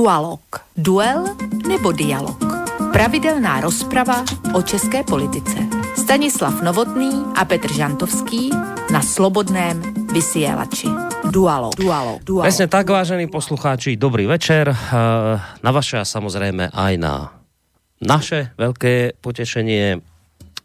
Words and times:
Dualog. 0.00 0.40
Duel 0.80 1.28
nebo 1.68 1.92
dialog. 1.92 2.40
Pravidelná 2.88 3.60
rozprava 3.60 4.24
o 4.56 4.64
české 4.64 5.04
politice. 5.04 5.60
Stanislav 5.92 6.64
Novotný 6.64 7.12
a 7.36 7.44
Petr 7.44 7.68
Žantovský 7.68 8.48
na 8.88 9.04
Slobodném 9.04 9.76
vysielači. 10.08 10.88
Dualo, 11.28 11.76
dualo, 11.76 12.16
dualo. 12.24 12.48
Presne 12.48 12.72
tak, 12.72 12.88
vážení 12.88 13.28
poslucháči, 13.28 14.00
dobrý 14.00 14.24
večer. 14.24 14.72
Eh, 14.72 14.76
na 15.60 15.68
vaše 15.68 16.00
a 16.00 16.08
samozrejme 16.08 16.72
aj 16.72 16.92
na 16.96 17.36
naše 18.00 18.56
veľké 18.56 19.20
potešenie 19.20 20.00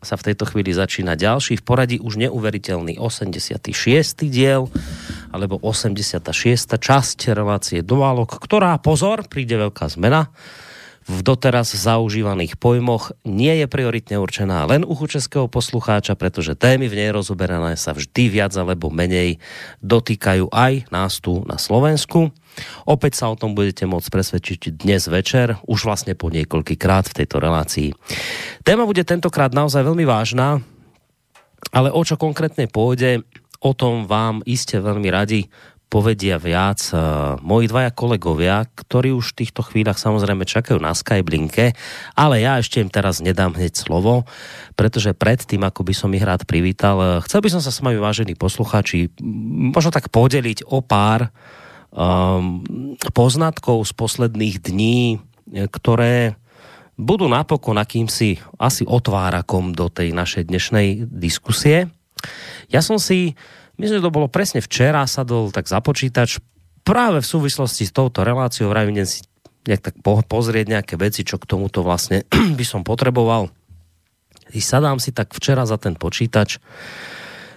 sa 0.06 0.16
v 0.22 0.32
tejto 0.32 0.46
chvíli 0.46 0.70
začína 0.70 1.18
ďalší 1.18 1.58
v 1.60 1.64
poradí 1.66 1.98
už 1.98 2.22
neuveriteľný 2.22 3.02
86. 3.02 4.30
diel 4.30 4.70
alebo 5.36 5.60
86. 5.60 6.80
časť 6.80 7.36
relácie 7.36 7.84
Dualog, 7.84 8.32
ktorá, 8.32 8.80
pozor, 8.80 9.28
príde 9.28 9.60
veľká 9.60 9.92
zmena 9.92 10.32
v 11.06 11.22
doteraz 11.22 11.70
zaužívaných 11.70 12.58
pojmoch 12.58 13.14
nie 13.22 13.62
je 13.62 13.70
prioritne 13.70 14.18
určená 14.18 14.66
len 14.66 14.82
uchu 14.82 15.06
českého 15.06 15.46
poslucháča, 15.46 16.18
pretože 16.18 16.58
témy 16.58 16.90
v 16.90 16.98
nej 16.98 17.10
rozoberané 17.14 17.78
sa 17.78 17.94
vždy 17.94 18.24
viac 18.34 18.58
alebo 18.58 18.90
menej 18.90 19.38
dotýkajú 19.86 20.50
aj 20.50 20.90
nás 20.90 21.22
tu 21.22 21.46
na 21.46 21.62
Slovensku. 21.62 22.34
Opäť 22.90 23.22
sa 23.22 23.30
o 23.30 23.38
tom 23.38 23.54
budete 23.54 23.86
môcť 23.86 24.10
presvedčiť 24.10 24.82
dnes 24.82 25.06
večer, 25.06 25.62
už 25.70 25.86
vlastne 25.86 26.18
po 26.18 26.34
niekoľkýkrát 26.34 27.06
v 27.14 27.18
tejto 27.22 27.38
relácii. 27.38 27.94
Téma 28.66 28.90
bude 28.90 29.06
tentokrát 29.06 29.54
naozaj 29.54 29.86
veľmi 29.86 30.10
vážna, 30.10 30.66
ale 31.70 31.94
o 31.94 32.02
čo 32.02 32.18
konkrétne 32.18 32.66
pôjde, 32.66 33.22
o 33.66 33.74
tom 33.74 34.06
vám 34.06 34.46
iste 34.46 34.78
veľmi 34.78 35.10
radi 35.10 35.50
povedia 35.86 36.42
viac 36.42 36.82
uh, 36.92 37.38
moji 37.40 37.72
dvaja 37.72 37.94
kolegovia, 37.94 38.66
ktorí 38.68 39.16
už 39.16 39.32
v 39.32 39.38
týchto 39.46 39.62
chvíľach 39.64 39.96
samozrejme 39.96 40.44
čakajú 40.44 40.82
na 40.82 40.92
Skyblinke, 40.92 41.72
ale 42.18 42.44
ja 42.44 42.60
ešte 42.60 42.82
im 42.84 42.92
teraz 42.92 43.24
nedám 43.24 43.56
hneď 43.56 43.80
slovo, 43.80 44.28
pretože 44.76 45.16
predtým, 45.16 45.64
ako 45.64 45.88
by 45.88 45.94
som 45.96 46.12
ich 46.12 46.26
rád 46.26 46.44
privítal, 46.44 46.98
uh, 47.00 47.10
chcel 47.24 47.40
by 47.40 47.50
som 47.54 47.62
sa 47.64 47.72
s 47.72 47.80
vami, 47.80 47.96
vážení 48.02 48.36
posluchači, 48.36 49.14
možno 49.72 49.94
tak 49.94 50.12
podeliť 50.12 50.68
o 50.68 50.84
pár 50.84 51.32
um, 51.96 52.60
poznatkov 53.16 53.88
z 53.88 53.92
posledných 53.96 54.60
dní, 54.60 55.24
ktoré 55.72 56.36
budú 57.00 57.28
napokon 57.32 57.80
akýmsi 57.80 58.40
asi 58.60 58.84
otvárakom 58.84 59.72
do 59.72 59.88
tej 59.88 60.12
našej 60.12 60.52
dnešnej 60.52 61.08
diskusie. 61.08 61.95
Ja 62.70 62.82
som 62.82 62.98
si 63.02 63.38
Myslím, 63.76 64.00
že 64.00 64.08
to 64.08 64.16
bolo 64.16 64.32
presne 64.32 64.64
včera, 64.64 65.04
sadol 65.04 65.52
tak 65.52 65.68
za 65.68 65.84
počítač 65.84 66.40
práve 66.88 67.20
v 67.20 67.28
súvislosti 67.28 67.84
s 67.84 67.92
touto 67.92 68.24
reláciou, 68.24 68.72
vravím 68.72 69.04
si 69.04 69.28
nejak 69.66 69.82
tak 69.82 69.96
pozrieť 70.06 70.66
nejaké 70.70 70.96
veci, 70.96 71.26
čo 71.26 71.42
k 71.42 71.50
tomuto 71.50 71.84
vlastne 71.84 72.24
by 72.60 72.66
som 72.66 72.86
potreboval. 72.88 73.52
I 74.54 74.62
sadám 74.62 75.02
si 75.02 75.12
tak 75.12 75.34
včera 75.34 75.66
za 75.66 75.76
ten 75.76 75.98
počítač 75.98 76.62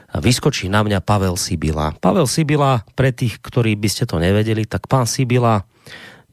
a 0.09 0.17
vyskočí 0.25 0.73
na 0.73 0.81
mňa 0.81 1.05
Pavel 1.05 1.37
Sibila. 1.37 1.93
Pavel 2.01 2.25
Sibila, 2.25 2.81
pre 2.97 3.13
tých, 3.13 3.39
ktorí 3.45 3.77
by 3.77 3.89
ste 3.93 4.09
to 4.09 4.17
nevedeli, 4.17 4.65
tak 4.65 4.89
pán 4.89 5.05
Sibila 5.05 5.69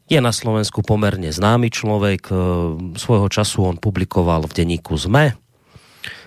je 0.08 0.16
na 0.16 0.32
Slovensku 0.32 0.80
pomerne 0.80 1.28
známy 1.28 1.68
človek. 1.68 2.32
Svojho 2.96 3.28
času 3.28 3.68
on 3.68 3.76
publikoval 3.76 4.48
v 4.48 4.56
denníku 4.64 4.96
ZME, 4.96 5.36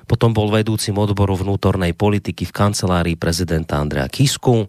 Potom 0.09 0.33
bol 0.33 0.49
vedúcim 0.49 0.97
odboru 0.97 1.37
vnútornej 1.37 1.93
politiky 1.93 2.49
v 2.49 2.55
kancelárii 2.55 3.13
prezidenta 3.13 3.77
Andrea 3.77 4.09
Kisku. 4.09 4.65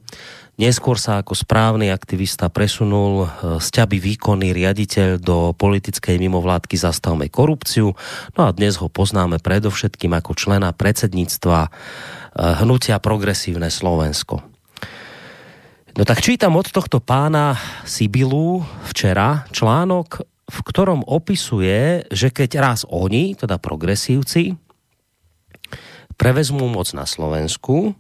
Neskôr 0.61 1.01
sa 1.01 1.25
ako 1.25 1.33
správny 1.33 1.89
aktivista 1.89 2.53
presunul 2.53 3.25
eh, 3.25 3.29
z 3.57 3.67
ťaby 3.81 3.97
výkonný 3.97 4.53
riaditeľ 4.53 5.17
do 5.17 5.57
politickej 5.57 6.21
mimovládky 6.21 6.77
Zastavme 6.77 7.33
korupciu. 7.33 7.97
No 8.37 8.41
a 8.45 8.53
dnes 8.53 8.77
ho 8.77 8.93
poznáme 8.93 9.41
predovšetkým 9.41 10.13
ako 10.13 10.37
člena 10.37 10.77
predsedníctva 10.77 11.59
eh, 11.65 11.71
hnutia 12.61 13.01
Progresívne 13.01 13.73
Slovensko. 13.73 14.45
No 15.97 16.03
tak 16.05 16.21
čítam 16.21 16.55
od 16.61 16.69
tohto 16.69 17.01
pána 17.01 17.57
Sibilu 17.89 18.61
včera 18.93 19.49
článok, 19.57 20.23
v 20.51 20.59
ktorom 20.69 21.01
opisuje, 21.09 22.05
že 22.13 22.29
keď 22.29 22.51
raz 22.61 22.81
oni, 22.85 23.35
teda 23.35 23.57
progresívci, 23.57 24.55
prevezmú 26.21 26.69
moc 26.69 26.93
na 26.93 27.09
Slovensku, 27.09 27.97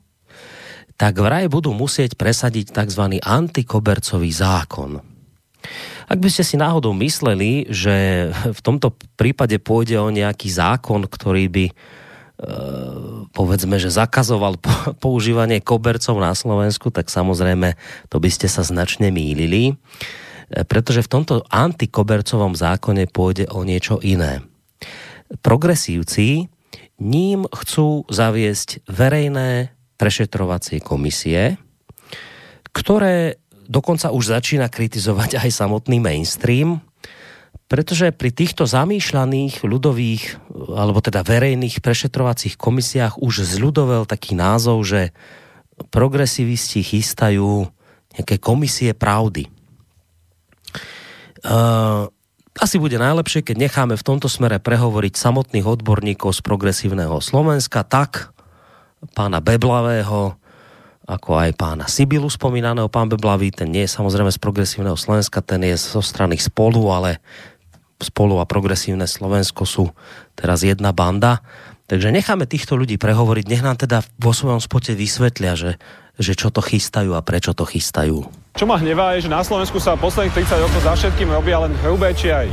tak 1.00 1.16
vraj 1.16 1.48
budú 1.48 1.72
musieť 1.72 2.20
presadiť 2.20 2.76
tzv. 2.76 3.16
antikobercový 3.24 4.28
zákon. 4.28 5.00
Ak 6.04 6.20
by 6.20 6.28
ste 6.28 6.44
si 6.44 6.60
náhodou 6.60 6.92
mysleli, 7.00 7.64
že 7.72 8.28
v 8.52 8.60
tomto 8.60 8.92
prípade 9.16 9.56
pôjde 9.56 9.96
o 9.96 10.12
nejaký 10.12 10.52
zákon, 10.52 11.08
ktorý 11.08 11.48
by 11.48 11.64
e, 11.70 11.74
povedzme, 13.32 13.80
že 13.80 13.88
zakazoval 13.88 14.60
používanie 15.04 15.64
kobercov 15.64 16.20
na 16.20 16.36
Slovensku, 16.36 16.92
tak 16.92 17.08
samozrejme 17.08 17.80
to 18.12 18.20
by 18.20 18.28
ste 18.28 18.52
sa 18.52 18.60
značne 18.60 19.08
mýlili, 19.08 19.72
e, 19.72 19.74
pretože 20.68 21.00
v 21.06 21.12
tomto 21.16 21.34
antikobercovom 21.48 22.52
zákone 22.52 23.08
pôjde 23.08 23.48
o 23.48 23.64
niečo 23.64 23.96
iné. 24.04 24.44
Progresívci 25.40 26.50
ním 27.00 27.48
chcú 27.48 28.04
zaviesť 28.06 28.84
verejné 28.86 29.72
prešetrovacie 29.96 30.80
komisie, 30.80 31.56
ktoré 32.70 33.40
dokonca 33.66 34.12
už 34.12 34.36
začína 34.36 34.70
kritizovať 34.70 35.40
aj 35.40 35.50
samotný 35.50 35.98
mainstream, 35.98 36.84
pretože 37.70 38.10
pri 38.10 38.34
týchto 38.34 38.66
zamýšľaných 38.66 39.62
ľudových, 39.62 40.24
alebo 40.74 40.98
teda 40.98 41.22
verejných 41.22 41.78
prešetrovacích 41.78 42.58
komisiách 42.58 43.22
už 43.22 43.46
zľudovel 43.46 44.10
taký 44.10 44.34
názov, 44.34 44.82
že 44.82 45.14
progresivisti 45.94 46.82
chystajú 46.82 47.70
nejaké 48.18 48.42
komisie 48.42 48.90
pravdy. 48.90 49.46
Uh, 51.40 52.10
asi 52.58 52.82
bude 52.82 52.98
najlepšie, 52.98 53.46
keď 53.46 53.56
necháme 53.70 53.94
v 53.94 54.06
tomto 54.06 54.26
smere 54.26 54.58
prehovoriť 54.58 55.14
samotných 55.14 55.66
odborníkov 55.66 56.34
z 56.34 56.40
progresívneho 56.42 57.22
Slovenska, 57.22 57.86
tak 57.86 58.34
pána 59.14 59.38
Beblavého, 59.38 60.34
ako 61.06 61.30
aj 61.38 61.50
pána 61.54 61.86
Sibilu 61.86 62.26
spomínaného. 62.26 62.90
Pán 62.90 63.10
Beblavý, 63.10 63.54
ten 63.54 63.70
nie 63.70 63.86
je 63.86 63.94
samozrejme 63.94 64.30
z 64.34 64.38
progresívneho 64.42 64.98
Slovenska, 64.98 65.42
ten 65.42 65.62
je 65.62 65.78
zo 65.78 66.02
strany 66.02 66.38
spolu, 66.38 66.90
ale 66.90 67.22
spolu 68.02 68.40
a 68.40 68.48
progresívne 68.48 69.06
Slovensko 69.06 69.62
sú 69.68 69.84
teraz 70.34 70.66
jedna 70.66 70.90
banda. 70.90 71.44
Takže 71.90 72.14
necháme 72.14 72.46
týchto 72.46 72.78
ľudí 72.78 72.98
prehovoriť, 73.02 73.44
nech 73.50 73.66
nám 73.66 73.78
teda 73.78 74.06
vo 74.22 74.30
svojom 74.30 74.62
spote 74.62 74.94
vysvetlia, 74.94 75.58
že, 75.58 75.82
že 76.18 76.38
čo 76.38 76.54
to 76.54 76.62
chystajú 76.62 77.18
a 77.18 77.26
prečo 77.26 77.50
to 77.50 77.66
chystajú. 77.66 78.30
Čo 78.54 78.66
ma 78.66 78.76
hnevá 78.76 79.14
je, 79.14 79.26
že 79.26 79.30
na 79.30 79.46
Slovensku 79.46 79.78
sa 79.78 79.94
posledných 79.94 80.34
30 80.34 80.64
rokov 80.66 80.80
za 80.82 80.92
všetkým 80.98 81.30
robia 81.30 81.62
len 81.62 81.70
hrubé 81.86 82.10
či 82.12 82.34
aj 82.34 82.50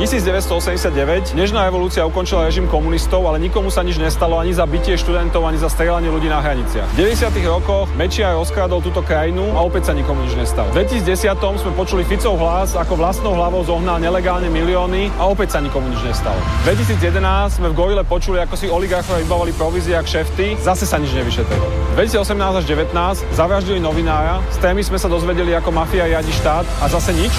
1989 0.00 1.36
nežná 1.38 1.68
evolúcia 1.70 2.02
ukončila 2.02 2.48
režim 2.48 2.66
komunistov, 2.66 3.22
ale 3.28 3.38
nikomu 3.38 3.70
sa 3.70 3.86
nič 3.86 4.00
nestalo 4.00 4.40
ani 4.40 4.50
za 4.50 4.66
bytie 4.66 4.98
študentov, 4.98 5.44
ani 5.46 5.60
za 5.60 5.70
strelanie 5.70 6.10
ľudí 6.10 6.26
na 6.26 6.42
hraniciach. 6.42 6.88
V 6.96 7.04
90. 7.04 7.30
rokoch 7.46 7.86
Mečiar 7.94 8.34
rozkrádol 8.34 8.82
túto 8.82 9.04
krajinu 9.04 9.54
a 9.54 9.62
opäť 9.62 9.88
sa 9.88 9.92
nikomu 9.92 10.24
nič 10.26 10.34
nestalo. 10.34 10.72
V 10.74 10.82
2010. 10.82 11.36
sme 11.36 11.72
počuli 11.78 12.02
Ficov 12.02 12.40
hlas, 12.40 12.74
ako 12.74 12.98
vlastnou 12.98 13.36
hlavou 13.36 13.62
zohnal 13.62 14.02
nelegálne 14.02 14.50
milióny 14.50 15.14
a 15.20 15.28
opäť 15.30 15.56
sa 15.56 15.58
nikomu 15.62 15.86
nič 15.92 16.02
nestalo. 16.02 16.40
V 16.66 16.74
2011 16.74 17.62
sme 17.62 17.70
v 17.70 17.74
Gorile 17.76 18.02
počuli, 18.02 18.42
ako 18.42 18.54
si 18.58 18.66
oligarchovia 18.66 19.22
vybavali 19.22 19.52
provízie 19.54 19.94
a 19.94 20.02
kšefty, 20.02 20.58
zase 20.58 20.88
sa 20.88 20.98
nič 20.98 21.12
nevyšetrilo. 21.14 21.66
V 21.94 22.02
2018 22.02 22.60
až 22.60 22.64
2019 22.66 23.36
zavraždili 23.36 23.78
novinára, 23.78 24.42
s 24.50 24.58
témy 24.58 24.82
sme 24.82 24.98
sa 24.98 25.06
dozvedeli, 25.06 25.54
ako 25.54 25.70
mafia 25.70 26.08
riadi 26.10 26.32
štát 26.32 26.66
a 26.82 26.90
zase 26.90 27.14
nič. 27.14 27.32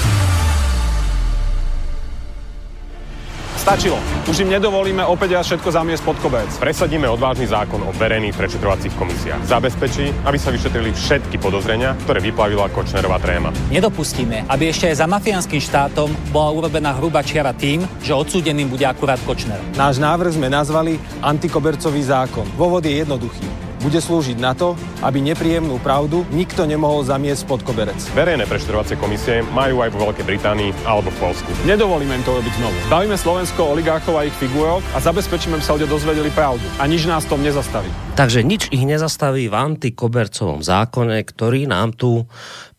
Stačilo. 3.65 3.97
Už 4.29 4.45
im 4.45 4.53
nedovolíme 4.53 5.01
opäť 5.09 5.41
raz 5.41 5.49
všetko 5.49 5.73
zamiesť 5.73 6.05
pod 6.05 6.21
koberec. 6.21 6.53
Presadíme 6.61 7.09
odvážny 7.09 7.49
zákon 7.49 7.81
o 7.81 7.89
verejných 7.97 8.37
prešetrovacích 8.37 8.93
komisiách. 8.93 9.41
Zabezpečí, 9.41 10.13
aby 10.21 10.37
sa 10.37 10.53
vyšetrili 10.53 10.93
všetky 10.93 11.41
podozrenia, 11.41 11.97
ktoré 12.05 12.21
vyplavila 12.21 12.69
Kočnerová 12.69 13.17
tréma. 13.17 13.49
Nedopustíme, 13.73 14.45
aby 14.45 14.69
ešte 14.69 14.93
aj 14.93 15.01
za 15.01 15.09
mafiánskym 15.09 15.57
štátom 15.57 16.13
bola 16.29 16.53
urobená 16.53 16.93
hruba 16.93 17.25
čiara 17.25 17.57
tým, 17.57 17.81
že 18.05 18.13
odsúdeným 18.13 18.69
bude 18.69 18.85
akurát 18.85 19.17
Kočner. 19.25 19.57
Náš 19.73 19.97
návrh 19.97 20.37
sme 20.37 20.45
nazvali 20.45 21.01
antikobercový 21.25 22.05
zákon. 22.05 22.45
Dôvod 22.53 22.85
je 22.85 23.01
jednoduchý 23.01 23.64
bude 23.85 24.01
slúžiť 24.01 24.41
na 24.41 24.57
to, 24.57 24.73
aby 25.05 25.21
nepríjemnú 25.21 25.77
pravdu 25.77 26.25
nikto 26.33 26.65
nemohol 26.65 27.05
zamiesť 27.05 27.45
pod 27.45 27.61
koberec. 27.61 28.01
Verejné 28.17 28.49
prešetrovacie 28.49 28.97
komisie 28.97 29.45
majú 29.53 29.85
aj 29.85 29.93
vo 29.93 30.09
Veľkej 30.09 30.25
Británii 30.25 30.73
alebo 30.89 31.13
v 31.13 31.29
Polsku. 31.29 31.53
Nedovolíme 31.69 32.17
im 32.17 32.25
to 32.25 32.33
robiť 32.33 32.53
znovu. 32.57 32.73
Bavíme 32.89 33.13
Slovensko 33.13 33.61
oligarchov 33.77 34.17
a 34.17 34.25
ich 34.25 34.33
figurok 34.41 34.81
a 34.91 34.97
zabezpečíme, 34.97 35.53
aby 35.53 35.61
sa 35.61 35.77
ľudia 35.77 35.85
dozvedeli 35.85 36.33
pravdu. 36.33 36.65
A 36.81 36.89
nič 36.89 37.05
nás 37.05 37.29
tom 37.29 37.45
nezastaví. 37.45 37.93
Takže 38.17 38.41
nič 38.41 38.73
ich 38.73 38.81
nezastaví 38.81 39.45
v 39.45 39.53
antikobercovom 39.53 40.65
zákone, 40.65 41.21
ktorý 41.21 41.69
nám 41.69 41.93
tu 41.93 42.25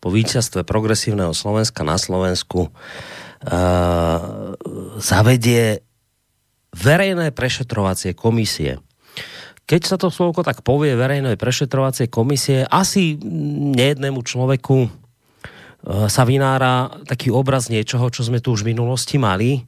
po 0.03 0.09
víťazstve 0.11 0.67
progresívneho 0.67 1.31
Slovenska 1.31 1.87
na 1.87 1.95
Slovensku 1.95 2.67
uh, 2.67 2.71
zavedie 4.99 5.87
verejné 6.75 7.31
prešetrovacie 7.31 8.11
komisie 8.11 8.83
keď 9.67 9.81
sa 9.83 9.99
to 9.99 10.07
slovko 10.07 10.47
tak 10.47 10.63
povie 10.63 10.95
verejnej 10.95 11.35
prešetrovacej 11.35 12.07
komisie, 12.07 12.63
asi 12.63 13.19
nejednému 13.75 14.23
človeku 14.23 14.87
e, 14.87 14.89
sa 16.07 16.23
vynára 16.23 17.03
taký 17.03 17.35
obraz 17.35 17.67
niečoho, 17.67 18.07
čo 18.07 18.23
sme 18.23 18.39
tu 18.39 18.55
už 18.55 18.63
v 18.63 18.71
minulosti 18.71 19.19
mali. 19.19 19.67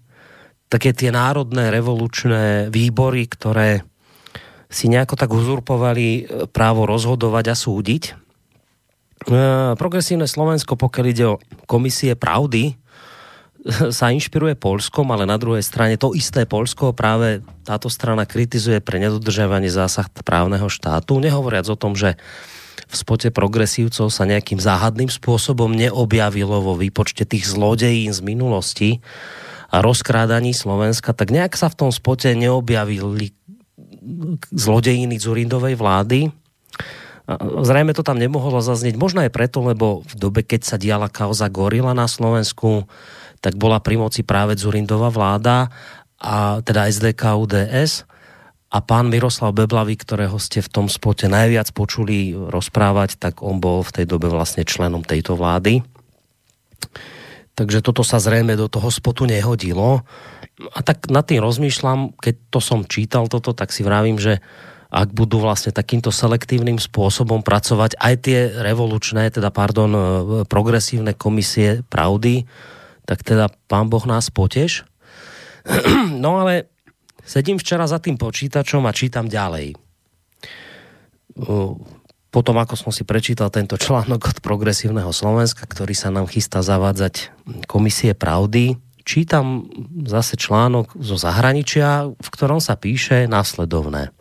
Také 0.72 0.96
tie 0.96 1.12
národné 1.12 1.68
revolučné 1.68 2.72
výbory, 2.72 3.28
ktoré 3.28 3.84
si 4.72 4.88
nejako 4.88 5.20
tak 5.20 5.36
uzurpovali 5.36 6.08
e, 6.08 6.22
právo 6.48 6.88
rozhodovať 6.88 7.46
a 7.52 7.56
súdiť. 7.60 8.04
E, 8.08 8.14
progresívne 9.76 10.32
Slovensko, 10.32 10.80
pokiaľ 10.80 11.06
ide 11.12 11.26
o 11.28 11.42
komisie 11.68 12.16
pravdy, 12.16 12.80
sa 13.98 14.12
inšpiruje 14.12 14.56
Polskom, 14.56 15.12
ale 15.12 15.28
na 15.28 15.36
druhej 15.36 15.64
strane 15.64 16.00
to 16.00 16.16
isté 16.16 16.48
Polsko 16.48 16.96
práve 16.96 17.44
táto 17.68 17.92
strana 17.92 18.24
kritizuje 18.24 18.80
pre 18.80 18.98
nedodržiavanie 19.02 19.68
zásah 19.72 20.08
právneho 20.24 20.68
štátu, 20.72 21.20
nehovoriac 21.20 21.68
o 21.68 21.80
tom, 21.80 21.94
že 21.96 22.16
v 22.90 22.96
spote 22.96 23.30
progresívcov 23.30 24.10
sa 24.10 24.24
nejakým 24.26 24.58
záhadným 24.58 25.12
spôsobom 25.12 25.70
neobjavilo 25.70 26.64
vo 26.64 26.74
výpočte 26.74 27.28
tých 27.28 27.46
zlodejín 27.46 28.16
z 28.16 28.22
minulosti 28.26 28.90
a 29.70 29.86
rozkrádaní 29.86 30.56
Slovenska, 30.58 31.14
tak 31.14 31.30
nejak 31.30 31.54
sa 31.54 31.70
v 31.70 31.86
tom 31.86 31.92
spote 31.94 32.34
neobjavili 32.34 33.38
zlodejiny 34.50 35.22
Zurindovej 35.22 35.78
vlády. 35.78 36.34
Zrejme 37.62 37.94
to 37.94 38.02
tam 38.02 38.18
nemohlo 38.18 38.58
zaznieť, 38.58 38.98
možno 38.98 39.22
aj 39.22 39.30
preto, 39.30 39.62
lebo 39.62 40.02
v 40.02 40.14
dobe, 40.18 40.42
keď 40.42 40.62
sa 40.66 40.82
diala 40.82 41.14
kauza 41.14 41.46
Gorila 41.46 41.94
na 41.94 42.10
Slovensku, 42.10 42.90
tak 43.40 43.56
bola 43.56 43.80
pri 43.80 44.00
moci 44.00 44.22
práve 44.24 44.60
Zurindová 44.60 45.12
vláda 45.12 45.72
a 46.20 46.60
teda 46.60 46.92
SDK 46.92 47.40
UDS 47.40 48.04
a 48.70 48.78
pán 48.86 49.10
Miroslav 49.10 49.56
Beblavý, 49.56 49.98
ktorého 49.98 50.38
ste 50.38 50.62
v 50.62 50.70
tom 50.70 50.86
spote 50.86 51.26
najviac 51.26 51.74
počuli 51.74 52.38
rozprávať, 52.38 53.18
tak 53.18 53.42
on 53.42 53.58
bol 53.58 53.82
v 53.82 53.94
tej 54.02 54.06
dobe 54.06 54.30
vlastne 54.30 54.62
členom 54.62 55.02
tejto 55.02 55.34
vlády. 55.34 55.82
Takže 57.58 57.82
toto 57.82 58.06
sa 58.06 58.22
zrejme 58.22 58.54
do 58.54 58.70
toho 58.70 58.88
spotu 58.94 59.26
nehodilo. 59.26 60.06
A 60.76 60.80
tak 60.86 61.10
nad 61.10 61.26
tým 61.26 61.42
rozmýšľam, 61.42 62.16
keď 62.20 62.36
to 62.54 62.60
som 62.62 62.86
čítal 62.86 63.26
toto, 63.26 63.58
tak 63.58 63.74
si 63.74 63.82
vravím, 63.82 64.22
že 64.22 64.38
ak 64.90 65.14
budú 65.14 65.42
vlastne 65.42 65.70
takýmto 65.70 66.10
selektívnym 66.10 66.82
spôsobom 66.82 67.46
pracovať 67.46 67.98
aj 67.98 68.14
tie 68.26 68.40
revolučné, 68.54 69.30
teda 69.30 69.54
pardon, 69.54 69.90
progresívne 70.50 71.14
komisie 71.14 71.86
pravdy, 71.90 72.46
tak 73.10 73.26
teda 73.26 73.50
pán 73.66 73.90
Boh 73.90 74.06
nás 74.06 74.30
potež. 74.30 74.86
no 76.24 76.46
ale 76.46 76.70
sedím 77.26 77.58
včera 77.58 77.90
za 77.90 77.98
tým 77.98 78.22
počítačom 78.22 78.86
a 78.86 78.94
čítam 78.94 79.26
ďalej. 79.26 79.74
Potom, 82.30 82.56
ako 82.62 82.78
som 82.78 82.92
si 82.94 83.02
prečítal 83.02 83.50
tento 83.50 83.74
článok 83.74 84.22
od 84.22 84.38
Progresívneho 84.46 85.10
Slovenska, 85.10 85.66
ktorý 85.66 85.98
sa 85.98 86.14
nám 86.14 86.30
chystá 86.30 86.62
zavádzať 86.62 87.34
Komisie 87.66 88.14
pravdy, 88.14 88.78
čítam 89.02 89.66
zase 90.06 90.38
článok 90.38 90.94
zo 91.02 91.18
zahraničia, 91.18 92.14
v 92.14 92.28
ktorom 92.30 92.62
sa 92.62 92.78
píše 92.78 93.26
následovné. 93.26 94.14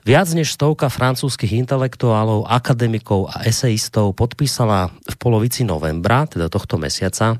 Viac 0.00 0.32
než 0.32 0.56
stovka 0.56 0.88
francúzských 0.88 1.60
intelektuálov, 1.60 2.48
akademikov 2.48 3.28
a 3.28 3.44
eseistov 3.44 4.16
podpísala 4.16 4.88
v 4.88 5.14
polovici 5.20 5.60
novembra, 5.68 6.24
teda 6.24 6.48
tohto 6.48 6.80
mesiaca, 6.80 7.36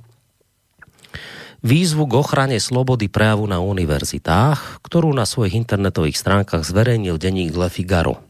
výzvu 1.61 2.09
k 2.09 2.17
ochrane 2.17 2.59
slobody 2.61 3.09
prejavu 3.09 3.49
na 3.49 3.61
univerzitách, 3.61 4.85
ktorú 4.85 5.13
na 5.13 5.25
svojich 5.29 5.57
internetových 5.57 6.17
stránkach 6.17 6.65
zverejnil 6.65 7.17
denník 7.17 7.53
Le 7.57 7.69
Figaro. 7.69 8.21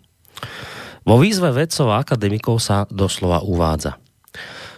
Vo 1.07 1.17
výzve 1.17 1.51
vedcov 1.51 1.91
a 1.91 2.05
akademikov 2.05 2.61
sa 2.61 2.85
doslova 2.93 3.43
uvádza. 3.43 3.97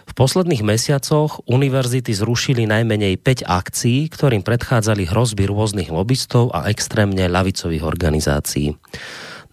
V 0.03 0.13
posledných 0.13 0.61
mesiacoch 0.61 1.41
univerzity 1.49 2.13
zrušili 2.13 2.69
najmenej 2.69 3.17
5 3.17 3.49
akcií, 3.49 4.11
ktorým 4.13 4.45
predchádzali 4.45 5.09
hrozby 5.09 5.49
rôznych 5.49 5.89
lobbystov 5.89 6.53
a 6.53 6.69
extrémne 6.69 7.25
ľavicových 7.25 7.81
organizácií. 7.81 8.77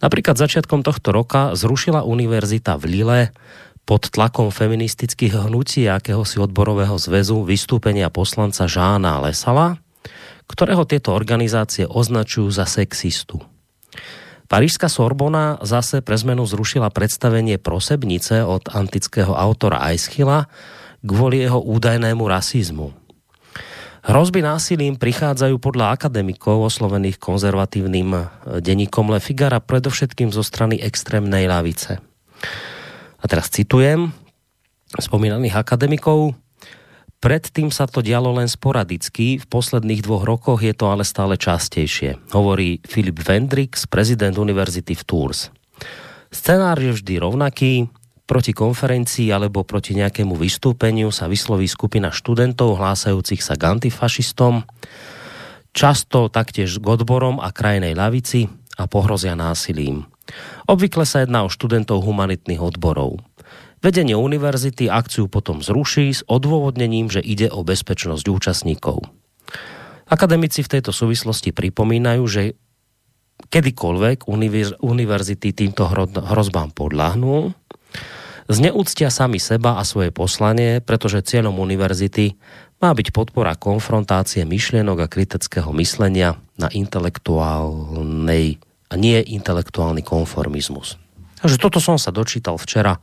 Napríklad 0.01 0.37
začiatkom 0.37 0.81
tohto 0.81 1.13
roka 1.13 1.53
zrušila 1.53 2.01
univerzita 2.01 2.77
v 2.77 2.83
Lille 2.89 3.21
pod 3.91 4.07
tlakom 4.07 4.55
feministických 4.55 5.51
hnutí 5.51 5.83
akéhosi 5.91 6.39
odborového 6.39 6.95
zväzu 6.95 7.43
vystúpenia 7.43 8.07
poslanca 8.07 8.63
Žána 8.63 9.19
Lesala, 9.19 9.83
ktorého 10.47 10.87
tieto 10.87 11.11
organizácie 11.11 11.83
označujú 11.83 12.55
za 12.55 12.63
sexistu. 12.63 13.43
Parížská 14.47 14.87
Sorbona 14.87 15.59
zase 15.67 15.99
pre 15.99 16.15
zmenu 16.15 16.47
zrušila 16.47 16.87
predstavenie 16.87 17.59
prosebnice 17.59 18.47
od 18.47 18.71
antického 18.71 19.35
autora 19.35 19.83
Aischila 19.83 20.47
kvôli 21.03 21.43
jeho 21.43 21.59
údajnému 21.59 22.23
rasizmu. 22.23 22.95
Hrozby 24.07 24.39
násilím 24.39 24.95
prichádzajú 24.95 25.59
podľa 25.59 25.99
akademikov 25.99 26.63
oslovených 26.63 27.19
konzervatívnym 27.19 28.23
denníkom 28.63 29.11
Le 29.11 29.19
Figara 29.19 29.59
predovšetkým 29.59 30.31
zo 30.31 30.47
strany 30.47 30.79
extrémnej 30.79 31.43
lavice. 31.51 31.99
A 33.21 33.25
teraz 33.29 33.53
citujem 33.53 34.11
spomínaných 34.97 35.55
akademikov. 35.55 36.35
Predtým 37.21 37.69
sa 37.69 37.85
to 37.85 38.01
dialo 38.01 38.33
len 38.33 38.49
sporadicky, 38.49 39.37
v 39.37 39.45
posledných 39.45 40.01
dvoch 40.01 40.25
rokoch 40.25 40.65
je 40.65 40.73
to 40.73 40.89
ale 40.89 41.05
stále 41.05 41.37
častejšie, 41.37 42.17
hovorí 42.33 42.81
Filip 42.81 43.21
Vendrix, 43.21 43.85
prezident 43.85 44.33
univerzity 44.41 44.97
v 44.97 45.03
Tours. 45.05 45.53
Scenár 46.33 46.81
je 46.81 46.97
vždy 46.97 47.21
rovnaký, 47.21 47.93
proti 48.25 48.55
konferencii 48.55 49.29
alebo 49.29 49.61
proti 49.67 49.93
nejakému 49.93 50.33
vystúpeniu 50.33 51.13
sa 51.13 51.27
vysloví 51.27 51.67
skupina 51.67 52.09
študentov 52.09 52.79
hlásajúcich 52.79 53.43
sa 53.43 53.53
k 53.53 53.69
antifašistom, 53.69 54.65
často 55.75 56.31
taktiež 56.31 56.79
k 56.79 56.85
odborom 56.89 57.37
a 57.43 57.51
krajnej 57.53 57.91
lavici 57.93 58.47
a 58.79 58.87
pohrozia 58.87 59.35
násilím. 59.35 60.10
Obvykle 60.69 61.03
sa 61.03 61.25
jedná 61.25 61.43
o 61.45 61.53
študentov 61.53 62.05
humanitných 62.05 62.61
odborov. 62.61 63.19
Vedenie 63.81 64.13
univerzity 64.13 64.87
akciu 64.93 65.25
potom 65.25 65.65
zruší 65.65 66.13
s 66.13 66.21
odôvodnením, 66.29 67.09
že 67.09 67.19
ide 67.19 67.49
o 67.49 67.65
bezpečnosť 67.65 68.25
účastníkov. 68.29 69.01
Akademici 70.05 70.61
v 70.61 70.71
tejto 70.77 70.93
súvislosti 70.93 71.49
pripomínajú, 71.49 72.23
že 72.29 72.53
kedykoľvek 73.49 74.29
univerzity 74.85 75.49
týmto 75.49 75.89
hrozbám 75.89 76.69
podľahnú, 76.77 77.57
zneúctia 78.45 79.09
sami 79.09 79.41
seba 79.41 79.81
a 79.81 79.83
svoje 79.87 80.13
poslanie, 80.13 80.77
pretože 80.83 81.25
cieľom 81.25 81.57
univerzity 81.57 82.37
má 82.77 82.93
byť 82.93 83.07
podpora 83.09 83.57
konfrontácie 83.57 84.45
myšlienok 84.45 85.05
a 85.05 85.11
kritického 85.11 85.73
myslenia 85.73 86.37
na 86.59 86.69
intelektuálnej 86.69 88.61
a 88.91 88.99
nie 88.99 89.23
intelektuálny 89.23 90.03
konformizmus. 90.03 90.99
Takže 91.39 91.57
toto 91.57 91.79
som 91.79 91.95
sa 91.95 92.11
dočítal 92.11 92.59
včera. 92.59 92.99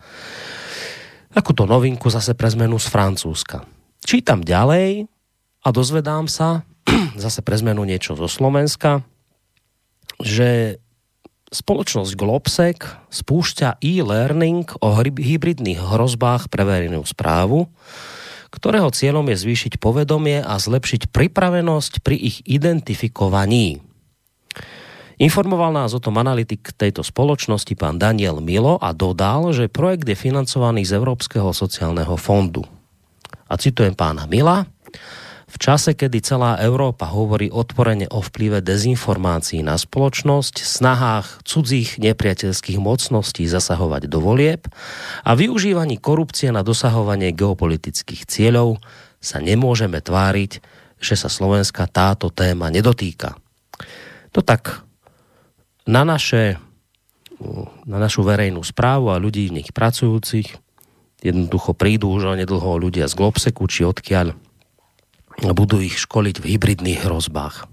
Takúto 1.33 1.65
novinku 1.65 2.13
zase 2.13 2.37
pre 2.37 2.53
zmenu 2.53 2.77
z 2.77 2.87
Francúzska. 2.93 3.65
Čítam 4.05 4.45
ďalej 4.45 5.09
a 5.65 5.69
dozvedám 5.73 6.29
sa, 6.29 6.63
zase 7.25 7.41
pre 7.41 7.57
zmenu 7.59 7.89
niečo 7.89 8.15
zo 8.15 8.29
Slovenska, 8.29 9.03
že 10.21 10.79
spoločnosť 11.49 12.13
Globsec 12.13 12.79
spúšťa 13.09 13.81
e-learning 13.81 14.69
o 14.85 14.89
hybridných 15.01 15.81
hrozbách 15.81 16.53
pre 16.53 16.69
verejnú 16.69 17.03
správu, 17.09 17.73
ktorého 18.53 18.93
cieľom 18.93 19.29
je 19.33 19.37
zvýšiť 19.45 19.73
povedomie 19.81 20.45
a 20.45 20.55
zlepšiť 20.61 21.09
pripravenosť 21.09 22.05
pri 22.05 22.17
ich 22.17 22.45
identifikovaní. 22.45 23.88
Informoval 25.19 25.75
nás 25.75 25.91
o 25.93 26.01
tom 26.01 26.15
analytik 26.23 26.71
tejto 26.79 27.03
spoločnosti 27.03 27.75
pán 27.75 27.99
Daniel 27.99 28.39
Milo 28.39 28.79
a 28.79 28.95
dodal, 28.95 29.51
že 29.51 29.67
projekt 29.67 30.07
je 30.07 30.15
financovaný 30.15 30.87
z 30.87 30.95
Európskeho 30.95 31.51
sociálneho 31.51 32.15
fondu. 32.15 32.63
A 33.51 33.59
citujem 33.59 33.99
pána 33.99 34.31
Mila. 34.31 34.71
v 35.49 35.57
čase, 35.57 35.97
kedy 35.97 36.21
celá 36.21 36.61
Európa 36.61 37.09
hovorí 37.09 37.49
otvorene 37.49 38.07
o 38.13 38.21
vplyve 38.21 38.61
dezinformácií 38.63 39.65
na 39.65 39.81
spoločnosť, 39.81 40.61
snahách 40.61 41.43
cudzích 41.43 41.99
nepriateľských 41.99 42.79
mocností 42.79 43.49
zasahovať 43.49 44.07
do 44.07 44.21
volieb 44.21 44.69
a 45.25 45.33
využívaní 45.33 45.99
korupcie 45.99 46.53
na 46.53 46.61
dosahovanie 46.61 47.35
geopolitických 47.35 48.29
cieľov, 48.29 48.79
sa 49.19 49.43
nemôžeme 49.43 49.99
tváriť, 49.99 50.63
že 51.01 51.15
sa 51.19 51.27
Slovenska 51.27 51.91
táto 51.91 52.31
téma 52.31 52.71
nedotýka. 52.71 53.35
To 54.37 54.45
tak 54.45 54.88
na 55.89 56.05
naše 56.05 56.61
na 57.87 57.97
našu 58.03 58.27
verejnú 58.27 58.61
správu 58.67 59.15
a 59.15 59.23
ľudí 59.23 59.49
v 59.49 59.63
nich 59.63 59.71
pracujúcich 59.71 60.59
jednoducho 61.23 61.75
prídu 61.75 62.11
už 62.11 62.35
nedlho 62.35 62.79
ľudia 62.79 63.07
z 63.07 63.15
Globseku 63.15 63.67
či 63.71 63.87
odkiaľ 63.87 64.35
a 65.47 65.53
budú 65.55 65.79
ich 65.79 65.95
školiť 66.03 66.43
v 66.43 66.49
hybridných 66.55 67.07
hrozbách. 67.07 67.71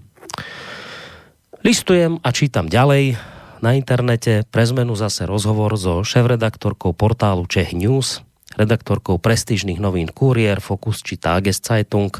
Listujem 1.66 2.22
a 2.22 2.30
čítam 2.30 2.70
ďalej 2.70 3.18
na 3.58 3.74
internete 3.74 4.46
pre 4.46 4.62
zmenu 4.70 4.94
zase 4.94 5.26
rozhovor 5.26 5.74
so 5.74 6.06
šéf-redaktorkou 6.06 6.94
portálu 6.94 7.42
Čech 7.50 7.74
News, 7.74 8.22
redaktorkou 8.54 9.18
prestížnych 9.18 9.82
novín 9.82 10.06
Kurier, 10.14 10.62
Focus 10.62 11.02
či 11.02 11.18
Tageszeitung, 11.18 12.14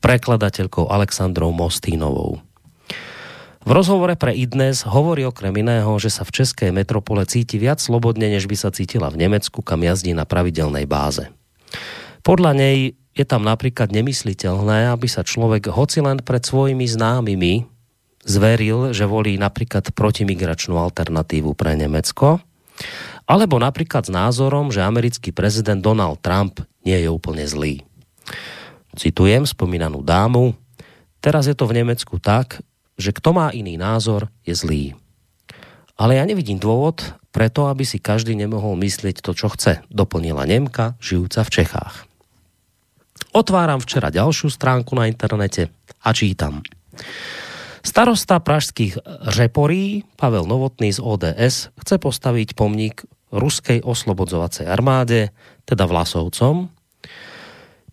prekladateľkou 0.00 0.88
Alexandrou 0.88 1.52
Mostínovou. 1.52 2.40
V 3.60 3.70
rozhovore 3.76 4.16
pre 4.16 4.32
iDnes 4.32 4.88
hovorí 4.88 5.28
okrem 5.28 5.52
iného, 5.52 5.92
že 6.00 6.08
sa 6.08 6.24
v 6.24 6.32
českej 6.32 6.72
metropole 6.72 7.28
cíti 7.28 7.60
viac 7.60 7.76
slobodne, 7.76 8.32
než 8.32 8.48
by 8.48 8.56
sa 8.56 8.72
cítila 8.72 9.12
v 9.12 9.20
Nemecku, 9.20 9.60
kam 9.60 9.84
jazdí 9.84 10.16
na 10.16 10.24
pravidelnej 10.24 10.88
báze. 10.88 11.28
Podľa 12.24 12.56
nej 12.56 12.96
je 13.12 13.24
tam 13.28 13.44
napríklad 13.44 13.92
nemysliteľné, 13.92 14.88
aby 14.88 15.06
sa 15.12 15.20
človek 15.20 15.68
hoci 15.68 16.00
len 16.00 16.24
pred 16.24 16.40
svojimi 16.40 16.88
známymi 16.88 17.68
zveril, 18.24 18.96
že 18.96 19.04
volí 19.04 19.36
napríklad 19.36 19.92
protimigračnú 19.92 20.76
alternatívu 20.76 21.52
pre 21.52 21.76
Nemecko, 21.76 22.40
alebo 23.28 23.60
napríklad 23.60 24.08
s 24.08 24.12
názorom, 24.12 24.72
že 24.72 24.80
americký 24.80 25.36
prezident 25.36 25.84
Donald 25.84 26.24
Trump 26.24 26.64
nie 26.84 26.96
je 26.96 27.08
úplne 27.12 27.44
zlý. 27.44 27.84
Citujem 28.96 29.44
spomínanú 29.44 30.00
dámu, 30.00 30.56
teraz 31.20 31.46
je 31.46 31.54
to 31.54 31.68
v 31.68 31.84
Nemecku 31.84 32.16
tak, 32.18 32.64
že 33.00 33.16
kto 33.16 33.32
má 33.32 33.48
iný 33.50 33.80
názor, 33.80 34.28
je 34.44 34.52
zlý. 34.52 34.84
Ale 35.96 36.20
ja 36.20 36.24
nevidím 36.28 36.60
dôvod 36.60 37.16
preto, 37.32 37.68
aby 37.68 37.84
si 37.88 37.96
každý 37.96 38.36
nemohol 38.36 38.76
myslieť 38.76 39.24
to, 39.24 39.32
čo 39.32 39.48
chce, 39.52 39.80
doplnila 39.88 40.44
Nemka, 40.44 41.00
žijúca 41.00 41.44
v 41.44 41.52
Čechách. 41.60 41.94
Otváram 43.30 43.78
včera 43.78 44.10
ďalšiu 44.10 44.50
stránku 44.50 44.92
na 44.98 45.06
internete 45.06 45.70
a 46.02 46.10
čítam. 46.10 46.66
Starosta 47.80 48.42
pražských 48.42 49.00
Řeporí 49.32 50.04
Pavel 50.18 50.44
Novotný 50.44 50.92
z 50.92 51.00
ODS 51.00 51.72
chce 51.72 51.96
postaviť 51.96 52.52
pomník 52.52 53.06
ruskej 53.30 53.80
oslobodzovacej 53.86 54.66
armáde, 54.66 55.30
teda 55.64 55.86
Vlasovcom, 55.86 56.68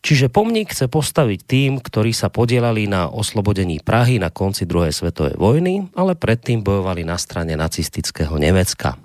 Čiže 0.02 0.30
pomník 0.30 0.72
chce 0.72 0.88
postaviť 0.88 1.40
tým, 1.44 1.72
ktorí 1.82 2.14
sa 2.14 2.30
podielali 2.30 2.86
na 2.86 3.10
oslobodení 3.10 3.82
Prahy 3.82 4.22
na 4.22 4.30
konci 4.30 4.70
druhej 4.70 4.94
svetovej 4.94 5.36
vojny, 5.36 5.90
ale 5.98 6.14
predtým 6.14 6.62
bojovali 6.62 7.02
na 7.04 7.18
strane 7.18 7.58
nacistického 7.58 8.38
Nemecka. 8.38 8.96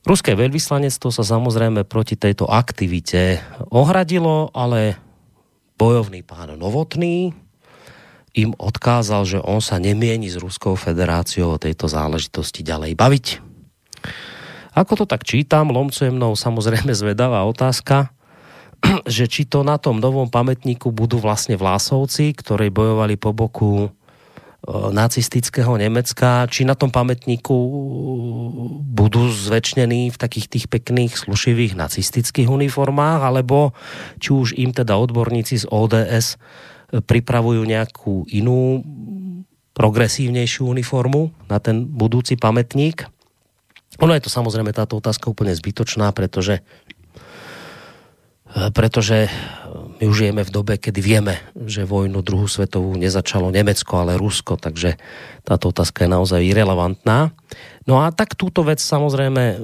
Ruské 0.00 0.32
veľvyslanectvo 0.32 1.12
sa 1.12 1.22
samozrejme 1.22 1.84
proti 1.84 2.16
tejto 2.16 2.48
aktivite 2.48 3.44
ohradilo, 3.68 4.48
ale 4.56 4.96
bojovný 5.76 6.24
pán 6.24 6.56
Novotný 6.56 7.36
im 8.32 8.50
odkázal, 8.56 9.22
že 9.26 9.38
on 9.42 9.60
sa 9.60 9.76
nemieni 9.76 10.30
s 10.30 10.38
Ruskou 10.38 10.78
federáciou 10.78 11.58
o 11.58 11.60
tejto 11.60 11.90
záležitosti 11.90 12.62
ďalej 12.62 12.96
baviť. 12.96 13.26
Ako 14.70 15.02
to 15.02 15.04
tak 15.04 15.26
čítam, 15.26 15.74
lomcuje 15.74 16.14
mnou 16.14 16.38
samozrejme 16.38 16.94
zvedavá 16.94 17.42
otázka, 17.42 18.14
že 19.06 19.28
či 19.28 19.46
to 19.46 19.62
na 19.62 19.76
tom 19.76 20.00
novom 20.00 20.28
pamätníku 20.28 20.90
budú 20.90 21.20
vlastne 21.20 21.56
Vlásovci, 21.56 22.32
ktorí 22.36 22.72
bojovali 22.72 23.14
po 23.20 23.30
boku 23.36 23.72
e, 23.86 23.88
nacistického 24.70 25.76
Nemecka, 25.76 26.48
či 26.48 26.64
na 26.64 26.74
tom 26.74 26.88
pamätníku 26.88 27.56
budú 28.80 29.30
zväčšnení 29.30 30.12
v 30.12 30.16
takých 30.16 30.46
tých 30.48 30.66
pekných, 30.68 31.12
slušivých 31.16 31.76
nacistických 31.76 32.48
uniformách, 32.48 33.20
alebo 33.24 33.76
či 34.18 34.30
už 34.32 34.48
im 34.56 34.72
teda 34.72 34.96
odborníci 34.96 35.60
z 35.60 35.68
ODS 35.68 36.36
e, 36.92 37.00
pripravujú 37.04 37.62
nejakú 37.64 38.28
inú 38.32 38.84
progresívnejšiu 39.70 40.66
uniformu 40.66 41.32
na 41.48 41.56
ten 41.62 41.86
budúci 41.88 42.36
pamätník. 42.36 43.06
Ono 44.00 44.12
je 44.12 44.22
to 44.22 44.30
samozrejme 44.32 44.72
táto 44.72 44.96
otázka 45.00 45.32
úplne 45.32 45.56
zbytočná, 45.56 46.12
pretože 46.12 46.60
Eh, 46.60 46.99
pretože 48.50 49.30
my 50.00 50.08
už 50.08 50.16
žijeme 50.26 50.42
v 50.42 50.50
dobe, 50.50 50.74
kedy 50.80 51.00
vieme, 51.04 51.38
že 51.54 51.86
vojnu 51.86 52.24
druhú 52.24 52.48
svetovú 52.48 52.96
nezačalo 52.96 53.52
Nemecko, 53.52 54.00
ale 54.00 54.18
Rusko, 54.18 54.56
takže 54.56 54.96
táto 55.44 55.70
otázka 55.70 56.08
je 56.08 56.10
naozaj 56.10 56.40
irrelevantná. 56.42 57.30
No 57.84 58.02
a 58.02 58.10
tak 58.10 58.34
túto 58.34 58.66
vec 58.66 58.82
samozrejme 58.82 59.60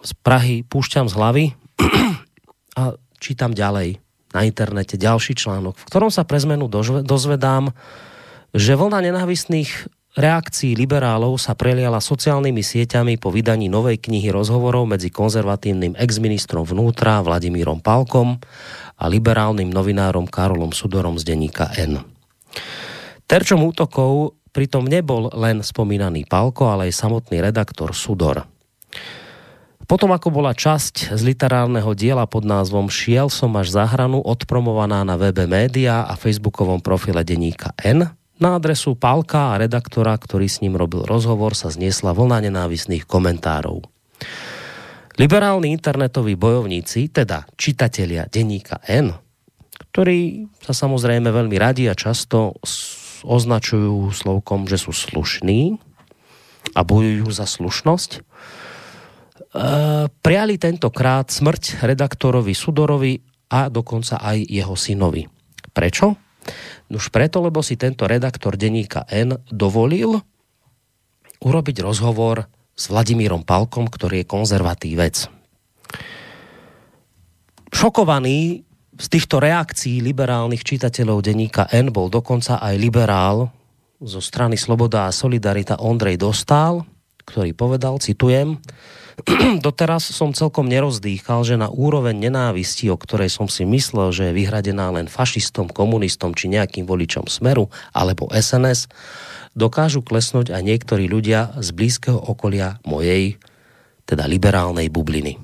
z 0.00 0.12
Prahy 0.22 0.64
púšťam 0.64 1.10
z 1.10 1.14
hlavy 1.18 1.44
a 2.80 2.96
čítam 3.18 3.52
ďalej 3.52 3.98
na 4.34 4.40
internete 4.42 4.98
ďalší 4.98 5.38
článok, 5.38 5.78
v 5.78 5.86
ktorom 5.90 6.10
sa 6.10 6.26
pre 6.26 6.42
zmenu 6.42 6.66
dozvedám, 7.06 7.70
že 8.54 8.78
vlna 8.78 9.10
nenávistných 9.10 9.90
reakcií 10.14 10.78
liberálov 10.78 11.36
sa 11.42 11.58
preliala 11.58 11.98
sociálnymi 11.98 12.62
sieťami 12.62 13.14
po 13.18 13.34
vydaní 13.34 13.66
novej 13.66 13.98
knihy 13.98 14.30
rozhovorov 14.30 14.86
medzi 14.86 15.10
konzervatívnym 15.10 15.98
exministrom 15.98 16.62
vnútra 16.62 17.18
Vladimírom 17.20 17.82
Palkom 17.82 18.38
a 18.94 19.04
liberálnym 19.10 19.68
novinárom 19.68 20.30
Karolom 20.30 20.70
Sudorom 20.70 21.18
z 21.18 21.34
denníka 21.34 21.74
N. 21.74 22.06
Terčom 23.26 23.66
útokov 23.66 24.38
pritom 24.54 24.86
nebol 24.86 25.34
len 25.34 25.66
spomínaný 25.66 26.30
Palko, 26.30 26.70
ale 26.70 26.86
aj 26.88 26.94
samotný 26.94 27.42
redaktor 27.42 27.90
Sudor. 27.90 28.46
Potom 29.84 30.16
ako 30.16 30.32
bola 30.32 30.56
časť 30.56 31.12
z 31.12 31.20
literárneho 31.20 31.92
diela 31.92 32.24
pod 32.24 32.46
názvom 32.48 32.88
Šiel 32.88 33.28
som 33.28 33.52
až 33.60 33.74
za 33.74 33.84
hranu 33.84 34.22
odpromovaná 34.24 35.04
na 35.04 35.20
webe 35.20 35.44
média 35.44 36.08
a 36.08 36.16
facebookovom 36.16 36.80
profile 36.80 37.20
denníka 37.20 37.76
N, 37.84 38.08
na 38.38 38.58
adresu 38.58 38.98
Pálka 38.98 39.54
a 39.54 39.60
redaktora, 39.60 40.14
ktorý 40.18 40.50
s 40.50 40.58
ním 40.58 40.74
robil 40.74 41.06
rozhovor, 41.06 41.54
sa 41.54 41.70
zniesla 41.70 42.10
vlna 42.10 42.50
nenávisných 42.50 43.06
komentárov. 43.06 43.82
Liberálni 45.14 45.70
internetoví 45.70 46.34
bojovníci, 46.34 47.14
teda 47.14 47.46
čitatelia 47.54 48.26
denníka 48.26 48.82
N, 48.90 49.14
ktorí 49.94 50.50
sa 50.58 50.74
samozrejme 50.74 51.30
veľmi 51.30 51.54
radi 51.54 51.86
a 51.86 51.94
často 51.94 52.58
označujú 53.22 54.10
slovkom, 54.10 54.66
že 54.66 54.82
sú 54.82 54.90
slušní 54.90 55.78
a 56.74 56.80
bojujú 56.82 57.30
za 57.30 57.46
slušnosť, 57.46 58.10
e, 58.18 58.20
priali 60.10 60.54
tentokrát 60.58 61.30
smrť 61.30 61.86
redaktorovi 61.86 62.50
Sudorovi 62.50 63.14
a 63.54 63.70
dokonca 63.70 64.18
aj 64.18 64.50
jeho 64.50 64.74
synovi. 64.74 65.22
Prečo? 65.70 66.23
Už 66.92 67.10
preto, 67.10 67.42
lebo 67.42 67.64
si 67.64 67.74
tento 67.74 68.06
redaktor 68.06 68.54
denníka 68.54 69.04
N 69.10 69.40
dovolil 69.50 70.20
urobiť 71.42 71.76
rozhovor 71.82 72.46
s 72.74 72.90
Vladimírom 72.90 73.42
Palkom, 73.42 73.86
ktorý 73.90 74.22
je 74.22 74.30
konzervatívec. 74.30 75.16
Šokovaný 77.74 78.62
z 78.94 79.06
týchto 79.10 79.42
reakcií 79.42 79.98
liberálnych 79.98 80.62
čitateľov 80.62 81.26
denníka 81.26 81.66
N 81.74 81.90
bol 81.90 82.06
dokonca 82.06 82.62
aj 82.62 82.74
liberál 82.78 83.50
zo 83.98 84.22
strany 84.22 84.54
Sloboda 84.54 85.10
a 85.10 85.14
Solidarita 85.14 85.82
Ondrej 85.82 86.22
Dostal, 86.22 86.86
ktorý 87.26 87.56
povedal, 87.56 87.98
citujem, 87.98 88.60
doteraz 89.66 90.10
som 90.10 90.34
celkom 90.34 90.66
nerozdýchal, 90.66 91.46
že 91.46 91.54
na 91.54 91.70
úroveň 91.70 92.18
nenávisti, 92.18 92.90
o 92.90 92.98
ktorej 92.98 93.30
som 93.30 93.46
si 93.46 93.62
myslel, 93.62 94.10
že 94.10 94.22
je 94.30 94.36
vyhradená 94.36 94.90
len 94.90 95.06
fašistom, 95.06 95.70
komunistom 95.70 96.34
či 96.34 96.50
nejakým 96.50 96.82
voličom 96.82 97.30
Smeru 97.30 97.70
alebo 97.94 98.26
SNS, 98.34 98.90
dokážu 99.54 100.02
klesnúť 100.02 100.50
aj 100.50 100.62
niektorí 100.66 101.06
ľudia 101.06 101.54
z 101.62 101.68
blízkeho 101.70 102.18
okolia 102.18 102.82
mojej, 102.82 103.38
teda 104.02 104.26
liberálnej 104.26 104.90
bubliny. 104.90 105.38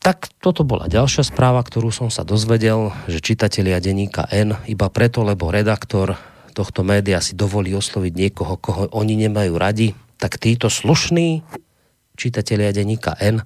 Tak 0.00 0.32
toto 0.40 0.64
bola 0.64 0.88
ďalšia 0.88 1.28
správa, 1.28 1.60
ktorú 1.60 1.92
som 1.92 2.08
sa 2.08 2.24
dozvedel, 2.24 2.88
že 3.04 3.20
čitatelia 3.20 3.84
denníka 3.84 4.24
N 4.32 4.56
iba 4.64 4.88
preto, 4.88 5.20
lebo 5.20 5.52
redaktor 5.52 6.16
tohto 6.56 6.82
média 6.82 7.20
si 7.20 7.36
dovolí 7.36 7.76
osloviť 7.76 8.12
niekoho, 8.16 8.56
koho 8.58 8.82
oni 8.96 9.28
nemajú 9.28 9.54
radi, 9.60 9.92
tak 10.20 10.36
títo 10.36 10.68
slušní 10.68 11.40
čitatelia 12.14 12.76
denníka 12.76 13.16
N 13.16 13.40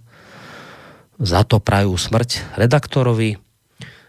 za 1.23 1.47
to 1.47 1.63
prajú 1.63 1.95
smrť 1.95 2.59
redaktorovi. 2.59 3.39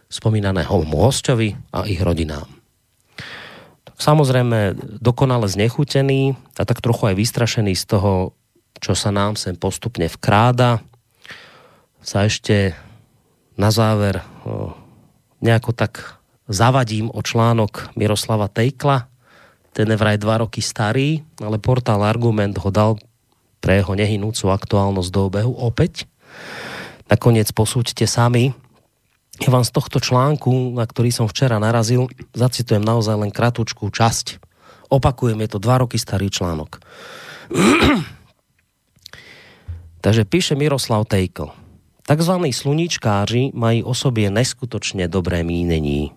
spomínaného 0.05 0.85
hostovi 0.85 1.57
a 1.73 1.83
ich 1.89 1.99
rodinám. 1.99 2.45
Tak 3.85 3.97
samozrejme 3.99 4.77
dokonale 5.01 5.49
znechutený 5.49 6.37
a 6.55 6.63
tak 6.63 6.79
trochu 6.79 7.11
aj 7.11 7.15
vystrašený 7.19 7.73
z 7.73 7.85
toho, 7.89 8.37
čo 8.79 8.93
sa 8.93 9.09
nám 9.09 9.35
sem 9.35 9.57
postupne 9.57 10.05
vkráda, 10.09 10.79
sa 12.05 12.29
ešte 12.29 12.77
na 13.57 13.73
záver 13.73 14.21
nejako 15.41 15.73
tak 15.73 16.21
zavadím 16.45 17.09
o 17.09 17.19
článok 17.25 17.97
Miroslava 17.97 18.45
Tejkla, 18.45 19.09
ten 19.75 19.91
je 19.91 19.99
vraj 19.99 20.15
dva 20.15 20.39
roky 20.39 20.63
starý, 20.63 21.19
ale 21.43 21.59
portál 21.59 21.99
Argument 21.99 22.55
ho 22.55 22.71
dal 22.71 22.95
pre 23.59 23.83
jeho 23.83 23.91
nehynúcu 23.91 24.47
aktuálnosť 24.47 25.09
do 25.11 25.21
obehu 25.27 25.51
opäť. 25.51 26.07
Nakoniec 27.11 27.51
posúďte 27.51 28.07
sami. 28.07 28.55
Ja 29.43 29.51
vám 29.51 29.67
z 29.67 29.75
tohto 29.75 29.99
článku, 29.99 30.71
na 30.79 30.87
ktorý 30.87 31.11
som 31.11 31.27
včera 31.27 31.59
narazil, 31.59 32.07
zacitujem 32.31 32.79
naozaj 32.79 33.19
len 33.19 33.35
kratučkú 33.35 33.91
časť. 33.91 34.39
Opakujem, 34.87 35.43
je 35.43 35.49
to 35.51 35.59
dva 35.59 35.83
roky 35.83 35.99
starý 35.99 36.31
článok. 36.31 36.79
Takže 40.05 40.23
píše 40.23 40.55
Miroslav 40.55 41.03
Tejkl. 41.03 41.51
Takzvaní 42.05 42.53
sluníčkáři 42.53 43.51
mají 43.57 43.83
o 43.83 43.97
sobě 43.97 44.29
neskutočne 44.29 45.09
dobré 45.09 45.41
mínení. 45.41 46.13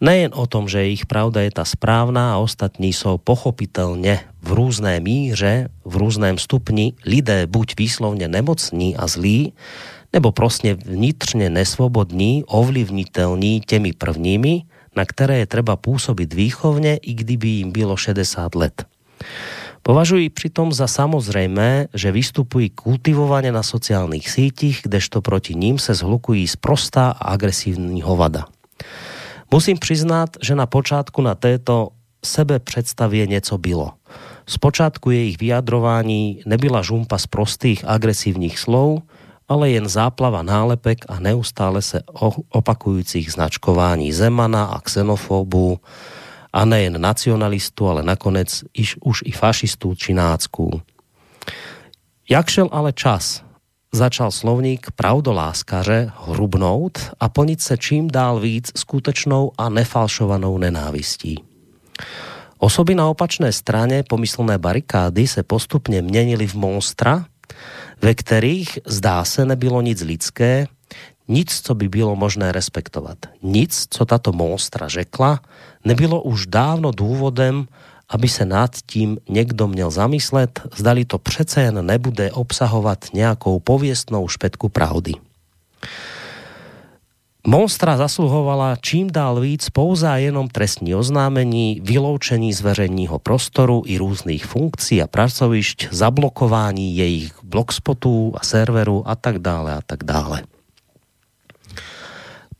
Nejen 0.00 0.30
o 0.34 0.46
tom, 0.46 0.68
že 0.68 0.88
ich 0.88 1.06
pravda 1.06 1.40
je 1.40 1.50
ta 1.50 1.64
správná 1.64 2.34
a 2.34 2.40
ostatní 2.40 2.92
jsou 2.92 3.18
pochopitelně 3.18 4.20
v 4.42 4.52
různé 4.52 5.00
míře, 5.00 5.68
v 5.84 5.96
různém 5.96 6.38
stupni 6.38 6.92
lidé 7.06 7.46
buď 7.46 7.74
výslovně 7.78 8.28
nemocní 8.28 8.96
a 8.96 9.06
zlí, 9.06 9.52
nebo 10.12 10.32
prostě 10.32 10.74
vnitřně 10.74 11.50
nesvobodní, 11.50 12.44
ovlivnitelní 12.46 13.60
těmi 13.60 13.92
prvními, 13.92 14.62
na 14.96 15.04
které 15.04 15.38
je 15.38 15.46
treba 15.46 15.76
působit 15.76 16.34
výchovně, 16.34 16.96
i 16.96 17.14
kdyby 17.14 17.48
jim 17.48 17.72
bylo 17.72 17.96
60 17.96 18.54
let. 18.54 18.84
Považuji 19.82 20.30
přitom 20.30 20.72
za 20.72 20.86
samozřejmé, 20.86 21.86
že 21.94 22.12
vystupují 22.12 22.70
kultivovaně 22.70 23.52
na 23.52 23.62
sociálních 23.62 24.30
sítích, 24.30 24.80
kdežto 24.82 25.22
proti 25.22 25.54
ním 25.54 25.78
se 25.78 25.94
zhlukují 25.94 26.48
sprostá 26.48 27.10
a 27.10 27.32
agresivní 27.32 28.02
hovada. 28.02 28.44
Musím 29.52 29.78
přiznat, 29.78 30.30
že 30.42 30.54
na 30.54 30.66
počátku 30.66 31.22
na 31.22 31.34
této 31.34 31.88
sebe 32.24 32.58
představě 32.58 33.26
něco 33.26 33.58
bylo. 33.58 33.92
Z 34.46 34.58
počátku 34.58 35.10
jejich 35.10 35.38
vyjadrování 35.38 36.42
nebyla 36.46 36.82
žumpa 36.82 37.18
z 37.18 37.26
prostých 37.26 37.84
agresivních 37.84 38.58
slov, 38.58 39.02
ale 39.48 39.70
jen 39.70 39.88
záplava 39.88 40.42
nálepek 40.42 40.98
a 41.08 41.20
neustále 41.20 41.82
se 41.82 42.02
opakujících 42.48 43.32
značkování 43.32 44.12
Zemana 44.12 44.64
a 44.64 44.80
xenofobů, 44.80 45.78
a 46.52 46.64
nejen 46.64 47.00
nacionalistů, 47.00 47.88
ale 47.88 48.02
nakonec 48.02 48.64
iž, 48.74 48.96
už 49.04 49.22
i 49.24 49.32
fašistů 49.32 49.94
či 49.94 50.14
nácků. 50.14 50.80
Jak 52.30 52.48
šel 52.48 52.68
ale 52.72 52.92
čas, 52.92 53.42
začal 53.92 54.30
slovník 54.30 54.90
pravdoláskaře 54.96 56.12
hrubnout 56.26 56.98
a 57.20 57.28
plnit 57.28 57.60
se 57.60 57.78
čím 57.78 58.08
dál 58.08 58.40
víc 58.40 58.72
skutečnou 58.76 59.52
a 59.58 59.68
nefalšovanou 59.68 60.58
nenávistí. 60.58 61.44
Osoby 62.58 62.94
na 62.94 63.08
opačné 63.08 63.52
straně 63.52 64.02
pomyslné 64.08 64.58
barikády 64.58 65.26
se 65.26 65.42
postupně 65.42 66.02
měnily 66.02 66.46
v 66.46 66.54
monstra, 66.54 67.24
ve 68.02 68.14
kterých, 68.14 68.78
zdá 68.86 69.24
se, 69.24 69.44
nebylo 69.44 69.80
nic 69.80 70.00
lidské, 70.00 70.66
nic, 71.28 71.60
co 71.60 71.74
by 71.74 71.88
bylo 71.88 72.16
možné 72.16 72.52
respektovat. 72.52 73.18
Nic, 73.42 73.86
co 73.90 74.04
tato 74.04 74.32
monstra 74.32 74.88
řekla, 74.88 75.40
nebylo 75.84 76.22
už 76.22 76.46
dávno 76.46 76.90
důvodem, 76.90 77.66
aby 78.10 78.28
se 78.28 78.44
nad 78.44 78.70
tím 78.86 79.18
někdo 79.28 79.68
měl 79.68 79.90
zamyslet, 79.90 80.60
zdali 80.76 81.04
to 81.04 81.18
přece 81.18 81.62
jen 81.62 81.86
nebude 81.86 82.32
obsahovat 82.32 83.04
nějakou 83.14 83.60
pověstnou 83.60 84.28
špetku 84.28 84.68
pravdy. 84.68 85.12
Monstra 87.46 87.96
zasluhovala 87.96 88.76
čím 88.76 89.10
dál 89.10 89.40
víc 89.40 89.70
pouze 89.70 90.08
jenom 90.16 90.48
trestní 90.48 90.94
oznámení, 90.94 91.80
vyloučení 91.84 92.52
z 92.52 92.60
veřejního 92.60 93.18
prostoru 93.18 93.82
i 93.86 93.98
různých 93.98 94.46
funkcí 94.46 95.02
a 95.02 95.06
pracovišť, 95.06 95.88
zablokování 95.90 96.96
jejich 96.96 97.32
blogspotů 97.42 98.32
a 98.34 98.44
serverů 98.44 99.08
a 99.08 99.16
tak 99.16 99.38
dále 99.38 99.74
a 99.74 99.80
tak 99.86 100.04
dále. 100.04 100.42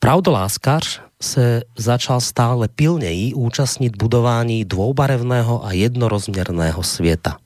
Pravdoláskař 0.02 1.00
se 1.22 1.62
začal 1.78 2.20
stále 2.20 2.68
pilněji 2.68 3.34
účastnit 3.34 3.96
budování 3.96 4.64
dvoubarevného 4.64 5.64
a 5.64 5.72
jednorozměrného 5.72 6.82
světa. 6.82 7.36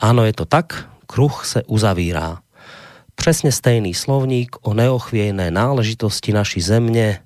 Ano, 0.00 0.24
je 0.24 0.32
to 0.32 0.44
tak, 0.44 0.88
kruh 1.06 1.46
se 1.46 1.62
uzavírá. 1.62 2.38
Přesně 3.14 3.52
stejný 3.52 3.94
slovník 3.94 4.56
o 4.62 4.74
neochvějné 4.74 5.50
náležitosti 5.50 6.32
naší 6.32 6.60
země, 6.60 7.18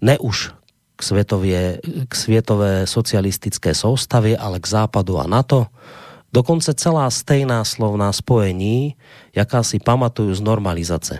ne 0.00 0.18
už 0.18 0.50
k, 0.96 1.02
světově, 1.02 1.80
k 2.08 2.14
světové 2.14 2.86
socialistické 2.86 3.74
soustavě, 3.74 4.38
ale 4.38 4.60
k 4.60 4.68
západu 4.68 5.18
a 5.18 5.26
NATO, 5.26 5.66
dokonce 6.32 6.74
celá 6.74 7.10
stejná 7.10 7.64
slovná 7.64 8.12
spojení, 8.12 8.94
jaká 9.36 9.62
si 9.62 9.78
pamatuju 9.78 10.34
z 10.34 10.40
normalizace. 10.40 11.18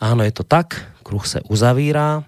Ano, 0.00 0.24
je 0.24 0.32
to 0.32 0.42
tak, 0.42 0.97
kruh 1.08 1.24
se 1.24 1.40
uzavírá, 1.48 2.20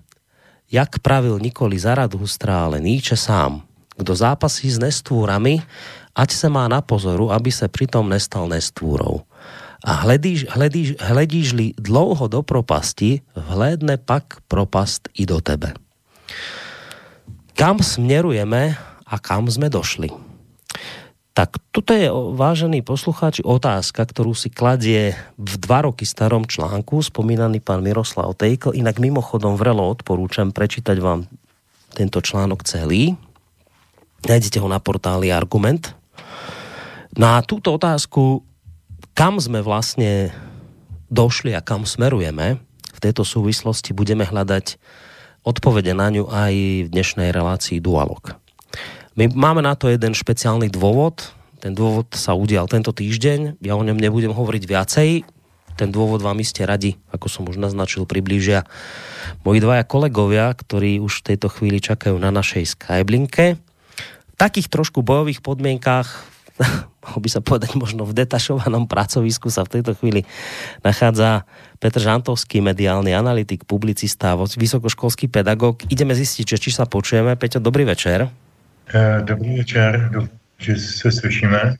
jak 0.72 1.04
pravil 1.04 1.36
nikoli 1.36 1.76
Zaradhustra, 1.76 2.64
ale 2.64 2.80
Níče 2.80 3.16
sám. 3.16 3.62
Kdo 3.96 4.16
zápasí 4.16 4.70
s 4.70 4.78
nestvůrami, 4.80 5.60
ať 6.16 6.30
se 6.32 6.48
má 6.48 6.64
na 6.68 6.80
pozoru, 6.80 7.28
aby 7.32 7.52
se 7.52 7.68
přitom 7.68 8.08
nestal 8.08 8.48
nestvůrou. 8.48 9.20
A 9.84 9.92
hledíš, 9.92 10.46
hledíš, 10.48 10.94
hledíš-li 11.00 11.72
dlouho 11.76 12.28
do 12.28 12.40
propasti, 12.42 13.20
vhlédne 13.36 13.96
pak 14.00 14.40
propast 14.48 15.08
i 15.12 15.26
do 15.26 15.40
tebe. 15.40 15.76
Kam 17.52 17.84
směrujeme 17.84 18.76
a 19.06 19.18
kam 19.18 19.50
jsme 19.50 19.68
došli? 19.68 20.08
Tak 21.30 21.62
toto 21.70 21.94
je, 21.94 22.10
vážený 22.10 22.82
poslucháči, 22.82 23.46
otázka, 23.46 24.02
ktorú 24.02 24.34
si 24.34 24.50
kladie 24.50 25.14
v 25.38 25.54
dva 25.62 25.86
roky 25.86 26.02
starom 26.02 26.42
článku 26.42 26.98
spomínaný 27.06 27.62
pán 27.62 27.86
Miroslav 27.86 28.34
Tejkl. 28.34 28.74
Inak 28.74 28.98
mimochodom 28.98 29.54
vrelo 29.54 29.86
odporúčam 29.86 30.50
prečítať 30.50 30.98
vám 30.98 31.30
tento 31.94 32.18
článok 32.18 32.66
celý. 32.66 33.14
Nájdete 34.26 34.58
ho 34.58 34.66
na 34.66 34.82
portáli 34.82 35.30
Argument. 35.30 35.94
Na 37.14 37.38
túto 37.46 37.78
otázku, 37.78 38.42
kam 39.14 39.38
sme 39.38 39.62
vlastne 39.62 40.34
došli 41.10 41.54
a 41.54 41.62
kam 41.62 41.86
smerujeme, 41.86 42.58
v 42.90 43.00
tejto 43.00 43.22
súvislosti 43.22 43.94
budeme 43.94 44.26
hľadať 44.26 44.76
odpovede 45.46 45.94
na 45.96 46.10
ňu 46.12 46.28
aj 46.28 46.54
v 46.84 46.88
dnešnej 46.92 47.32
relácii 47.32 47.80
Dualog. 47.80 48.36
My 49.18 49.26
máme 49.26 49.62
na 49.62 49.74
to 49.74 49.90
jeden 49.90 50.14
špeciálny 50.14 50.70
dôvod. 50.70 51.34
Ten 51.58 51.74
dôvod 51.74 52.14
sa 52.14 52.32
udial 52.38 52.70
tento 52.70 52.94
týždeň. 52.94 53.58
Ja 53.60 53.74
o 53.74 53.82
ňom 53.82 53.98
nebudem 53.98 54.30
hovoriť 54.30 54.62
viacej. 54.64 55.08
Ten 55.74 55.88
dôvod 55.88 56.20
vám 56.20 56.38
iste 56.38 56.60
radi, 56.62 57.00
ako 57.08 57.26
som 57.32 57.42
už 57.48 57.56
naznačil, 57.56 58.04
priblížia 58.04 58.68
moji 59.48 59.64
dvaja 59.64 59.84
kolegovia, 59.88 60.52
ktorí 60.52 61.00
už 61.00 61.24
v 61.24 61.26
tejto 61.32 61.48
chvíli 61.48 61.80
čakajú 61.80 62.20
na 62.20 62.28
našej 62.28 62.76
Skyblinke. 62.76 63.56
V 63.56 64.34
takých 64.36 64.68
trošku 64.68 65.00
bojových 65.00 65.40
podmienkách 65.40 66.08
mohol 67.08 67.20
by 67.24 67.30
sa 67.32 67.40
povedať 67.40 67.72
možno 67.80 68.04
v 68.04 68.12
detašovanom 68.12 68.84
pracovisku 68.84 69.48
sa 69.48 69.64
v 69.64 69.80
tejto 69.80 69.96
chvíli 69.96 70.28
nachádza 70.84 71.48
Petr 71.80 72.04
Žantovský, 72.04 72.60
mediálny 72.60 73.16
analytik, 73.16 73.64
publicista, 73.64 74.36
vysokoškolský 74.36 75.32
pedagog. 75.32 75.80
Ideme 75.88 76.12
zistiť, 76.12 76.60
či 76.60 76.70
sa 76.72 76.84
počujeme. 76.84 77.40
Peťo, 77.40 77.56
dobrý 77.56 77.88
večer. 77.88 78.49
Eh, 78.94 79.22
dobrý 79.22 79.56
večer, 79.58 80.10
že 80.58 80.76
se 80.76 81.12
slyšíme. 81.12 81.78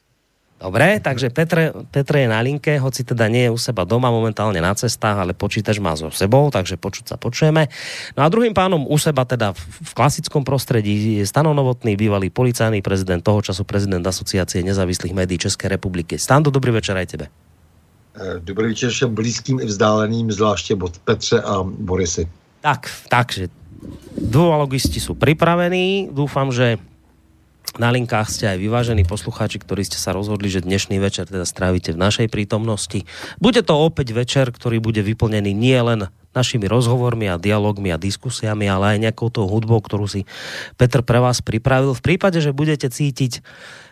Dobre, 0.61 1.01
takže 1.01 1.33
Petr, 1.33 1.73
Petr 1.89 2.21
je 2.21 2.29
na 2.29 2.45
linke, 2.45 2.77
hoci 2.77 3.01
teda 3.01 3.33
nie 3.33 3.49
je 3.49 3.51
u 3.51 3.57
seba 3.57 3.89
doma, 3.89 4.13
momentálne 4.13 4.61
na 4.61 4.77
cestách, 4.77 5.17
ale 5.17 5.33
počítač 5.33 5.81
má 5.81 5.97
so 5.97 6.13
sebou, 6.13 6.53
takže 6.53 6.77
počuť 6.77 7.05
sa 7.09 7.17
počujeme. 7.17 7.73
No 8.13 8.21
a 8.21 8.29
druhým 8.29 8.53
pánom 8.53 8.85
u 8.85 8.97
seba 9.01 9.25
teda 9.25 9.57
v 9.57 9.93
klasickom 9.97 10.45
prostredí 10.45 11.17
je 11.17 11.25
Stano 11.25 11.57
Novotný, 11.57 11.97
bývalý 11.97 12.29
policajný 12.29 12.85
prezident, 12.85 13.25
toho 13.25 13.41
času 13.41 13.65
prezident 13.65 14.05
Asociácie 14.05 14.61
nezávislých 14.61 15.17
médií 15.17 15.41
České 15.41 15.73
republiky. 15.73 16.21
Stando, 16.21 16.53
dobrý 16.53 16.77
večer 16.77 16.93
aj 16.93 17.09
tebe. 17.09 17.27
Eh, 18.21 18.45
dobrý 18.45 18.77
večer 18.77 18.93
všem 18.93 19.17
blízkým 19.17 19.65
i 19.65 19.67
vzdáleným, 19.67 20.29
zvláště 20.29 20.77
od 20.77 20.99
Petře 21.09 21.41
a 21.41 21.65
Borisy. 21.65 22.29
Tak, 22.61 22.93
takže 23.09 23.49
dualogisti 24.13 25.01
sú 25.01 25.17
pripravení. 25.17 26.13
Dúfam, 26.13 26.53
že 26.53 26.77
na 27.79 27.95
linkách 27.95 28.33
ste 28.33 28.51
aj 28.51 28.59
vyvážení 28.59 29.07
poslucháči, 29.07 29.63
ktorí 29.63 29.87
ste 29.87 30.01
sa 30.01 30.17
rozhodli, 30.17 30.51
že 30.51 30.65
dnešný 30.65 30.99
večer 30.99 31.31
teda 31.31 31.47
strávite 31.47 31.95
v 31.95 32.03
našej 32.03 32.27
prítomnosti. 32.33 33.07
Bude 33.39 33.63
to 33.63 33.79
opäť 33.79 34.11
večer, 34.17 34.51
ktorý 34.51 34.83
bude 34.83 35.05
vyplnený 35.05 35.55
nie 35.55 35.79
len 35.79 36.11
našimi 36.31 36.71
rozhovormi 36.71 37.27
a 37.27 37.35
dialogmi 37.39 37.91
a 37.91 37.99
diskusiami, 37.99 38.71
ale 38.71 38.95
aj 38.97 39.11
nejakou 39.11 39.35
tou 39.35 39.51
hudbou, 39.51 39.83
ktorú 39.83 40.07
si 40.07 40.31
Petr 40.79 41.03
pre 41.03 41.19
vás 41.19 41.43
pripravil. 41.43 41.91
V 41.95 42.03
prípade, 42.03 42.39
že 42.39 42.55
budete 42.55 42.87
cítiť, 42.87 43.43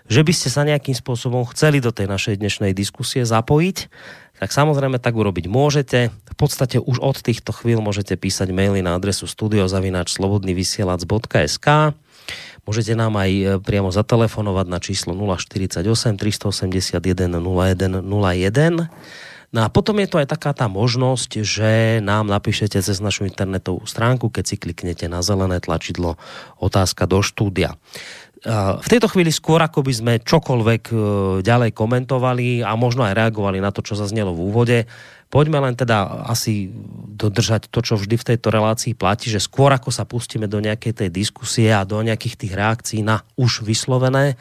že 0.08 0.24
by 0.24 0.32
ste 0.32 0.48
sa 0.48 0.64
nejakým 0.64 0.94
spôsobom 0.94 1.44
chceli 1.50 1.80
do 1.82 1.90
tej 1.90 2.06
našej 2.08 2.38
dnešnej 2.38 2.72
diskusie 2.72 3.26
zapojiť, 3.26 3.90
tak 4.38 4.54
samozrejme 4.54 5.02
tak 5.02 5.18
urobiť 5.18 5.50
môžete. 5.50 6.14
V 6.14 6.36
podstate 6.38 6.78
už 6.78 7.02
od 7.02 7.18
týchto 7.18 7.50
chvíľ 7.50 7.82
môžete 7.82 8.14
písať 8.14 8.54
maily 8.54 8.86
na 8.86 8.94
adresu 8.94 9.26
studiozavináčslobodnyvysielac.sk 9.26 11.66
Môžete 12.68 12.92
nám 12.92 13.16
aj 13.16 13.30
e, 13.32 13.44
priamo 13.64 13.88
zatelefonovať 13.88 14.66
na 14.68 14.76
číslo 14.76 15.16
048 15.16 15.80
381 16.20 17.00
01 17.00 18.04
01. 18.04 18.92
No 19.48 19.64
a 19.64 19.72
potom 19.72 19.96
je 19.96 20.08
to 20.12 20.20
aj 20.20 20.28
taká 20.28 20.52
tá 20.52 20.68
možnosť, 20.68 21.40
že 21.40 22.04
nám 22.04 22.28
napíšete 22.28 22.76
cez 22.84 23.00
našu 23.00 23.24
internetovú 23.24 23.88
stránku, 23.88 24.28
keď 24.28 24.44
si 24.44 24.60
kliknete 24.60 25.08
na 25.08 25.24
zelené 25.24 25.64
tlačidlo 25.64 26.20
otázka 26.60 27.08
do 27.08 27.24
štúdia. 27.24 27.72
V 28.78 28.86
tejto 28.86 29.10
chvíli 29.10 29.34
skôr, 29.34 29.58
ako 29.58 29.82
by 29.82 29.92
sme 29.96 30.12
čokoľvek 30.22 30.82
e, 30.92 30.96
ďalej 31.42 31.74
komentovali 31.74 32.62
a 32.62 32.76
možno 32.78 33.02
aj 33.02 33.16
reagovali 33.16 33.58
na 33.58 33.74
to, 33.74 33.82
čo 33.82 33.98
zaznelo 33.98 34.30
v 34.30 34.44
úvode, 34.46 34.78
Poďme 35.28 35.60
len 35.60 35.76
teda 35.76 36.24
asi 36.24 36.72
dodržať 37.20 37.68
to, 37.68 37.84
čo 37.84 38.00
vždy 38.00 38.16
v 38.16 38.28
tejto 38.32 38.48
relácii 38.48 38.96
platí, 38.96 39.28
že 39.28 39.44
skôr 39.44 39.68
ako 39.68 39.92
sa 39.92 40.08
pustíme 40.08 40.48
do 40.48 40.56
nejakej 40.56 41.04
tej 41.04 41.08
diskusie 41.12 41.68
a 41.68 41.84
do 41.84 42.00
nejakých 42.00 42.40
tých 42.40 42.52
reakcií 42.56 43.04
na 43.04 43.20
už 43.36 43.60
vyslovené, 43.60 44.40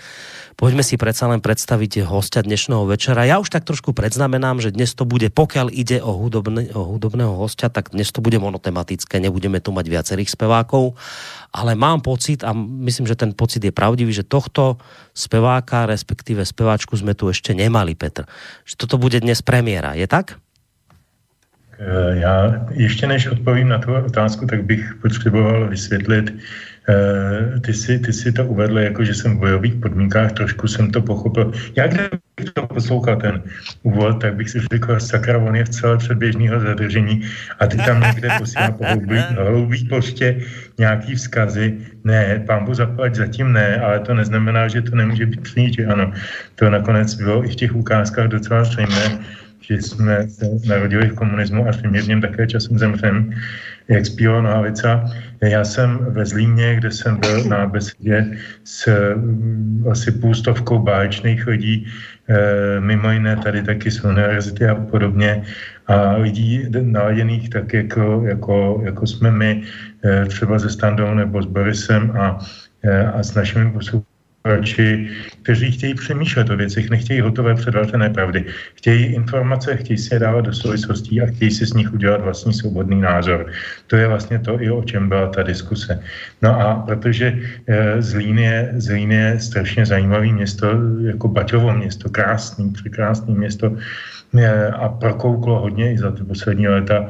poďme 0.55 0.87
si 0.87 0.95
predsa 0.95 1.27
len 1.27 1.43
predstaviť 1.43 2.07
hostia 2.07 2.39
dnešného 2.39 2.87
večera. 2.87 3.27
Ja 3.27 3.43
už 3.43 3.51
tak 3.51 3.67
trošku 3.67 3.91
predznamenám, 3.91 4.63
že 4.63 4.71
dnes 4.71 4.95
to 4.95 5.03
bude, 5.03 5.27
pokiaľ 5.27 5.75
ide 5.75 5.99
o, 5.99 6.15
hudobne, 6.15 6.71
o 6.71 6.95
hudobného 6.95 7.35
hostia, 7.35 7.67
tak 7.67 7.91
dnes 7.91 8.07
to 8.15 8.23
bude 8.23 8.39
monotematické, 8.39 9.19
nebudeme 9.19 9.59
tu 9.59 9.75
mať 9.75 9.91
viacerých 9.91 10.31
spevákov, 10.31 10.95
ale 11.51 11.75
mám 11.75 11.99
pocit, 11.99 12.47
a 12.47 12.55
myslím, 12.55 13.11
že 13.11 13.19
ten 13.19 13.35
pocit 13.35 13.59
je 13.59 13.75
pravdivý, 13.75 14.15
že 14.15 14.23
tohto 14.23 14.79
speváka, 15.11 15.83
respektíve 15.83 16.47
speváčku 16.47 16.95
sme 16.95 17.11
tu 17.11 17.27
ešte 17.27 17.51
nemali, 17.51 17.91
Petr. 17.91 18.23
Že 18.63 18.87
toto 18.87 18.95
bude 18.95 19.19
dnes 19.19 19.43
premiéra, 19.43 19.91
je 19.91 20.07
tak? 20.07 20.39
Eh, 21.79 22.19
já 22.19 22.65
ještě 22.71 23.07
než 23.07 23.27
odpovím 23.27 23.69
na 23.69 23.77
tu 23.77 23.93
otázku, 23.93 24.45
tak 24.45 24.63
bych 24.63 24.95
potřeboval 25.01 25.67
vysvětlit, 25.69 26.33
eh, 26.89 27.59
ty 27.59 27.73
si, 27.73 27.99
ty 27.99 28.13
si 28.13 28.31
to 28.31 28.45
uvedl 28.45 28.79
jako, 28.79 29.03
že 29.03 29.13
jsem 29.13 29.37
v 29.37 29.39
bojových 29.39 29.75
podmínkách, 29.75 30.31
trošku 30.31 30.67
jsem 30.67 30.91
to 30.91 31.01
pochopil. 31.01 31.53
Já 31.75 31.87
kdybych 31.87 32.53
to 32.53 32.67
poslouchal 32.67 33.15
ten 33.15 33.43
úvod, 33.83 34.21
tak 34.21 34.35
bych 34.35 34.49
si 34.49 34.59
řekl, 34.73 34.99
sakra, 34.99 35.37
on 35.37 35.55
je 35.55 35.65
v 35.65 35.69
celé 35.69 35.97
předběžného 35.97 36.59
zadržení 36.59 37.21
a 37.59 37.67
ty 37.67 37.77
tam 37.77 38.01
někde 38.01 38.29
posílá 38.39 38.71
po 38.71 38.85
hloubých 39.37 39.85
poště 39.89 40.41
nějaký 40.77 41.15
vzkazy. 41.15 41.77
Ne, 42.03 42.43
pán 42.47 42.65
Bohu 42.65 42.73
zaplať 42.73 43.15
zatím 43.15 43.53
ne, 43.53 43.77
ale 43.77 43.99
to 43.99 44.13
neznamená, 44.13 44.67
že 44.67 44.81
to 44.81 44.95
nemůže 44.95 45.25
být 45.25 45.45
že 45.77 45.85
Ano, 45.85 46.11
to 46.55 46.69
nakonec 46.69 47.13
bylo 47.13 47.45
i 47.45 47.47
v 47.47 47.55
těch 47.55 47.75
ukázkách 47.75 48.27
docela 48.27 48.63
zřejmé 48.63 49.19
že 49.67 49.81
jsme 49.81 50.29
se 50.29 50.45
narodili 50.67 51.07
v 51.07 51.15
komunismu 51.15 51.67
a 51.67 51.71
v 51.71 52.07
něm 52.07 52.21
také 52.21 52.47
časem 52.47 52.79
zemřem, 52.79 53.33
jak 53.87 54.05
zpívala 54.05 54.41
Nohavica. 54.41 55.03
Já 55.41 55.63
jsem 55.63 55.97
ve 56.09 56.25
Zlíně, 56.25 56.75
kde 56.75 56.91
jsem 56.91 57.17
byl 57.17 57.43
na 57.43 57.67
besedě 57.67 58.37
s 58.63 58.87
mm, 59.15 59.85
asi 59.91 60.11
půlstovkou 60.11 60.79
báječných 60.79 61.47
lidí, 61.47 61.87
e, 62.29 62.79
mimo 62.79 63.11
jiné 63.11 63.35
tady 63.35 63.63
taky 63.63 63.91
z 63.91 64.03
univerzity 64.03 64.67
a 64.67 64.75
podobně, 64.75 65.43
a 65.87 66.15
lidí 66.15 66.65
naladěných 66.81 67.49
tak 67.49 67.73
jako, 67.73 68.23
jako, 68.27 68.81
jako 68.83 69.07
jsme 69.07 69.31
my, 69.31 69.63
e, 70.05 70.25
třeba 70.25 70.59
se 70.59 70.69
Standou 70.69 71.13
nebo 71.13 71.43
s 71.43 71.45
Borisem 71.45 72.11
a, 72.11 72.39
e, 72.83 73.07
a 73.07 73.23
s 73.23 73.35
našimi 73.35 73.71
posluchači 73.71 74.16
či 74.63 75.09
kteří 75.47 75.71
chtějí 75.71 75.93
přemýšlet 75.93 76.49
o 76.49 76.57
věcech, 76.57 76.89
nechtějí 76.89 77.21
hotové 77.21 77.55
předvařené 77.55 78.09
pravdy. 78.09 78.45
Chtějí 78.75 79.05
informace, 79.05 79.77
chtějí 79.77 79.97
si 79.97 80.15
je 80.15 80.19
dávat 80.19 80.41
do 80.41 80.53
souvislostí 80.53 81.21
a 81.21 81.25
chtějí 81.25 81.51
si 81.51 81.65
z 81.65 81.73
nich 81.73 81.93
udělat 81.93 82.21
vlastní 82.21 82.53
svobodný 82.53 83.01
názor. 83.01 83.47
To 83.87 83.95
je 83.95 84.07
vlastně 84.07 84.39
to, 84.39 84.61
i 84.61 84.71
o 84.71 84.83
čem 84.83 85.09
byla 85.09 85.27
ta 85.27 85.43
diskuse. 85.43 86.03
No 86.41 86.51
a 86.61 86.75
protože 86.83 87.39
e, 87.67 88.01
Zlín 88.01 88.39
je, 88.39 88.73
Zlín 88.75 89.11
je 89.11 89.39
strašně 89.39 89.85
zajímavý 89.85 90.33
město, 90.33 90.67
jako 91.07 91.27
Baťovo 91.27 91.73
město, 91.73 92.09
krásný, 92.09 92.71
překrásný 92.71 93.35
město 93.35 93.71
e, 94.35 94.67
a 94.67 94.89
prokouklo 94.89 95.59
hodně 95.59 95.93
i 95.93 95.97
za 95.97 96.11
ty 96.11 96.23
poslední 96.27 96.67
léta, 96.67 97.07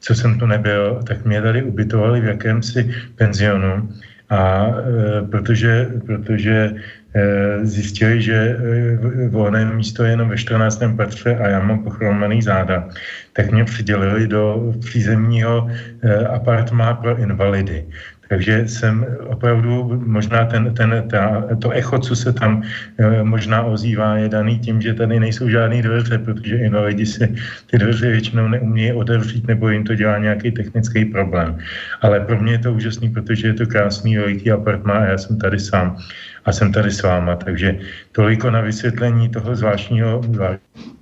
co 0.00 0.14
jsem 0.14 0.38
tu 0.38 0.46
nebyl, 0.46 1.02
tak 1.06 1.26
mě 1.26 1.42
tady 1.42 1.62
ubytovali 1.62 2.20
v 2.20 2.38
jakémsi 2.38 2.94
penzionu, 3.18 3.90
a 4.30 4.66
e, 4.66 5.26
protože, 5.26 5.88
protože 6.06 6.72
e, 7.14 7.66
zjistili, 7.66 8.22
že 8.22 8.34
e, 8.34 9.28
volné 9.28 9.64
místo 9.64 10.04
je 10.04 10.10
jenom 10.10 10.28
ve 10.28 10.36
14. 10.36 10.82
patře 10.96 11.36
a 11.36 11.48
já 11.48 11.60
mám 11.60 11.84
pochromaný 11.84 12.42
záda, 12.42 12.88
tak 13.32 13.50
mě 13.50 13.64
přidělili 13.64 14.26
do 14.26 14.74
přízemního 14.80 15.70
apartmá 16.34 16.94
pro 16.94 17.18
invalidy. 17.18 17.86
Takže 18.30 18.68
jsem 18.68 19.06
opravdu, 19.26 20.02
možná 20.06 20.44
ten, 20.44 20.74
ten, 20.74 21.04
ta, 21.10 21.44
to 21.58 21.70
echo, 21.70 21.98
co 21.98 22.16
se 22.16 22.32
tam 22.32 22.62
e, 22.98 23.22
možná 23.22 23.62
ozývá, 23.62 24.16
je 24.16 24.28
daný 24.28 24.58
tím, 24.58 24.80
že 24.80 24.94
tady 24.94 25.20
nejsou 25.20 25.48
žádné 25.48 25.82
dveře, 25.82 26.18
protože 26.18 26.56
invalidi 26.56 27.06
si 27.06 27.34
ty 27.66 27.78
dveře 27.78 28.10
většinou 28.10 28.48
neumějí 28.48 28.92
otevřít 28.92 29.46
nebo 29.46 29.68
jim 29.68 29.84
to 29.84 29.94
dělá 29.94 30.18
nějaký 30.18 30.50
technický 30.50 31.04
problém. 31.04 31.58
Ale 32.00 32.20
pro 32.20 32.38
mě 32.38 32.52
je 32.52 32.58
to 32.58 32.72
úžasný, 32.72 33.10
protože 33.10 33.48
je 33.48 33.54
to 33.54 33.66
krásný 33.66 34.16
veliký 34.16 34.50
apartmán 34.50 35.02
a 35.02 35.06
já 35.06 35.18
jsem 35.18 35.38
tady 35.38 35.58
sám 35.58 35.98
a 36.44 36.52
jsem 36.52 36.72
tady 36.72 36.90
s 36.90 37.02
váma. 37.02 37.36
Takže 37.36 37.78
toliko 38.12 38.50
na 38.50 38.60
vysvětlení 38.60 39.28
toho 39.28 39.56
zvláštního, 39.56 40.22
zvláštního 40.22 40.99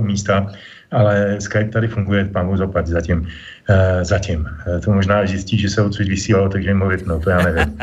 místa, 0.00 0.52
ale 0.90 1.36
Skype 1.40 1.68
tady 1.68 1.88
funguje, 1.88 2.24
pán 2.24 2.56
zaplať 2.56 2.86
zatím. 2.86 3.28
Uh, 3.68 4.02
zatím. 4.02 4.40
Uh, 4.40 4.80
to 4.80 4.92
možná 4.92 5.26
zjistí, 5.26 5.58
že 5.58 5.68
se 5.68 5.82
odsud 5.82 6.08
vysílalo, 6.08 6.48
takže 6.48 6.70
jim 6.70 6.80
ho 6.80 6.88
vypnou, 6.88 7.20
to 7.20 7.30
já 7.30 7.42
nevím. 7.42 7.78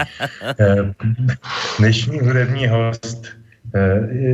Uh, 0.59 0.89
dnešní 1.79 2.19
hudební 2.19 2.67
host 2.67 3.42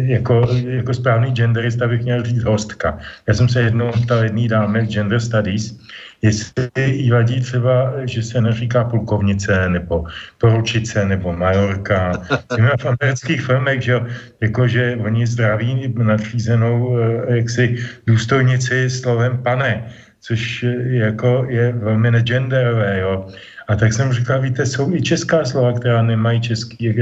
jako, 0.05 0.47
jako 0.67 0.93
správný 0.93 1.31
genderista 1.31 1.87
bych 1.87 2.01
měl 2.01 2.23
říct 2.23 2.43
hostka. 2.43 2.97
Já 3.27 3.33
jsem 3.33 3.49
se 3.49 3.61
jednou 3.61 3.91
ptal 3.91 4.23
jedný 4.23 4.47
dáme 4.47 4.85
z 4.85 4.89
Gender 4.89 5.19
Studies, 5.19 5.79
jestli 6.21 6.69
jí 6.85 7.11
vadí 7.11 7.41
třeba, 7.41 7.93
že 8.03 8.23
se 8.23 8.41
neříká 8.41 8.83
pulkovnice, 8.83 9.69
nebo 9.69 10.03
poručice, 10.37 11.05
nebo 11.05 11.33
majorka. 11.33 12.11
Víme 12.55 12.71
v 12.79 12.85
amerických 12.85 13.41
filmech, 13.41 13.81
že, 13.81 14.01
jako, 14.41 14.67
že 14.67 14.97
oni 15.05 15.27
zdraví 15.27 15.93
nadřízenou 15.97 16.97
jaksi 17.27 17.77
důstojnici 18.07 18.89
slovem 18.89 19.37
pane 19.37 19.83
což 20.21 20.65
jako 20.85 21.45
je 21.49 21.71
velmi 21.71 22.11
negenderové, 22.11 22.99
jo. 22.99 23.27
A 23.67 23.75
tak 23.75 23.93
jsem 23.93 24.13
říkal, 24.13 24.41
víte, 24.41 24.65
jsou 24.65 24.95
i 24.95 25.01
česká 25.01 25.45
slova, 25.45 25.73
která 25.73 26.01
nemají 26.01 26.41
český 26.41 26.95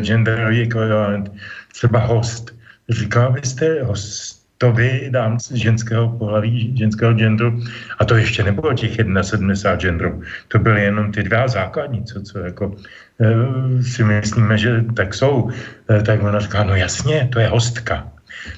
genderový 0.00 0.62
ekvivalent, 0.62 1.32
třeba 1.76 1.98
host. 1.98 2.56
Říkal, 2.88 3.32
vy 3.32 3.40
jste 3.44 3.82
hostovi 3.82 5.08
dám 5.10 5.40
z 5.40 5.52
ženského 5.52 6.08
pohlaví, 6.08 6.76
ženského 6.76 7.12
genderu, 7.12 7.60
a 7.98 8.04
to 8.04 8.16
ještě 8.16 8.42
nebylo 8.42 8.74
těch 8.74 8.96
71 9.22 9.76
genderů, 9.76 10.22
to 10.48 10.58
byly 10.58 10.82
jenom 10.82 11.12
ty 11.12 11.22
dva 11.22 11.48
základní, 11.48 12.04
co, 12.04 12.22
co 12.22 12.38
jako 12.38 12.76
e, 13.20 13.82
si 13.82 14.04
myslíme, 14.04 14.58
že 14.58 14.84
tak 14.96 15.14
jsou. 15.14 15.50
E, 15.90 16.02
tak 16.02 16.22
ona 16.22 16.40
říká, 16.40 16.64
no 16.64 16.76
jasně, 16.76 17.28
to 17.32 17.40
je 17.40 17.48
hostka. 17.48 18.08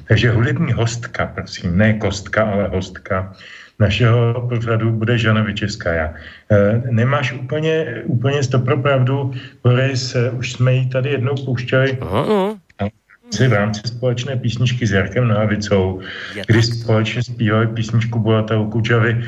Takže 0.09 0.31
hudební 0.31 0.72
hostka, 0.72 1.26
prosím, 1.26 1.78
ne 1.78 1.98
kostka, 1.98 2.42
ale 2.42 2.68
hostka 2.68 3.33
našeho 3.78 4.46
pořadu 4.48 4.90
bude 4.92 5.18
Žana 5.18 5.42
Vyčeskaja. 5.42 6.14
E, 6.50 6.83
nemáš 6.90 7.33
úplně, 7.33 8.02
úplně 8.04 8.40
pravdu, 8.83 9.33
Boris, 9.62 10.16
už 10.38 10.52
jsme 10.52 10.74
ji 10.74 10.87
tady 10.87 11.11
jednou 11.11 11.35
pouštěli. 11.44 11.98
Aha. 12.00 12.58
V 13.49 13.53
rámci 13.53 13.81
společné 13.85 14.37
písničky 14.37 14.87
s 14.87 14.93
Jarkem 14.93 15.29
Nohavicou, 15.29 16.01
kdy 16.47 16.62
společně 16.62 17.23
zpívali 17.23 17.67
písničku 17.67 18.19
Bulata 18.19 18.55
Kučavy, 18.71 19.11
e, 19.11 19.23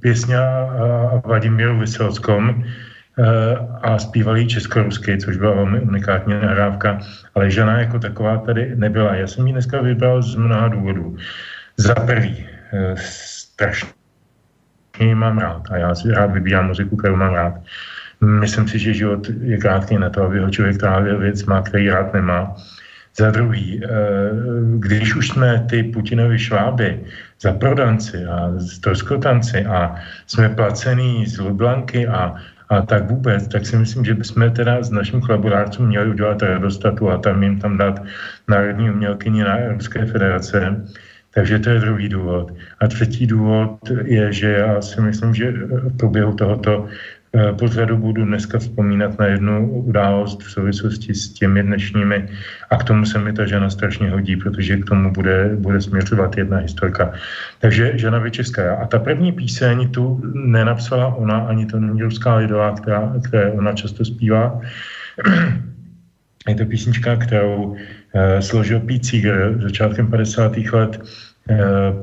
pěsně 0.00 0.38
a 0.38 1.22
Vladimíru 1.24 1.78
Vyselskom 1.78 2.48
e, 2.50 2.64
a 3.82 3.98
zpívali 3.98 4.46
českorusky, 4.46 5.18
což 5.18 5.36
byla 5.36 5.54
velmi 5.54 5.80
unikátní 5.80 6.34
nahrávka, 6.34 6.98
ale 7.34 7.50
Žana 7.50 7.80
jako 7.80 7.98
taková 7.98 8.38
tady 8.38 8.76
nebyla. 8.76 9.14
Já 9.14 9.26
jsem 9.26 9.46
ji 9.46 9.52
dneska 9.52 9.80
vybral 9.80 10.22
z 10.22 10.34
mnoha 10.34 10.68
důvodů. 10.68 11.16
Za 11.76 11.94
prvý, 11.94 12.46
Eh, 12.72 12.94
strašně 12.96 13.94
mám 15.14 15.38
rád 15.38 15.62
a 15.70 15.76
já 15.76 15.94
si 15.94 16.10
rád 16.10 16.26
vybírám 16.26 16.66
muziku, 16.66 16.96
kterou 16.96 17.16
mám 17.16 17.34
rád. 17.34 17.54
Myslím 18.20 18.68
si, 18.68 18.78
že 18.78 18.94
život 18.94 19.28
je 19.40 19.56
krátký 19.58 19.98
na 19.98 20.10
to, 20.10 20.22
aby 20.22 20.38
ho 20.38 20.50
člověk 20.50 20.78
trávil 20.78 21.18
věc 21.18 21.44
má, 21.44 21.62
který 21.62 21.90
rád 21.90 22.14
nemá. 22.14 22.56
Za 23.18 23.30
druhý, 23.30 23.80
eh, 23.84 23.88
když 24.78 25.16
už 25.16 25.28
jsme 25.28 25.66
ty 25.70 25.82
Putinovi 25.82 26.38
šváby 26.38 27.00
za 27.40 27.52
prodanci 27.52 28.24
a 28.24 28.52
stroskotanci 28.60 29.64
a 29.64 29.94
jsme 30.26 30.48
placený 30.48 31.26
z 31.26 31.38
Lublanky 31.38 32.06
a, 32.06 32.34
a 32.68 32.82
tak 32.82 33.10
vůbec, 33.10 33.48
tak 33.48 33.66
si 33.66 33.76
myslím, 33.76 34.04
že 34.04 34.14
bychom 34.14 34.50
teda 34.50 34.82
s 34.82 34.90
naším 34.90 35.20
kolaborátorům 35.20 35.88
měli 35.88 36.10
udělat 36.10 36.42
redostatu 36.42 37.10
a 37.10 37.18
tam 37.18 37.42
jim 37.42 37.60
tam 37.60 37.76
dát 37.76 38.02
národní 38.48 38.90
umělkyni 38.90 39.44
na 39.44 39.68
Ruské 39.68 40.06
federace. 40.06 40.84
Takže 41.36 41.58
to 41.58 41.70
je 41.70 41.80
druhý 41.80 42.08
důvod. 42.08 42.52
A 42.80 42.88
třetí 42.88 43.26
důvod 43.26 43.76
je, 44.04 44.32
že 44.32 44.50
já 44.50 44.80
si 44.82 45.00
myslím, 45.00 45.34
že 45.34 45.52
v 45.52 45.96
průběhu 45.96 46.34
tohoto 46.34 46.88
pořadu 47.58 47.96
budu 47.96 48.24
dneska 48.24 48.58
vzpomínat 48.58 49.18
na 49.18 49.26
jednu 49.26 49.70
událost 49.70 50.42
v 50.42 50.50
souvislosti 50.50 51.14
s 51.14 51.28
těmi 51.32 51.62
dnešními 51.62 52.28
a 52.70 52.76
k 52.76 52.84
tomu 52.84 53.04
se 53.06 53.18
mi 53.18 53.32
ta 53.32 53.46
žena 53.46 53.70
strašně 53.70 54.10
hodí, 54.10 54.36
protože 54.36 54.76
k 54.76 54.84
tomu 54.84 55.12
bude, 55.12 55.50
bude 55.58 55.80
směřovat 55.80 56.36
jedna 56.36 56.58
historka. 56.58 57.12
Takže 57.60 57.92
žena 57.98 58.18
Vyčeská. 58.18 58.76
A 58.76 58.86
ta 58.86 58.98
první 58.98 59.32
píseň 59.32 59.90
tu 59.90 60.22
nenapsala 60.34 61.14
ona, 61.14 61.38
ani 61.38 61.66
to 61.66 61.80
není 61.80 62.02
ruská 62.02 62.34
lidová, 62.34 62.74
která, 62.74 63.12
které 63.24 63.52
ona 63.52 63.72
často 63.72 64.04
zpívá. 64.04 64.60
Je 66.48 66.54
to 66.54 66.64
písnička, 66.64 67.16
kterou 67.16 67.76
eh, 68.14 68.42
složil 68.42 68.80
Pete 68.80 69.04
Seeger 69.04 69.58
začátkem 69.62 70.10
50. 70.10 70.56
let 70.72 71.02
eh, 71.50 71.56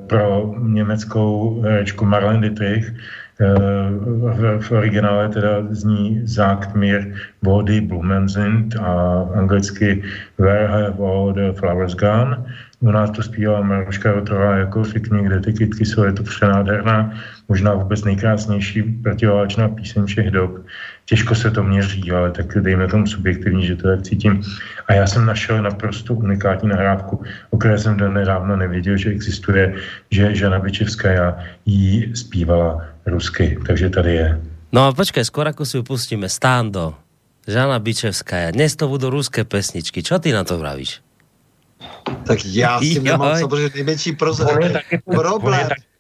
pro 0.08 0.56
německou 0.60 1.62
herečku 1.62 2.06
Marlene 2.06 2.42
Dietrich, 2.42 2.94
v, 3.40 4.60
v 4.60 4.72
originále 4.72 5.30
teda 5.30 5.62
zní 5.70 6.28
Sagt 6.28 6.76
mir, 6.76 7.14
wo 7.42 7.62
die 7.62 7.82
Blumen 7.82 8.30
sind 8.30 8.76
a 8.76 9.24
anglicky 9.36 10.04
Where 10.38 10.68
have 10.68 11.00
all 11.00 11.34
the 11.34 11.54
flowers 11.60 11.96
gone. 11.96 12.46
U 12.80 12.92
nás 12.92 13.12
to 13.12 13.24
zpívala 13.24 13.62
Maruška 13.62 14.12
Rotová 14.12 14.56
jako 14.56 14.84
fikně, 14.84 15.24
kde 15.24 15.40
ty 15.40 15.54
kytky 15.54 15.86
jsou, 15.86 16.04
je 16.04 16.14
to 16.14 16.24
přenádherná, 16.24 17.14
možná 17.50 17.74
vůbec 17.74 18.04
nejkrásnější 18.04 18.82
protiválečná 18.84 19.70
píseň 19.70 20.06
všech 20.06 20.32
dob. 20.32 20.66
Těžko 21.06 21.36
se 21.36 21.52
to 21.52 21.64
měří, 21.64 22.12
ale 22.12 22.32
tak 22.32 22.58
dejme 22.60 22.88
tomu 22.88 23.08
subjektivní, 23.08 23.66
že 23.66 23.76
to 23.76 23.88
tak 23.88 24.02
cítím. 24.02 24.42
A 24.88 24.94
já 24.94 25.08
jsem 25.08 25.26
našel 25.26 25.62
naprosto 25.62 26.14
unikátní 26.14 26.70
nahrávku, 26.70 27.24
o 27.50 27.58
které 27.58 27.78
jsem 27.78 27.98
do 27.98 28.12
nedávno 28.12 28.56
nevěděl, 28.56 28.98
že 28.98 29.10
existuje, 29.10 29.74
že 30.12 30.36
Žana 30.36 30.60
Bičevská 30.60 31.38
jí 31.66 32.16
zpívala 32.16 32.93
rusky, 33.06 33.58
takže 33.68 33.90
tady 33.90 34.16
je. 34.16 34.42
No 34.74 34.88
a 34.88 34.94
počkej, 34.94 35.26
skoro 35.26 35.50
ako 35.54 35.66
si 35.66 35.78
upustíme, 35.78 36.26
Stando, 36.30 36.98
Žana 37.48 37.78
Bičevská, 37.80 38.52
dnes 38.52 38.74
to 38.74 38.88
budou 38.88 39.10
ruské 39.14 39.44
pesničky, 39.44 40.02
čo 40.04 40.18
ty 40.18 40.32
na 40.32 40.44
to 40.44 40.58
vravíš? 40.58 41.02
Tak 42.26 42.40
já 42.46 42.80
si 42.80 43.00
nemám 43.00 43.38
samozřejmě 43.38 43.70
nejmenší 43.76 44.12
problém. 44.12 44.82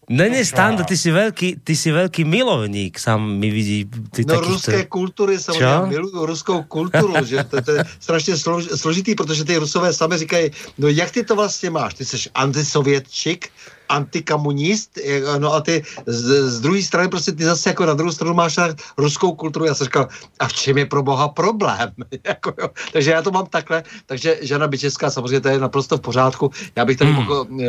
Ne, 0.09 0.29
ne, 0.29 0.45
Stando, 0.45 0.83
ty 0.83 0.97
jsi 0.97 1.11
velký, 1.11 1.55
ty 1.63 1.75
jsi 1.75 1.91
velký 1.91 2.23
milovník, 2.23 2.99
sám 2.99 3.39
mi 3.39 3.51
vidí. 3.51 3.85
Ty 4.11 4.25
no 4.27 4.41
ruské 4.41 4.83
to... 4.83 4.89
kultury, 4.89 5.39
samozřejmě, 5.39 5.87
miluju 5.87 6.25
ruskou 6.25 6.63
kulturu, 6.63 7.25
že 7.25 7.43
to, 7.43 7.61
to 7.61 7.71
je 7.71 7.83
strašně 7.99 8.37
slož, 8.37 8.65
složitý, 8.75 9.15
protože 9.15 9.43
ty 9.43 9.57
rusové 9.57 9.93
sami 9.93 10.17
říkají, 10.17 10.51
no 10.77 10.87
jak 10.87 11.11
ty 11.11 11.23
to 11.23 11.35
vlastně 11.35 11.69
máš, 11.69 11.93
ty 11.93 12.05
jsi 12.05 12.17
antisovětčik, 12.35 13.49
antikamunist, 13.93 14.97
no 15.37 15.53
a 15.53 15.61
ty 15.61 15.83
z, 16.05 16.49
z 16.49 16.61
druhé 16.61 16.81
strany 16.81 17.09
prostě 17.09 17.31
ty 17.31 17.43
zase 17.45 17.69
jako 17.69 17.85
na 17.85 17.93
druhou 17.93 18.11
stranu 18.11 18.33
máš 18.33 18.57
ruskou 18.97 19.35
kulturu. 19.35 19.65
Já 19.65 19.73
jsem 19.73 19.85
říkal, 19.85 20.07
a 20.39 20.47
v 20.47 20.53
čem 20.53 20.77
je 20.77 20.85
pro 20.85 21.03
boha 21.03 21.27
problém? 21.29 21.93
jako, 22.23 22.53
jo. 22.61 22.69
Takže 22.93 23.11
já 23.11 23.21
to 23.21 23.31
mám 23.31 23.45
takhle, 23.45 23.83
takže 24.05 24.37
Žana 24.41 24.67
Bičeská 24.67 25.09
samozřejmě 25.09 25.41
to 25.41 25.47
je 25.47 25.59
naprosto 25.59 25.97
v 25.97 26.01
pořádku. 26.01 26.51
Já 26.75 26.85
bych 26.85 26.97
tady 26.97 27.11
hmm. 27.11 27.19
mohl 27.19 27.47
e, 27.49 27.65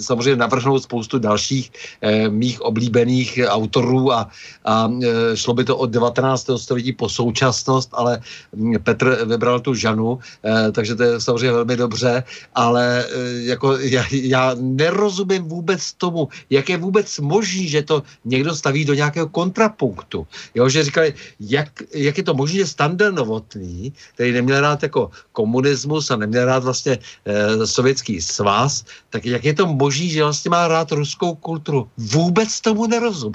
samozřejmě 0.00 0.36
navrhnout 0.36 0.82
spoustu 0.82 1.18
dalších 1.18 1.72
e, 2.00 2.28
mých 2.28 2.60
oblíbených 2.60 3.40
autorů 3.46 4.12
a, 4.12 4.30
a 4.64 4.88
e, 4.88 5.36
šlo 5.36 5.54
by 5.54 5.64
to 5.64 5.76
od 5.76 5.90
19. 5.90 6.46
století 6.56 6.92
po 6.92 7.08
současnost, 7.08 7.90
ale 7.92 8.20
hm, 8.56 8.74
Petr 8.82 9.24
vybral 9.26 9.60
tu 9.60 9.74
Žanu, 9.74 10.18
e, 10.44 10.72
takže 10.72 10.94
to 10.94 11.02
je 11.02 11.20
samozřejmě 11.20 11.52
velmi 11.52 11.76
dobře, 11.76 12.22
ale 12.54 13.04
e, 13.04 13.42
jako 13.50 13.78
já, 13.78 14.04
já 14.10 14.54
nerozumím 14.60 15.42
vůbec 15.42 15.65
tomu, 15.98 16.28
jak 16.50 16.68
je 16.68 16.76
vůbec 16.76 17.18
možný, 17.18 17.68
že 17.68 17.82
to 17.82 18.02
někdo 18.24 18.54
staví 18.54 18.84
do 18.84 18.94
nějakého 18.94 19.28
kontrapunktu. 19.28 20.26
Jo, 20.54 20.68
že 20.68 20.84
říkali, 20.84 21.14
jak, 21.40 21.82
jak 21.94 22.18
je 22.18 22.24
to 22.24 22.34
možné, 22.34 22.58
že 22.58 22.66
Standard 22.66 23.14
Novotný, 23.14 23.92
který 24.14 24.32
neměl 24.32 24.60
rád 24.60 24.82
jako 24.82 25.10
komunismus 25.32 26.10
a 26.10 26.16
neměl 26.16 26.44
rád 26.44 26.64
vlastně 26.64 26.98
eh, 26.98 27.66
sovětský 27.66 28.20
svaz, 28.20 28.84
tak 29.10 29.26
jak 29.26 29.44
je 29.44 29.54
to 29.54 29.66
možné, 29.66 30.06
že 30.06 30.22
vlastně 30.22 30.50
má 30.50 30.68
rád 30.68 30.92
ruskou 30.92 31.34
kulturu. 31.34 31.88
Vůbec 31.96 32.60
tomu 32.60 32.86
nerozum. 32.86 33.32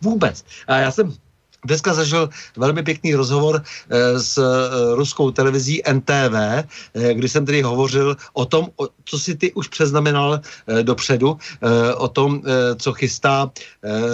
Vůbec. 0.00 0.44
A 0.66 0.76
já 0.76 0.90
jsem 0.90 1.14
Dneska 1.64 1.94
zažil 1.94 2.28
velmi 2.56 2.82
pěkný 2.82 3.14
rozhovor 3.14 3.62
eh, 3.90 4.20
s 4.20 4.38
eh, 4.38 4.94
ruskou 4.94 5.30
televizí 5.30 5.82
NTV, 5.92 6.34
eh, 6.34 6.64
kdy 7.14 7.28
jsem 7.28 7.46
tedy 7.46 7.62
hovořil 7.62 8.16
o 8.32 8.44
tom, 8.44 8.68
co 9.04 9.18
si 9.18 9.34
ty 9.34 9.52
už 9.52 9.68
přeznamenal 9.68 10.40
dopředu, 10.82 11.38
o 11.96 12.08
tom, 12.08 12.42
co 12.78 12.92
chystá 12.92 13.50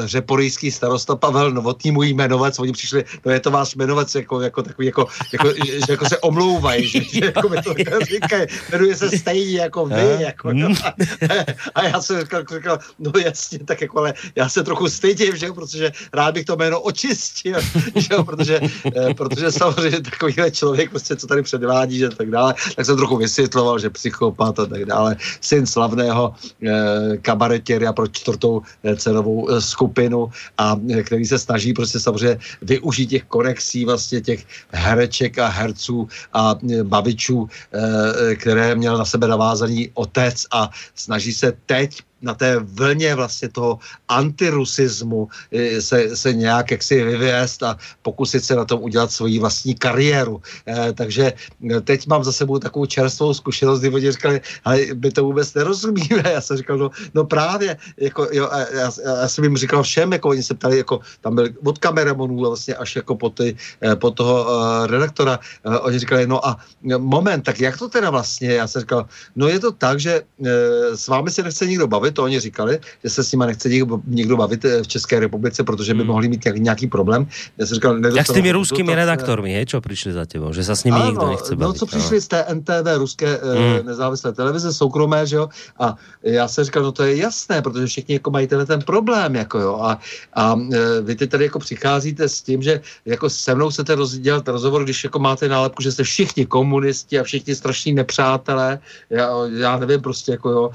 řeporijský 0.05 0.71
starosta 0.71 1.17
Pavel 1.17 1.51
Novotný, 1.51 1.91
můj 1.91 2.09
jmenovec, 2.09 2.59
oni 2.59 2.73
přišli, 2.73 3.05
no 3.25 3.33
je 3.33 3.41
to 3.41 3.51
váš 3.51 3.75
jmenovec, 3.75 4.15
jako, 4.15 4.41
jako 4.41 4.63
takový, 4.63 4.87
jako, 4.87 5.07
jako, 5.33 5.49
že, 5.67 5.81
jako 5.89 6.09
se 6.09 6.19
omlouvají, 6.19 6.89
že, 6.89 7.01
že 7.05 7.25
jako 7.25 7.49
mi 7.49 7.63
to 7.63 7.75
říkají, 8.05 8.47
jmenuje 8.73 8.97
se 8.97 9.19
stejně 9.19 9.61
jako 9.61 9.87
vy, 9.87 10.17
jako, 10.19 10.53
no. 10.53 10.69
a, 10.85 10.95
a 11.75 11.85
já 11.85 12.01
jsem 12.01 12.21
říkal, 12.21 12.43
říkal, 12.55 12.79
no 12.99 13.13
jasně, 13.25 13.59
tak 13.59 13.81
jako, 13.81 13.99
ale 13.99 14.15
já 14.37 14.49
se 14.49 14.63
trochu 14.65 14.89
stydím, 14.89 15.37
že, 15.37 15.53
protože 15.53 15.93
rád 16.13 16.35
bych 16.35 16.45
to 16.45 16.57
jméno 16.57 16.81
očistil, 16.81 17.40
že 17.97 18.15
jo, 18.15 18.25
protože, 18.25 18.61
eh, 18.97 19.15
protože 19.15 19.53
samozřejmě 19.53 20.01
takovýhle 20.01 20.51
člověk, 20.51 20.91
prostě, 20.91 21.17
co 21.17 21.27
tady 21.27 21.43
předvádí, 21.43 21.99
že 21.99 22.09
tak 22.09 22.31
dále, 22.31 22.55
tak 22.77 22.87
jsem 22.87 22.97
trochu 22.97 23.17
vysvětloval, 23.17 23.79
že 23.79 23.91
psychopat 23.91 24.59
a 24.59 24.67
tak 24.67 24.85
dále, 24.85 25.17
syn 25.41 25.67
slavného 25.67 26.35
eh, 26.63 27.17
kabaretěria 27.23 27.93
pro 27.93 28.07
čtvrtou 28.07 28.63
eh, 28.85 28.97
cenovou 28.97 29.51
eh, 29.51 29.61
skupinu 29.61 30.29
a 30.59 30.77
eh, 30.91 31.03
který 31.03 31.25
se 31.25 31.39
snaží 31.39 31.73
prostě 31.73 32.01
samozřejmě 32.01 32.39
využít 32.63 33.07
těch 33.07 33.25
konexí 33.25 33.85
vlastně 33.85 34.21
těch 34.21 34.47
hereček 34.71 35.39
a 35.39 35.49
herců 35.49 36.09
a 36.33 36.55
eh, 36.55 36.85
bavičů, 36.85 37.49
eh, 37.73 38.37
které 38.37 38.75
měl 38.75 38.99
na 38.99 39.05
sebe 39.05 39.29
navázaný 39.29 39.91
otec 39.95 40.47
a 40.51 40.71
snaží 40.95 41.33
se 41.33 41.53
teď 41.67 42.10
na 42.23 42.35
té 42.35 42.59
vlně 42.59 43.15
vlastně 43.15 43.49
toho 43.49 43.79
antirusismu 44.09 45.29
eh, 45.53 45.81
se, 45.83 46.17
se 46.17 46.33
nějak 46.33 46.71
jaksi 46.71 47.05
vyvést 47.05 47.63
a 47.63 47.77
pokusit 48.03 48.45
se 48.45 48.55
na 48.57 48.65
tom 48.65 48.83
udělat 48.83 49.13
svoji 49.13 49.39
vlastní 49.39 49.75
kariéru. 49.75 50.43
E, 50.69 50.93
takže 50.93 51.33
eh, 51.33 51.81
teď 51.81 52.07
mám 52.07 52.25
za 52.25 52.33
sebou 52.33 52.59
takovou 52.59 52.87
čerstvou 52.87 53.35
zkušenost, 53.35 53.81
kdy 53.81 53.89
oni 53.89 54.13
říkali, 54.13 54.41
ale 54.65 54.79
my 54.95 55.11
to 55.11 55.25
vůbec 55.25 55.55
nerozumíme. 55.55 56.23
Já 56.33 56.41
jsem 56.41 56.57
říkal, 56.57 56.79
no, 56.79 56.91
no 57.15 57.25
právě, 57.25 57.77
jako, 57.97 58.29
jo, 58.33 58.49
já, 58.53 58.91
já, 59.05 59.29
jsem 59.29 59.45
jim 59.45 59.57
říkal 59.57 59.83
všem, 59.83 60.13
jako 60.13 60.29
oni 60.29 60.43
se 60.43 60.55
ptali, 60.55 60.79
jako 60.79 61.01
tam 61.21 61.35
byl 61.35 61.49
od 61.65 61.79
kameramonů 61.79 62.39
vlastně 62.39 62.75
až 62.75 62.97
jako 62.97 63.17
po, 63.17 63.31
ty, 63.31 63.57
po 63.95 64.11
toho 64.11 64.45
uh, 64.45 64.87
redaktora, 64.87 65.39
uh, 65.67 65.77
oni 65.81 65.99
říkali, 65.99 66.27
no 66.27 66.47
a 66.47 66.57
moment, 66.99 67.43
tak 67.43 67.61
jak 67.61 67.79
to 67.79 67.89
teda 67.89 68.11
vlastně? 68.11 68.53
Já 68.53 68.67
jsem 68.67 68.81
říkal, 68.81 69.07
no 69.37 69.49
je 69.49 69.59
to 69.59 69.73
tak, 69.73 70.01
že 70.01 70.23
uh, 70.39 70.49
s 70.95 71.09
vámi 71.09 71.31
se 71.31 71.43
nechce 71.43 71.67
nikdo 71.67 71.87
bavit, 71.87 72.10
to 72.13 72.23
oni 72.23 72.41
říkali, 72.41 72.79
že 73.05 73.11
se 73.11 73.25
s 73.25 73.33
nimi 73.33 73.45
nechce 73.47 73.69
někdo, 73.69 74.01
někdo 74.07 74.37
bavit 74.37 74.65
eh, 74.65 74.83
v 74.83 74.89
České 74.89 75.21
republice, 75.21 75.65
protože 75.65 75.95
by 75.95 76.01
hmm. 76.01 76.09
mohli 76.09 76.29
mít 76.29 76.45
nějaký, 76.55 76.87
problém. 76.87 77.27
Já 77.59 77.67
jsem 77.67 77.75
říkal, 77.75 78.07
Jak 78.17 78.27
s 78.27 78.33
těmi 78.33 78.53
ruskými 78.53 78.95
redaktormi, 78.95 79.53
je, 79.53 79.67
čo 79.67 79.81
přišli 79.81 80.13
za 80.13 80.27
tebou, 80.27 80.53
že 80.53 80.65
se 80.65 80.77
s 80.77 80.85
nimi 80.85 80.97
ano, 80.97 81.07
nikdo 81.07 81.27
nechce 81.27 81.57
bavit. 81.57 81.69
No, 81.69 81.73
co 81.73 81.87
přišli 81.87 82.17
no. 82.17 82.21
z 82.21 82.29
té 82.29 82.47
NTV, 82.55 82.87
ruské 82.97 83.39
eh, 83.43 83.79
hmm. 83.79 83.87
nezávislé 83.87 84.33
televize, 84.33 84.73
soukromé, 84.73 85.27
že 85.27 85.37
jo, 85.37 85.49
a 85.79 85.97
já 86.23 86.49
jsem 86.49 86.65
říkal, 86.65 86.83
no 86.83 86.93
to 86.93 87.03
je 87.03 87.17
jasné, 87.17 87.63
protože 87.63 87.87
všichni 87.87 88.15
jako 88.15 88.31
mají 88.31 88.47
tenhle 88.47 88.67
ten 88.67 88.83
problém, 88.83 89.35
jako 89.35 89.59
jo, 89.59 89.75
a, 89.83 89.99
a 90.35 90.57
eh, 90.73 91.01
vy 91.03 91.15
teď 91.15 91.31
tady 91.31 91.45
jako 91.45 91.59
přicházíte 91.59 92.29
s 92.29 92.43
tím, 92.43 92.63
že 92.63 92.81
jako 93.05 93.31
se 93.31 93.55
mnou 93.55 93.71
chcete 93.71 93.97
dělat 94.19 94.49
rozhovor, 94.49 94.85
když 94.85 95.05
jako 95.05 95.19
máte 95.19 95.49
nálepku, 95.49 95.83
že 95.83 95.93
jste 95.93 96.03
všichni 96.03 96.47
komunisti 96.47 97.19
a 97.19 97.23
všichni 97.23 97.55
strašní 97.55 97.93
nepřátelé, 97.93 98.79
já, 99.11 99.31
já 99.57 99.79
nevím, 99.79 100.01
prostě 100.01 100.33
jako 100.33 100.51
jo, 100.51 100.71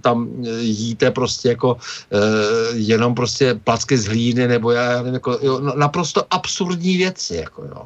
tam 0.00 0.28
jíte 0.74 1.10
prostě 1.10 1.48
jako 1.48 1.76
e, 2.10 2.18
jenom 2.74 3.14
prostě 3.14 3.54
placky 3.54 3.96
z 3.96 4.06
hlíny, 4.06 4.48
nebo 4.48 4.70
já 4.70 4.98
nevím, 4.98 5.14
jako, 5.14 5.38
jo, 5.42 5.60
no, 5.60 5.72
naprosto 5.76 6.26
absurdní 6.30 6.96
věci, 6.96 7.36
jako 7.36 7.64
jo. 7.64 7.82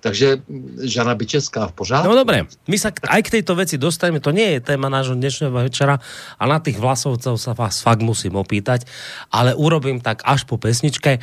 Takže 0.00 0.42
Žana 0.82 1.14
Bičeská 1.14 1.66
v 1.66 1.72
pořádku. 1.72 2.08
No 2.08 2.18
dobré, 2.18 2.50
my 2.66 2.76
sa 2.78 2.90
aj 2.90 3.22
k 3.22 3.32
tejto 3.38 3.54
veci 3.54 3.78
dostaneme, 3.78 4.18
to 4.18 4.34
nie 4.34 4.58
je 4.58 4.60
téma 4.60 4.90
nášho 4.90 5.14
dnešného 5.14 5.54
večera 5.54 6.02
a 6.38 6.42
na 6.50 6.58
tých 6.58 6.82
vlasovcov 6.82 7.38
sa 7.38 7.54
vás 7.54 7.80
fakt 7.80 8.02
musím 8.02 8.34
opýtať, 8.34 8.90
ale 9.30 9.54
urobím 9.54 10.02
tak 10.02 10.26
až 10.26 10.42
po 10.42 10.58
pesničke. 10.58 11.22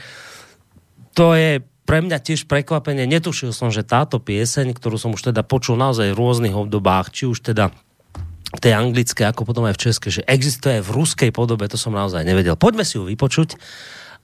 To 1.20 1.36
je 1.36 1.60
pre 1.90 2.06
mňa 2.06 2.22
tiež 2.22 2.46
prekvapenie, 2.46 3.10
netušil 3.10 3.50
som, 3.50 3.74
že 3.74 3.82
táto 3.82 4.22
pieseň, 4.22 4.78
ktorú 4.78 5.02
som 5.02 5.12
už 5.18 5.34
teda 5.34 5.42
počul 5.42 5.74
naozaj 5.74 6.14
v 6.14 6.20
rôznych 6.22 6.54
obdobách, 6.54 7.10
či 7.10 7.26
už 7.26 7.42
teda 7.42 7.74
v 8.55 8.61
tej 8.63 8.73
anglické, 8.79 9.27
ako 9.27 9.43
potom 9.51 9.67
aj 9.67 9.75
v 9.75 9.83
české, 9.91 10.09
že 10.15 10.23
existuje 10.31 10.79
v 10.79 10.91
ruskej 10.95 11.31
podobe, 11.35 11.67
to 11.67 11.75
som 11.75 11.91
naozaj 11.95 12.23
nevedel. 12.23 12.55
Poďme 12.55 12.87
si 12.87 12.97
ju 12.97 13.03
vypočuť 13.03 13.59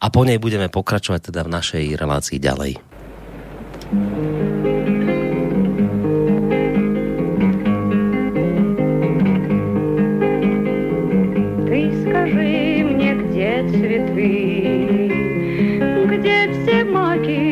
a 0.00 0.06
po 0.08 0.22
nej 0.22 0.38
budeme 0.38 0.70
pokračovať 0.70 1.34
teda 1.34 1.42
v 1.44 1.52
našej 1.52 1.84
relácii 1.98 2.38
ďalej. 2.38 2.78
Ты 11.66 11.80
скажи 12.06 12.86
мне, 12.86 13.10
где 13.18 13.66
цветы, 13.66 14.34
где 16.06 16.38
все 16.54 16.84
маки, 16.86 17.50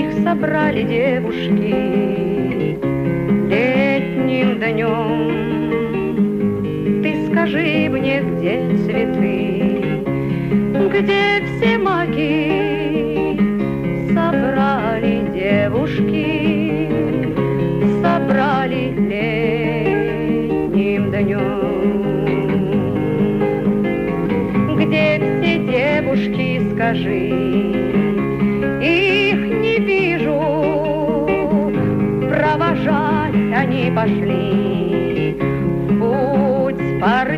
их 0.00 0.10
собрали 0.24 0.82
девушки 0.82 2.21
Днем. 4.41 5.31
Ты 7.03 7.09
скажи 7.27 7.89
мне, 7.89 8.21
где 8.21 8.53
цветы, 8.83 9.33
где 10.89 11.23
все 11.45 11.71
маки 11.77 13.37
собрали 14.13 15.13
девушки, 15.33 16.27
собрали 18.01 18.83
летним 20.71 21.03
днем. 21.11 22.23
Где 24.77 25.05
все 25.41 25.53
девушки, 25.59 26.47
скажи, 26.73 27.27
их 28.81 29.12
не 33.73 33.91
пошли 33.91 35.35
в 35.39 35.99
путь 35.99 37.01
пора. 37.01 37.32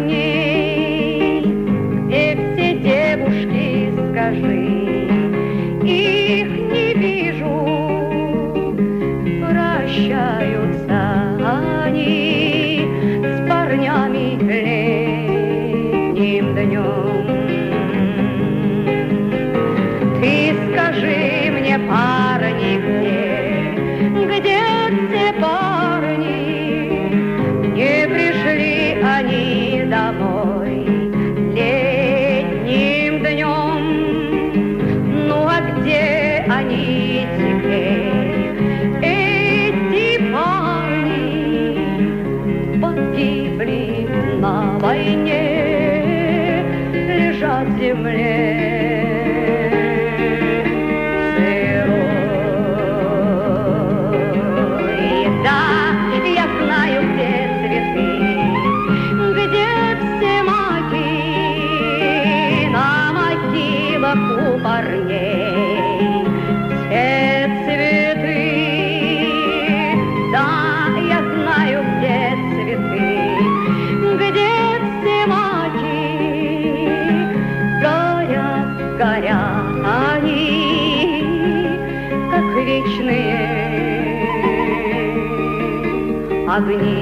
огни. 86.55 86.97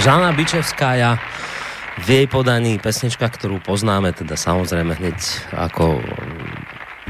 Žána 0.00 0.32
Bičevskája 0.32 1.20
v 2.00 2.08
jej 2.08 2.26
podaní 2.26 2.80
pesnička, 2.80 3.28
ktorú 3.28 3.60
poznáme 3.60 4.16
teda 4.16 4.32
samozrejme 4.32 4.96
hneď 4.96 5.20
ako 5.52 6.00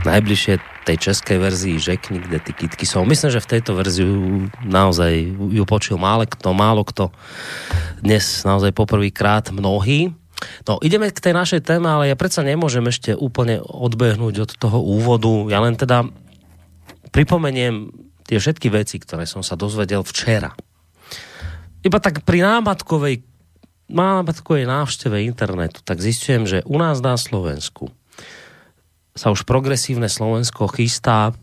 najbližšie 0.02 0.58
tej 0.90 0.96
českej 0.98 1.38
verzii 1.38 1.76
Žekni, 1.78 2.18
kde 2.18 2.42
ty 2.42 2.50
kitky 2.50 2.82
jsou. 2.82 3.06
Myslím, 3.06 3.30
že 3.30 3.44
v 3.44 3.50
tejto 3.56 3.78
verziu 3.78 4.50
naozaj 4.64 5.12
ju 5.54 5.64
počul 5.68 6.02
málo 6.02 6.26
kto, 6.26 6.50
málo 6.50 6.82
kto 6.82 7.14
dnes 8.02 8.42
naozaj 8.42 8.74
poprvýkrát 8.74 9.54
mnohí. 9.54 10.10
No, 10.67 10.83
ideme 10.83 11.09
k 11.09 11.23
tej 11.23 11.33
našej 11.33 11.61
téme, 11.63 11.87
ale 11.87 12.11
ja 12.11 12.19
predsa 12.19 12.43
nemôžem 12.43 12.83
ešte 12.91 13.15
úplne 13.15 13.63
odbehnúť 13.63 14.35
od 14.43 14.51
toho 14.59 14.79
úvodu. 14.83 15.47
Ja 15.47 15.63
len 15.63 15.79
teda 15.79 16.07
pripomeniem 17.15 17.95
tie 18.27 18.37
všetky 18.41 18.67
veci, 18.67 18.99
ktoré 18.99 19.23
som 19.23 19.45
sa 19.45 19.55
dozvedel 19.55 20.03
včera 20.03 20.51
iba 21.85 22.01
tak 22.01 22.25
pri 22.25 22.41
námatkovej, 22.41 23.21
námatkovej 23.93 24.65
návšteve 24.65 25.21
internetu, 25.21 25.85
tak 25.85 26.01
zistujem, 26.01 26.49
že 26.49 26.65
u 26.65 26.81
nás 26.81 26.97
na 27.05 27.13
Slovensku 27.13 27.93
sa 29.13 29.29
už 29.29 29.45
progresívne 29.45 30.09
Slovensko 30.09 30.65
chystá 30.73 31.37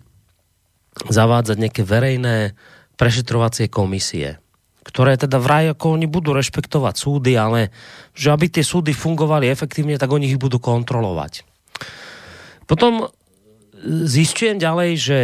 zavádzať 1.09 1.57
nejaké 1.57 1.83
verejné 1.87 2.59
prešetrovacie 2.99 3.71
komisie, 3.71 4.42
ktoré 4.83 5.15
teda 5.15 5.39
vraj 5.39 5.71
ako 5.73 5.95
oni 5.95 6.11
budú 6.11 6.35
rešpektovať 6.35 6.95
súdy, 6.99 7.39
ale 7.39 7.71
že 8.13 8.35
aby 8.35 8.51
tie 8.51 8.67
súdy 8.67 8.91
fungovali 8.91 9.49
efektívne, 9.49 9.97
tak 9.97 10.11
oni 10.11 10.35
ich 10.35 10.39
budú 10.43 10.59
kontrolovať. 10.59 11.47
Potom 12.67 13.11
zistujem 13.87 14.59
ďalej, 14.59 14.91
že 14.99 15.19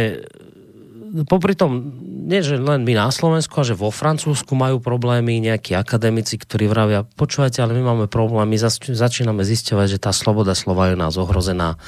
popri 1.25 1.57
tom, 1.57 1.95
nie 2.29 2.45
že 2.45 2.61
len 2.61 2.85
my 2.85 2.93
na 2.93 3.09
Slovensku, 3.09 3.57
a 3.59 3.67
že 3.67 3.73
vo 3.73 3.89
Francúzsku 3.89 4.53
majú 4.53 4.77
problémy 4.77 5.41
nejakí 5.41 5.73
akademici, 5.73 6.37
ktorí 6.37 6.69
vravia, 6.69 7.03
počúvajte, 7.03 7.59
ale 7.65 7.73
my 7.73 7.83
máme 7.93 8.05
problémy, 8.05 8.55
zač 8.61 8.93
začíname 8.93 9.41
zisťovať, 9.41 9.87
že 9.89 9.99
tá 10.01 10.11
sloboda 10.13 10.53
slova 10.53 10.93
je 10.93 10.99
nás 10.99 11.17
ohrozená, 11.17 11.81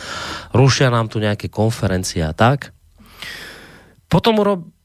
rušia 0.52 0.90
nám 0.90 1.14
tu 1.14 1.22
nejaké 1.22 1.48
konferencie 1.48 2.26
a 2.26 2.34
tak. 2.34 2.74
Potom, 4.10 4.42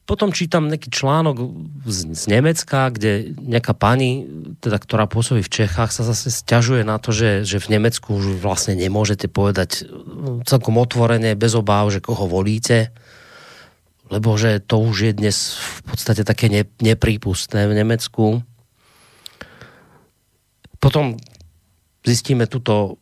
potom 0.07 0.31
čítam 0.31 0.71
nejaký 0.71 0.87
článok 0.87 1.35
z, 1.83 2.15
z 2.15 2.23
Nemecka, 2.31 2.87
kde 2.95 3.35
nejaká 3.35 3.75
pani, 3.75 4.23
teda, 4.63 4.79
ktorá 4.79 5.03
pôsobí 5.03 5.43
v 5.43 5.51
Čechách, 5.51 5.91
sa 5.91 6.07
zase 6.07 6.31
stiažuje 6.31 6.87
na 6.87 6.95
to, 6.95 7.11
že, 7.11 7.43
že 7.43 7.59
v 7.59 7.75
Nemecku 7.75 8.15
už 8.15 8.39
vlastne 8.39 8.79
nemôžete 8.79 9.27
povedať 9.27 9.83
celkom 10.47 10.79
otvorene, 10.79 11.35
bez 11.35 11.51
obáv, 11.59 11.91
že 11.91 11.99
koho 11.99 12.23
volíte 12.23 12.95
lebo 14.07 14.39
že 14.39 14.63
to 14.63 14.79
už 14.79 15.11
je 15.11 15.13
dnes 15.13 15.35
v 15.59 15.79
podstate 15.83 16.23
také 16.23 16.47
ne, 16.47 16.63
neprípustné 16.79 17.67
v 17.67 17.75
Nemecku. 17.75 18.25
Potom 20.79 21.19
zistíme 22.07 22.47
tuto 22.47 23.01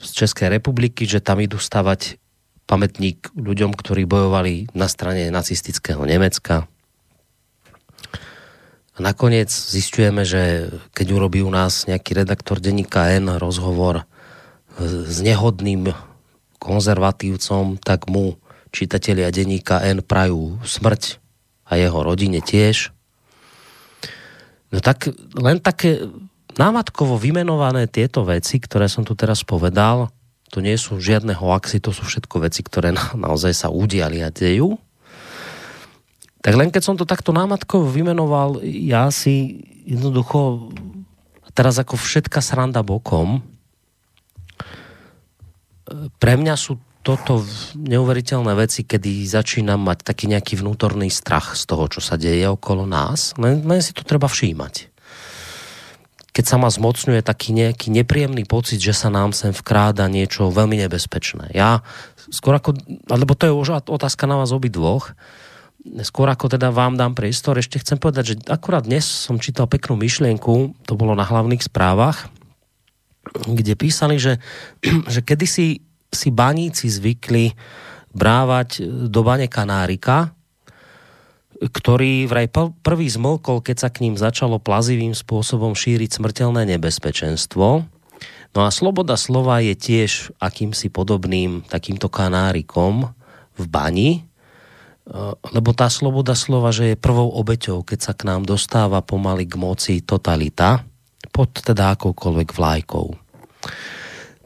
z 0.00 0.24
České 0.24 0.48
republiky, 0.48 1.04
že 1.04 1.20
tam 1.20 1.44
idú 1.44 1.60
stavať 1.60 2.16
pamätník 2.70 3.34
ľuďom, 3.34 3.74
ktorí 3.74 4.06
bojovali 4.06 4.70
na 4.78 4.86
strane 4.86 5.26
nacistického 5.34 6.06
Nemecka. 6.06 6.70
A 8.94 8.98
nakoniec 9.02 9.50
zistujeme, 9.50 10.22
že 10.22 10.70
keď 10.94 11.06
urobí 11.18 11.42
u 11.42 11.50
nás 11.50 11.90
nejaký 11.90 12.22
redaktor 12.22 12.62
denníka 12.62 13.10
N 13.10 13.42
rozhovor 13.42 14.06
s 14.78 15.18
nehodným 15.18 15.90
konzervatívcom, 16.62 17.82
tak 17.82 18.06
mu 18.06 18.38
čitatelia 18.70 19.34
denníka 19.34 19.82
N 19.82 20.06
prajú 20.06 20.62
smrť 20.62 21.18
a 21.66 21.74
jeho 21.74 21.98
rodine 22.06 22.38
tiež. 22.38 22.94
No 24.70 24.78
tak 24.78 25.10
len 25.34 25.58
také 25.58 26.06
námatkovo 26.54 27.18
vymenované 27.18 27.90
tieto 27.90 28.22
veci, 28.22 28.62
ktoré 28.62 28.86
som 28.86 29.02
tu 29.02 29.18
teraz 29.18 29.42
povedal, 29.42 30.14
to 30.50 30.58
nie 30.58 30.74
sú 30.74 30.98
žiadne 30.98 31.32
hoaxy, 31.32 31.78
to 31.78 31.94
sú 31.94 32.02
všetko 32.04 32.42
veci, 32.42 32.60
ktoré 32.66 32.90
na, 32.90 33.14
naozaj 33.14 33.54
sa 33.54 33.68
udiali 33.70 34.20
a 34.20 34.34
dejú. 34.34 34.76
Tak 36.42 36.54
len 36.56 36.74
keď 36.74 36.82
som 36.82 36.96
to 36.98 37.06
takto 37.06 37.30
námatkovo 37.30 37.86
vymenoval, 37.86 38.64
ja 38.66 39.08
si 39.14 39.62
jednoducho 39.86 40.72
teraz 41.54 41.78
ako 41.78 41.94
všetka 41.94 42.42
sranda 42.42 42.82
bokom, 42.82 43.44
pre 46.18 46.34
mňa 46.38 46.54
sú 46.54 46.78
to 46.78 46.90
toto 47.00 47.40
neuveriteľné 47.80 48.52
veci, 48.52 48.84
kedy 48.84 49.24
začínam 49.24 49.80
mať 49.80 50.04
taký 50.04 50.28
nejaký 50.28 50.60
vnútorný 50.60 51.08
strach 51.08 51.56
z 51.56 51.64
toho, 51.64 51.88
čo 51.88 52.04
sa 52.04 52.20
deje 52.20 52.44
okolo 52.44 52.84
nás. 52.84 53.32
Len, 53.40 53.64
len 53.64 53.80
si 53.80 53.96
to 53.96 54.04
treba 54.04 54.28
všímať. 54.28 54.89
Keď 56.30 56.44
sa 56.46 56.56
ma 56.62 56.70
zmocňuje 56.70 57.26
taký 57.26 57.50
nejaký 57.50 57.90
nepríjemný 57.90 58.46
pocit, 58.46 58.78
že 58.78 58.94
sa 58.94 59.10
nám 59.10 59.34
sem 59.34 59.50
vkráda 59.50 60.06
niečo 60.06 60.50
veľmi 60.50 60.78
nebezpečné. 60.86 61.50
Ja 61.52 61.82
skôr 62.30 62.54
ako, 62.54 62.78
alebo 63.10 63.34
to 63.34 63.50
je 63.50 63.54
už 63.54 63.68
otázka 63.90 64.30
na 64.30 64.38
vás 64.38 64.54
obidvoch, 64.54 65.18
skôr 66.04 66.28
ako 66.28 66.52
teda 66.52 66.70
vám 66.70 66.94
dám 66.94 67.16
priestor, 67.16 67.56
ešte 67.58 67.80
chcem 67.80 67.96
povedať, 67.96 68.24
že 68.24 68.34
akurát 68.46 68.84
dnes 68.84 69.04
som 69.04 69.40
čítal 69.40 69.66
peknú 69.66 69.96
myšlienku, 69.98 70.76
to 70.84 70.92
bolo 70.94 71.16
na 71.16 71.24
hlavných 71.24 71.64
správach, 71.64 72.28
kde 73.48 73.74
písali, 73.74 74.20
že, 74.20 74.38
že 75.14 75.20
kedysi 75.24 75.82
si 76.10 76.28
baníci 76.30 76.90
zvykli 76.90 77.54
brávať 78.10 78.82
do 79.06 79.20
bane 79.22 79.46
kanárika, 79.46 80.34
ktorý 81.60 82.24
vraj 82.24 82.48
prvý 82.80 83.06
zmlkol, 83.12 83.60
keď 83.60 83.76
sa 83.84 83.88
k 83.92 84.08
ním 84.08 84.16
začalo 84.16 84.56
plazivým 84.56 85.12
spôsobom 85.12 85.76
šíriť 85.76 86.16
smrtelné 86.16 86.64
nebezpečenstvo. 86.64 87.84
No 88.50 88.60
a 88.64 88.72
sloboda 88.72 89.14
slova 89.20 89.60
je 89.60 89.76
tiež 89.76 90.34
akýmsi 90.40 90.88
podobným 90.88 91.62
takýmto 91.68 92.08
kanárikom 92.08 93.12
v 93.60 93.64
bani, 93.68 94.10
lebo 95.52 95.70
tá 95.76 95.90
sloboda 95.90 96.32
slova, 96.38 96.72
že 96.72 96.94
je 96.94 96.96
prvou 96.98 97.28
obeťou, 97.34 97.82
keď 97.84 97.98
sa 97.98 98.12
k 98.16 98.26
nám 98.30 98.48
dostáva 98.48 99.04
pomaly 99.04 99.46
k 99.46 99.54
moci 99.60 99.94
totalita, 100.00 100.82
pod 101.30 101.50
teda 101.60 101.94
akoukoľvek 101.94 102.48
vlajkou. 102.56 103.06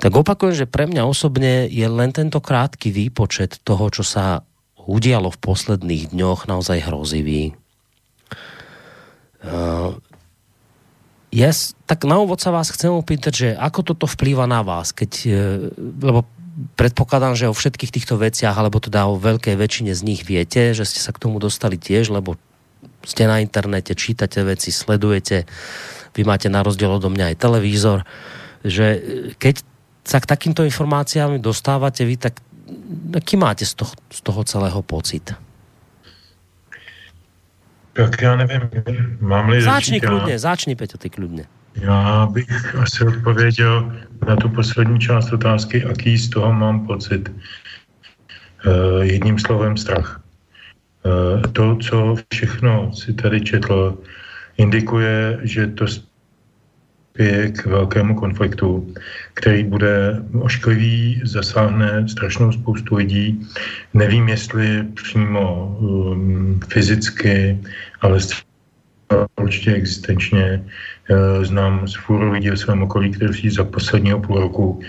Tak 0.03 0.13
opakujem, 0.13 0.57
že 0.57 0.67
pre 0.67 0.91
mňa 0.91 1.07
osobne 1.07 1.71
je 1.71 1.87
len 1.87 2.11
tento 2.11 2.43
krátky 2.43 2.91
výpočet 2.91 3.63
toho, 3.63 3.89
čo 3.89 4.03
sa 4.03 4.43
udialo 4.85 5.33
v 5.33 5.41
posledných 5.41 6.13
dňoch, 6.13 6.47
naozaj 6.47 6.89
hrozivý. 6.89 7.57
Uh, 9.45 10.01
yes, 11.29 11.77
tak 11.85 12.09
na 12.09 12.17
úvod 12.17 12.41
sa 12.41 12.49
vás 12.49 12.73
chcem 12.73 12.89
opýtať, 12.89 13.33
že 13.33 13.49
ako 13.53 13.81
toto 13.85 14.07
vplýva 14.09 14.49
na 14.49 14.65
vás, 14.65 14.97
keď, 14.97 15.13
uh, 15.29 15.35
lebo 16.01 16.25
predpokladám, 16.79 17.35
že 17.35 17.51
o 17.51 17.57
všetkých 17.57 17.93
týchto 17.93 18.15
veciach, 18.17 18.55
alebo 18.55 18.79
teda 18.79 19.11
o 19.11 19.19
veľkej 19.19 19.59
väčšine 19.59 19.93
z 19.93 20.03
nich 20.07 20.23
viete, 20.23 20.73
že 20.73 20.87
ste 20.87 21.03
sa 21.03 21.11
k 21.11 21.21
tomu 21.21 21.43
dostali 21.43 21.77
tiež, 21.77 22.15
lebo 22.15 22.39
ste 23.05 23.29
na 23.29 23.43
internete, 23.43 23.93
čítate 23.93 24.41
veci, 24.47 24.73
sledujete, 24.73 25.45
vy 26.15 26.23
máte 26.25 26.49
na 26.49 26.65
rozdiel 26.65 26.89
odo 26.89 27.11
mňa 27.11 27.35
aj 27.35 27.41
televízor, 27.43 28.01
že 28.65 28.87
keď 29.37 29.61
sa 30.05 30.21
k 30.21 30.31
takýmto 30.31 30.63
informáciám 30.65 31.41
dostávate 31.41 32.05
vy, 32.05 32.17
tak 32.17 32.41
aký 33.17 33.37
máte 33.37 33.67
z 33.67 33.75
toho, 33.75 33.93
z 34.13 34.21
toho 34.21 34.45
celého 34.45 34.83
pocit? 34.83 35.35
Tak 37.93 38.23
já 38.23 38.37
nevím, 38.37 38.61
mám-li 39.21 39.63
Začni 39.63 40.01
kludně, 40.01 40.39
začni 40.39 40.77
Peťo, 40.77 40.99
ty 40.99 41.11
kludně. 41.11 41.45
Já 41.75 42.27
bych 42.27 42.75
asi 42.75 43.05
odpověděl 43.05 43.93
na 44.29 44.37
tu 44.37 44.49
poslední 44.49 45.01
část 45.01 45.33
otázky, 45.33 45.85
aký 45.85 46.19
z 46.19 46.31
toho 46.31 46.53
mám 46.53 46.87
pocit. 46.87 47.29
Uh, 48.67 49.03
jedním 49.03 49.39
slovem 49.39 49.77
strach. 49.77 50.21
Uh, 51.05 51.43
to, 51.53 51.77
co 51.77 52.15
všechno 52.33 52.93
si 52.93 53.13
tady 53.13 53.41
četl, 53.41 53.99
indikuje, 54.57 55.39
že 55.43 55.67
to 55.67 55.87
k 57.53 57.67
velkému 57.67 58.15
konfliktu, 58.15 58.95
který 59.35 59.65
bude 59.65 60.23
ošklivý, 60.41 61.23
zasáhne 61.25 62.09
strašnou 62.09 62.53
spoustu 62.53 62.97
lidí. 62.97 63.47
Nevím, 63.95 64.29
jestli 64.29 64.83
přímo 64.95 65.77
um, 65.81 66.61
fyzicky, 66.69 67.59
ale 68.01 68.19
určitě 69.41 69.73
existenčně. 69.73 70.65
Eh, 71.11 71.45
znám 71.45 71.89
z 71.89 71.95
fůru 71.95 72.33
lidí 72.33 72.51
v 72.51 72.57
svém 72.57 72.83
okolí, 72.83 73.11
kteří 73.11 73.51
za 73.51 73.65
posledního 73.65 74.21
půl 74.21 74.41
roku, 74.41 74.81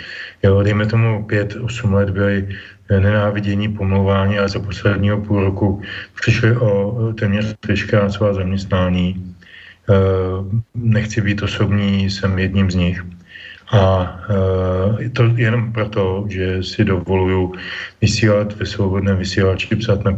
jo, 0.44 0.64
dejme 0.64 0.86
tomu 0.86 1.24
pět, 1.24 1.56
osm 1.56 1.94
let 1.94 2.10
byli 2.10 2.48
eh, 2.90 3.00
nenávidění, 3.00 3.76
pomlouvání 3.76 4.40
a 4.40 4.48
za 4.48 4.60
posledního 4.60 5.22
půl 5.22 5.44
roku 5.44 5.82
přišli 6.22 6.58
o 6.58 7.14
téměř 7.20 7.56
veškerá 7.68 8.10
svá 8.10 8.34
zaměstnání. 8.34 9.35
Eh, 9.90 10.62
nechci 10.76 11.22
být 11.22 11.42
osobní, 11.42 12.10
jsem 12.10 12.40
jedním 12.40 12.72
z 12.72 12.76
nich. 12.76 13.06
A 13.72 14.20
to 15.14 15.24
jenom 15.24 15.74
proto, 15.74 16.26
že 16.30 16.64
si 16.64 16.86
dovoluju 16.86 17.54
vysílat 18.02 18.54
ve 18.54 18.66
svobodném 18.66 19.18
vysílači, 19.18 19.76
psát 19.76 20.04
na 20.04 20.18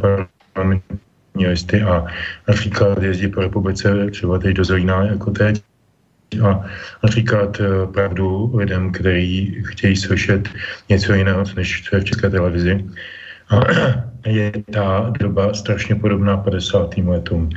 parlamentní 0.54 1.48
listy 1.48 1.82
a 1.82 2.06
například 2.48 3.04
jezdit 3.04 3.28
po 3.28 3.42
republice 3.42 4.08
třeba 4.12 4.40
teď 4.40 4.56
do 4.56 4.64
Zlína 4.64 5.04
jako 5.04 5.32
teď 5.32 5.64
a 6.44 6.64
říkat 7.08 7.58
eh, 7.60 7.88
pravdu 7.94 8.52
lidem, 8.56 8.92
kteří 8.92 9.64
chtějí 9.68 9.96
slyšet 9.96 10.50
něco 10.90 11.14
jiného, 11.14 11.44
než 11.56 11.84
co 11.90 11.96
je 11.96 12.02
v 12.02 12.06
české 12.06 12.30
televizi. 12.30 12.86
A 13.50 13.60
je 14.28 14.52
ta 14.72 15.14
doba 15.20 15.54
strašně 15.54 15.96
podobná 15.96 16.38
50. 16.38 16.98
letům. 16.98 17.50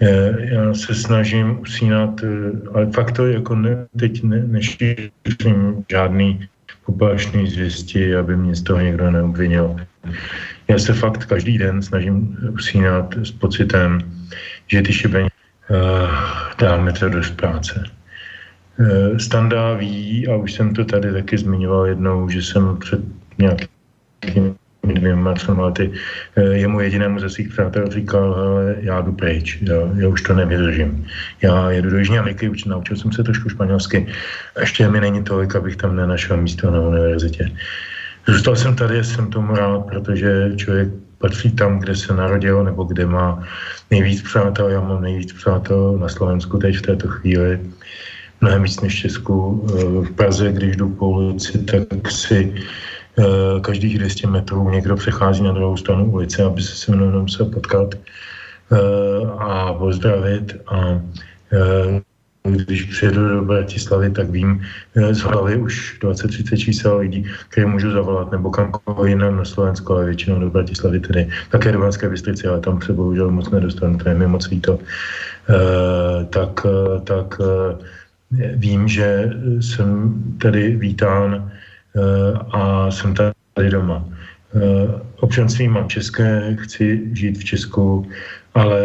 Eh, 0.00 0.34
já 0.54 0.74
se 0.74 0.94
snažím 0.94 1.60
usínat, 1.60 2.20
eh, 2.24 2.28
ale 2.74 2.86
fakt 2.90 3.12
to 3.12 3.26
jako 3.26 3.54
ne, 3.54 3.86
teď 3.96 4.22
ne, 4.22 4.44
nešířím 4.46 5.84
žádný 5.90 6.48
poplašný 6.86 7.46
zvěsti, 7.46 8.16
aby 8.16 8.36
mě 8.36 8.54
z 8.54 8.62
toho 8.62 8.80
někdo 8.80 9.10
neobvinil. 9.10 9.76
Já 10.68 10.78
se 10.78 10.92
fakt 10.92 11.26
každý 11.26 11.58
den 11.58 11.82
snažím 11.82 12.36
usínat 12.54 13.14
s 13.22 13.30
pocitem, 13.30 14.00
že 14.66 14.82
ty 14.82 14.92
šibení 14.92 15.28
uh, 15.70 16.10
dáme 16.58 16.92
to 16.92 17.08
dost 17.08 17.30
práce. 17.30 17.84
Uh, 18.78 19.16
Standa 19.16 19.74
ví, 19.74 20.28
a 20.28 20.36
už 20.36 20.52
jsem 20.52 20.74
to 20.74 20.84
tady 20.84 21.12
taky 21.12 21.38
zmiňoval 21.38 21.86
jednou, 21.86 22.28
že 22.28 22.42
jsem 22.42 22.76
před 22.76 23.00
nějakými 23.38 24.54
dvěma, 24.82 25.34
třema 25.34 25.66
lety 25.66 25.92
uh, 26.36 26.44
jemu 26.44 26.80
jedinému 26.80 27.18
ze 27.20 27.30
svých 27.30 27.48
přátel 27.48 27.86
říkal, 27.90 28.34
hele, 28.34 28.74
já 28.80 29.00
jdu 29.00 29.12
pryč, 29.12 29.58
já, 29.62 29.76
já 29.96 30.08
už 30.08 30.22
to 30.22 30.34
nevydržím. 30.34 31.06
Já 31.42 31.70
jedu 31.70 31.90
do 31.90 31.98
Jižní 31.98 32.18
Ameriky, 32.18 32.48
už 32.48 32.64
naučil 32.64 32.96
jsem 32.96 33.12
se 33.12 33.22
trošku 33.24 33.48
španělsky, 33.48 34.06
ještě 34.60 34.88
mi 34.88 35.00
není 35.00 35.22
tolik, 35.24 35.56
abych 35.56 35.76
tam 35.76 35.96
nenašel 35.96 36.36
místo 36.36 36.70
na 36.70 36.80
univerzitě. 36.80 37.52
Zůstal 38.26 38.56
jsem 38.56 38.76
tady, 38.76 39.04
jsem 39.04 39.30
tomu 39.30 39.54
rád, 39.54 39.78
protože 39.78 40.52
člověk 40.56 40.88
patří 41.18 41.50
tam, 41.50 41.78
kde 41.78 41.96
se 41.96 42.14
narodil, 42.14 42.64
nebo 42.64 42.84
kde 42.84 43.06
má 43.06 43.42
nejvíc 43.90 44.22
přátel. 44.22 44.68
Já 44.68 44.80
mám 44.80 45.02
nejvíc 45.02 45.32
přátel 45.32 45.98
na 45.98 46.08
Slovensku 46.08 46.58
teď 46.58 46.76
v 46.76 46.82
této 46.82 47.08
chvíli, 47.08 47.60
mnohem 48.40 48.62
víc 48.62 48.80
než 48.80 48.94
v 48.94 48.98
Česku. 48.98 49.66
Eh, 49.70 49.84
v 50.06 50.10
Praze, 50.10 50.52
když 50.52 50.76
jdu 50.76 50.88
po 50.88 51.08
ulici, 51.08 51.58
tak 51.58 52.10
si 52.10 52.54
eh, 52.54 52.60
každých 53.60 53.98
200 53.98 54.26
metrů 54.26 54.70
někdo 54.70 54.96
přechází 54.96 55.42
na 55.42 55.52
druhou 55.52 55.76
stranu 55.76 56.10
ulice, 56.10 56.42
aby 56.42 56.62
se 56.62 56.76
se 56.76 56.92
mnou 56.92 57.10
nemusel 57.10 57.46
potkat 57.46 57.94
eh, 57.94 58.78
a 59.38 59.74
pozdravit. 59.74 60.56
A 60.66 61.00
když 62.44 62.82
přijedu 62.84 63.28
do 63.28 63.42
Bratislavy, 63.42 64.10
tak 64.10 64.30
vím 64.30 64.62
eh, 64.96 65.14
z 65.14 65.20
hlavy 65.20 65.56
už 65.56 65.98
20-30 66.02 66.56
čísel 66.56 66.98
lidí, 66.98 67.26
které 67.48 67.66
můžu 67.66 67.90
zavolat, 67.90 68.32
nebo 68.32 68.50
kamkoliv 68.50 69.10
jinam 69.10 69.36
na 69.36 69.44
Slovensku, 69.44 69.92
ale 69.92 70.04
většinou 70.04 70.40
do 70.40 70.50
Bratislavy 70.50 71.00
tedy. 71.00 71.28
Také 71.50 71.72
do 71.72 71.80
Banské 71.80 72.08
Bystrici, 72.08 72.48
ale 72.48 72.60
tam 72.60 72.82
se 72.82 72.92
bohužel 72.92 73.30
moc 73.30 73.50
nedostanu, 73.50 73.98
to 73.98 74.08
je 74.08 74.14
mi 74.14 74.26
moc 74.26 74.48
líto. 74.48 74.78
Tak, 76.30 76.66
eh, 76.66 77.00
tak 77.00 77.40
vím, 78.56 78.88
že 78.88 79.30
jsem 79.60 80.14
tady 80.38 80.76
vítán 80.76 81.52
a 82.50 82.90
jsem 82.90 83.14
tady 83.54 83.70
doma. 83.70 84.04
E, 84.04 84.60
občanství 85.20 85.68
mám 85.68 85.88
české, 85.88 86.56
chci 86.60 87.10
žít 87.12 87.38
v 87.38 87.44
Česku, 87.44 88.08
ale, 88.54 88.80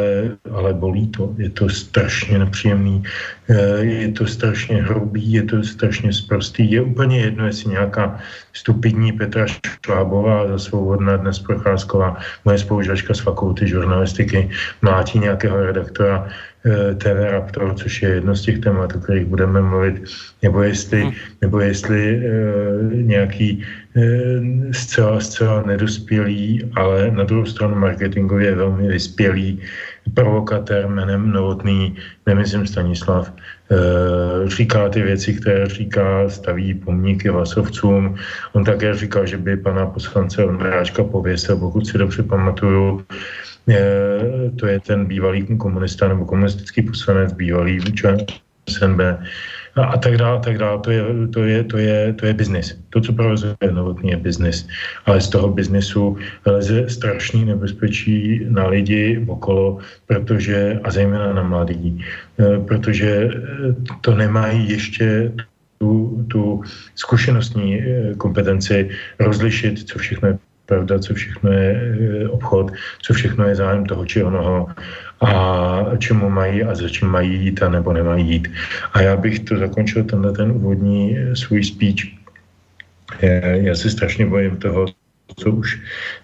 ale 0.51 0.74
bolí 0.74 1.07
to. 1.07 1.36
Je 1.38 1.49
to 1.49 1.70
strašně 1.70 2.39
nepříjemný, 2.39 3.03
eh, 3.49 3.84
je 3.84 4.11
to 4.11 4.28
strašně 4.28 4.84
hrubý, 4.84 5.32
je 5.32 5.43
to 5.43 5.63
strašně 5.63 6.13
sprostý. 6.13 6.72
Je 6.72 6.82
úplně 6.82 7.20
jedno, 7.20 7.45
jestli 7.47 7.72
nějaká 7.72 8.20
stupidní 8.53 9.11
Petra 9.11 9.45
Švábová 9.86 10.47
za 10.47 10.59
svobodná 10.59 11.18
dnes 11.18 11.39
Procházková, 11.39 12.18
moje 12.45 12.57
spolužačka 12.57 13.13
z 13.13 13.20
fakulty 13.20 13.68
žurnalistiky, 13.68 14.49
mlátí 14.82 15.20
nějakého 15.20 15.57
redaktora 15.65 16.28
eh, 16.65 16.95
TV 16.95 17.18
Raptor, 17.32 17.76
což 17.76 18.01
je 18.01 18.09
jedno 18.09 18.36
z 18.36 18.41
těch 18.41 18.59
témat, 18.59 18.95
o 18.95 18.99
kterých 18.99 19.26
budeme 19.26 19.61
mluvit, 19.61 20.03
nebo 20.43 20.61
jestli, 20.63 21.01
hmm. 21.01 21.13
nebo 21.41 21.59
jestli 21.59 22.01
e, 22.15 22.32
nějaký 23.03 23.63
zcela, 24.72 25.20
zcela 25.20 25.62
nedospělý, 25.62 26.72
ale 26.76 27.12
na 27.12 27.24
druhou 27.24 27.45
stranu 27.45 27.76
marketingově 27.76 28.56
velmi 28.56 28.88
vyspělý 28.88 29.62
provokatér 30.14 30.88
jménem 30.88 31.32
Novotný, 31.32 31.95
nemyslím 32.26 32.68
Stanislav, 32.68 33.34
Eh, 33.72 34.50
říká 34.50 34.89
ty 34.89 35.02
věci, 35.02 35.34
které 35.34 35.68
říká, 35.68 36.30
staví 36.30 36.74
pomníky 36.74 37.30
Vasovcům. 37.30 38.16
On 38.54 38.64
také 38.64 38.95
říkal, 38.95 39.26
že 39.26 39.38
by 39.38 39.58
pana 39.58 39.86
poslance 39.86 40.45
Ondráčka 40.45 41.04
pověsil, 41.04 41.58
pokud 41.58 41.88
si 41.88 41.98
dobře 41.98 42.24
pamatuju, 42.24 43.06
eh, 43.70 44.52
to 44.60 44.68
je 44.68 44.80
ten 44.80 45.06
bývalý 45.06 45.58
komunista 45.58 46.08
nebo 46.08 46.26
komunistický 46.26 46.82
poslanec, 46.82 47.34
bývalý 47.34 47.80
člen 47.80 48.18
SNB, 48.70 49.20
a, 49.78 49.86
a 49.86 49.97
tak 49.97 50.17
dále, 50.17 50.39
tak 50.39 50.57
dále. 50.57 50.80
To 50.80 50.91
je, 50.91 51.03
to 51.34 51.43
je, 51.43 51.63
to 51.63 51.78
je, 51.78 52.13
to 52.13 52.25
je 52.25 52.34
biznis. 52.34 52.75
To, 52.89 53.01
co 53.01 53.13
provozuje 53.13 53.55
Novotný, 53.71 54.09
je 54.09 54.17
biznis. 54.17 54.67
Ale 55.05 55.21
z 55.21 55.30
toho 55.30 55.47
biznisu 55.49 56.17
leze 56.45 56.89
strašný 56.89 57.45
nebezpečí 57.45 58.45
na 58.49 58.67
lidi 58.67 59.25
okolo, 59.28 59.78
protože, 60.07 60.80
a 60.84 60.91
zejména 60.91 61.34
na 61.34 61.43
mladí, 61.43 62.05
e, 62.39 62.59
protože 62.59 63.09
e, 63.09 63.32
to 64.01 64.15
nemají 64.15 64.69
ještě 64.69 65.32
tu, 65.78 66.25
tu 66.28 66.63
zkušenostní 66.95 67.82
e, 67.82 68.13
kompetenci 68.17 68.89
rozlišit, 69.19 69.89
co 69.89 69.99
všechno 69.99 70.28
je 70.28 70.38
pravda, 70.65 70.99
co 70.99 71.13
všechno 71.13 71.51
je 71.51 71.73
obchod, 72.30 72.71
co 73.01 73.13
všechno 73.13 73.47
je 73.47 73.55
zájem 73.55 73.86
toho 73.86 74.05
či 74.05 74.23
onoho 74.23 74.67
a 75.22 75.97
čemu 75.97 76.30
mají 76.30 76.63
a 76.63 76.76
za 76.76 76.89
čím 76.89 77.07
mají 77.07 77.45
jít 77.45 77.63
a 77.63 77.70
nebo 77.70 77.93
nemají 77.93 78.30
jít. 78.30 78.47
A 78.93 79.01
já 79.01 79.18
bych 79.18 79.39
to 79.39 79.57
zakončil 79.57 80.03
tenhle 80.03 80.32
ten 80.34 80.51
úvodní 80.51 81.18
eh, 81.18 81.36
svůj 81.36 81.63
speech. 81.63 82.18
Já 83.53 83.76
se 83.76 83.89
strašně 83.89 84.26
bojím 84.26 84.57
toho, 84.57 84.86
co 85.36 85.51
už 85.51 85.80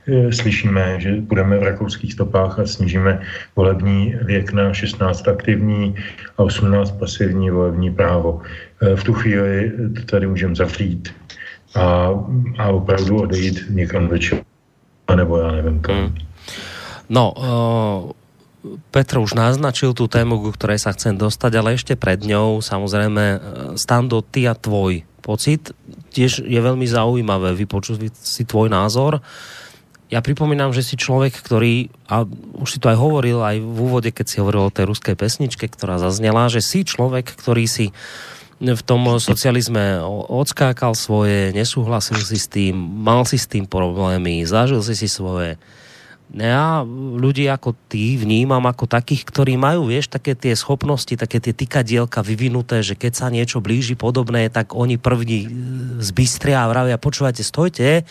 e, 0.08 0.34
slyšíme, 0.34 1.00
že 1.00 1.22
budeme 1.22 1.58
v 1.58 1.64
rakouských 1.64 2.14
stopách 2.14 2.60
a 2.60 2.66
snížíme 2.66 3.22
volební 3.56 4.16
věk 4.22 4.54
na 4.54 4.74
16 4.74 5.28
aktivní 5.28 5.96
a 6.38 6.44
18 6.44 6.92
pasivní 6.92 7.50
volební 7.50 7.92
právo. 7.92 8.42
E, 8.82 8.96
v 8.96 9.04
tu 9.04 9.14
chvíli 9.14 9.72
to 9.96 10.02
tady 10.02 10.28
můžeme 10.28 10.56
zavřít 10.56 11.16
a, 11.76 12.10
a 12.58 12.68
opravdu 12.68 13.22
odejít 13.22 13.66
někam 13.70 14.08
večer, 14.08 14.40
nebo 15.16 15.38
já 15.38 15.52
nevím 15.52 15.80
kam. 15.80 15.96
Hmm. 15.96 16.16
No, 17.10 17.32
uh 17.32 18.12
Petr 18.96 19.20
už 19.20 19.36
naznačil 19.36 19.92
tú 19.92 20.08
tému, 20.08 20.40
ku 20.40 20.56
ktorej 20.56 20.80
sa 20.80 20.96
chcem 20.96 21.20
dostať, 21.20 21.52
ale 21.60 21.76
ešte 21.76 22.00
pred 22.00 22.24
ňou, 22.24 22.64
samozrejme, 22.64 23.24
e, 23.24 23.38
Stando, 23.76 24.24
ty 24.24 24.48
a 24.48 24.56
tvoj 24.56 25.04
pocit, 25.20 25.76
tiež 26.16 26.48
je 26.48 26.60
veľmi 26.60 26.88
zaujímavé 26.88 27.56
vypočuť 27.60 28.12
si 28.16 28.44
tvoj 28.48 28.72
názor. 28.72 29.20
Ja 30.12 30.24
pripomínam, 30.24 30.72
že 30.72 30.86
si 30.86 30.96
človek, 30.96 31.36
ktorý, 31.36 31.92
a 32.08 32.24
už 32.60 32.78
si 32.78 32.80
to 32.80 32.88
aj 32.88 32.98
hovoril 33.00 33.44
aj 33.44 33.60
v 33.60 33.78
úvode, 33.82 34.10
keď 34.16 34.26
si 34.32 34.40
hovoril 34.40 34.70
o 34.70 34.76
tej 34.76 34.88
ruskej 34.88 35.16
pesničke, 35.20 35.68
ktorá 35.68 36.00
zaznela, 36.00 36.48
že 36.48 36.64
si 36.64 36.88
človek, 36.88 37.36
ktorý 37.36 37.66
si 37.68 37.92
v 38.64 38.84
tom 38.86 39.04
socializme 39.20 40.00
odskákal 40.32 40.96
svoje, 40.96 41.52
nesúhlasil 41.52 42.16
si 42.22 42.40
s 42.40 42.48
tým, 42.48 42.78
mal 42.78 43.28
si 43.28 43.36
s 43.36 43.50
tým 43.50 43.68
problémy, 43.68 44.48
zažil 44.48 44.80
si 44.86 44.96
si 44.96 45.12
svoje 45.12 45.60
ja 46.34 46.82
ľudí 47.14 47.46
ako 47.46 47.78
ty 47.94 48.18
vnímam 48.18 48.66
ako 48.66 48.90
takých, 48.90 49.22
ktorí 49.30 49.54
majú, 49.54 49.94
vieš, 49.94 50.10
také 50.10 50.34
tie 50.34 50.58
schopnosti, 50.58 51.14
také 51.14 51.38
tie 51.38 51.54
tykadielka 51.54 52.26
vyvinuté, 52.26 52.82
že 52.82 52.98
keď 52.98 53.14
sa 53.14 53.28
niečo 53.30 53.62
blíži 53.62 53.94
podobné, 53.94 54.50
tak 54.50 54.74
oni 54.74 54.98
první 54.98 55.40
e, 55.46 55.50
zbystria 56.02 56.66
a 56.66 56.70
vravia, 56.74 56.98
počúvajte, 56.98 57.46
stojte, 57.46 58.02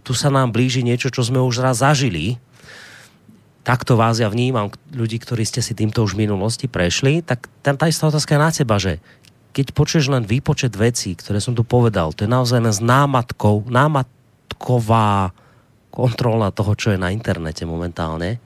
tu 0.00 0.16
sa 0.16 0.32
nám 0.32 0.56
blíži 0.56 0.80
niečo, 0.80 1.12
čo 1.12 1.20
sme 1.20 1.44
už 1.44 1.60
raz 1.60 1.84
zažili. 1.84 2.40
Takto 3.68 4.00
vás 4.00 4.16
ja 4.16 4.32
vnímam, 4.32 4.72
ľudí, 4.96 5.20
ktorí 5.20 5.44
ste 5.44 5.60
si 5.60 5.76
týmto 5.76 6.00
už 6.00 6.16
v 6.16 6.24
minulosti 6.24 6.72
prešli, 6.72 7.20
tak 7.20 7.52
tam 7.60 7.76
tá 7.76 7.84
istá 7.84 8.08
otázka 8.08 8.32
je 8.32 8.40
na 8.40 8.48
teba, 8.48 8.80
že 8.80 8.96
keď 9.52 9.76
počuješ 9.76 10.08
len 10.08 10.24
výpočet 10.24 10.72
vecí, 10.72 11.12
ktoré 11.20 11.36
som 11.36 11.52
tu 11.52 11.68
povedal, 11.68 12.16
to 12.16 12.24
je 12.24 12.32
naozaj 12.32 12.64
len 12.64 12.72
námatkou, 12.72 13.68
námatková 13.68 15.36
kontrola 15.98 16.54
toho, 16.54 16.78
čo 16.78 16.94
je 16.94 17.02
na 17.02 17.10
internete 17.10 17.66
momentálne, 17.66 18.38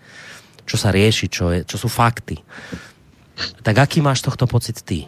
čo 0.65 0.81
sa 0.81 0.89
rieši, 0.89 1.29
čo, 1.29 1.53
je, 1.53 1.61
čo 1.69 1.77
sú 1.77 1.93
fakty. 1.93 2.41
Tak 3.61 3.77
aký 3.77 4.01
máš 4.01 4.25
tohto 4.25 4.49
pocit 4.49 4.81
ty? 4.81 5.05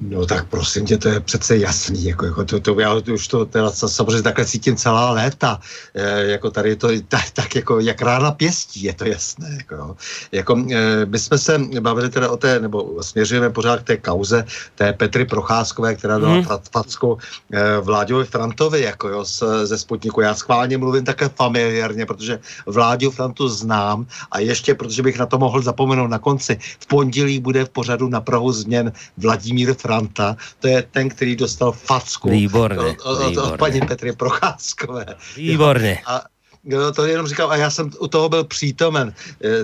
No 0.00 0.26
tak 0.26 0.48
prosím 0.48 0.86
tě, 0.86 0.98
to 0.98 1.08
je 1.08 1.20
přece 1.20 1.56
jasný, 1.56 2.04
jako, 2.04 2.26
jako 2.26 2.44
to, 2.44 2.60
to, 2.60 2.80
já 2.80 2.94
už 2.94 3.28
to 3.28 3.44
teda 3.44 3.70
samozřejmě 3.70 4.22
takhle 4.22 4.44
cítím 4.44 4.76
celá 4.76 5.10
léta, 5.10 5.60
e, 5.94 6.26
jako 6.26 6.50
tady 6.50 6.68
je 6.68 6.76
to 6.76 6.88
tak, 7.08 7.30
tak 7.32 7.54
jako 7.56 7.80
jak 7.80 8.02
rána 8.02 8.30
pěstí, 8.30 8.82
je 8.82 8.92
to 8.92 9.04
jasné, 9.04 9.48
jako, 9.56 9.96
jako 10.32 10.64
e, 10.72 11.06
my 11.06 11.18
jsme 11.18 11.38
se 11.38 11.58
bavili 11.80 12.10
teda 12.10 12.30
o 12.30 12.36
té, 12.36 12.60
nebo 12.60 13.02
směřujeme 13.02 13.50
pořád 13.50 13.80
k 13.80 13.86
té 13.86 13.96
kauze 13.96 14.44
té 14.74 14.92
Petry 14.92 15.24
Procházkové, 15.24 15.94
která 15.94 16.18
dala 16.18 16.34
hmm. 16.34 16.44
facku 16.72 17.18
e, 17.52 17.80
Vláďovi 17.80 18.24
Frantovi, 18.24 18.80
jako 18.80 19.08
jo, 19.08 19.24
z, 19.24 19.42
ze 19.64 19.78
Sputniku. 19.78 20.20
Já 20.20 20.34
schválně 20.34 20.78
mluvím 20.78 21.04
také 21.04 21.28
familiárně, 21.28 22.06
protože 22.06 22.40
Vláďu 22.66 23.10
Frantu 23.10 23.48
znám 23.48 24.06
a 24.30 24.40
ještě, 24.40 24.74
protože 24.74 25.02
bych 25.02 25.18
na 25.18 25.26
to 25.26 25.38
mohl 25.38 25.62
zapomenout 25.62 26.08
na 26.08 26.18
konci, 26.18 26.58
v 26.80 26.86
pondělí 26.86 27.40
bude 27.40 27.64
v 27.64 27.68
pořadu 27.68 28.08
na 28.08 28.20
Prahu 28.20 28.52
změn 28.52 28.92
Vladimír 29.18 29.74
Frant 29.74 29.89
Franta, 29.90 30.36
to 30.60 30.68
je 30.68 30.82
ten, 30.82 31.08
který 31.08 31.36
dostal 31.36 31.72
facku 31.72 32.30
výborně, 32.30 32.96
od, 33.04 33.20
od, 33.20 33.36
od 33.36 33.58
paní 33.58 33.80
Petry 33.80 34.12
Procházkové. 34.12 35.06
Výborně. 35.36 36.02
A 36.06 36.22
Jo, 36.64 36.92
to 36.92 37.06
jenom 37.06 37.26
říkám, 37.26 37.50
a 37.50 37.56
já 37.56 37.70
jsem 37.70 37.90
u 38.00 38.08
toho 38.08 38.28
byl 38.28 38.44
přítomen. 38.44 39.14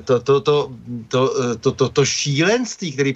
To, 0.05 0.21
to, 0.21 0.41
to, 0.41 0.73
to, 1.09 1.31
to, 1.61 1.73
to, 1.73 1.89
to 1.89 2.05
šílenství, 2.05 2.93
který 2.93 3.15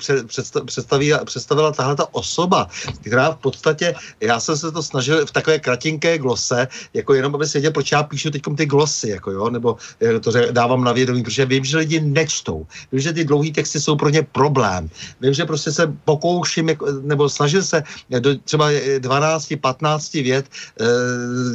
představila, 0.64 1.24
představila 1.24 1.72
tahle 1.72 1.96
ta 1.96 2.14
osoba, 2.14 2.68
která 3.00 3.30
v 3.30 3.36
podstatě, 3.36 3.94
já 4.20 4.40
jsem 4.40 4.56
se 4.56 4.72
to 4.72 4.82
snažil 4.82 5.26
v 5.26 5.32
takové 5.32 5.58
kratinké 5.58 6.18
glose, 6.18 6.68
jako 6.94 7.14
jenom 7.14 7.34
aby 7.34 7.46
se 7.46 7.58
věděl, 7.58 7.72
proč 7.72 7.92
já 7.92 8.02
píšu 8.02 8.30
teď 8.30 8.42
ty 8.56 8.66
glosy, 8.66 9.08
jako 9.08 9.30
jo, 9.30 9.50
nebo 9.50 9.76
to 10.20 10.32
dávám 10.50 10.84
na 10.84 10.92
vědomí, 10.92 11.22
protože 11.22 11.46
vím, 11.46 11.64
že 11.64 11.78
lidi 11.78 12.00
nečtou. 12.00 12.66
Vím, 12.92 13.00
že 13.00 13.12
ty 13.12 13.24
dlouhé 13.24 13.50
texty 13.50 13.80
jsou 13.80 13.96
pro 13.96 14.08
ně 14.08 14.22
problém. 14.22 14.90
Vím, 15.20 15.34
že 15.34 15.44
prostě 15.44 15.72
se 15.72 15.92
pokouším, 16.04 16.68
jako, 16.68 16.86
nebo 17.02 17.28
snažil 17.28 17.62
se 17.62 17.82
do 18.18 18.36
třeba 18.44 18.68
12, 18.98 19.54
15 19.60 20.12
vět, 20.12 20.46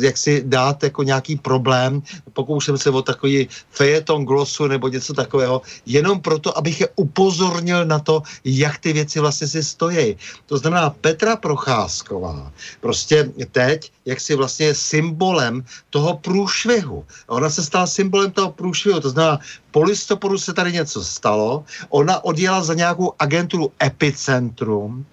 jak 0.02 0.18
si 0.18 0.44
dát 0.46 0.84
jako 0.84 1.04
nějaký 1.04 1.36
problém, 1.36 2.02
pokouším 2.34 2.78
se 2.78 2.90
o 2.90 3.02
takový 3.02 3.48
fejeton 3.72 4.26
glosu 4.26 4.68
nebo 4.68 4.88
něco 4.88 5.14
takového, 5.14 5.62
jenom 5.86 6.22
proto, 6.22 6.58
abych 6.58 6.82
je 6.82 6.88
upozornil 6.96 7.86
na 7.86 8.00
to, 8.00 8.22
jak 8.46 8.78
ty 8.78 8.94
věci 8.94 9.20
vlastně 9.20 9.48
si 9.48 9.64
stojí. 9.64 10.18
To 10.46 10.58
znamená 10.58 10.90
Petra 10.90 11.36
Procházková, 11.36 12.52
prostě 12.82 13.32
teď, 13.52 13.92
jak 14.06 14.20
si 14.20 14.36
vlastně 14.36 14.76
symbolem 14.76 15.66
toho 15.90 16.18
průšvihu. 16.18 17.06
Ona 17.28 17.50
se 17.50 17.64
stala 17.64 17.88
symbolem 17.88 18.32
toho 18.32 18.52
průšvihu, 18.52 19.00
to 19.00 19.10
znamená, 19.10 19.40
po 19.72 19.84
listopadu 19.84 20.38
se 20.38 20.54
tady 20.54 20.72
něco 20.74 21.04
stalo, 21.04 21.64
ona 21.90 22.24
odjela 22.24 22.64
za 22.64 22.74
nějakou 22.74 23.14
agenturu 23.20 23.72
Epicentrum, 23.84 25.06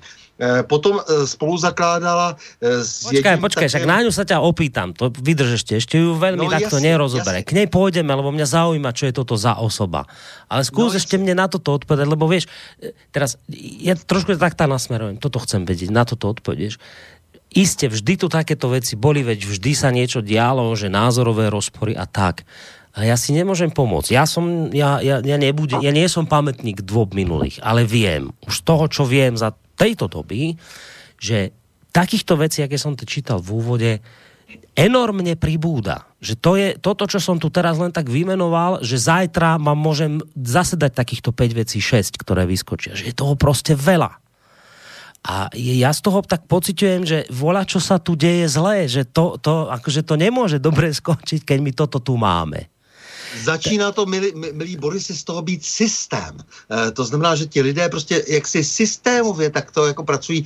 potom 0.67 0.99
eh, 0.99 1.29
spolu 1.29 1.55
zakládala 1.61 2.35
eh, 2.59 2.81
s 2.83 3.07
Počkaj, 3.07 3.39
počkaj, 3.39 3.69
však 3.69 3.87
na 3.87 4.03
ňu 4.03 4.11
sa 4.11 4.25
ťa 4.27 4.43
opýtam, 4.43 4.91
to 4.97 5.13
vydrž 5.13 5.61
ešte, 5.63 5.79
ešte 5.79 6.01
ju 6.01 6.17
veľmi 6.19 6.49
no, 6.49 6.51
takto 6.51 6.81
jasne, 6.81 6.89
nerozobere. 6.89 7.45
Jasne. 7.45 7.49
K 7.49 7.57
nej 7.63 7.69
pôjdeme, 7.71 8.11
lebo 8.11 8.35
mňa 8.35 8.47
zaujíma, 8.49 8.91
čo 8.97 9.07
je 9.07 9.15
toto 9.15 9.39
za 9.39 9.61
osoba. 9.61 10.09
Ale 10.51 10.67
skús 10.67 10.97
no, 10.97 10.99
ešte 10.99 11.21
jasne. 11.21 11.31
mne 11.31 11.35
na 11.39 11.47
toto 11.47 11.77
odpovedať, 11.77 12.07
lebo 12.09 12.27
vieš, 12.27 12.51
teraz 13.15 13.39
ja 13.79 13.95
trošku 13.95 14.35
tak 14.41 14.59
tá 14.59 14.67
nasmerujem, 14.67 15.21
toto 15.21 15.39
chcem 15.39 15.63
vedieť, 15.63 15.93
na 15.93 16.03
toto 16.03 16.33
odpovieš. 16.33 16.81
Iste, 17.53 17.93
vždy 17.93 18.17
tu 18.17 18.27
takéto 18.33 18.73
veci 18.73 18.97
boli, 18.97 19.21
veď 19.21 19.45
vždy 19.45 19.73
sa 19.77 19.93
niečo 19.93 20.25
dialo, 20.25 20.73
že 20.73 20.89
názorové 20.89 21.53
rozpory 21.53 21.93
a 21.93 22.09
tak. 22.09 22.49
A 22.93 23.09
ja 23.09 23.17
si 23.17 23.33
nemôžem 23.33 23.73
pomôcť. 23.73 24.13
Ja, 24.13 24.29
som, 24.29 24.69
ja, 24.73 25.01
ja, 25.01 25.21
ja, 25.25 25.37
nebude, 25.41 25.81
ja 25.81 25.93
nie 25.93 26.05
som 26.13 26.29
pamätník 26.29 26.85
dvob 26.85 27.17
minulých, 27.17 27.61
ale 27.65 27.89
viem, 27.89 28.33
už 28.45 28.65
toho, 28.69 28.85
čo 28.89 29.09
viem 29.09 29.33
za 29.37 29.57
tejto 29.83 30.07
doby, 30.07 30.55
že 31.19 31.51
takýchto 31.91 32.39
vecí, 32.39 32.63
aké 32.63 32.79
som 32.79 32.95
to 32.95 33.03
čítal 33.03 33.43
v 33.43 33.51
úvode, 33.59 33.93
enormne 34.73 35.35
pribúda. 35.37 36.09
Že 36.23 36.35
to 36.39 36.51
je 36.57 36.69
toto, 36.79 37.05
čo 37.05 37.19
som 37.21 37.37
tu 37.37 37.53
teraz 37.53 37.77
len 37.77 37.93
tak 37.93 38.09
vymenoval, 38.09 38.81
že 38.81 38.97
zajtra 38.97 39.61
mám 39.61 39.77
môžem 39.77 40.23
zase 40.39 40.79
dať 40.79 40.93
takýchto 40.95 41.31
5 41.35 41.61
vecí, 41.61 41.79
6, 41.83 42.17
ktoré 42.17 42.49
vyskočia. 42.49 42.97
Že 42.97 43.13
je 43.13 43.15
toho 43.17 43.35
proste 43.37 43.77
veľa. 43.77 44.23
A 45.23 45.47
ja 45.55 45.95
z 45.95 46.01
toho 46.03 46.19
tak 46.27 46.51
pociťujem, 46.51 47.03
že 47.07 47.19
vola, 47.31 47.63
čo 47.63 47.79
sa 47.79 48.03
tu 48.03 48.19
deje 48.19 48.51
zlé, 48.51 48.91
že 48.91 49.07
to, 49.07 49.39
to, 49.39 49.71
akože 49.71 50.03
to 50.03 50.19
nemôže 50.19 50.59
dobre 50.59 50.91
skončiť, 50.91 51.47
keď 51.47 51.59
my 51.63 51.71
toto 51.77 52.03
tu 52.03 52.19
máme. 52.19 52.72
Začíná 53.43 53.93
to, 53.93 54.07
milí, 54.07 54.33
milí 54.35 54.77
Borisy, 54.77 55.15
z 55.15 55.25
toho 55.25 55.43
být 55.43 55.65
systém. 55.65 56.39
E, 56.71 56.91
to 56.91 57.05
znamená, 57.05 57.35
že 57.35 57.47
ti 57.47 57.63
lidé 57.63 57.89
prostě 57.89 58.25
jaksi 58.29 58.65
systémově 58.65 59.51
tak 59.51 59.71
to 59.71 59.87
jako 59.87 60.05
pracují. 60.05 60.45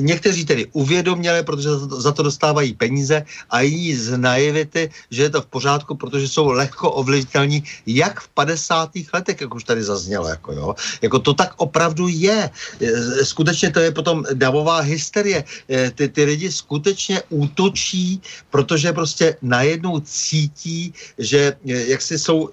Někteří 0.00 0.44
tedy 0.44 0.66
uvědoměli, 0.72 1.42
protože 1.42 1.68
za 1.68 1.86
to, 1.86 2.00
za 2.00 2.12
to 2.12 2.22
dostávají 2.22 2.74
peníze 2.74 3.24
a 3.50 3.60
jiní 3.60 3.94
z 3.94 4.16
naivity, 4.16 4.90
že 5.10 5.22
je 5.22 5.30
to 5.30 5.42
v 5.42 5.46
pořádku, 5.46 5.94
protože 5.94 6.28
jsou 6.28 6.50
lehko 6.50 6.90
ovlivnitelní, 6.90 7.64
jak 7.86 8.20
v 8.20 8.28
50. 8.28 8.90
letech, 9.14 9.40
jak 9.40 9.54
už 9.54 9.64
tady 9.64 9.82
zaznělo. 9.84 10.28
Jako, 10.28 10.52
jo. 10.52 10.74
jako 11.02 11.18
to 11.18 11.34
tak 11.34 11.54
opravdu 11.56 12.08
je. 12.08 12.50
E, 12.80 13.24
skutečně 13.24 13.70
to 13.70 13.80
je 13.80 13.90
potom 13.92 14.24
davová 14.34 14.80
hysterie. 14.80 15.44
E, 15.70 15.90
ty, 15.90 16.08
ty 16.08 16.24
lidi 16.24 16.52
skutečně 16.52 17.22
útočí, 17.28 18.22
protože 18.50 18.92
prostě 18.92 19.36
najednou 19.42 20.00
cítí, 20.00 20.94
že 21.18 21.56
jak 21.64 22.02
si 22.02 22.17
jsou 22.18 22.50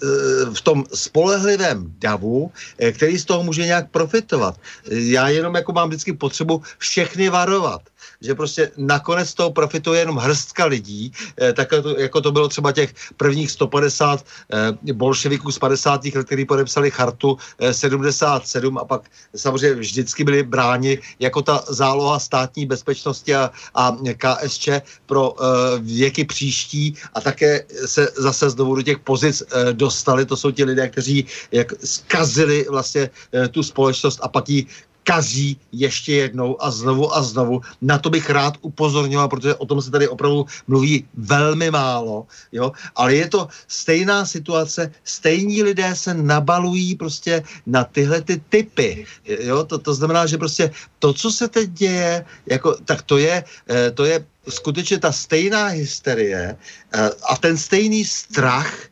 v 0.53 0.61
tom 0.61 0.83
spolehlivém 0.93 1.93
davu, 1.99 2.51
který 2.91 3.17
z 3.17 3.25
toho 3.25 3.43
může 3.43 3.65
nějak 3.65 3.91
profitovat. 3.91 4.59
Já 4.89 5.29
jenom 5.29 5.55
jako 5.55 5.71
mám 5.73 5.89
vždycky 5.89 6.13
potřebu 6.13 6.61
všechny 6.77 7.29
varovat 7.29 7.81
že 8.21 8.35
prostě 8.35 8.71
nakonec 8.77 9.33
toho 9.33 9.51
profituje 9.51 9.99
jenom 9.99 10.17
hrstka 10.17 10.65
lidí, 10.65 11.11
eh, 11.41 11.53
tak 11.53 11.69
jako 11.97 12.21
to 12.21 12.31
bylo 12.31 12.47
třeba 12.47 12.71
těch 12.71 12.93
prvních 13.17 13.51
150 13.51 14.25
eh, 14.53 14.93
bolševiků 14.93 15.51
z 15.51 15.59
50. 15.59 16.05
let, 16.15 16.25
kteří 16.25 16.45
podepsali 16.45 16.91
chartu 16.91 17.37
eh, 17.59 17.73
77 17.73 18.77
a 18.77 18.85
pak 18.85 19.01
samozřejmě 19.35 19.79
vždycky 19.79 20.23
byli 20.23 20.43
bráni 20.43 20.99
jako 21.19 21.41
ta 21.41 21.63
záloha 21.69 22.19
státní 22.19 22.65
bezpečnosti 22.65 23.35
a, 23.35 23.51
a 23.75 23.97
KSČ 24.17 24.69
pro 25.05 25.33
eh, 25.33 25.45
věky 25.79 26.25
příští 26.25 26.95
a 27.13 27.21
také 27.21 27.63
se 27.85 28.07
zase 28.17 28.49
znovu 28.49 28.75
do 28.75 28.81
těch 28.81 28.99
pozic 28.99 29.43
eh, 29.43 29.73
dostali. 29.73 30.25
To 30.25 30.37
jsou 30.37 30.51
ti 30.51 30.63
lidé, 30.63 30.89
kteří 30.89 31.25
jak 31.51 31.73
zkazili 31.83 32.65
vlastně 32.69 33.09
eh, 33.33 33.47
tu 33.47 33.63
společnost 33.63 34.19
a 34.21 34.27
pak 34.27 34.49
ji 34.49 34.65
kazí 35.05 35.57
ještě 35.71 36.13
jednou 36.13 36.57
a 36.57 36.71
znovu 36.71 37.05
a 37.15 37.21
znovu. 37.21 37.61
Na 37.81 37.97
to 38.01 38.09
bych 38.09 38.29
rád 38.29 38.57
upozorňoval, 38.61 39.29
protože 39.29 39.55
o 39.55 39.65
tom 39.65 39.81
se 39.81 39.93
tady 39.93 40.07
opravdu 40.09 40.45
mluví 40.67 41.05
velmi 41.13 41.71
málo, 41.71 42.25
jo? 42.51 42.73
ale 42.95 43.15
je 43.15 43.27
to 43.29 43.47
stejná 43.67 44.25
situace, 44.25 44.91
stejní 45.03 45.63
lidé 45.63 45.95
se 45.95 46.13
nabalují 46.13 46.95
prostě 46.95 47.43
na 47.65 47.83
tyhle 47.83 48.21
ty 48.21 48.41
typy, 48.49 49.05
jo? 49.25 49.63
To, 49.63 49.77
to 49.77 49.93
znamená, 49.93 50.25
že 50.25 50.37
prostě 50.37 50.71
to, 50.99 51.13
co 51.13 51.31
se 51.31 51.47
teď 51.47 51.69
děje, 51.69 52.25
jako, 52.49 52.75
tak 52.85 53.01
to 53.05 53.17
je, 53.17 53.43
eh, 53.69 53.91
to 53.91 54.05
je 54.05 54.25
skutečně 54.49 54.97
ta 54.99 55.11
stejná 55.11 55.67
hysterie 55.67 56.57
eh, 56.57 57.09
a 57.29 57.37
ten 57.37 57.57
stejný 57.57 58.05
strach, 58.05 58.89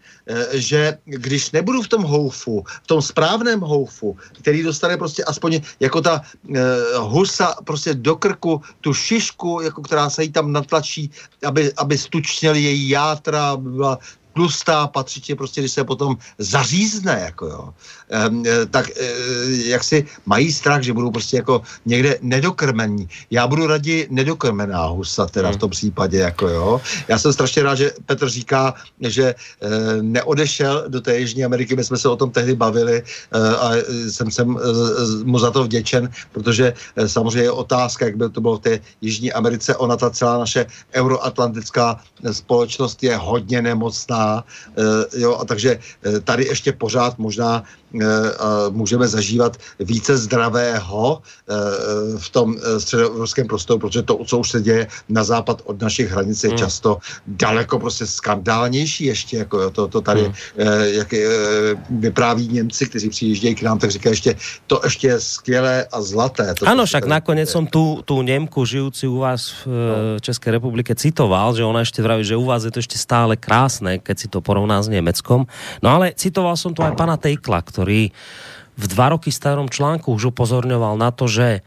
že 0.52 0.98
když 1.06 1.52
nebudu 1.52 1.82
v 1.82 1.88
tom 1.88 2.04
houfu, 2.04 2.64
v 2.84 2.88
tom 2.88 3.02
správném 3.02 3.60
houfu, 3.60 4.18
který 4.40 4.64
dostane 4.64 4.98
prostě 4.98 5.24
aspoň 5.24 5.62
jako 5.80 6.02
ta 6.02 6.22
uh, 6.48 6.58
husa 6.98 7.56
prostě 7.64 7.94
do 7.94 8.16
krku, 8.16 8.62
tu 8.82 8.94
šišku, 8.94 9.62
jako 9.64 9.82
která 9.82 10.10
se 10.10 10.24
jí 10.24 10.32
tam 10.32 10.52
natlačí, 10.52 11.12
aby, 11.46 11.74
aby 11.78 11.98
stučněli 11.98 12.62
její 12.62 12.90
játra, 12.90 13.58
byla 13.58 14.00
tlustá 14.34 14.88
patřitě 14.88 15.36
prostě, 15.36 15.62
když 15.62 15.72
se 15.72 15.84
potom 15.84 16.18
zařízne, 16.38 17.22
jako 17.24 17.46
jo, 17.46 17.74
ehm, 18.10 18.44
e, 18.46 18.66
tak 18.66 18.90
e, 18.90 19.12
jak 19.70 19.84
si 19.84 20.06
mají 20.26 20.52
strach, 20.52 20.82
že 20.82 20.94
budou 20.94 21.12
prostě 21.12 21.38
jako 21.38 21.62
někde 21.86 22.18
nedokrmení. 22.22 23.10
Já 23.32 23.48
budu 23.48 23.68
raději 23.68 24.08
nedokrmená 24.12 24.86
husa 24.86 25.26
teda 25.26 25.52
v 25.52 25.58
tom 25.58 25.70
případě, 25.70 26.18
jako 26.18 26.48
jo. 26.48 26.82
Já 27.08 27.20
jsem 27.20 27.34
strašně 27.34 27.64
rád, 27.64 27.76
že 27.76 27.92
Petr 28.06 28.30
říká, 28.30 28.74
že 29.00 29.26
e, 29.34 29.36
neodešel 30.02 30.86
do 30.88 31.02
té 31.02 31.20
Jižní 31.20 31.46
Ameriky, 31.46 31.76
my 31.76 31.84
jsme 31.84 31.98
se 31.98 32.10
o 32.10 32.16
tom 32.16 32.32
tehdy 32.32 32.56
bavili 32.56 33.04
a 33.60 33.72
jsem, 34.10 34.32
jsem 34.32 34.58
mu 35.24 35.40
za 35.40 35.52
to 35.52 35.64
vděčen, 35.64 36.10
protože 36.32 36.74
samozřejmě 37.08 37.42
je 37.42 37.52
otázka, 37.52 38.06
jak 38.06 38.18
by 38.18 38.30
to 38.30 38.42
bylo 38.42 38.58
v 38.58 38.62
té 38.62 38.80
Jižní 39.02 39.34
Americe, 39.34 39.76
ona 39.76 39.98
ta 39.98 40.10
celá 40.10 40.38
naše 40.38 40.66
euroatlantická 40.94 42.00
společnost 42.32 43.04
je 43.04 43.18
hodně 43.18 43.62
nemocná, 43.62 44.23
Eh, 44.24 45.20
jo, 45.20 45.38
a 45.42 45.46
takže 45.46 45.80
eh, 45.80 46.20
tady 46.20 46.46
ještě 46.46 46.72
pořád 46.74 47.18
možná 47.18 47.64
eh, 47.64 48.08
můžeme 48.70 49.08
zažívat 49.08 49.58
více 49.80 50.18
zdravého 50.18 51.22
v 52.18 52.30
tom 52.30 52.56
středoevropském 52.78 53.48
prostoru, 53.48 53.80
protože 53.80 54.02
to, 54.02 54.18
co 54.26 54.36
už 54.40 54.50
se 54.50 54.62
děje 54.62 54.88
na 55.10 55.24
západ 55.24 55.62
od 55.66 55.82
našich 55.82 56.10
hranic, 56.10 56.44
je 56.44 56.50
hmm. 56.50 56.58
často 56.58 56.98
daleko 57.28 57.80
prostě 57.80 58.08
skandálnější 58.08 59.06
ještě, 59.06 59.38
jako 59.38 59.62
jo, 59.62 59.70
to, 59.70 59.88
to 59.88 60.02
tady, 60.02 60.24
hmm. 60.24 60.34
jak 60.98 61.14
vypráví 61.90 62.48
Němci, 62.48 62.86
kteří 62.86 63.10
přijíždějí 63.10 63.56
k 63.56 63.62
nám, 63.62 63.80
tak 63.80 63.92
říkají 63.92 64.12
ještě, 64.12 64.36
to 64.68 64.82
ještě 64.84 65.08
je 65.08 65.20
skvělé 65.20 65.86
a 65.92 66.02
zlaté. 66.02 66.54
To, 66.54 66.68
ano, 66.68 66.86
však 66.86 67.06
nakonec 67.06 67.50
jsem 67.50 67.68
tu, 67.68 68.02
tu 68.06 68.22
Němku 68.22 68.66
žijúci 68.66 69.08
u 69.08 69.18
vás 69.18 69.54
v 69.66 69.68
no. 69.68 70.20
České 70.20 70.52
republike 70.52 70.96
citoval, 70.96 71.56
že 71.56 71.64
ona 71.64 71.80
ještě 71.80 72.02
vraví, 72.02 72.24
že 72.24 72.36
u 72.36 72.46
vás 72.46 72.64
je 72.64 72.72
to 72.72 72.80
ještě 72.80 72.98
stále 72.98 73.36
krásné, 73.36 74.00
keď 74.00 74.13
si 74.20 74.28
to 74.30 74.44
porovná 74.44 74.84
s 74.84 74.92
Německom. 74.92 75.50
No 75.82 75.88
ale 75.90 76.14
citoval 76.14 76.60
som 76.60 76.76
tu 76.76 76.84
aj 76.86 76.98
pana 76.98 77.18
Tejkla, 77.18 77.60
ktorý 77.64 78.12
v 78.74 78.86
dva 78.90 79.14
roky 79.14 79.30
starom 79.30 79.70
článku 79.70 80.10
už 80.10 80.34
upozorňoval 80.34 80.98
na 80.98 81.14
to, 81.14 81.30
že 81.30 81.62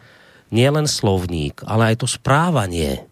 nielen 0.51 0.86
slovník, 0.86 1.62
ale 1.66 1.94
aj 1.94 2.03
to 2.03 2.07
správanie 2.11 3.07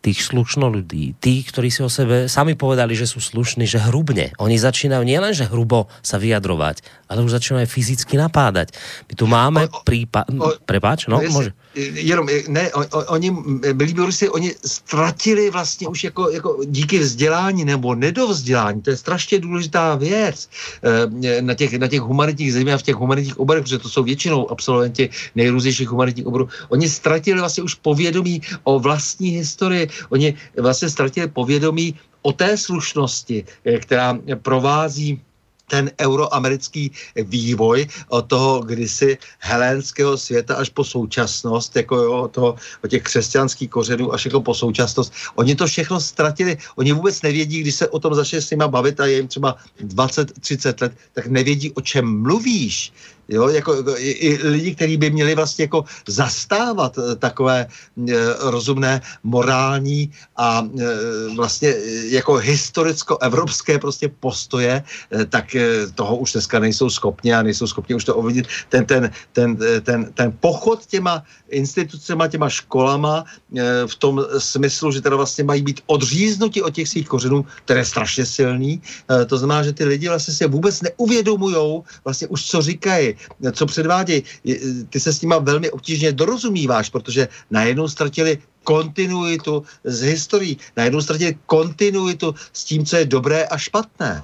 tých 0.00 0.24
slušno 0.24 0.72
ľudí, 0.72 1.12
tých, 1.20 1.52
ktorí 1.52 1.68
si 1.68 1.84
o 1.84 1.92
sebe 1.92 2.24
sami 2.24 2.56
povedali, 2.56 2.96
že 2.96 3.04
sú 3.04 3.20
slušní, 3.20 3.68
že 3.68 3.80
hrubne. 3.80 4.32
Oni 4.40 4.56
začínajú 4.56 5.04
nielen, 5.04 5.36
že 5.36 5.44
hrubo 5.44 5.92
sa 6.00 6.16
vyjadrovať, 6.16 6.80
ale 7.12 7.20
už 7.20 7.36
začínajú 7.36 7.68
aj 7.68 7.70
fyzicky 7.70 8.16
napádať. 8.16 8.72
My 9.08 9.14
tu 9.14 9.24
máme 9.28 9.68
prípad... 9.84 10.24
Prepáč, 10.64 11.04
no, 11.06 11.20
môže 11.20 11.52
jenom, 11.78 12.26
ne, 12.48 12.70
on, 12.74 12.86
oni, 13.08 13.30
milí 13.74 13.94
Borisy, 13.94 14.28
oni 14.28 14.54
ztratili 14.66 15.50
vlastně 15.50 15.88
už 15.88 16.04
jako, 16.04 16.30
jako 16.30 16.58
díky 16.66 16.98
vzdělání 16.98 17.64
nebo 17.64 17.94
nedovzdělání, 17.94 18.82
to 18.82 18.90
je 18.90 18.96
strašně 18.96 19.38
důležitá 19.38 19.94
věc 19.94 20.48
eh, 20.82 21.42
na 21.42 21.54
těch, 21.54 21.78
na 21.78 21.88
těch 21.88 22.00
humanitních 22.00 22.52
zemích 22.52 22.74
a 22.74 22.78
v 22.78 22.82
těch 22.82 22.96
humanitních 22.96 23.38
oborech, 23.38 23.62
protože 23.62 23.78
to 23.78 23.88
jsou 23.88 24.02
většinou 24.02 24.50
absolventi 24.50 25.10
nejrůznějších 25.34 25.88
humanitních 25.88 26.26
oborů. 26.26 26.48
Oni 26.68 26.88
ztratili 26.88 27.40
vlastně 27.40 27.62
už 27.62 27.74
povědomí 27.74 28.42
o 28.64 28.78
vlastní 28.78 29.28
historii, 29.28 29.88
oni 30.08 30.34
vlastně 30.56 30.88
ztratili 30.88 31.28
povědomí 31.28 31.94
o 32.22 32.32
té 32.32 32.56
slušnosti, 32.56 33.44
eh, 33.64 33.78
která 33.78 34.18
provází 34.42 35.20
ten 35.70 35.90
euroamerický 36.02 36.90
vývoj 37.14 37.86
od 38.10 38.26
toho 38.26 38.60
kdysi 38.66 39.18
helénského 39.38 40.18
světa 40.18 40.58
až 40.58 40.68
po 40.74 40.84
současnost, 40.84 41.76
jako 41.76 41.96
jo, 41.96 42.28
toho, 42.28 42.50
od 42.84 42.88
těch 42.90 43.02
křesťanských 43.02 43.70
kořenů 43.70 44.12
až 44.12 44.24
jako 44.24 44.40
po 44.42 44.54
současnost. 44.54 45.14
Oni 45.38 45.54
to 45.54 45.66
všechno 45.70 46.00
ztratili. 46.02 46.58
Oni 46.74 46.92
vůbec 46.92 47.22
nevědí, 47.22 47.60
když 47.62 47.74
se 47.74 47.88
o 47.88 47.98
tom 48.02 48.14
začne 48.14 48.42
s 48.42 48.50
nima 48.50 48.68
bavit 48.68 49.00
a 49.00 49.06
je 49.06 49.16
jim 49.22 49.28
třeba 49.28 49.56
20-30 49.78 50.82
let, 50.82 50.92
tak 51.14 51.26
nevědí, 51.26 51.70
o 51.78 51.80
čem 51.80 52.02
mluvíš. 52.02 52.92
Jo, 53.30 53.48
jako, 53.48 53.84
i, 53.96 54.10
i 54.10 54.48
lidi, 54.48 54.74
kteří 54.74 54.96
by 54.96 55.10
měli 55.10 55.34
vlastně 55.34 55.62
jako 55.62 55.84
zastávat 56.08 56.98
eh, 56.98 57.16
takové 57.16 57.60
e, 57.60 58.14
rozumné, 58.50 59.00
morální 59.22 60.10
a 60.36 60.66
e, 60.66 61.34
vlastně 61.36 61.74
jako 62.10 62.34
historicko-evropské 62.34 63.78
prostě 63.78 64.10
postoje, 64.20 64.82
e, 64.82 65.24
tak 65.24 65.54
e, 65.54 65.86
toho 65.94 66.16
už 66.16 66.32
dneska 66.32 66.58
nejsou 66.58 66.90
schopni 66.90 67.34
a 67.34 67.42
nejsou 67.42 67.66
schopni 67.66 67.94
už 67.94 68.04
to 68.04 68.16
ovlivnit. 68.16 68.46
Ten, 68.68 68.86
ten, 68.86 69.10
ten, 69.32 69.58
ten, 69.82 70.10
ten 70.14 70.32
pochod 70.40 70.86
těma 70.86 71.22
institucema, 71.50 72.28
těma 72.28 72.48
školama 72.48 73.24
e, 73.54 73.86
v 73.86 73.94
tom 73.94 74.26
smyslu, 74.38 74.90
že 74.92 75.00
teda 75.00 75.16
vlastně 75.16 75.44
mají 75.44 75.62
být 75.62 75.80
odříznuti 75.86 76.62
od 76.62 76.74
těch 76.74 76.88
svých 76.88 77.08
kořenů, 77.08 77.46
které 77.64 77.80
je 77.80 77.94
strašně 77.94 78.26
silný. 78.26 78.82
E, 79.06 79.24
to 79.24 79.38
znamená, 79.38 79.62
že 79.62 79.72
ty 79.72 79.84
lidi 79.84 80.08
vlastně 80.08 80.34
si 80.34 80.46
vůbec 80.48 80.82
neuvědomujou 80.82 81.84
vlastně 82.04 82.26
už, 82.26 82.44
co 82.44 82.62
říkají 82.62 83.19
co 83.52 83.66
předvádějí. 83.66 84.22
Ty 84.90 85.00
se 85.00 85.12
s 85.12 85.22
nima 85.22 85.38
velmi 85.38 85.70
obtížně 85.70 86.12
dorozumíváš, 86.12 86.88
protože 86.88 87.28
najednou 87.50 87.88
ztratili 87.88 88.38
kontinuitu 88.64 89.62
z 89.84 90.02
historií, 90.02 90.56
najednou 90.76 91.00
ztratili 91.00 91.36
kontinuitu 91.46 92.34
s 92.52 92.64
tím, 92.64 92.84
co 92.84 92.96
je 92.96 93.04
dobré 93.04 93.44
a 93.44 93.58
špatné. 93.58 94.22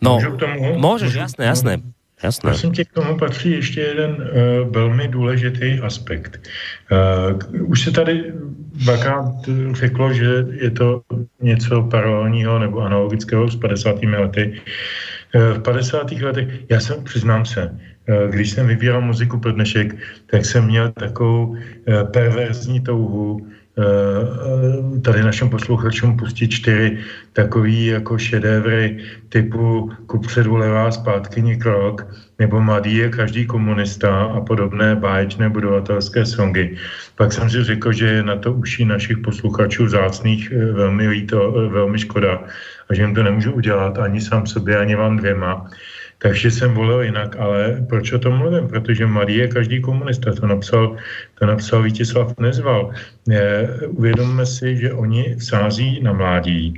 No, 0.00 0.18
můžeš, 0.76 1.14
jasné, 1.14 1.44
jasné. 1.44 1.82
Jasné. 2.22 2.50
Prosím 2.50 2.72
tě, 2.72 2.84
k 2.84 2.92
tomu 2.92 3.18
patří 3.18 3.50
ještě 3.50 3.80
jeden 3.80 4.10
uh, 4.10 4.74
velmi 4.74 5.08
důležitý 5.08 5.80
aspekt. 5.80 6.40
Uh, 7.54 7.70
už 7.70 7.84
se 7.84 7.90
tady 7.90 8.32
dvakrát 8.74 9.34
řeklo, 9.72 10.12
že 10.12 10.46
je 10.50 10.70
to 10.70 11.02
něco 11.42 11.82
paralelního 11.82 12.58
nebo 12.58 12.80
analogického 12.80 13.50
s 13.50 13.56
50. 13.56 14.02
lety. 14.02 14.60
Eh, 15.34 15.52
v 15.52 15.62
50. 15.62 16.24
letech, 16.24 16.48
já 16.70 16.80
jsem, 16.80 17.04
přiznám 17.04 17.44
se, 17.44 17.68
eh, 18.08 18.28
když 18.30 18.50
jsem 18.50 18.66
vybíral 18.66 19.00
muziku 19.00 19.38
pro 19.38 19.52
dnešek, 19.52 19.96
tak 20.26 20.44
jsem 20.44 20.66
měl 20.66 20.92
takovou 20.92 21.56
eh, 21.56 22.04
perverzní 22.04 22.80
touhu 22.80 23.46
tady 25.02 25.22
našim 25.22 25.50
posluchačům 25.50 26.16
pustit 26.16 26.48
čtyři 26.48 26.98
takový 27.32 27.86
jako 27.86 28.18
šedévry 28.18 28.98
typu 29.28 29.92
kupředu 30.06 30.56
levá 30.56 30.90
zpátky 30.90 31.56
krok, 31.56 32.06
nebo 32.38 32.60
mladý 32.60 32.96
je 32.96 33.08
každý 33.08 33.46
komunista 33.46 34.24
a 34.24 34.40
podobné 34.40 34.96
báječné 34.96 35.48
budovatelské 35.48 36.26
songy. 36.26 36.76
Pak 37.16 37.32
jsem 37.32 37.50
si 37.50 37.64
řekl, 37.64 37.92
že 37.92 38.06
je 38.06 38.22
na 38.22 38.36
to 38.36 38.52
uší 38.52 38.84
našich 38.84 39.18
posluchačů 39.18 39.88
zácných 39.88 40.52
eh, 40.52 40.72
velmi 40.72 41.08
líto, 41.08 41.68
velmi 41.70 41.98
škoda 41.98 42.42
a 42.90 42.94
že 42.94 43.02
jim 43.02 43.14
to 43.14 43.22
nemůžu 43.22 43.52
udělat 43.52 43.98
ani 43.98 44.20
sám 44.20 44.46
sobě, 44.46 44.78
ani 44.78 44.94
vám 44.94 45.16
dvěma. 45.16 45.70
Takže 46.18 46.50
jsem 46.50 46.74
volil 46.74 47.02
jinak, 47.02 47.36
ale 47.36 47.84
proč 47.88 48.12
o 48.12 48.18
tom 48.18 48.38
mluvím? 48.38 48.68
Protože 48.68 49.06
mladý 49.06 49.36
je 49.36 49.48
každý 49.48 49.80
komunista, 49.80 50.32
to 50.32 50.46
napsal, 50.46 50.96
to 51.38 51.46
napsal 51.46 51.82
Vítězslav 51.82 52.38
Nezval. 52.38 52.90
E, 53.30 53.68
uvědomme 53.86 54.46
si, 54.46 54.76
že 54.76 54.92
oni 54.92 55.36
sází 55.38 56.00
na 56.02 56.12
mládí. 56.12 56.74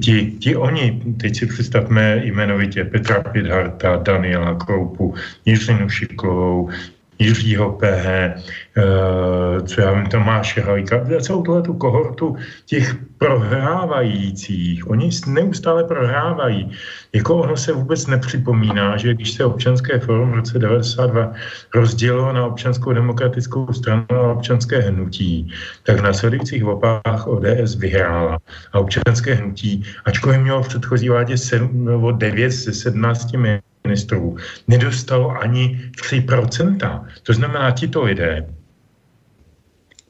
Ti, 0.00 0.32
ti 0.38 0.56
oni, 0.56 1.02
teď 1.20 1.36
si 1.36 1.46
představme 1.46 2.20
jmenovitě 2.24 2.84
Petra 2.84 3.22
Pidharta, 3.22 3.96
Daniela 3.96 4.54
Kroupu, 4.54 5.14
Jiřinu 5.44 5.88
Šiklovou, 5.88 6.70
Jiřího 7.22 7.72
PH, 7.72 8.06
eh, 8.06 8.32
co 9.64 9.80
já 9.80 9.92
vím, 9.92 10.06
Tomáše 10.06 10.60
Halíka, 10.60 11.06
celou 11.20 11.42
tuhle 11.42 11.62
tu 11.62 11.74
kohortu 11.74 12.36
těch 12.66 12.96
prohrávajících. 13.18 14.90
Oni 14.90 15.10
neustále 15.26 15.84
prohrávají. 15.84 16.70
Jako 17.12 17.36
ono 17.36 17.56
se 17.56 17.72
vůbec 17.72 18.06
nepřipomíná, 18.06 18.96
že 18.96 19.14
když 19.14 19.32
se 19.32 19.44
občanské 19.44 19.98
forum 19.98 20.30
v 20.30 20.34
roce 20.34 20.58
92 20.58 21.32
rozdělilo 21.74 22.32
na 22.32 22.46
občanskou 22.46 22.92
demokratickou 22.92 23.72
stranu 23.72 24.06
a 24.10 24.32
občanské 24.32 24.80
hnutí, 24.80 25.52
tak 25.82 26.00
v 26.00 26.02
následujících 26.02 26.64
volbách 26.64 27.26
ODS 27.26 27.74
vyhrála. 27.74 28.38
A 28.72 28.78
občanské 28.78 29.34
hnutí, 29.34 29.84
ačkoliv 30.04 30.40
mělo 30.40 30.62
v 30.62 30.68
předchozí 30.68 31.08
vládě 31.08 31.38
7, 31.38 31.84
nebo 31.84 32.12
9 32.12 32.50
ze 32.50 32.72
17 32.72 33.32
ministrů 33.84 34.36
nedostalo 34.68 35.30
ani 35.30 35.80
3%. 36.02 37.06
To 37.22 37.32
znamená, 37.32 37.70
tito 37.70 38.04
lidé, 38.04 38.46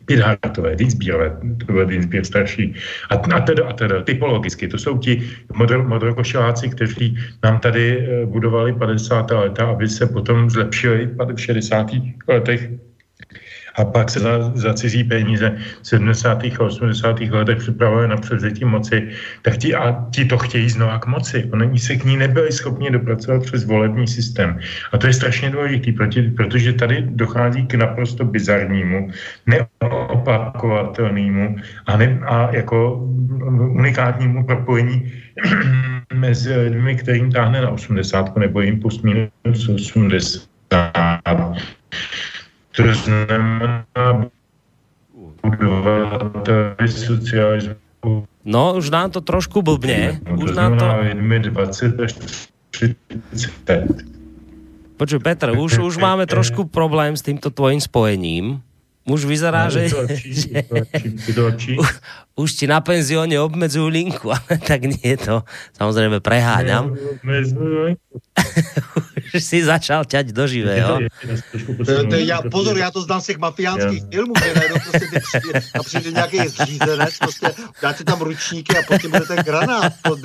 Pirátové, 0.04 0.76
Dinsbírové, 0.76 1.36
to 1.66 1.72
byl 1.72 1.86
Dinsbír 1.86 2.24
starší, 2.24 2.74
a, 3.10 3.14
a 3.14 3.40
teda, 3.40 3.68
a 3.68 3.72
teda, 3.72 4.02
typologicky, 4.02 4.68
to 4.68 4.78
jsou 4.78 4.98
ti 4.98 5.30
modro, 5.54 5.88
modrokošeláci, 5.88 6.68
kteří 6.68 7.18
nám 7.44 7.60
tady 7.60 7.98
eh, 7.98 8.26
budovali 8.26 8.72
50. 8.72 9.30
leta, 9.30 9.66
aby 9.66 9.88
se 9.88 10.06
potom 10.06 10.50
zlepšili 10.50 11.06
v 11.06 11.38
60. 11.38 11.86
letech 12.28 12.70
a 13.74 13.84
pak 13.84 14.10
se 14.10 14.20
za, 14.20 14.52
za 14.54 14.74
cizí 14.74 15.04
peníze 15.04 15.56
v 15.82 15.88
70. 15.88 16.44
a 16.44 16.64
80. 16.64 17.20
letech 17.20 17.58
připravuje 17.58 18.08
na 18.08 18.16
převzetí 18.16 18.64
moci, 18.64 19.08
tak 19.42 19.56
ti, 19.56 19.74
a 19.74 20.06
ti 20.10 20.24
to 20.24 20.38
chtějí 20.38 20.70
znova 20.70 20.98
k 20.98 21.06
moci. 21.06 21.50
Oni 21.52 21.78
se 21.78 21.96
k 21.96 22.04
ní 22.04 22.16
nebyli 22.16 22.52
schopni 22.52 22.90
dopracovat 22.90 23.42
přes 23.42 23.64
volební 23.64 24.08
systém. 24.08 24.58
A 24.92 24.98
to 24.98 25.06
je 25.06 25.12
strašně 25.12 25.50
důležité, 25.50 25.92
protože 26.36 26.72
tady 26.72 27.02
dochází 27.02 27.66
k 27.66 27.74
naprosto 27.74 28.24
bizarnímu, 28.24 29.10
neopakovatelnému 29.46 31.56
a, 31.86 31.96
ne, 31.96 32.20
a 32.26 32.48
jako 32.52 33.08
unikátnímu 33.70 34.44
propojení 34.44 35.12
mezi 36.14 36.56
lidmi, 36.56 36.96
kterým 36.96 37.32
táhne 37.32 37.60
na 37.60 37.70
80 37.70 38.36
nebo 38.36 38.60
jim 38.60 38.80
plus 38.80 39.02
minus 39.02 39.68
80 39.68 41.20
to 42.76 42.94
znamená 42.94 43.84
budovat 45.42 46.48
socialismu. 46.86 48.26
No, 48.44 48.74
už 48.74 48.90
nám 48.90 49.10
to 49.10 49.20
trošku 49.20 49.62
blbne. 49.62 50.20
Už 50.34 50.50
to 50.50 50.56
nám 50.56 50.78
to... 50.78 50.86
20 51.50 52.00
až 52.00 52.12
30. 52.70 54.12
Počuj, 54.96 55.18
Petr, 55.18 55.50
už, 55.58 55.78
už 55.78 55.98
máme 55.98 56.26
trošku 56.26 56.64
problém 56.64 57.16
s 57.16 57.22
týmto 57.22 57.50
tvojím 57.50 57.80
spojením. 57.80 58.62
Už 59.02 59.26
vyzerá, 59.26 59.66
že, 59.66 59.90
že 59.90 60.62
už 62.36 62.56
ti 62.56 62.66
na 62.66 62.80
penzióne 62.80 63.40
obmedzujú 63.40 63.88
linku, 63.88 64.32
ale 64.36 64.58
tak 64.60 64.84
nie 64.88 65.16
to. 65.16 65.44
Samozrejme 65.76 66.20
preháňam. 66.20 66.92
už 69.32 69.42
si 69.42 69.64
začal 69.64 70.04
ťať 70.04 70.32
do 70.32 70.44
živého. 70.44 71.00
Já, 72.16 72.42
pozor, 72.50 72.78
já 72.78 72.90
to 72.90 73.02
znám 73.02 73.20
z 73.20 73.26
těch 73.26 73.38
mafiánských 73.38 74.02
filmů, 74.10 74.32
kde 74.36 74.54
najednou 74.54 74.78
prostě 74.80 75.06
ty 75.08 75.20
přijde, 75.20 75.60
a 75.80 75.82
přijde 75.82 76.10
nějaký 76.10 76.38
zřízenec, 76.48 77.18
prostě 77.18 77.46
dáte 77.82 78.04
tam 78.04 78.20
ručníky 78.20 78.76
a 78.76 78.82
potom 78.82 79.10
bude 79.10 79.26
ten 79.26 79.38
granát 79.44 79.92
pod 80.02 80.18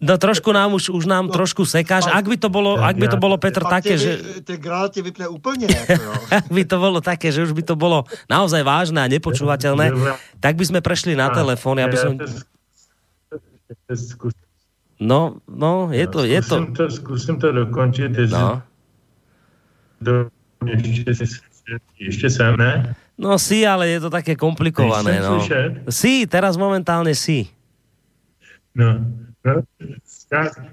No 0.00 0.18
trošku 0.18 0.52
nám 0.52 0.72
už, 0.72 0.88
už 0.88 1.06
nám 1.06 1.26
no, 1.26 1.32
trošku 1.32 1.66
sekáš. 1.66 2.04
Ak 2.12 2.28
by 2.28 2.36
to 2.36 2.48
bolo, 2.48 2.80
ak 2.80 2.96
by 2.96 3.08
to 3.08 3.16
bolo 3.16 3.38
Petr 3.38 3.64
také, 3.64 3.98
že... 3.98 4.18
Ten 4.44 4.56
granát 4.56 4.92
tě 4.92 5.02
vypne 5.02 5.28
úplně. 5.28 5.66
Jako, 5.92 6.12
ak 6.30 6.46
by 6.50 6.64
to 6.64 6.78
bolo 6.78 7.00
také, 7.00 7.32
že 7.32 7.42
už 7.42 7.52
by 7.52 7.62
to 7.62 7.76
bolo 7.76 8.04
naozaj 8.30 8.62
vážne 8.62 9.02
a 9.02 9.10
nepočúvateľné, 9.62 9.86
tak 10.42 10.58
by 10.58 10.64
sme 10.66 10.80
prešli 10.82 11.14
na 11.14 11.30
telefón. 11.30 11.78
Ja 11.78 11.86
by 11.86 11.96
som... 11.96 12.12
No, 15.02 15.42
no, 15.50 15.90
je 15.90 16.06
to, 16.06 16.22
je 16.22 16.40
to. 16.42 16.56
Zkusím 16.62 16.74
to, 16.74 16.84
zkusím 16.90 17.36
to 17.42 17.48
dokončit. 17.52 18.14
No. 18.30 18.62
Do, 20.00 20.30
ještě, 20.66 21.04
ještě 21.98 22.30
jsem, 22.30 22.56
ne? 22.56 22.94
No 23.18 23.38
si, 23.38 23.66
ale 23.66 23.88
je 23.88 24.00
to 24.00 24.10
také 24.10 24.36
komplikované. 24.36 25.20
No. 25.20 25.42
Si, 25.90 26.26
teraz 26.26 26.56
momentálne 26.56 27.14
si. 27.14 27.46
No, 28.74 28.98
no, 29.44 29.62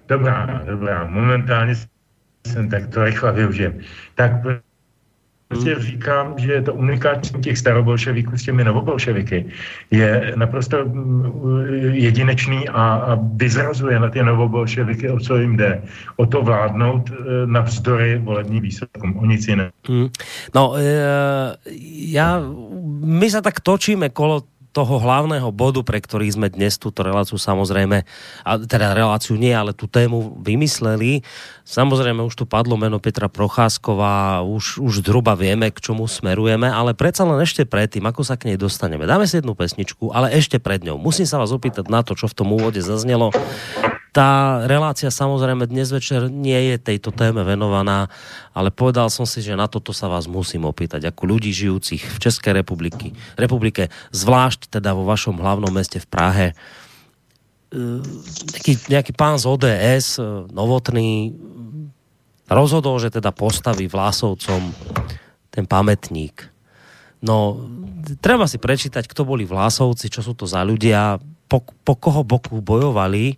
dobrá, 0.07 0.63
dobrá, 0.65 1.05
momentálně 1.05 1.75
jsem 2.47 2.69
tak 2.69 2.87
to 2.87 3.03
rychle 3.03 3.31
využijem. 3.31 3.79
Tak 4.15 4.31
prostě 5.49 5.75
říkám, 5.79 6.33
že 6.37 6.61
to 6.61 6.73
unikátní 6.73 7.41
těch 7.41 7.57
starobolševiků 7.57 8.37
s 8.37 8.43
těmi 8.43 8.63
novobolševiky 8.63 9.45
je 9.91 10.33
naprosto 10.35 10.85
mm, 10.85 11.65
jedinečný 11.91 12.69
a, 12.69 12.83
a 12.93 13.17
vyzrazuje 13.33 13.99
na 13.99 14.09
ty 14.09 14.23
novobolševiky, 14.23 15.09
o 15.09 15.19
co 15.19 15.37
jim 15.37 15.57
jde. 15.57 15.81
O 16.15 16.25
to 16.25 16.41
vládnout 16.41 17.09
e, 17.09 17.13
navzdory 17.45 18.17
volební 18.17 18.61
výsledkům, 18.61 19.17
o 19.17 19.25
nic 19.25 19.47
jiného. 19.47 19.71
Hmm. 19.87 20.09
No, 20.55 20.77
e, 20.77 20.85
ja, 22.13 22.37
my 23.01 23.27
sa 23.29 23.41
tak 23.41 23.57
točíme 23.65 24.13
kolo 24.13 24.45
toho 24.69 25.01
hlavného 25.01 25.49
bodu, 25.49 25.81
pre 25.81 25.97
ktorý 25.97 26.29
sme 26.29 26.47
dnes 26.53 26.77
túto 26.77 27.01
reláciu 27.01 27.41
samozrejme, 27.41 28.05
a 28.45 28.51
teda 28.61 28.93
reláciu 28.93 29.33
nie, 29.33 29.49
ale 29.49 29.73
tú 29.73 29.89
tému 29.89 30.37
vymysleli. 30.45 31.25
Samozrejme 31.69 32.25
už 32.25 32.33
tu 32.33 32.45
padlo 32.49 32.73
meno 32.81 32.97
Petra 32.97 33.29
Procházková, 33.29 34.41
už, 34.41 34.81
už 34.81 35.05
zhruba 35.05 35.37
vieme, 35.37 35.69
k 35.69 35.77
čomu 35.77 36.09
smerujeme, 36.09 36.65
ale 36.65 36.97
predsa 36.97 37.29
len 37.29 37.37
ešte 37.45 37.61
predtým, 37.61 38.09
ako 38.09 38.25
sa 38.25 38.41
k 38.41 38.49
nej 38.49 38.57
dostaneme. 38.57 39.05
Dáme 39.05 39.29
si 39.29 39.37
jednu 39.37 39.53
pesničku, 39.53 40.09
ale 40.09 40.33
ešte 40.33 40.57
pred 40.57 40.81
ňou. 40.81 40.97
Musím 40.97 41.29
sa 41.29 41.37
vás 41.37 41.53
opýtať 41.53 41.85
na 41.85 42.01
to, 42.01 42.17
čo 42.17 42.25
v 42.25 42.33
tom 42.41 42.49
úvode 42.57 42.81
zaznelo. 42.81 43.29
Tá 44.09 44.65
relácia 44.65 45.13
samozrejme 45.13 45.69
dnes 45.69 45.93
večer 45.93 46.33
nie 46.33 46.73
je 46.73 46.81
tejto 46.81 47.13
téme 47.13 47.45
venovaná, 47.45 48.09
ale 48.57 48.73
povedal 48.73 49.13
som 49.13 49.29
si, 49.29 49.45
že 49.45 49.53
na 49.53 49.69
toto 49.69 49.93
sa 49.93 50.09
vás 50.09 50.25
musím 50.25 50.65
opýtať 50.65 51.05
ako 51.05 51.29
ľudí 51.29 51.53
žijúcich 51.53 52.01
v 52.01 52.17
Českej 52.17 52.57
republiky, 52.57 53.13
republike, 53.37 53.93
zvlášť 54.09 54.73
teda 54.73 54.97
vo 54.97 55.05
vašom 55.05 55.37
hlavnom 55.37 55.69
meste 55.69 56.01
v 56.01 56.09
Prahe. 56.09 56.47
Nejaký, 57.69 58.73
nejaký 58.89 59.11
pán 59.13 59.37
z 59.37 59.45
ODS, 59.45 60.17
e, 60.17 60.49
novotný, 60.49 61.37
rozhodol, 62.49 62.97
že 62.97 63.13
teda 63.13 63.29
postaví 63.29 63.85
Vlásovcom 63.85 64.73
ten 65.53 65.65
pamätník. 65.69 66.49
No, 67.21 67.61
treba 68.23 68.49
si 68.49 68.57
prečítať, 68.57 69.05
kto 69.05 69.21
boli 69.21 69.45
Vlásovci, 69.45 70.09
čo 70.09 70.25
sú 70.25 70.33
to 70.33 70.49
za 70.49 70.65
ľudia, 70.65 71.21
po, 71.45 71.61
po 71.61 71.93
koho 71.97 72.25
boku 72.25 72.57
bojovali 72.61 73.37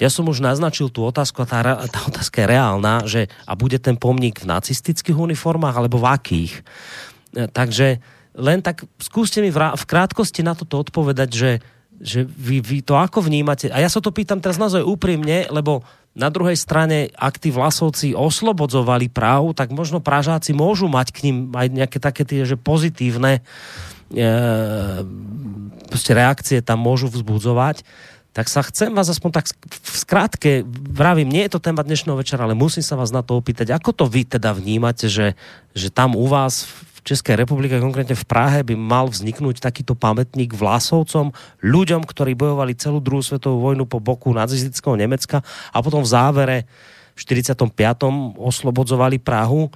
ja 0.00 0.08
som 0.08 0.24
už 0.32 0.40
naznačil 0.40 0.88
tú 0.88 1.04
otázku 1.04 1.44
a 1.44 1.46
tá, 1.46 1.60
tá 1.84 2.00
otázka 2.08 2.40
je 2.40 2.48
reálna, 2.48 3.04
že 3.04 3.28
a 3.44 3.52
bude 3.52 3.76
ten 3.76 4.00
pomník 4.00 4.40
v 4.40 4.48
nacistických 4.48 5.12
uniformách 5.12 5.76
alebo 5.76 6.00
v 6.00 6.08
akých? 6.08 6.52
E, 7.36 7.44
takže 7.52 8.00
len 8.32 8.64
tak 8.64 8.88
skúste 8.96 9.44
mi 9.44 9.52
v, 9.52 9.60
v 9.60 9.84
krátkosti 9.84 10.40
na 10.40 10.56
toto 10.56 10.80
odpovedať, 10.80 11.28
že, 11.28 11.50
že 12.00 12.24
vy, 12.24 12.64
vy 12.64 12.80
to 12.80 12.96
ako 12.96 13.20
vnímate? 13.28 13.68
A 13.68 13.78
ja 13.78 13.92
sa 13.92 14.00
to 14.00 14.10
pýtam 14.10 14.40
teraz 14.40 14.56
naozaj 14.56 14.80
úprimne, 14.80 15.46
lebo 15.52 15.84
na 16.16 16.26
druhej 16.32 16.58
strane, 16.58 17.12
ak 17.14 17.38
tí 17.38 17.54
vlasovci 17.54 18.18
oslobodzovali 18.18 19.12
Prahu, 19.12 19.54
tak 19.54 19.70
možno 19.70 20.02
Pražáci 20.02 20.50
môžu 20.50 20.90
mať 20.90 21.14
k 21.14 21.30
ním 21.30 21.36
aj 21.54 21.66
nejaké 21.70 21.98
také 22.02 22.26
tie, 22.26 22.42
že 22.42 22.58
pozitívne 22.58 23.44
e, 24.10 24.20
reakcie 26.10 26.64
tam 26.66 26.82
môžu 26.82 27.06
vzbudzovať 27.12 27.86
tak 28.30 28.46
sa 28.46 28.62
chcem 28.62 28.94
vás 28.94 29.10
aspoň 29.10 29.42
tak 29.42 29.46
v 29.66 29.96
skrátke, 30.06 30.50
vravím, 30.70 31.26
nie 31.26 31.42
je 31.46 31.58
to 31.58 31.64
téma 31.66 31.82
dnešného 31.82 32.14
večera, 32.14 32.46
ale 32.46 32.54
musím 32.54 32.86
sa 32.86 32.94
vás 32.94 33.10
na 33.10 33.26
to 33.26 33.34
opýtať, 33.34 33.74
ako 33.74 33.90
to 33.90 34.04
vy 34.06 34.22
teda 34.22 34.54
vnímate, 34.54 35.10
že, 35.10 35.34
že 35.74 35.90
tam 35.90 36.14
u 36.14 36.30
vás 36.30 36.62
v 37.00 37.04
České 37.04 37.32
republike, 37.34 37.80
konkrétne 37.80 38.12
v 38.12 38.28
Prahe, 38.28 38.60
by 38.60 38.76
mal 38.76 39.08
vzniknúť 39.08 39.64
takýto 39.64 39.96
pamätník 39.96 40.52
Vlasovcom, 40.52 41.32
ľuďom, 41.64 42.04
ktorí 42.04 42.36
bojovali 42.36 42.76
celú 42.76 43.00
druhú 43.00 43.24
svetovú 43.24 43.64
vojnu 43.64 43.88
po 43.88 43.98
boku 43.98 44.30
nacistického 44.36 45.00
Nemecka 45.00 45.40
a 45.72 45.78
potom 45.80 46.04
v 46.04 46.12
závere 46.12 46.56
v 47.16 47.20
45. 47.24 47.68
oslobodzovali 48.36 49.16
Prahu. 49.20 49.72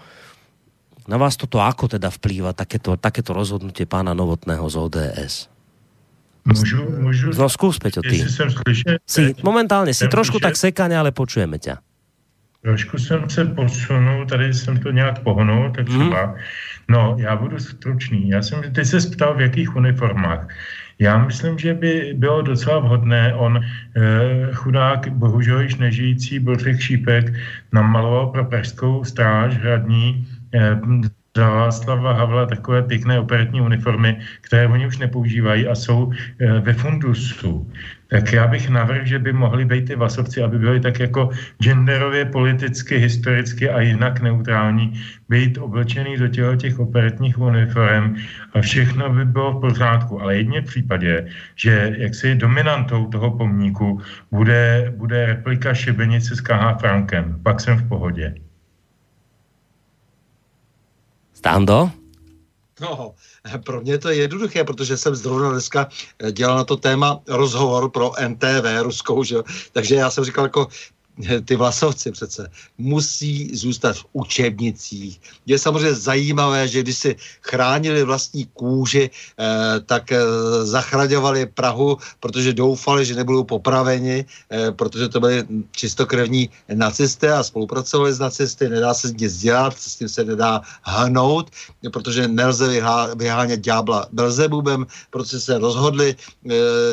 Na 1.04 1.16
vás 1.20 1.36
toto 1.36 1.60
ako 1.60 1.96
teda 1.96 2.08
vplýva, 2.08 2.56
takéto, 2.56 2.96
takéto 2.96 3.36
rozhodnutie 3.36 3.84
pána 3.84 4.16
Novotného 4.16 4.64
z 4.68 4.76
ODS? 4.76 5.34
Můžu, 6.44 7.00
můžu... 7.00 7.26
No 7.32 7.48
skús, 7.48 7.78
Peťo, 7.80 8.04
ty. 8.04 8.20
Jsem 8.28 8.52
Si, 9.08 9.32
momentálne 9.40 9.96
si 9.96 10.04
trošku 10.12 10.36
tak 10.36 10.60
sekáne, 10.60 10.92
ale 10.92 11.08
počujeme 11.08 11.56
ťa. 11.56 11.80
Trošku 12.64 12.98
jsem 12.98 13.30
se 13.30 13.44
posunul, 13.44 14.26
tady 14.26 14.54
jsem 14.54 14.76
to 14.80 14.90
nějak 14.90 15.18
pohnul, 15.18 15.70
tak 15.70 15.86
třeba. 15.86 16.34
No, 16.88 17.16
já 17.18 17.36
budu 17.36 17.58
stručný. 17.58 18.28
Já 18.28 18.42
jsem, 18.42 18.72
ty 18.72 18.84
se 18.84 19.10
ptal, 19.10 19.34
v 19.34 19.40
jakých 19.40 19.76
uniformách. 19.76 20.48
Já 20.98 21.18
myslím, 21.24 21.58
že 21.58 21.74
by 21.74 22.14
bylo 22.16 22.42
docela 22.42 22.78
vhodné, 22.78 23.34
on 23.34 23.60
eh, 23.60 24.52
chudák, 24.52 25.08
bohužel 25.08 25.60
již 25.60 25.76
nežijící 25.76 26.38
Bořek 26.38 26.80
Šípek 26.80 27.32
namaloval 27.72 28.26
pro 28.26 28.44
pražskou 28.44 29.04
stráž 29.04 29.56
hradní 29.56 30.28
eh, 30.54 30.80
za 31.36 31.50
Václava 31.50 32.12
Havla 32.12 32.46
takové 32.46 32.82
pěkné 32.82 33.18
operetní 33.18 33.60
uniformy, 33.60 34.18
které 34.40 34.68
oni 34.68 34.86
už 34.86 34.98
nepoužívají 34.98 35.66
a 35.66 35.74
jsou 35.74 36.12
eh, 36.12 36.60
ve 36.60 36.72
fundusu. 36.72 37.70
Tak 38.10 38.32
já 38.32 38.46
bych 38.46 38.70
navrhl, 38.70 39.04
že 39.04 39.18
by 39.18 39.32
mohli 39.32 39.64
být 39.64 39.86
ty 39.86 39.96
vasovci, 39.96 40.42
aby 40.42 40.58
byli 40.58 40.80
tak 40.80 41.00
jako 41.00 41.30
genderově, 41.62 42.24
politicky, 42.24 42.98
historicky 42.98 43.70
a 43.70 43.80
jinak 43.80 44.20
neutrální, 44.20 45.00
být 45.28 45.58
oblečený 45.58 46.16
do 46.16 46.28
těchto 46.28 46.56
těch 46.56 46.78
operetních 46.78 47.38
uniform 47.38 48.14
a 48.54 48.60
všechno 48.60 49.10
by 49.10 49.24
bylo 49.24 49.58
v 49.58 49.60
pořádku. 49.60 50.22
Ale 50.22 50.36
jedně 50.36 50.60
v 50.60 50.64
případě, 50.64 51.26
že 51.56 51.94
jaksi 51.98 52.34
dominantou 52.34 53.06
toho 53.06 53.30
pomníku 53.30 54.00
bude, 54.30 54.92
bude 54.96 55.26
replika 55.26 55.74
šibenice 55.74 56.36
s 56.36 56.40
KH 56.40 56.78
Frankem. 56.80 57.40
Pak 57.42 57.60
jsem 57.60 57.76
v 57.76 57.88
pohodě. 57.88 58.34
Stando? 61.44 61.90
No, 62.80 63.14
pro 63.64 63.80
mě 63.80 63.98
to 63.98 64.08
je 64.08 64.16
jednoduché, 64.16 64.64
protože 64.64 64.96
jsem 64.96 65.14
zrovna 65.14 65.50
dneska 65.50 65.88
eh, 66.18 66.32
dělal 66.32 66.56
na 66.56 66.64
to 66.64 66.76
téma 66.76 67.20
rozhovor 67.28 67.90
pro 67.90 68.12
NTV 68.28 68.64
ruskou, 68.82 69.24
že? 69.24 69.36
takže 69.72 69.94
já 69.94 70.10
jsem 70.10 70.24
říkal 70.24 70.44
jako 70.44 70.68
ty 71.44 71.56
vlasovci 71.56 72.12
přece 72.12 72.50
musí 72.78 73.56
zůstat 73.56 73.96
v 73.96 74.04
učebnicích. 74.12 75.20
Je 75.46 75.58
samozřejmě 75.58 75.94
zajímavé, 75.94 76.68
že 76.68 76.82
když 76.82 76.98
si 76.98 77.16
chránili 77.40 78.04
vlastní 78.04 78.44
kůži, 78.54 79.10
eh, 79.10 79.80
tak 79.86 80.12
eh, 80.12 80.18
zachraňovali 80.62 81.46
Prahu, 81.46 81.98
protože 82.20 82.52
doufali, 82.52 83.04
že 83.04 83.14
nebudou 83.14 83.44
popraveni, 83.44 84.24
eh, 84.50 84.72
protože 84.72 85.08
to 85.08 85.20
byli 85.20 85.46
čistokrevní 85.72 86.50
nacisté 86.74 87.32
a 87.32 87.42
spolupracovali 87.42 88.12
s 88.12 88.18
nacisty, 88.18 88.68
nedá 88.68 88.94
se 88.94 89.10
nic 89.14 89.36
dělat, 89.38 89.78
s 89.78 89.96
tím 89.96 90.08
se 90.08 90.24
nedá 90.24 90.60
hnout, 90.82 91.50
protože 91.92 92.28
nelze 92.28 92.68
vyhá, 92.68 93.14
vyhánět 93.14 93.60
ďábla 93.60 94.06
Belzebubem, 94.12 94.86
protože 95.10 95.40
se 95.40 95.58
rozhodli 95.58 96.16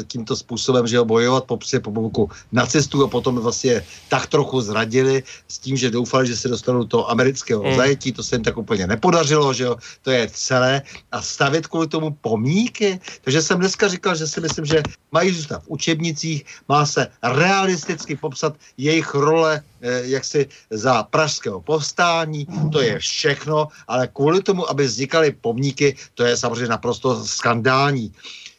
tímto 0.07 0.35
způsobem, 0.35 0.87
že 0.87 1.01
bojovat 1.01 1.43
po 1.43 1.91
boku 1.91 2.29
nacistů 2.51 3.03
a 3.03 3.07
potom 3.07 3.35
vlastně 3.39 3.83
tak 4.11 4.27
trochu 4.27 4.59
zradili 4.61 5.23
s 5.47 5.55
tím, 5.63 5.79
že 5.79 5.87
doufali, 5.87 6.27
že 6.27 6.35
se 6.35 6.51
dostanou 6.51 6.83
do 6.83 7.07
amerického 7.07 7.63
Mm. 7.63 7.75
zajetí, 7.79 8.11
to 8.11 8.23
se 8.23 8.35
jim 8.35 8.43
tak 8.43 8.57
úplně 8.59 8.83
nepodařilo, 8.87 9.53
že 9.55 9.63
jo, 9.63 9.75
to 10.03 10.11
je 10.11 10.27
celé. 10.35 10.81
A 11.11 11.21
stavět 11.23 11.67
kvůli 11.67 11.87
tomu 11.87 12.11
pomníky, 12.19 12.99
takže 13.23 13.39
jsem 13.41 13.59
dneska 13.59 13.87
říkal, 13.87 14.15
že 14.15 14.27
si 14.27 14.41
myslím, 14.43 14.65
že 14.65 14.83
mají 15.15 15.31
zůstat 15.31 15.63
v 15.63 15.79
učebnicích, 15.79 16.43
má 16.67 16.83
se 16.85 17.07
realisticky 17.23 18.19
popsat 18.19 18.59
jejich 18.77 19.15
role 19.15 19.63
eh, 19.81 20.01
jaksi 20.11 20.47
za 20.69 21.03
pražského 21.07 21.61
povstání, 21.63 22.47
to 22.71 22.81
je 22.83 22.99
všechno, 22.99 23.67
ale 23.87 24.11
kvůli 24.11 24.43
tomu, 24.43 24.67
aby 24.69 24.83
vznikaly 24.91 25.31
pomníky, 25.39 25.95
to 26.19 26.27
je 26.27 26.35
samozřejmě 26.37 26.67
naprosto 26.67 27.23
skandální. 27.23 28.11
Eh, 28.11 28.50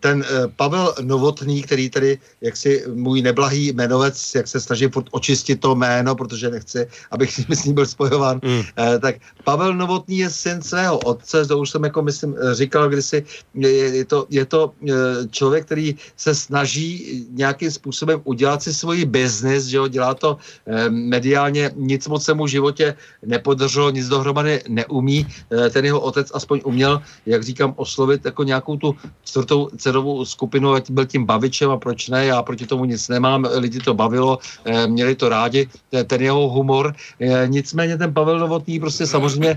Ten 0.00 0.24
eh, 0.24 0.48
Pavel 0.56 0.94
Novotný, 1.00 1.62
který 1.62 1.90
tady 1.90 2.18
jaksi 2.40 2.84
můj 2.94 3.22
neblahý 3.22 3.72
jmenovec, 3.72 4.34
jak 4.34 4.48
se 4.48 4.60
snaží 4.60 4.86
furt 4.86 5.06
očistit 5.10 5.60
to 5.60 5.74
jméno, 5.74 6.14
protože 6.14 6.50
nechci, 6.50 6.86
abych 7.10 7.40
s 7.48 7.64
ním 7.64 7.74
byl 7.74 7.86
spojován, 7.86 8.40
Mm. 8.44 8.62
Eh, 8.76 8.98
tak 8.98 9.14
Pavel 9.44 9.74
Novotný 9.74 10.18
je 10.18 10.30
syn 10.30 10.62
svého 10.62 10.98
otce, 10.98 11.46
to 11.46 11.58
už 11.58 11.70
jsem 11.70 11.84
jako 11.84 12.02
myslím 12.02 12.34
eh, 12.36 12.54
říkal 12.54 12.88
kdysi, 12.88 13.24
je, 13.54 13.70
je 13.70 14.04
to, 14.04 14.26
je 14.30 14.44
to 14.44 14.72
eh, 14.84 14.92
člověk, 15.30 15.64
který 15.64 15.96
se 16.16 16.34
snaží 16.34 17.24
nějakým 17.30 17.70
způsobem 17.70 18.20
udělat 18.24 18.62
si 18.62 18.74
svůj 18.74 19.04
biznis, 19.04 19.64
že 19.64 19.76
jo, 19.76 19.88
dělá 19.88 20.14
to 20.14 20.36
eh, 20.66 20.90
mediálně, 20.90 21.70
nic 21.76 22.08
moc 22.08 22.24
se 22.24 22.34
mu 22.34 22.44
v 22.44 22.52
životě 22.52 22.96
nepodařilo, 23.26 23.90
nic 23.90 24.08
dohromady 24.08 24.62
neumí, 24.68 25.26
Eh, 25.54 25.70
ten 25.70 25.84
jeho 25.84 26.00
otec 26.00 26.30
aspoň 26.34 26.60
uměl, 26.64 27.02
jak 27.26 27.42
říkám, 27.42 27.74
oslovit 27.76 28.24
jako 28.24 28.42
nějakou 28.42 28.76
tu 28.76 28.96
čtvrtou 29.24 29.53
cenovou 29.76 30.24
skupinu, 30.24 30.72
ať 30.72 30.90
byl 30.90 31.04
tím 31.06 31.24
bavičem 31.24 31.70
a 31.70 31.76
proč 31.76 32.08
ne, 32.08 32.26
já 32.26 32.42
proti 32.42 32.66
tomu 32.66 32.84
nic 32.84 33.08
nemám, 33.08 33.46
lidi 33.58 33.80
to 33.80 33.94
bavilo, 33.94 34.38
eh, 34.64 34.86
měli 34.86 35.14
to 35.14 35.28
rádi, 35.28 35.68
eh, 35.92 36.04
ten 36.04 36.20
jeho 36.22 36.48
humor, 36.48 36.94
eh, 37.20 37.46
nicméně 37.46 37.98
ten 37.98 38.14
Pavel 38.14 38.38
Novotný 38.38 38.80
prostě 38.80 39.06
samozřejmě 39.06 39.56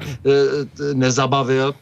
nezabavil, 0.93 1.73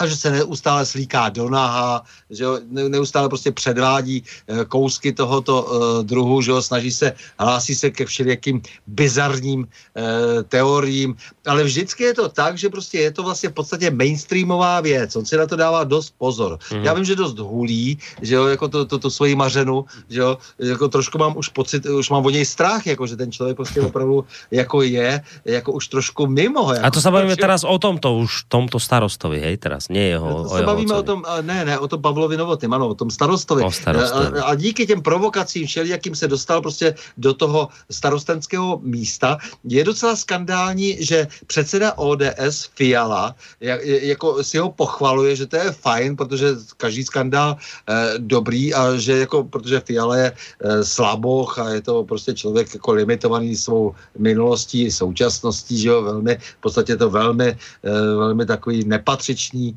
a 0.00 0.06
že 0.06 0.16
se 0.16 0.30
neustále 0.30 0.86
slíká 0.86 1.28
do 1.28 1.48
naha, 1.48 2.02
že 2.30 2.44
jo, 2.44 2.58
ne- 2.70 2.88
neustále 2.88 3.28
prostě 3.28 3.52
předvádí 3.52 4.24
eh, 4.24 4.64
kousky 4.64 5.12
tohoto 5.12 5.54
eh, 5.60 6.04
druhu, 6.04 6.42
že 6.42 6.50
jo, 6.50 6.62
snaží 6.62 6.92
se, 6.92 7.12
hlásí 7.38 7.74
se 7.74 7.90
ke 7.90 8.06
všelijakým 8.06 8.62
bizarním 8.86 9.68
eh, 9.68 10.42
teoriím, 10.48 11.16
ale 11.46 11.64
vždycky 11.64 12.04
je 12.04 12.14
to 12.14 12.28
tak, 12.28 12.58
že 12.58 12.68
prostě 12.68 12.98
je 12.98 13.10
to 13.10 13.22
vlastně 13.22 13.48
v 13.48 13.52
podstatě 13.52 13.90
mainstreamová 13.90 14.80
věc, 14.80 15.16
on 15.16 15.26
si 15.26 15.36
na 15.36 15.46
to 15.46 15.56
dává 15.56 15.84
dost 15.84 16.14
pozor. 16.18 16.58
Mm. 16.72 16.84
Já 16.84 16.94
vím, 16.94 17.04
že 17.04 17.16
dost 17.16 17.38
hulí, 17.38 17.98
že 18.22 18.34
jo, 18.34 18.46
jako 18.46 18.68
to, 18.68 18.84
to, 18.84 18.98
to 18.98 19.10
svoji 19.10 19.34
mařenu, 19.34 19.84
že 20.08 20.20
jo, 20.20 20.38
jako 20.58 20.88
trošku 20.88 21.18
mám 21.18 21.36
už 21.36 21.48
pocit, 21.48 21.86
už 21.86 22.10
mám 22.10 22.26
o 22.26 22.30
něj 22.30 22.44
strach, 22.44 22.86
jako 22.86 23.06
že 23.06 23.16
ten 23.16 23.32
člověk 23.32 23.56
prostě 23.56 23.80
opravdu 23.80 24.24
jako 24.50 24.82
je, 24.82 25.22
jako 25.44 25.72
už 25.72 25.88
trošku 25.88 26.26
mimo. 26.26 26.72
Jako, 26.72 26.86
A 26.86 26.90
to 26.90 27.00
sa 27.00 27.10
bavíme 27.10 27.36
Proč- 27.36 27.44
teraz 27.44 27.60
o 27.66 27.76
tomto 27.78 28.16
už, 28.16 28.46
tomto 28.48 28.78
starostovi, 28.78 29.42
hej, 29.42 29.56
teraz, 29.58 29.89
nie 29.90 30.14
jeho, 30.14 30.28
to 30.28 30.42
o 30.42 30.48
se 30.48 30.62
jeho 30.62 30.66
bavíme 30.66 30.94
o 30.94 31.02
tom, 31.02 31.24
ne, 31.42 31.64
ne, 31.64 31.78
o 31.78 31.88
tom 31.88 32.02
Pavlovi 32.02 32.36
Novotným, 32.36 32.72
ano, 32.72 32.88
o 32.88 32.94
tom 32.94 33.10
starostovi. 33.10 33.62
O 33.66 33.70
starostovi. 33.70 34.38
A, 34.38 34.44
a 34.44 34.54
díky 34.54 34.86
těm 34.86 35.02
provokacím 35.02 35.66
všelijakým 35.66 36.14
se 36.14 36.28
dostal 36.28 36.62
prostě 36.62 36.94
do 37.18 37.34
toho 37.34 37.68
starostenského 37.90 38.80
místa. 38.82 39.38
Je 39.64 39.84
docela 39.84 40.16
skandální, 40.16 41.02
že 41.02 41.26
předseda 41.46 41.98
ODS 41.98 42.70
Fiala 42.74 43.34
jak, 43.60 43.84
jako 43.84 44.44
si 44.44 44.58
ho 44.58 44.70
pochvaluje, 44.70 45.36
že 45.36 45.46
to 45.46 45.56
je 45.56 45.72
fajn, 45.72 46.16
protože 46.16 46.46
každý 46.76 47.04
skandál 47.04 47.56
eh, 47.56 48.14
dobrý 48.18 48.74
a 48.74 48.96
že 48.96 49.18
jako, 49.18 49.44
protože 49.44 49.80
Fiala 49.80 50.16
je 50.16 50.32
eh, 50.32 50.84
slaboch 50.84 51.58
a 51.58 51.68
je 51.68 51.80
to 51.80 52.04
prostě 52.04 52.34
člověk 52.34 52.74
jako 52.74 52.92
limitovaný 52.92 53.56
svou 53.56 53.94
minulostí, 54.18 54.90
současností, 54.90 55.78
že 55.78 55.88
jo, 55.88 56.02
velmi, 56.02 56.38
v 56.38 56.60
podstatě 56.60 56.96
to 56.96 57.10
velmi, 57.10 57.48
eh, 57.48 57.90
velmi 58.16 58.46
takový 58.46 58.84
nepatřičný 58.84 59.76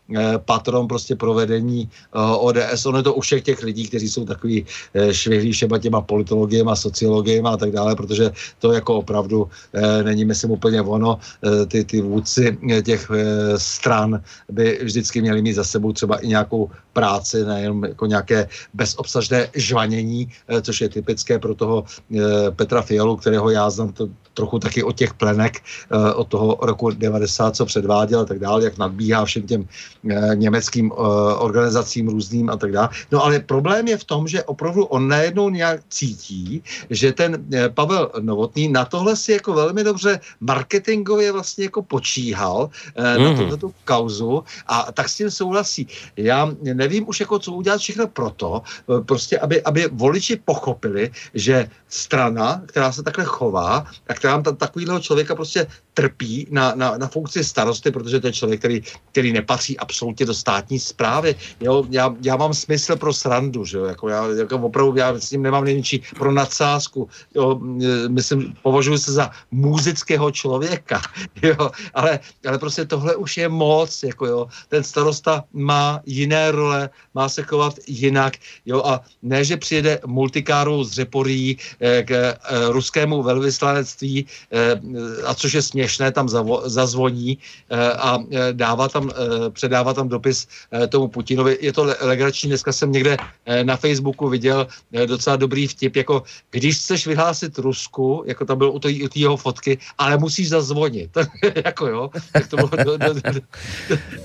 patron 0.45 0.87
prostě 0.87 1.15
provedení 1.15 1.89
eh, 1.89 2.19
ODS. 2.19 2.85
Ono 2.85 2.97
je 2.97 3.03
to 3.03 3.13
u 3.13 3.21
všech 3.21 3.43
těch 3.43 3.63
lidí, 3.63 3.87
kteří 3.87 4.09
jsou 4.09 4.25
takový 4.25 4.65
eh, 4.93 5.13
švihlí 5.13 5.51
všema 5.51 5.77
těma 5.77 6.01
politologiemi 6.01 6.71
a 6.71 6.75
sociologiemi 6.75 7.47
a 7.47 7.57
tak 7.57 7.71
dále, 7.71 7.95
protože 7.95 8.31
to 8.59 8.73
jako 8.73 8.95
opravdu 8.95 9.49
eh, 9.73 10.03
není, 10.03 10.25
myslím, 10.25 10.51
úplně 10.51 10.81
ono. 10.81 11.19
Eh, 11.45 11.65
ty, 11.65 11.83
ty 11.83 12.01
vůdci 12.01 12.57
eh, 12.71 12.81
těch 12.81 13.11
eh, 13.13 13.59
stran 13.59 14.21
by 14.49 14.79
vždycky 14.83 15.21
měli 15.21 15.41
mít 15.41 15.53
za 15.53 15.63
sebou 15.63 15.93
třeba 15.93 16.17
i 16.17 16.27
nějakou 16.27 16.69
práci, 16.93 17.45
nejenom 17.45 17.83
jako 17.83 18.05
nějaké 18.05 18.47
bezobsažné 18.73 19.49
žvanění, 19.55 20.31
eh, 20.47 20.61
což 20.61 20.81
je 20.81 20.89
typické 20.89 21.39
pro 21.39 21.55
toho 21.55 21.83
eh, 21.87 22.51
Petra 22.51 22.81
Fialu, 22.81 23.17
kterého 23.17 23.49
já 23.49 23.69
znám 23.69 23.93
to, 23.93 24.09
trochu 24.33 24.59
taky 24.59 24.83
od 24.83 24.95
těch 24.95 25.13
plenek 25.13 25.59
eh, 25.59 26.13
od 26.13 26.27
toho 26.27 26.57
roku 26.61 26.91
90, 26.91 27.55
co 27.55 27.65
předváděl 27.65 28.19
a 28.19 28.25
tak 28.25 28.39
dále, 28.39 28.63
jak 28.63 28.77
nadbíhá 28.77 29.25
všem 29.25 29.43
těm 29.43 29.61
eh, 29.61 30.00
německým 30.33 30.91
eh, 30.91 30.95
organizacím 31.37 32.07
různým 32.09 32.49
a 32.49 32.57
tak 32.57 32.71
dále. 32.71 32.89
No 33.11 33.23
ale 33.23 33.39
problém 33.39 33.87
je 33.87 33.97
v 33.97 34.03
tom, 34.03 34.27
že 34.27 34.43
opravdu 34.43 34.85
on 34.85 35.07
najednou 35.07 35.49
nějak 35.49 35.81
cítí, 35.89 36.63
že 36.89 37.11
ten 37.13 37.45
eh, 37.53 37.69
Pavel 37.69 38.11
Novotný 38.19 38.67
na 38.67 38.85
tohle 38.85 39.15
si 39.15 39.31
jako 39.31 39.53
velmi 39.53 39.83
dobře 39.83 40.19
marketingově 40.39 41.31
vlastně 41.31 41.63
jako 41.63 41.81
počíhal 41.81 42.69
eh, 42.95 43.17
na 43.17 43.29
Mhm. 43.31 43.37
tuhle 43.37 43.57
tu 43.57 43.73
kauzu 43.85 44.43
a 44.67 44.91
tak 44.91 45.09
s 45.09 45.15
tím 45.17 45.31
souhlasí. 45.31 45.87
Já 46.17 46.51
nevím 46.61 47.07
už 47.09 47.19
jako 47.19 47.39
co 47.39 47.51
udělat 47.51 47.81
všechno 47.81 48.07
proto, 48.07 48.61
eh, 48.65 49.01
prostě 49.01 49.39
aby, 49.39 49.63
aby 49.63 49.89
voliči 49.91 50.41
pochopili, 50.45 51.11
že 51.33 51.69
strana, 51.89 52.61
která 52.65 52.91
se 52.91 53.03
takhle 53.03 53.25
chová 53.25 53.85
a 54.09 54.13
která 54.13 54.41
tam 54.41 54.55
takovýhleho 54.55 54.99
člověka 54.99 55.35
prostě 55.35 55.67
trpí 55.93 56.47
na, 56.51 56.75
na, 56.75 56.97
na 56.97 57.07
funkci 57.07 57.43
starosty, 57.43 57.91
protože 57.91 58.19
to 58.19 58.27
je 58.27 58.33
člověk, 58.33 58.59
který, 58.59 58.81
který 59.11 59.33
nepatří 59.33 59.77
absolutně 59.77 60.25
do 60.25 60.33
státní 60.33 60.79
zprávy. 60.79 61.35
Jo, 61.59 61.85
já, 61.89 62.15
já 62.21 62.35
mám 62.35 62.53
smysl 62.53 62.95
pro 62.95 63.13
srandu, 63.13 63.65
že 63.65 63.77
jo, 63.77 63.85
jako 63.85 64.09
já 64.09 64.27
jako 64.27 64.55
opravdu 64.55 64.97
já 64.97 65.19
s 65.19 65.31
ním 65.31 65.43
nemám 65.43 65.63
nejmenší 65.63 66.03
pro 66.17 66.31
nadsázku. 66.31 67.09
Jo, 67.35 67.59
myslím, 68.07 68.53
považuji 68.61 68.97
se 68.97 69.11
za 69.11 69.31
muzického 69.51 70.31
člověka, 70.31 71.01
jo, 71.41 71.71
ale, 71.93 72.19
ale 72.47 72.57
prostě 72.57 72.85
tohle 72.85 73.15
už 73.15 73.37
je 73.37 73.49
moc, 73.49 74.03
jako 74.03 74.25
jo, 74.25 74.47
ten 74.67 74.83
starosta 74.83 75.43
má 75.53 76.01
jiné 76.05 76.51
role, 76.51 76.89
má 77.13 77.29
se 77.29 77.43
chovat 77.43 77.75
jinak, 77.87 78.33
jo, 78.65 78.81
a 78.85 79.01
ne, 79.21 79.43
že 79.43 79.57
přijede 79.57 79.99
multikáru 80.05 80.83
z 80.83 80.91
Řeporí 80.91 81.57
eh, 81.79 82.03
k 82.03 82.11
eh, 82.11 82.37
ruskému 82.69 83.23
velvyslanectví, 83.23 84.25
eh, 84.51 84.79
a 85.25 85.33
což 85.33 85.53
je 85.53 85.61
směšné, 85.81 86.11
tam 86.11 86.29
zavo, 86.29 86.61
zazvoní 86.69 87.37
eh, 87.69 87.93
a 87.93 88.19
eh, 88.21 88.53
dává 88.53 88.85
tam, 88.89 89.09
eh, 89.09 89.49
předává 89.49 89.93
tam 89.93 90.07
dopis 90.09 90.47
tomu 90.89 91.07
Putinovi. 91.07 91.57
Je 91.61 91.73
to 91.73 91.83
le- 91.83 91.95
legrační, 92.01 92.49
dneska 92.49 92.71
jsem 92.71 92.91
někde 92.91 93.17
na 93.63 93.75
Facebooku 93.77 94.29
viděl 94.29 94.67
docela 95.05 95.35
dobrý 95.35 95.67
vtip, 95.67 95.95
jako 95.95 96.23
když 96.51 96.75
chceš 96.77 97.07
vyhlásit 97.07 97.57
Rusku, 97.57 98.23
jako 98.27 98.45
tam 98.45 98.57
byl 98.57 98.69
u 98.71 98.79
té 98.79 98.89
jeho 99.15 99.37
fotky, 99.37 99.77
ale 99.97 100.17
musíš 100.17 100.49
zazvonit. 100.49 101.09
jako 101.65 101.87
jo. 101.87 102.09
Tak 102.33 102.47
to 102.47 102.55
bylo 102.55 102.69
do, 102.83 102.97
do, 102.97 103.13
do, 103.13 103.41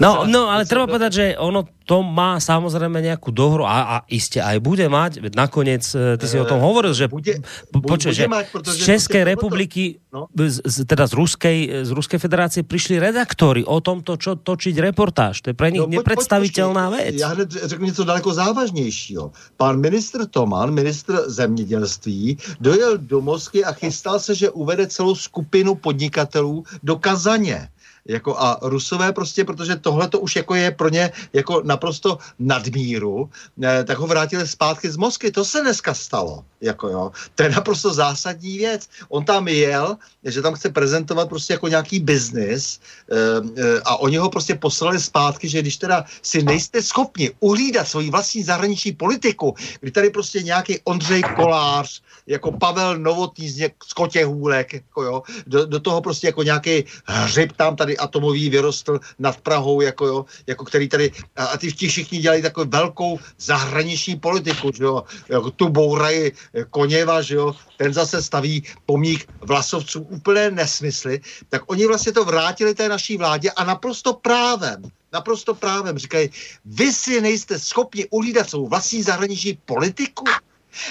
No, 0.00 0.26
no, 0.28 0.50
ale 0.52 0.68
treba 0.68 0.84
povedať, 0.86 1.12
že 1.12 1.24
ono 1.40 1.64
to 1.86 2.02
má 2.02 2.42
samozrejme 2.42 2.98
nejakú 2.98 3.30
dohru 3.30 3.62
a, 3.62 3.78
a 3.82 3.96
iste 4.11 4.42
aj 4.42 4.59
bude 4.59 4.84
mať. 4.90 5.22
E, 5.22 6.18
ty 6.18 6.26
si 6.26 6.36
o 6.36 6.44
tom 6.44 6.59
hovoril, 6.59 6.90
že, 6.92 7.07
bude- 7.07 7.38
bude 7.70 8.11
že 8.11 8.26
mať, 8.26 8.50
z 8.66 8.76
Českej 8.82 9.22
proste- 9.22 9.30
republiky, 9.32 9.84
No. 10.16 10.32
z, 10.32 10.88
teda 10.88 11.04
z 11.04 11.14
Ruskej, 11.47 11.86
z 11.86 11.90
Ruskej 11.94 12.18
federácie 12.18 12.62
prišli 12.66 12.99
redaktori 12.99 13.62
o 13.62 13.78
tomto, 13.78 14.18
čo 14.18 14.34
točiť 14.34 14.74
reportáž. 14.82 15.47
To 15.47 15.51
je 15.51 15.55
pre 15.55 15.70
nich 15.70 15.78
No, 15.82 15.86
nepredstaviteľná 15.86 16.90
počkej. 16.90 17.05
vec. 17.07 17.14
Já 17.20 17.28
hned 17.28 17.51
řeknu 17.51 17.86
něco 17.86 18.05
daleko 18.05 18.34
závažnějšího. 18.34 19.32
Pan 19.57 19.80
ministr 19.80 20.26
Toman, 20.26 20.70
ministr 20.74 21.30
zemědělství, 21.30 22.38
dojel 22.61 22.99
do 22.99 23.20
Moskvy 23.20 23.64
a 23.64 23.72
chystal 23.72 24.18
se, 24.18 24.34
že 24.34 24.51
uvede 24.51 24.86
celou 24.86 25.14
skupinu 25.14 25.74
podnikatelů 25.74 26.64
do 26.82 26.97
Kazaně. 26.97 27.68
Jako 28.09 28.38
a 28.38 28.59
Rusové 28.62 29.12
prostě, 29.12 29.44
protože 29.44 29.76
tohle 29.76 30.09
to 30.09 30.20
už 30.20 30.36
jako 30.36 30.54
je 30.54 30.70
pro 30.70 30.88
ně 30.88 31.12
jako 31.32 31.62
naprosto 31.64 32.18
nadmíru, 32.38 33.30
eh, 33.62 33.84
tak 33.84 33.98
ho 33.98 34.07
vrátili 34.07 34.48
zpátky 34.48 34.90
z 34.90 34.96
Moskvy. 34.96 35.30
To 35.30 35.44
se 35.44 35.61
dneska 35.61 35.94
stalo. 35.94 36.44
Jako 36.61 36.88
jo. 36.88 37.12
To 37.34 37.42
je 37.42 37.50
naprosto 37.50 37.94
zásadní 37.94 38.59
věc. 38.59 38.88
On 39.09 39.24
tam 39.24 39.48
jel, 39.48 39.96
že 40.24 40.42
tam 40.42 40.54
chce 40.54 40.68
prezentovat 40.70 41.28
prostě 41.28 41.52
jako 41.52 41.68
nějaký 41.68 42.00
biznis 42.00 42.80
eh, 42.80 43.16
eh, 43.57 43.80
a 43.84 43.96
oni 43.96 44.16
ho 44.16 44.30
prostě 44.30 44.54
poslali 44.54 45.00
zpátky, 45.00 45.48
že 45.48 45.62
když 45.62 45.76
teda 45.76 46.04
si 46.22 46.42
nejste 46.42 46.82
schopni 46.82 47.30
uhlídat 47.40 47.88
svoji 47.88 48.11
vlastní 48.11 48.42
zahraniční 48.42 48.92
politiku, 48.92 49.54
kdy 49.80 49.90
tady 49.90 50.11
prostě 50.11 50.42
nějaký 50.42 50.80
Ondřej 50.84 51.22
Kolář, 51.22 52.02
jako 52.26 52.52
Pavel 52.52 52.98
Novotný 52.98 53.50
z, 53.50 53.70
z 53.86 53.92
Kotěhůlek, 53.92 54.72
jako 54.72 55.02
jo, 55.02 55.22
do, 55.46 55.66
do 55.66 55.80
toho 55.80 56.00
prostě 56.00 56.26
jako 56.26 56.42
nějaký 56.42 56.84
hřib 57.04 57.52
tam 57.57 57.76
tady 57.76 57.95
atomový 57.97 58.51
vyrostl 58.51 59.01
nad 59.18 59.36
Prahou, 59.40 59.80
jako 59.80 60.07
jo, 60.07 60.24
jako 60.47 60.64
který 60.64 60.88
tady, 60.88 61.12
a, 61.36 61.59
ty 61.59 61.72
ti 61.72 61.88
všichni 61.88 62.18
dělají 62.18 62.42
takovou 62.42 62.70
velkou 62.70 63.18
zahraniční 63.38 64.16
politiku, 64.16 64.70
že 64.74 64.84
jo, 64.84 65.05
jako 65.28 65.51
tu 65.51 65.68
bourají 65.68 66.32
eh, 66.32 66.64
Koněva, 66.70 67.22
že 67.22 67.34
jo, 67.34 67.55
ten 67.76 67.92
zase 67.92 68.22
staví 68.22 68.62
pomník 68.86 69.28
vlasovců 69.40 70.01
úplné 70.01 70.51
nesmysly, 70.51 71.20
tak 71.49 71.62
oni 71.66 71.86
vlastně 71.86 72.12
to 72.12 72.24
vrátili 72.24 72.74
té 72.74 72.88
naší 72.88 73.16
vládě 73.16 73.51
a 73.51 73.64
naprosto 73.64 74.12
právem, 74.12 74.82
naprosto 75.12 75.55
právem 75.55 75.99
říkají, 75.99 76.30
vy 76.64 76.92
si 76.92 77.20
nejste 77.20 77.59
schopni 77.59 78.07
uhlídat 78.11 78.51
svou 78.51 78.68
vlastní 78.68 79.03
zahraniční 79.03 79.59
politiku, 79.64 80.24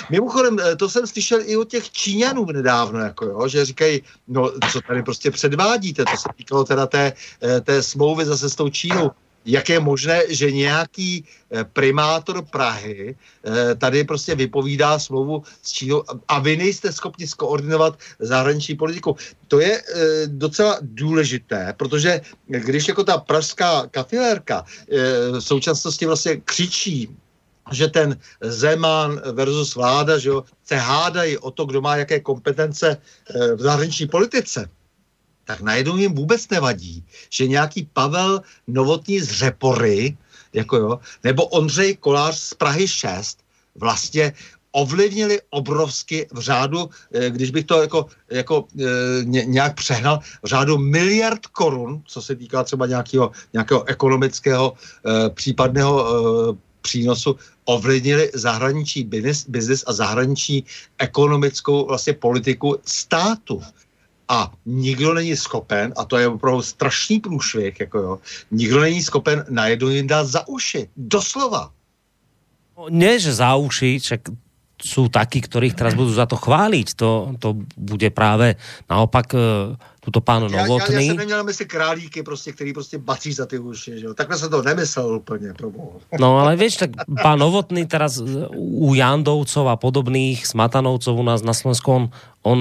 Mimochodem, 0.09 0.57
eh, 0.59 0.75
to 0.75 0.89
jsem 0.89 1.07
slyšel 1.07 1.39
i 1.45 1.57
od 1.57 1.69
těch 1.69 1.91
Číňanů 1.91 2.45
nedávno, 2.45 2.99
jako 2.99 3.25
jo, 3.25 3.47
že 3.47 3.65
říkají, 3.65 4.01
no 4.27 4.51
co 4.71 4.81
tady 4.81 5.03
prostě 5.03 5.31
předvádíte, 5.31 6.03
to 6.05 6.17
se 6.17 6.29
týkalo 6.37 6.63
teda 6.63 6.87
té, 6.87 7.13
eh, 7.43 7.61
té 7.61 7.83
smlouvy 7.83 8.25
zase 8.25 8.49
s 8.49 8.55
tou 8.55 8.69
Čínou. 8.69 9.11
Jak 9.45 9.69
je 9.69 9.79
možné, 9.79 10.21
že 10.29 10.51
nějaký 10.51 11.21
eh, 11.21 11.63
primátor 11.63 12.41
Prahy 12.41 13.15
tady 13.77 14.03
prostě 14.03 14.35
vypovídá 14.35 14.99
smlouvu 14.99 15.43
s 15.61 15.71
Čínou 15.71 16.03
a- 16.27 16.39
vy 16.39 16.57
nejste 16.57 16.91
schopni 16.91 17.27
skoordinovat 17.27 17.99
zahraniční 18.19 18.75
politiku. 18.75 19.15
To 19.47 19.59
je 19.61 19.81
docela 20.25 20.77
důležité, 20.81 21.73
protože 21.77 22.21
když 22.47 22.87
jako 22.87 23.03
ta 23.03 23.17
pražská 23.17 23.87
kafilérka 23.93 24.65
v 25.31 25.39
současnosti 25.39 26.05
vlastně 26.05 26.41
křičí 26.41 27.13
že 27.71 27.87
ten 27.87 28.19
Zeman 28.41 29.21
versus 29.31 29.75
vláda, 29.75 30.17
že 30.17 30.29
jo, 30.29 30.43
se 30.63 30.75
hádají 30.75 31.37
o 31.37 31.51
to, 31.51 31.65
kdo 31.65 31.81
má 31.81 31.95
jaké 31.95 32.19
kompetence 32.19 32.97
eh, 32.97 33.55
v 33.55 33.61
zahraniční 33.61 34.07
politice, 34.07 34.69
tak 35.45 35.61
najednou 35.61 35.97
jim 35.97 36.13
vůbec 36.13 36.49
nevadí, 36.49 37.05
že 37.29 37.47
nějaký 37.47 37.89
Pavel 37.93 38.41
Novotný 38.67 39.19
z 39.19 39.31
Řepory, 39.31 40.17
jako 40.53 40.77
jo, 40.77 40.99
nebo 41.23 41.45
Ondřej 41.45 41.95
Kolář 41.95 42.37
z 42.37 42.53
Prahy 42.53 42.87
6 42.87 43.39
vlastně 43.75 44.33
ovlivnili 44.71 45.41
obrovsky 45.49 46.27
v 46.31 46.39
řádu, 46.39 46.89
eh, 47.13 47.29
když 47.29 47.51
bych 47.51 47.65
to 47.65 47.81
jako, 47.81 48.05
jako 48.29 48.65
eh, 48.79 48.85
ně- 49.23 49.45
nějak 49.45 49.75
přehnal, 49.75 50.19
v 50.43 50.47
řádu 50.47 50.77
miliard 50.77 51.47
korun, 51.47 52.01
co 52.05 52.21
se 52.21 52.35
týká 52.35 52.63
třeba 52.63 52.85
nějakého, 52.85 53.31
nějakého 53.53 53.83
ekonomického 53.83 54.73
případného 55.33 55.95
přínosu, 56.85 57.35
ovlivnili 57.65 58.31
zahraniční 58.37 59.03
biznis, 59.03 59.49
biznis 59.49 59.81
a 59.87 59.93
zahraniční 59.93 60.63
ekonomickou 61.01 61.89
vlastně 61.89 62.13
politiku 62.13 62.77
státu. 62.85 63.61
A 64.29 64.53
nikdo 64.65 65.13
není 65.13 65.37
schopen, 65.37 65.93
a 65.97 66.05
to 66.05 66.17
je 66.17 66.27
opravdu 66.27 66.61
strašný 66.61 67.19
průšvih, 67.19 67.79
jako 67.79 67.97
jo, 67.97 68.13
nikdo 68.51 68.81
není 68.81 69.03
schopen 69.03 69.45
najednou 69.49 69.89
jim 69.89 70.07
dát 70.07 70.25
za 70.25 70.47
uši. 70.47 70.89
Doslova. 70.97 71.69
No, 72.77 72.89
Nie, 72.89 73.19
že 73.19 73.33
za 73.33 73.55
uši, 73.55 73.99
však 73.99 74.21
sú 74.75 75.07
takí, 75.07 75.39
ktorých 75.39 75.73
teraz 75.75 75.95
budú 75.95 76.11
za 76.11 76.27
to 76.27 76.35
chváliť. 76.35 76.87
To, 76.99 77.35
to 77.39 77.55
bude 77.79 78.11
práve 78.11 78.59
naopak 78.91 79.27
e, 79.33 79.73
tuto 80.03 80.19
pán 80.21 80.45
Já, 80.45 80.49
já, 80.49 80.57
já 80.57 80.63
Novotný. 80.67 81.07
jsem 81.07 81.17
neměl 81.17 81.37
na 81.37 81.43
mysli 81.43 81.65
králíky, 81.65 82.23
prostě, 82.23 82.51
který 82.51 82.73
prostě 82.73 82.97
bací 82.97 83.33
za 83.33 83.45
ty 83.45 83.59
uši. 83.59 83.99
Že. 83.99 84.13
Takhle 84.13 84.37
jsem 84.37 84.49
to 84.49 84.61
nemyslel 84.61 85.15
úplně, 85.15 85.53
pro 85.53 85.69
boha. 85.71 85.97
No 86.19 86.39
ale 86.39 86.55
vieš, 86.55 86.75
tak 86.75 86.89
pán 87.23 87.39
Novotný 87.39 87.85
teraz 87.85 88.21
u 88.55 88.93
Jandovcov 88.93 89.67
a 89.67 89.75
podobných 89.75 90.45
Smatanovcov 90.47 91.15
u 91.15 91.23
nás 91.23 91.41
na 91.41 91.53
Slovensku, 91.53 91.91
on, 91.91 92.03
on 92.43 92.59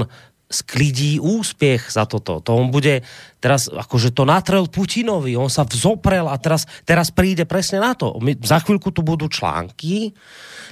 sklidí 0.50 1.20
úspěch 1.20 1.88
za 1.90 2.04
toto. 2.04 2.40
To 2.40 2.50
on 2.56 2.68
bude 2.70 3.02
teraz, 3.44 3.68
akože 3.68 4.16
to 4.16 4.24
natrel 4.24 4.64
Putinovi, 4.72 5.36
on 5.36 5.52
sa 5.52 5.68
vzoprel 5.68 6.24
a 6.32 6.36
teraz, 6.40 6.64
teraz 6.88 7.12
príde 7.12 7.44
presne 7.44 7.76
na 7.76 7.92
to. 7.92 8.16
My, 8.16 8.32
za 8.40 8.56
chvíľku 8.64 8.88
tu 8.88 9.04
budú 9.04 9.28
články, 9.28 10.16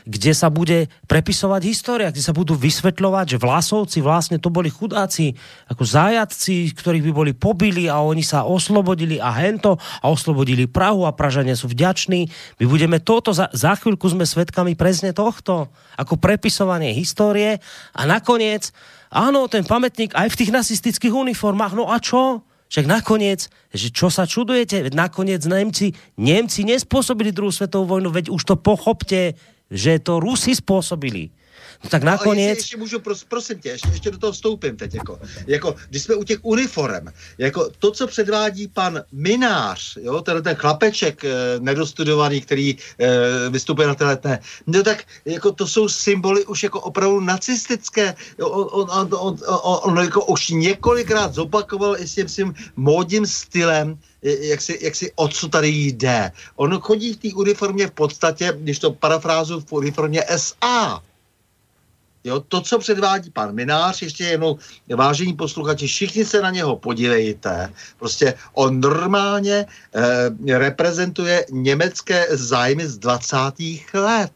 kde 0.09 0.33
sa 0.33 0.49
bude 0.49 0.89
prepisovať 1.05 1.61
história, 1.69 2.09
kde 2.09 2.25
sa 2.25 2.33
budú 2.33 2.57
vysvetľovať, 2.57 3.37
že 3.37 3.43
Vlasovci 3.43 3.99
vlastne 4.01 4.41
to 4.41 4.49
boli 4.49 4.73
chudáci, 4.73 5.37
ako 5.69 5.85
zajatci, 5.85 6.73
ktorých 6.73 7.05
by 7.09 7.13
boli 7.13 7.33
pobili 7.37 7.93
a 7.93 8.01
oni 8.01 8.25
sa 8.25 8.49
oslobodili 8.49 9.21
a 9.21 9.29
hento 9.37 9.77
a 10.01 10.09
oslobodili 10.09 10.65
Prahu 10.65 11.05
a 11.05 11.13
Pražania 11.13 11.53
sú 11.53 11.69
vďační. 11.69 12.25
My 12.57 12.65
budeme 12.65 13.05
toto, 13.05 13.37
za, 13.37 13.53
za 13.53 13.77
chvíľku 13.77 14.09
sme 14.09 14.25
svedkami 14.25 14.81
presne 14.81 15.13
tohto, 15.13 15.69
ako 16.01 16.17
prepisovanie 16.17 16.97
histórie 16.97 17.61
a 17.93 18.03
nakoniec, 18.09 18.73
áno, 19.13 19.47
ten 19.47 19.63
pamätník 19.63 20.17
aj 20.17 20.33
v 20.33 20.39
tých 20.41 20.51
nacistických 20.51 21.13
uniformách, 21.13 21.77
no 21.77 21.93
a 21.93 22.01
čo? 22.01 22.43
Však 22.73 22.89
nakoniec, 22.89 23.53
že 23.69 23.93
čo 23.93 24.09
sa 24.09 24.25
čudujete, 24.25 24.81
veď 24.81 24.97
nakoniec 24.97 25.45
Nemci, 25.45 25.93
Nemci 26.17 26.65
nespôsobili 26.65 27.29
druhú 27.29 27.53
svetovú 27.53 28.01
vojnu, 28.01 28.09
veď 28.09 28.33
už 28.33 28.43
to 28.49 28.57
pochopte, 28.57 29.37
že 29.69 30.01
to 30.01 30.17
Rusi 30.17 30.57
spôsobili. 30.57 31.29
No 31.85 31.91
tak 31.91 32.03
Ale 32.03 32.11
nakoniec... 32.11 32.59
ještě, 32.59 32.77
můžu, 32.77 33.01
pros, 33.01 33.25
prosím 33.25 33.59
tě, 33.59 33.69
ještě, 33.69 33.89
ještě 33.93 34.11
do 34.11 34.19
toho 34.19 34.33
vstoupím 34.33 34.77
teď. 34.77 34.95
Jako, 34.95 35.19
jako, 35.47 35.75
když 35.91 36.03
jsme 36.03 36.15
u 36.15 36.25
těch 36.25 36.39
uniform, 36.43 37.07
jako 37.39 37.71
to, 37.79 37.91
co 37.91 38.07
předvádí 38.07 38.69
pan 38.69 39.03
Minář, 39.13 39.99
jo, 40.01 40.21
ten, 40.21 40.43
ten 40.43 40.55
chlapeček 40.55 41.25
e, 41.25 41.31
nedostudovaný, 41.59 42.41
který 42.41 42.77
e, 42.99 43.49
vystupuje 43.51 43.89
na 43.89 43.95
téhle, 43.95 44.19
no 44.67 44.83
tak 44.83 45.05
jako 45.25 45.53
to 45.53 45.67
jsou 45.67 45.89
symboly 45.89 46.47
už 46.47 46.63
jako 46.63 46.81
opravdu 46.81 47.21
nacistické. 47.21 48.15
Jo, 48.39 48.49
on, 48.49 48.89
on, 48.91 48.91
on, 48.91 49.19
on, 49.21 49.39
on, 49.63 49.79
on 49.83 50.05
jako 50.05 50.25
už 50.25 50.49
několikrát 50.49 51.35
zopakoval 51.35 51.97
i 51.99 52.09
s 52.09 52.15
tím 52.15 52.29
svým 52.29 52.55
módním 52.77 53.27
stylem, 53.27 53.99
jak 54.23 54.61
si, 54.61 54.79
jak 54.83 54.95
si 54.95 55.13
o 55.15 55.29
co 55.29 55.49
tady 55.49 55.69
jde. 55.69 56.33
On 56.57 56.79
chodí 56.81 57.13
v 57.15 57.17
té 57.17 57.29
uniformě 57.35 57.87
v 57.87 57.91
podstatě, 57.91 58.53
když 58.57 58.79
to 58.79 58.93
parafrázu 58.93 59.61
v 59.61 59.73
uniformě 59.73 60.25
SA. 60.37 61.03
Jo, 62.25 62.41
to, 62.41 62.61
co 62.61 62.79
předvádí 62.79 63.31
pan 63.31 63.55
Minář, 63.55 64.03
ještě 64.03 64.25
jednou, 64.25 64.59
vážení 64.97 65.33
posluchači, 65.33 65.87
všichni 65.87 66.25
se 66.25 66.43
na 66.43 66.51
něho 66.51 66.77
podívejte. 66.77 67.73
Prostě 67.99 68.35
on 68.53 68.81
normálně 68.81 69.67
eh, 69.95 70.59
reprezentuje 70.59 71.47
německé 71.51 72.27
zájmy 72.31 72.87
z 72.87 72.99
20. 72.99 73.37
let. 73.95 74.33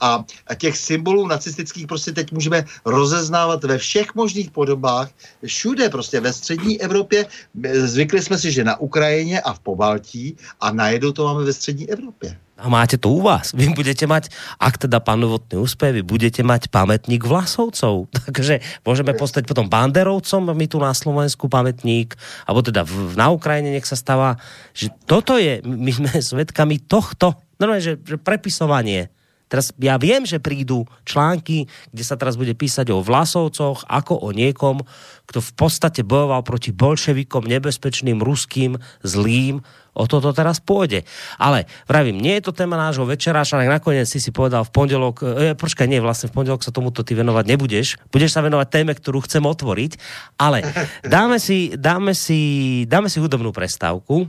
A, 0.00 0.24
těch 0.54 0.78
symbolů 0.78 1.26
nacistických 1.26 1.86
prostě 1.86 2.12
teď 2.12 2.32
můžeme 2.32 2.64
rozeznávat 2.84 3.64
ve 3.64 3.78
všech 3.78 4.14
možných 4.14 4.50
podobách, 4.50 5.10
všude 5.44 5.88
prostě 5.88 6.20
ve 6.20 6.32
střední 6.32 6.80
Evropě. 6.80 7.26
Zvykli 7.72 8.22
jsme 8.22 8.38
si, 8.38 8.52
že 8.52 8.64
na 8.64 8.80
Ukrajině 8.80 9.40
a 9.40 9.52
v 9.52 9.60
Pobaltí 9.60 10.36
a 10.60 10.72
najednou 10.72 11.12
to 11.12 11.24
máme 11.24 11.44
ve 11.44 11.52
střední 11.52 11.90
Evropě. 11.90 12.36
A 12.56 12.72
máte 12.72 12.96
to 12.96 13.12
u 13.12 13.20
vás. 13.20 13.52
Vy 13.52 13.68
budete 13.68 14.08
mať, 14.08 14.32
ak 14.56 14.88
teda 14.88 14.96
pán 15.04 15.20
Novotný 15.20 15.60
úspěch, 15.60 15.92
vy 15.92 16.02
budete 16.02 16.40
mať 16.40 16.72
pamätník 16.72 17.20
Vlasovcov. 17.20 18.08
Takže 18.26 18.64
môžeme 18.80 19.12
postať 19.12 19.44
potom 19.44 19.68
Banderovcom, 19.68 20.56
my 20.56 20.64
tu 20.64 20.80
na 20.80 20.96
Slovensku 20.96 21.52
pamätník, 21.52 22.16
alebo 22.48 22.64
teda 22.64 22.80
v, 22.88 23.12
na 23.12 23.28
Ukrajine 23.28 23.76
nech 23.76 23.84
sa 23.84 23.92
stáva, 23.92 24.40
že 24.72 24.88
toto 25.04 25.36
je, 25.36 25.60
my 25.68 25.92
sme 25.92 26.08
svedkami 26.16 26.80
tohto, 26.80 27.36
normálne, 27.60 27.84
že, 27.84 28.00
že 28.00 28.16
prepisovanie 28.16 29.12
Teraz 29.46 29.70
ja 29.78 29.94
viem, 29.94 30.26
že 30.26 30.42
prídu 30.42 30.90
články, 31.06 31.70
kde 31.94 32.02
sa 32.02 32.18
teraz 32.18 32.34
bude 32.34 32.50
písať 32.50 32.90
o 32.90 32.98
Vlasovcoch, 32.98 33.86
ako 33.86 34.26
o 34.26 34.34
niekom, 34.34 34.82
kto 35.26 35.38
v 35.38 35.52
podstate 35.54 36.02
bojoval 36.02 36.42
proti 36.42 36.74
bolševikom, 36.74 37.46
nebezpečným, 37.46 38.18
ruským, 38.18 38.78
zlým. 39.06 39.62
O 39.96 40.04
toto 40.04 40.34
teraz 40.36 40.60
pôjde. 40.60 41.08
Ale 41.40 41.64
vravím, 41.88 42.20
nie 42.20 42.36
je 42.36 42.50
to 42.50 42.52
téma 42.52 42.76
nášho 42.76 43.08
večeráša, 43.08 43.56
ale 43.56 43.72
nakoniec 43.72 44.04
si 44.04 44.20
si 44.20 44.28
povedal 44.28 44.66
v 44.66 44.74
pondelok, 44.74 45.16
e, 45.24 45.56
počkaj, 45.56 45.88
nie, 45.88 46.04
vlastne 46.04 46.28
v 46.28 46.36
pondelok 46.36 46.60
sa 46.60 46.74
tomuto 46.74 47.00
ty 47.00 47.16
venovať 47.16 47.44
nebudeš. 47.48 47.96
Budeš 48.12 48.36
sa 48.36 48.44
venovať 48.44 48.68
téme, 48.68 48.92
ktorú 48.92 49.24
chcem 49.24 49.40
otvoriť, 49.40 49.96
ale 50.36 50.68
dáme 51.06 51.40
si, 51.40 51.72
dáme 51.80 52.12
si, 52.12 52.84
dáme 52.84 53.08
si 53.08 53.22
hudobnú 53.24 53.56
prestávku 53.56 54.28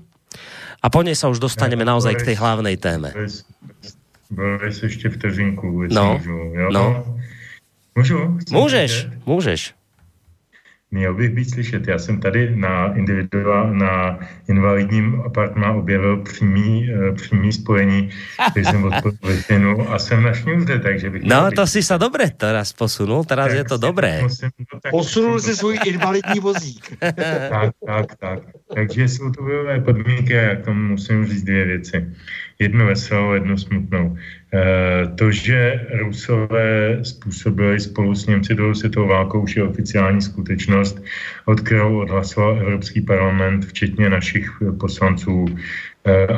a 0.79 0.87
po 0.87 1.01
nej 1.01 1.17
sa 1.17 1.27
už 1.27 1.41
dostaneme 1.41 1.83
naozaj 1.83 2.15
k 2.21 2.31
tej 2.31 2.35
hlavnej 2.37 2.77
téme. 2.77 3.11
Boris, 4.31 4.83
ještě 4.83 5.09
vteřinku, 5.09 5.83
jestli 5.83 5.95
No, 5.95 6.13
můžu. 6.17 6.31
Jo? 6.53 6.69
no. 6.71 7.17
Můžu? 7.95 8.37
Chci 8.37 8.55
Můžeš, 8.55 8.91
slyšet? 8.91 9.25
můžeš. 9.25 9.73
Měl 10.91 11.13
bych 11.15 11.29
být 11.29 11.49
slyšet. 11.49 11.87
Já 11.87 11.99
jsem 11.99 12.19
tady 12.19 12.55
na 12.55 12.95
individuál, 12.95 13.73
na 13.73 14.19
invalidním 14.49 15.21
apartmá 15.25 15.71
objevil 15.73 16.17
přímý, 16.17 16.89
eh, 16.93 17.11
přímý 17.11 17.53
spojení, 17.53 18.09
který 18.51 18.65
jsem 18.65 18.83
odpověděl 19.05 19.85
a 19.89 19.99
jsem 19.99 20.23
na 20.23 20.33
šňůře, 20.33 20.79
takže 20.79 21.09
bych... 21.09 21.23
No, 21.23 21.51
to 21.51 21.67
si 21.67 21.83
sa 21.83 21.97
dobre 21.99 22.29
teraz 22.31 22.71
posunul, 22.73 23.23
teraz 23.27 23.51
je 23.53 23.63
to 23.67 23.75
si- 23.75 23.81
dobré. 23.83 24.21
musím- 24.23 24.49
no, 24.73 24.79
tak 24.79 24.91
Posunul 24.91 25.39
si 25.39 25.55
svůj 25.55 25.79
invalidní 25.85 26.39
vozík. 26.39 26.97
tak, 27.51 27.71
tak, 27.87 28.15
tak. 28.15 28.39
Takže 28.75 29.07
jsou 29.07 29.31
to 29.31 29.43
bojové 29.43 29.79
podmínky 29.83 30.39
a 30.39 30.41
já 30.41 30.55
k 30.55 30.65
tomu 30.65 30.81
musím 30.95 31.25
říct 31.25 31.43
dvě 31.43 31.65
věci. 31.65 32.13
Jednu 32.59 32.85
veselou, 32.85 33.33
jednu 33.33 33.57
smutnou. 33.57 34.17
E, 34.53 35.07
to, 35.15 35.31
že 35.31 35.87
Rusové 35.93 36.99
způsobili 37.03 37.79
spolu 37.79 38.15
s 38.15 38.25
Němci 38.25 38.55
druhou 38.55 38.73
světovou 38.73 39.07
válkou, 39.07 39.41
už 39.41 39.55
je 39.55 39.63
oficiální 39.63 40.21
skutečnost, 40.21 41.03
od 41.45 41.61
kterou 41.61 41.99
odhlasoval 41.99 42.59
Evropský 42.59 43.01
parlament, 43.01 43.65
včetně 43.65 44.09
našich 44.09 44.49
eh, 44.61 44.71
poslanců, 44.71 45.45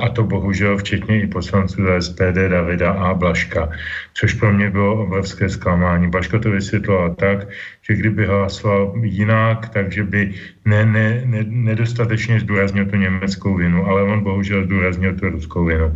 a 0.01 0.09
to 0.09 0.23
bohužel 0.23 0.77
včetně 0.77 1.21
i 1.21 1.27
poslanců 1.27 1.83
za 1.83 2.01
SPD 2.01 2.49
Davida 2.49 2.91
a 2.91 3.13
Blaška, 3.13 3.69
což 4.13 4.33
pro 4.33 4.53
mě 4.53 4.69
bylo 4.69 5.03
obrovské 5.03 5.49
zklamání. 5.49 6.09
Blaška 6.09 6.39
to 6.39 6.51
vysvětloval 6.51 7.15
tak, 7.15 7.47
že 7.81 7.93
kdyby 7.93 8.25
hlasoval 8.25 8.93
jinak, 9.03 9.69
takže 9.69 10.03
by 10.03 10.33
ne, 10.65 10.85
ne, 10.85 11.21
ne, 11.25 11.45
nedostatečně 11.47 12.39
zdůraznil 12.39 12.85
tu 12.85 12.95
německou 12.95 13.55
vinu, 13.55 13.85
ale 13.85 14.03
on 14.03 14.23
bohužel 14.23 14.65
zdůraznil 14.65 15.15
tu 15.15 15.29
ruskou 15.29 15.65
vinu. 15.65 15.93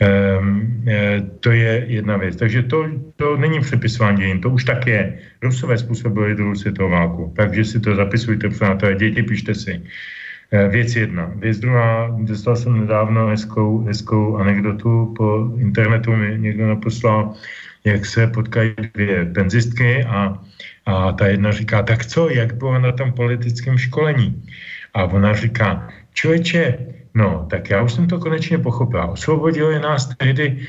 Ehm, 0.00 0.84
e, 0.88 1.20
to 1.40 1.50
je 1.50 1.84
jedna 1.88 2.16
věc. 2.16 2.36
Takže 2.36 2.62
to, 2.62 2.88
to 3.16 3.36
není 3.36 3.60
přepisování 3.60 4.18
dějin, 4.18 4.40
to 4.40 4.50
už 4.50 4.64
tak 4.64 4.86
je. 4.86 5.18
Rusové 5.42 5.78
způsobili 5.78 6.34
druhou 6.34 6.54
světovou 6.54 6.90
válku, 6.90 7.32
takže 7.36 7.64
si 7.64 7.80
to 7.80 7.94
zapisujte, 7.94 8.48
přátelé, 8.48 8.94
děti, 8.94 9.22
pište 9.22 9.54
si. 9.54 9.82
Eh, 10.52 10.68
Věc 10.68 10.96
jedna. 10.96 11.32
Věc 11.36 11.58
druhá, 11.58 12.16
dostal 12.18 12.56
jsem 12.56 12.80
nedávno 12.80 13.26
hezkou, 13.26 13.84
hezkou 13.84 14.36
anekdotu 14.36 15.14
po 15.16 15.50
internetu, 15.58 16.16
mi 16.16 16.38
někdo 16.38 16.68
naposlal, 16.68 17.34
jak 17.84 18.06
se 18.06 18.26
potkají 18.26 18.74
dvě 18.94 19.24
penzistky 19.24 20.04
a, 20.04 20.38
a 20.86 21.12
ta 21.12 21.26
jedna 21.26 21.52
říká, 21.52 21.82
tak 21.82 22.06
co, 22.06 22.28
jak 22.28 22.54
bylo 22.54 22.78
na 22.78 22.92
tom 22.92 23.12
politickém 23.12 23.78
školení? 23.78 24.42
A 24.94 25.04
ona 25.04 25.34
říká, 25.34 25.88
člověče, 26.14 26.78
no, 27.14 27.46
tak 27.50 27.70
já 27.70 27.82
už 27.82 27.92
jsem 27.92 28.06
to 28.06 28.18
konečně 28.18 28.58
pochopila. 28.58 29.06
Osvobodili 29.06 29.80
nás 29.80 30.16
tehdy 30.16 30.66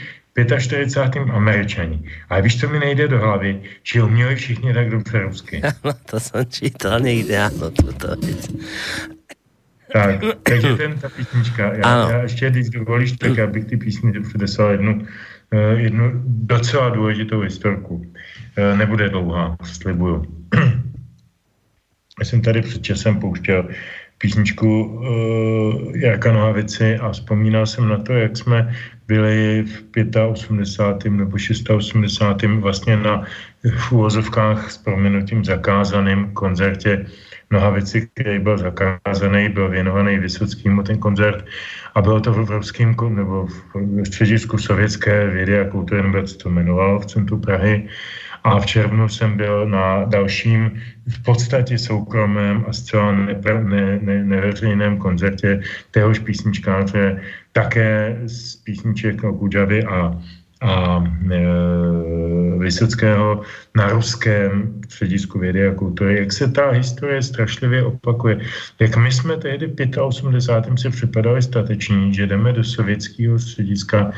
45. 0.59 1.29
američani. 1.29 2.09
Ale 2.29 2.41
víš, 2.41 2.59
co 2.59 2.69
mi 2.69 2.79
nejde 2.79 3.07
do 3.07 3.19
hlavy? 3.19 3.61
Že 3.83 4.03
uměli 4.03 4.35
všichni 4.35 4.73
tak 4.73 4.89
dobře 4.89 5.19
rusky. 5.19 5.61
No, 5.83 5.91
to 6.05 6.19
jsem 6.19 6.45
čítal 6.45 6.99
někde, 6.99 7.41
ano, 7.41 7.71
tuto 7.71 8.15
věc. 8.15 8.47
Tak, 9.93 10.19
takže 10.43 10.75
ten, 10.75 10.99
ta 10.99 11.09
písnička. 11.09 11.67
Ano. 11.67 11.79
Já, 11.83 12.11
já 12.11 12.21
ještě, 12.21 12.49
když 12.49 12.69
dovolíš, 12.69 13.11
tak 13.11 13.37
já 13.37 13.47
bych 13.47 13.65
ty 13.65 13.77
písni 13.77 14.11
předeslal 14.21 14.71
jednu, 14.71 15.05
eh, 15.51 15.73
jednu 15.75 16.11
docela 16.25 16.89
důležitou 16.89 17.39
historku. 17.39 18.05
Eh, 18.57 18.75
Nebude 18.77 19.09
dlouhá, 19.09 19.57
slibuju. 19.63 20.25
Já 22.19 22.25
jsem 22.25 22.41
tady 22.41 22.61
před 22.61 22.83
časem 22.83 23.19
pouštěl 23.19 23.69
písničku 24.21 24.83
uh, 24.83 25.95
Jarka 25.97 26.31
Nohavici 26.31 26.97
a 26.97 27.11
vzpomínal 27.11 27.65
jsem 27.65 27.89
na 27.89 27.97
to, 27.97 28.13
jak 28.13 28.37
jsme 28.37 28.75
byli 29.07 29.65
v 29.65 29.83
85. 30.29 31.11
nebo 31.11 31.35
86. 31.35 31.93
vlastně 32.59 32.97
na 32.97 33.25
v 33.79 33.91
úvozovkách 33.91 34.71
s 34.71 34.77
proměnutím 34.77 35.45
zakázaným 35.45 36.31
koncertě 36.33 37.05
Nohavici, 37.51 38.09
který 38.13 38.39
byl 38.39 38.57
zakázaný, 38.57 39.49
byl 39.49 39.69
věnovaný 39.69 40.17
Vysockýmu 40.17 40.83
ten 40.83 40.97
koncert 40.97 41.45
a 41.95 42.01
bylo 42.01 42.19
to 42.19 42.33
v 42.33 42.39
Evropském 42.39 42.95
nebo 43.09 43.45
v 43.45 44.05
středisku 44.05 44.57
sovětské 44.57 45.27
vědy 45.27 45.59
a 45.59 45.69
kultury, 45.69 46.03
nebo 46.03 46.27
to 46.37 46.49
jmenovalo 46.49 46.99
v 46.99 47.05
centru 47.05 47.39
Prahy. 47.39 47.87
A 48.43 48.59
v 48.59 48.65
červnu 48.65 49.09
jsem 49.09 49.37
byl 49.37 49.67
na 49.67 50.05
dalším 50.05 50.81
v 51.07 51.23
podstatě 51.23 51.77
soukromém 51.77 52.65
a 52.67 52.73
zcela 52.73 53.13
nepr- 53.13 53.63
ne, 53.63 53.99
ne, 54.01 54.23
neveřejném 54.23 54.97
koncertě 54.97 55.61
téhož 55.91 56.19
písničkáře, 56.19 57.21
také 57.51 58.17
z 58.25 58.55
písniček 58.55 59.23
o 59.23 59.33
Kudžavy 59.33 59.83
a, 59.83 60.17
a 60.61 61.03
e, 61.31 61.41
Vysockého 62.57 63.41
na 63.75 63.89
ruském 63.89 64.81
středisku 64.85 65.39
vědy 65.39 65.67
a 65.67 65.73
kultury. 65.73 66.19
Jak 66.19 66.33
se 66.33 66.47
ta 66.51 66.69
historie 66.69 67.21
strašlivě 67.21 67.83
opakuje. 67.83 68.41
Jak 68.79 68.97
my 68.97 69.11
jsme 69.11 69.37
tehdy 69.37 69.67
v 69.67 70.01
85. 70.01 70.79
si 70.79 70.89
připadali 70.89 71.41
stateční, 71.41 72.13
že 72.13 72.27
jdeme 72.27 72.53
do 72.53 72.63
sovětského 72.63 73.39
střediska 73.39 74.11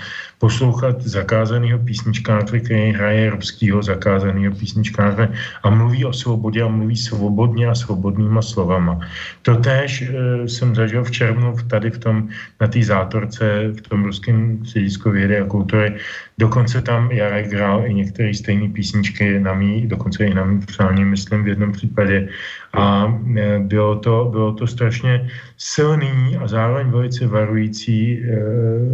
poslouchat 0.44 1.00
zakázaného 1.02 1.80
písničkáře, 1.80 2.60
který 2.60 2.91
hraje 2.91 3.30
ruského 3.30 3.80
zakázaného 3.84 4.52
písničkáře 4.56 5.32
a 5.64 5.70
mluví 5.70 6.06
o 6.06 6.14
svobodě 6.14 6.62
a 6.62 6.68
mluví 6.68 7.00
svobodně 7.00 7.68
a 7.68 7.76
svobodnýma 7.76 8.41
slovama. 8.41 9.00
Totéž 9.41 10.02
e, 10.02 10.12
jsem 10.44 10.76
zažil 10.76 11.04
v 11.04 11.12
červnu 11.12 11.56
tady 11.72 11.96
v 11.96 11.98
tom, 11.98 12.28
na 12.60 12.68
té 12.68 12.84
zátorce 12.84 13.72
v 13.72 13.82
tom 13.88 14.04
ruském 14.04 14.60
středisku 14.68 15.16
vědy 15.16 15.39
a 15.39 15.48
kultury. 15.48 15.96
Dokonce 16.38 16.82
tam 16.82 17.12
Jarek 17.12 17.54
hrál 17.54 17.88
i 17.88 17.94
některé 17.94 18.34
stejné 18.34 18.68
písničky 18.76 19.39
na 19.39 19.54
mý, 19.54 19.88
dokonce 19.88 20.28
i 20.28 20.34
na 20.34 20.44
mý 20.44 20.60
přání, 20.60 21.06
myslím 21.06 21.44
v 21.44 21.48
jednom 21.48 21.72
případě. 21.72 22.28
A 22.74 23.14
e, 23.38 23.60
bylo 23.60 23.96
to, 23.96 24.28
bylo 24.32 24.54
to 24.54 24.68
strašně 24.68 25.30
silný 25.58 26.38
a 26.38 26.48
zároveň 26.48 26.88
velice 26.90 27.28
varující 27.28 28.24
e, 28.24 28.42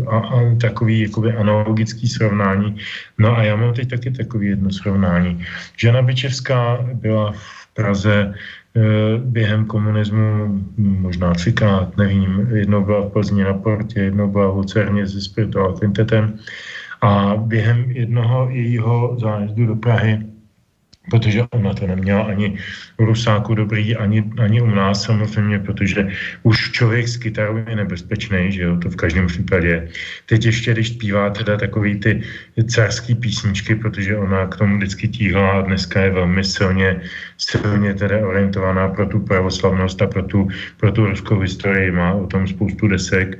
a, 0.08 0.18
a 0.18 0.56
takový 0.62 1.02
jakoby 1.02 1.34
analogický 1.34 2.08
srovnání. 2.08 2.76
No 3.18 3.38
a 3.38 3.44
já 3.44 3.56
mám 3.56 3.74
teď 3.74 3.90
taky 3.90 4.12
takový 4.12 4.48
jedno 4.48 4.72
srovnání. 4.72 5.46
Žana 5.78 6.02
Byčevská 6.02 6.86
byla 6.94 7.32
v 7.32 7.74
Praze 7.74 8.14
e, 8.14 8.34
během 9.18 9.66
komunismu 9.66 10.60
možná 10.78 11.34
třikrát, 11.34 11.98
nevím, 11.98 12.48
jednou 12.52 12.86
byla 12.86 13.02
v 13.02 13.12
Plzni 13.12 13.44
na 13.44 13.54
portě, 13.54 14.00
jednou 14.00 14.28
byla 14.28 14.52
v 14.52 14.56
Lucerně 14.56 15.08
se 15.08 15.22
spirituál 15.22 15.74
quintetem 15.74 16.40
a 17.02 17.36
během 17.38 17.92
jednoho 17.92 18.50
jejího 18.50 19.16
zájezdu 19.20 19.66
do 19.66 19.76
Prahy 19.76 20.20
protože 21.10 21.44
ona 21.52 21.74
to 21.74 21.88
neměla 21.88 22.22
ani 22.22 22.58
v 22.98 23.04
Rusáku 23.04 23.56
dobrý, 23.56 23.96
ani, 23.96 24.24
ani 24.40 24.62
u 24.62 24.72
nás 24.72 25.04
samozřejmě, 25.04 25.60
protože 25.60 26.08
už 26.44 26.72
člověk 26.72 27.08
s 27.08 27.18
kytarou 27.18 27.58
je 27.58 27.76
nebezpečný, 27.76 28.52
že 28.52 28.62
jo, 28.62 28.78
to 28.78 28.90
v 28.90 28.96
každém 28.96 29.28
případě. 29.28 29.90
Teď 30.26 30.46
ještě, 30.46 30.74
když 30.74 30.90
zpívá 30.90 31.30
teda 31.30 31.58
takový 31.58 32.00
ty 32.00 32.22
carský 32.68 33.16
písničky, 33.16 33.76
protože 33.76 34.18
ona 34.18 34.48
k 34.48 34.58
tomu 34.58 34.78
vždycky 34.78 35.08
tíhla 35.08 35.52
a 35.52 35.62
dneska 35.62 36.02
je 36.02 36.12
velmi 36.12 36.44
silně, 36.44 37.02
silně 37.38 37.94
teda 37.94 38.28
orientovaná 38.28 38.88
pro 38.88 39.06
tu 39.06 39.20
pravoslavnost 39.20 40.02
a 40.02 40.08
pro 40.08 40.24
tu, 40.24 40.48
pro 40.78 40.92
tu 40.92 41.06
ruskou 41.06 41.40
historii, 41.40 41.92
má 41.92 42.14
o 42.14 42.28
tom 42.28 42.48
spoustu 42.48 42.88
desek, 42.88 43.40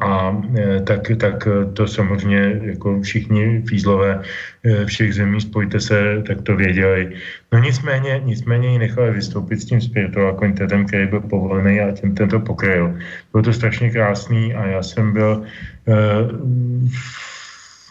a 0.00 0.42
eh, 0.58 0.80
tak, 0.80 1.10
tak 1.18 1.48
to 1.72 1.86
samozřejmě 1.86 2.60
jako 2.62 3.00
všichni 3.00 3.62
fízlové 3.68 4.22
eh, 4.64 4.86
všech 4.86 5.14
zemí, 5.14 5.40
spojte 5.40 5.80
se, 5.80 6.22
tak 6.26 6.42
to 6.42 6.56
věděli. 6.56 7.14
No 7.52 7.58
nicméně, 7.58 8.20
nicméně 8.24 8.68
ji 8.68 8.78
nechali 8.78 9.10
vystoupit 9.10 9.60
s 9.60 9.64
tím 9.64 9.80
spiritual 9.80 10.34
kvintetem, 10.34 10.86
který 10.86 11.06
byl 11.06 11.20
povolený 11.20 11.80
a 11.80 11.92
tím 11.92 12.14
tento 12.14 12.40
pokryl. 12.40 12.98
Bylo 13.32 13.42
to 13.42 13.52
strašně 13.52 13.90
krásný 13.90 14.54
a 14.54 14.66
já 14.66 14.82
jsem 14.82 15.12
byl 15.12 15.44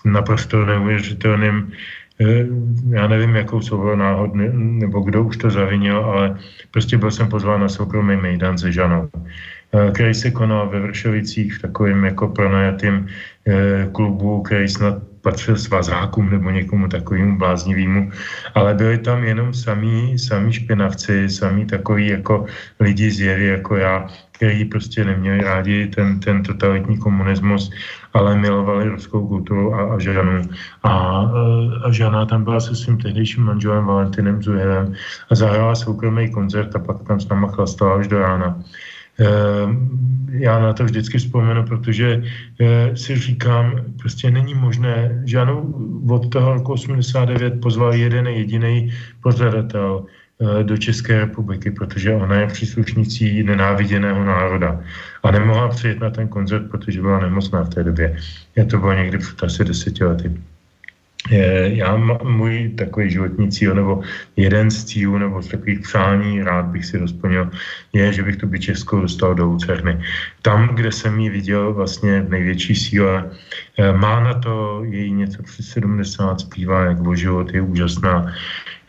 naprosto 0.06 0.66
neuvěřitelným 0.66 1.72
já 2.90 3.08
nevím, 3.08 3.36
jakou 3.36 3.62
souhru 3.62 3.96
náhod, 3.96 4.32
nebo 4.54 5.00
kdo 5.00 5.24
už 5.24 5.38
to 5.38 5.50
zavinil, 5.50 5.98
ale 5.98 6.38
prostě 6.72 6.98
byl 6.98 7.12
jsem 7.12 7.28
pozván 7.28 7.62
na 7.62 7.70
soukromý 7.70 8.16
mejdan 8.16 8.58
se 8.58 8.72
Žanou. 8.72 9.10
Eh, 9.74 9.92
který 9.92 10.14
se 10.14 10.32
konal 10.32 10.70
ve 10.70 10.80
Vršovicích 10.80 11.58
v 11.58 11.62
takovém 11.62 12.06
jako 12.06 12.28
pronajatým 12.28 13.08
eh, 13.48 13.90
klubu, 13.92 14.42
který 14.42 14.70
snad 14.70 14.98
patřil 15.22 15.58
svazákům 15.58 16.30
nebo 16.30 16.50
někomu 16.50 16.88
takovému 16.88 17.38
bláznivému, 17.38 18.12
ale 18.54 18.74
byli 18.74 18.98
tam 18.98 19.24
jenom 19.24 19.54
samý, 19.54 20.20
samý 20.20 20.54
špinavci, 20.54 21.30
samý 21.30 21.66
takový 21.66 22.08
jako 22.08 22.46
lidi 22.80 23.12
z 23.12 23.20
jery, 23.20 23.46
jako 23.48 23.76
já, 23.76 24.08
kteří 24.32 24.66
prostě 24.66 25.06
neměli 25.06 25.42
rádi 25.42 25.88
ten, 25.88 26.20
ten 26.20 26.44
totalitní 26.44 26.98
komunismus, 26.98 27.72
ale 28.14 28.36
milovali 28.36 28.90
ruskou 28.90 29.28
kulturu 29.28 29.74
a, 29.74 29.96
a 29.96 30.00
Žanu. 30.00 30.42
A, 30.84 30.92
a 31.84 31.92
Žana 31.92 32.26
tam 32.26 32.44
byla 32.44 32.60
se 32.60 32.76
svým 32.76 32.98
tehdejším 32.98 33.44
manželem 33.44 33.86
Valentinem 33.86 34.44
Zuhevem 34.44 34.94
a 35.32 35.36
zahrála 35.36 35.76
soukromý 35.76 36.32
koncert 36.32 36.76
a 36.76 36.80
pak 36.80 37.08
tam 37.08 37.20
s 37.20 37.28
náma 37.28 37.48
chlastala 37.48 37.96
až 37.96 38.08
do 38.08 38.20
rána. 38.20 38.60
Ehm, 39.20 40.04
já 40.34 40.60
na 40.60 40.74
to 40.74 40.86
vždycky 40.86 41.18
vzpomenu, 41.18 41.64
protože 41.64 42.24
eh, 42.62 42.98
si 42.98 43.18
říkám, 43.18 43.82
prostě 44.00 44.32
není 44.32 44.54
možné, 44.54 45.22
žádnou 45.26 45.74
od 46.10 46.30
toho 46.30 46.54
roku 46.54 46.74
89 46.74 47.62
pozval 47.62 47.94
jeden 47.94 48.28
jediný 48.28 48.94
pořadatel 49.22 50.06
eh, 50.06 50.64
do 50.64 50.78
České 50.78 51.20
republiky, 51.20 51.72
protože 51.72 52.14
ona 52.14 52.36
je 52.36 52.48
příslušnicí 52.48 53.44
nenáviděného 53.44 54.24
národa 54.26 54.80
a 55.24 55.32
nemohla 55.32 55.68
přijet 55.68 56.00
na 56.00 56.10
ten 56.10 56.28
koncert, 56.28 56.70
protože 56.70 57.02
byla 57.02 57.20
nemocná 57.20 57.64
v 57.64 57.70
té 57.70 57.84
době. 57.84 58.18
Je 58.56 58.66
to 58.66 58.78
bylo 58.78 58.94
někdy 58.94 59.18
před 59.18 59.44
asi 59.44 59.66
deseti 59.66 60.04
lety. 60.04 60.32
Já 61.64 61.96
mám 61.96 62.20
můj 62.28 62.70
takový 62.76 63.12
životní 63.12 63.52
cíl, 63.52 63.76
nebo 63.76 64.02
jeden 64.36 64.72
z 64.72 64.86
cílů, 64.86 65.18
nebo 65.18 65.42
z 65.42 65.48
takových 65.48 65.80
přání, 65.80 66.44
rád 66.44 66.66
bych 66.66 66.86
si 66.86 67.00
dosplnil, 67.00 67.50
je, 67.94 68.14
že 68.14 68.24
bych 68.24 68.36
tu 68.36 68.58
Českou 68.58 69.02
dostal 69.02 69.36
do 69.36 69.46
Lucerny. 69.46 70.04
Tam, 70.42 70.68
kde 70.68 70.92
jsem 70.92 71.20
ji 71.20 71.30
viděl 71.30 71.74
vlastně 71.74 72.22
v 72.22 72.30
největší 72.30 72.76
síle, 72.76 73.32
eh, 73.78 73.94
má 73.94 74.20
na 74.20 74.34
to 74.34 74.84
její 74.84 75.14
něco 75.14 75.44
přes 75.44 75.68
70, 75.68 76.40
zpívá 76.40 76.86
jak 76.86 77.08
o 77.08 77.16
život, 77.16 77.54
je 77.54 77.62
úžasná. 77.62 78.34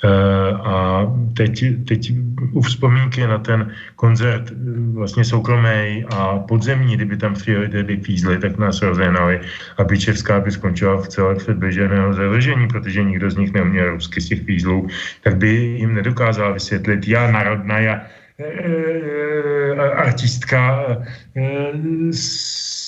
Eh, 0.04 0.52
a 0.52 1.06
teď, 1.36 1.64
teď 1.88 2.12
u 2.52 2.60
vzpomínky 2.60 3.26
na 3.26 3.38
ten 3.38 3.72
koncert 3.96 4.50
eh, 4.50 4.54
vlastně 4.92 5.24
soukromý 5.24 6.04
a 6.12 6.38
podzemní, 6.38 6.96
kdyby 6.96 7.16
tam 7.16 7.34
přijeli 7.34 7.68
tedy 7.68 7.96
fízly, 7.96 8.38
tak 8.38 8.58
nás 8.58 8.82
rozehnali 8.82 9.40
a 9.78 9.84
Bičevská 9.84 10.40
by 10.40 10.50
skončila 10.50 11.00
v 11.00 11.08
celé 11.08 11.34
předběženého 11.34 12.14
zavržení, 12.14 12.68
protože 12.68 13.04
nikdo 13.04 13.30
z 13.30 13.36
nich 13.36 13.52
neuměl 13.52 13.90
rusky 13.90 14.20
z 14.20 14.28
těch 14.28 14.42
fízlů, 14.44 14.88
tak 15.22 15.36
by 15.36 15.48
jim 15.80 15.94
nedokázal 15.94 16.54
vysvětlit, 16.54 17.08
já 17.08 17.30
národná, 17.30 17.78
já 17.78 18.00
e, 18.38 19.74
artistka 19.74 20.84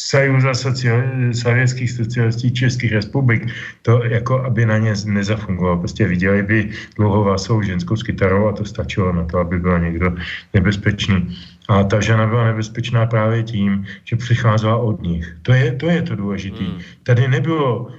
Sojuza 0.07 0.55
sociál, 0.55 1.03
sovětských 1.33 1.91
socialistů 1.91 2.51
Českých 2.51 2.93
republik, 2.93 3.47
to 3.83 4.05
jako 4.05 4.45
aby 4.45 4.66
na 4.66 4.78
ně 4.78 4.95
nezafungovalo. 5.07 5.77
Prostě 5.77 6.07
viděli 6.07 6.43
by 6.43 6.70
dlouhovlasou 6.97 7.62
ženskou 7.62 7.97
s 7.97 8.03
kytarou 8.03 8.47
a 8.47 8.53
to 8.53 8.65
stačilo 8.65 9.12
na 9.12 9.24
to, 9.24 9.39
aby 9.39 9.59
byl 9.59 9.78
někdo 9.81 10.15
nebezpečný. 10.55 11.37
A 11.69 11.85
ta 11.85 12.01
žena 12.01 12.27
byla 12.27 12.45
nebezpečná 12.45 13.07
právě 13.07 13.43
tím, 13.43 13.87
že 14.05 14.16
přicházela 14.16 14.77
od 14.77 15.03
nich. 15.03 15.37
To 15.43 15.53
je 15.53 15.73
to, 15.73 15.91
je 15.91 16.03
to 16.03 16.16
důležité. 16.16 16.65
Hmm. 16.65 16.78
Tady 17.03 17.28
nebylo 17.28 17.91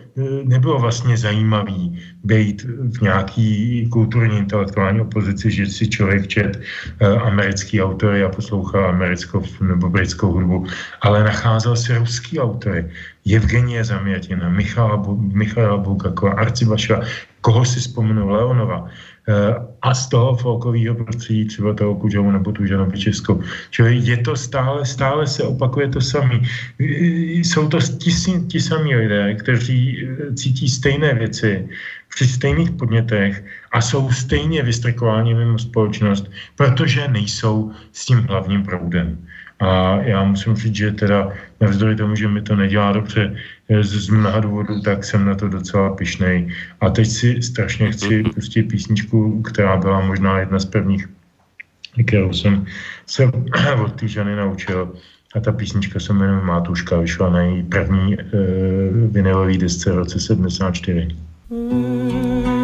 nebylo 0.44 0.80
vlastně 0.80 1.18
zajímavý 1.18 2.00
být 2.24 2.66
v 2.98 3.02
nějaký 3.02 3.88
kulturní 3.90 4.38
intelektuální 4.38 5.02
opozici, 5.02 5.52
že 5.52 5.66
si 5.66 5.90
člověk 5.90 6.28
čet 6.28 6.58
uh, 6.58 7.22
americký 7.22 7.82
autory 7.82 8.24
a 8.24 8.30
poslouchal 8.30 8.90
americkou 8.90 9.44
nebo 9.62 9.90
britskou 9.90 10.32
hudbu, 10.32 10.66
ale 11.02 11.24
nacházel 11.24 11.76
si 11.76 11.98
ruský 11.98 12.40
autory. 12.40 12.90
Evgenie 13.36 13.84
Zamětina, 13.84 14.50
Michala, 14.50 15.04
Michala 15.18 15.78
Bulgakova, 15.78 16.34
Arcibašova, 16.34 17.06
koho 17.42 17.66
si 17.66 17.80
vzpomenu, 17.80 18.30
Leonova. 18.30 18.90
Eh, 19.30 19.56
a 19.82 19.94
z 19.94 20.10
toho 20.10 20.36
folkového 20.36 20.96
prostředí, 20.96 21.46
třeba 21.46 21.74
toho 21.74 21.96
Kužovu 21.96 22.32
nebo 22.32 22.52
tu 22.52 22.66
Žanovi 22.66 23.00
Českou. 23.00 23.44
Čili 23.70 24.00
je 24.04 24.18
to 24.18 24.36
stále, 24.36 24.86
stále 24.86 25.28
se 25.28 25.44
opakuje 25.44 25.88
to 25.88 26.02
samý. 26.02 26.42
Jsou 27.44 27.68
to 27.68 27.80
ti, 27.80 28.12
ti 28.48 28.60
samí 28.62 28.96
lidé, 28.96 29.36
kteří 29.36 30.08
eh, 30.08 30.34
cítí 30.34 30.70
stejné 30.70 31.14
věci 31.14 31.68
při 32.16 32.28
stejných 32.28 32.72
podnětech 32.72 33.44
a 33.72 33.82
jsou 33.82 34.12
stejně 34.12 34.64
vystrikováni 34.64 35.34
mimo 35.34 35.60
společnost, 35.60 36.32
protože 36.56 37.08
nejsou 37.08 37.72
s 37.92 38.06
tím 38.06 38.18
hlavním 38.18 38.64
proudem. 38.64 39.28
A 39.60 40.02
já 40.02 40.24
musím 40.24 40.56
říct, 40.56 40.76
že 40.76 40.92
teda 40.92 41.34
navzdory 41.62 41.96
tomu, 41.96 42.16
že 42.16 42.28
mi 42.28 42.42
to 42.42 42.56
nedělá 42.56 42.92
dobře 42.92 43.36
eh, 43.70 43.84
z, 43.84 44.06
z 44.06 44.10
mnoha 44.10 44.40
důvodů, 44.40 44.82
tak 44.82 45.04
jsem 45.04 45.26
na 45.26 45.36
to 45.36 45.48
docela 45.48 45.96
pišnej. 45.96 46.54
A 46.82 46.90
teď 46.90 47.08
si 47.08 47.42
strašně 47.42 47.92
chci 47.92 48.24
pustit 48.24 48.64
písničku, 48.64 49.42
která 49.42 49.78
byla 49.78 50.02
možná 50.02 50.40
jedna 50.40 50.60
z 50.60 50.66
prvních, 50.66 51.10
kterou 52.06 52.34
jsem 52.34 52.66
se 53.06 53.26
od 53.84 53.94
té 54.00 54.08
ženy 54.08 54.36
naučil. 54.36 54.94
A 55.36 55.40
ta 55.40 55.52
písnička 55.52 56.00
se 56.00 56.14
jmenuje 56.14 56.42
Mátuška, 56.42 57.00
vyšla 57.00 57.30
na 57.30 57.42
její 57.42 57.64
první 57.64 58.14
e, 58.14 58.26
vinilové 59.08 59.58
desce 59.58 59.92
v 59.92 59.96
roce 59.96 60.20
74. 60.20 61.08
Mm. 61.50 62.57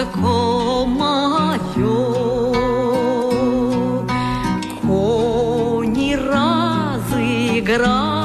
высоко 0.00 0.86
мое. 0.86 1.58
Кони 4.82 6.14
разыграли. 6.14 8.19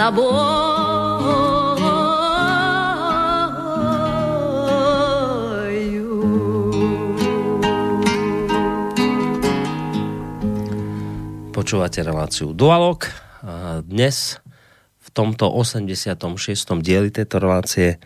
тобою. 0.00 1.36
Počúvate 11.56 12.04
reláciu 12.04 12.54
Dualog. 12.54 13.10
A 13.42 13.82
Dnes 13.82 14.38
v 15.02 15.08
tomto 15.10 15.50
86. 15.50 16.14
dieli 16.78 17.10
tejto 17.10 17.42
relácie 17.42 17.96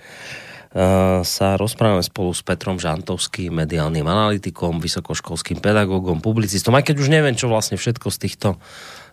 a, 0.71 1.21
sa 1.27 1.59
rozprávame 1.59 2.01
spolu 2.01 2.31
s 2.33 2.41
Petrom 2.47 2.79
Žantovským, 2.79 3.53
mediálnym 3.53 4.07
analytikom, 4.07 4.79
vysokoškolským 4.79 5.59
pedagógom, 5.59 6.23
publicistom, 6.23 6.73
aj 6.79 6.89
keď 6.89 6.97
už 7.03 7.09
neviem, 7.11 7.35
čo 7.35 7.51
vlastne 7.51 7.77
všetko 7.77 8.09
z 8.09 8.19
týchto 8.23 8.49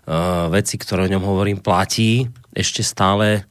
a, 0.08 0.48
vecí, 0.54 0.78
ktoré 0.80 1.10
o 1.10 1.14
ňom 1.18 1.28
hovorím, 1.28 1.60
platí 1.60 2.32
ešte 2.53 2.85
stále 2.85 3.49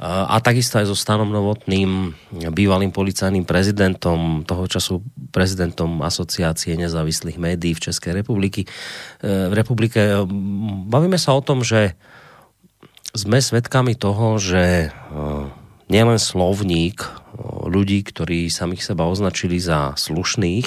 a, 0.00 0.40
takisto 0.40 0.80
aj 0.80 0.88
so 0.88 0.96
Stanom 0.96 1.28
Novotným, 1.28 2.16
bývalým 2.50 2.90
policajným 2.90 3.44
prezidentom, 3.44 4.42
toho 4.42 4.64
času 4.64 5.04
prezidentom 5.30 6.00
Asociácie 6.00 6.80
nezávislých 6.80 7.36
médií 7.36 7.76
v 7.76 7.84
Českej 7.92 8.24
republiky. 8.24 8.64
E, 8.64 8.68
v 9.46 9.54
republike 9.54 10.24
bavíme 10.88 11.20
sa 11.20 11.36
o 11.36 11.44
tom, 11.44 11.60
že 11.60 11.92
sme 13.12 13.38
svedkami 13.38 13.92
toho, 13.92 14.40
že 14.40 14.88
e, 14.88 15.18
nielen 15.92 16.16
slovník 16.16 17.04
e, 17.04 17.08
ľudí, 17.68 18.00
ktorí 18.00 18.48
samých 18.48 18.88
seba 18.88 19.04
označili 19.04 19.60
za 19.60 19.92
slušných, 20.00 20.66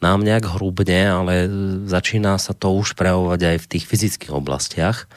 nám 0.00 0.24
nejak 0.24 0.56
hrubne, 0.56 1.00
ale 1.08 1.34
začína 1.84 2.40
sa 2.40 2.56
to 2.56 2.72
už 2.72 2.96
prejavovať 2.96 3.40
aj 3.52 3.56
v 3.62 3.70
tých 3.76 3.84
fyzických 3.84 4.32
oblastiach. 4.32 5.08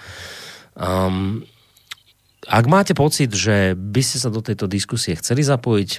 Um, 0.79 1.43
ak 2.47 2.71
máte 2.71 2.95
pocit, 2.95 3.35
že 3.35 3.75
by 3.75 3.99
ste 3.99 4.23
sa 4.23 4.31
do 4.31 4.39
tejto 4.39 4.71
diskusie 4.71 5.11
chceli 5.19 5.43
zapojiť, 5.43 5.89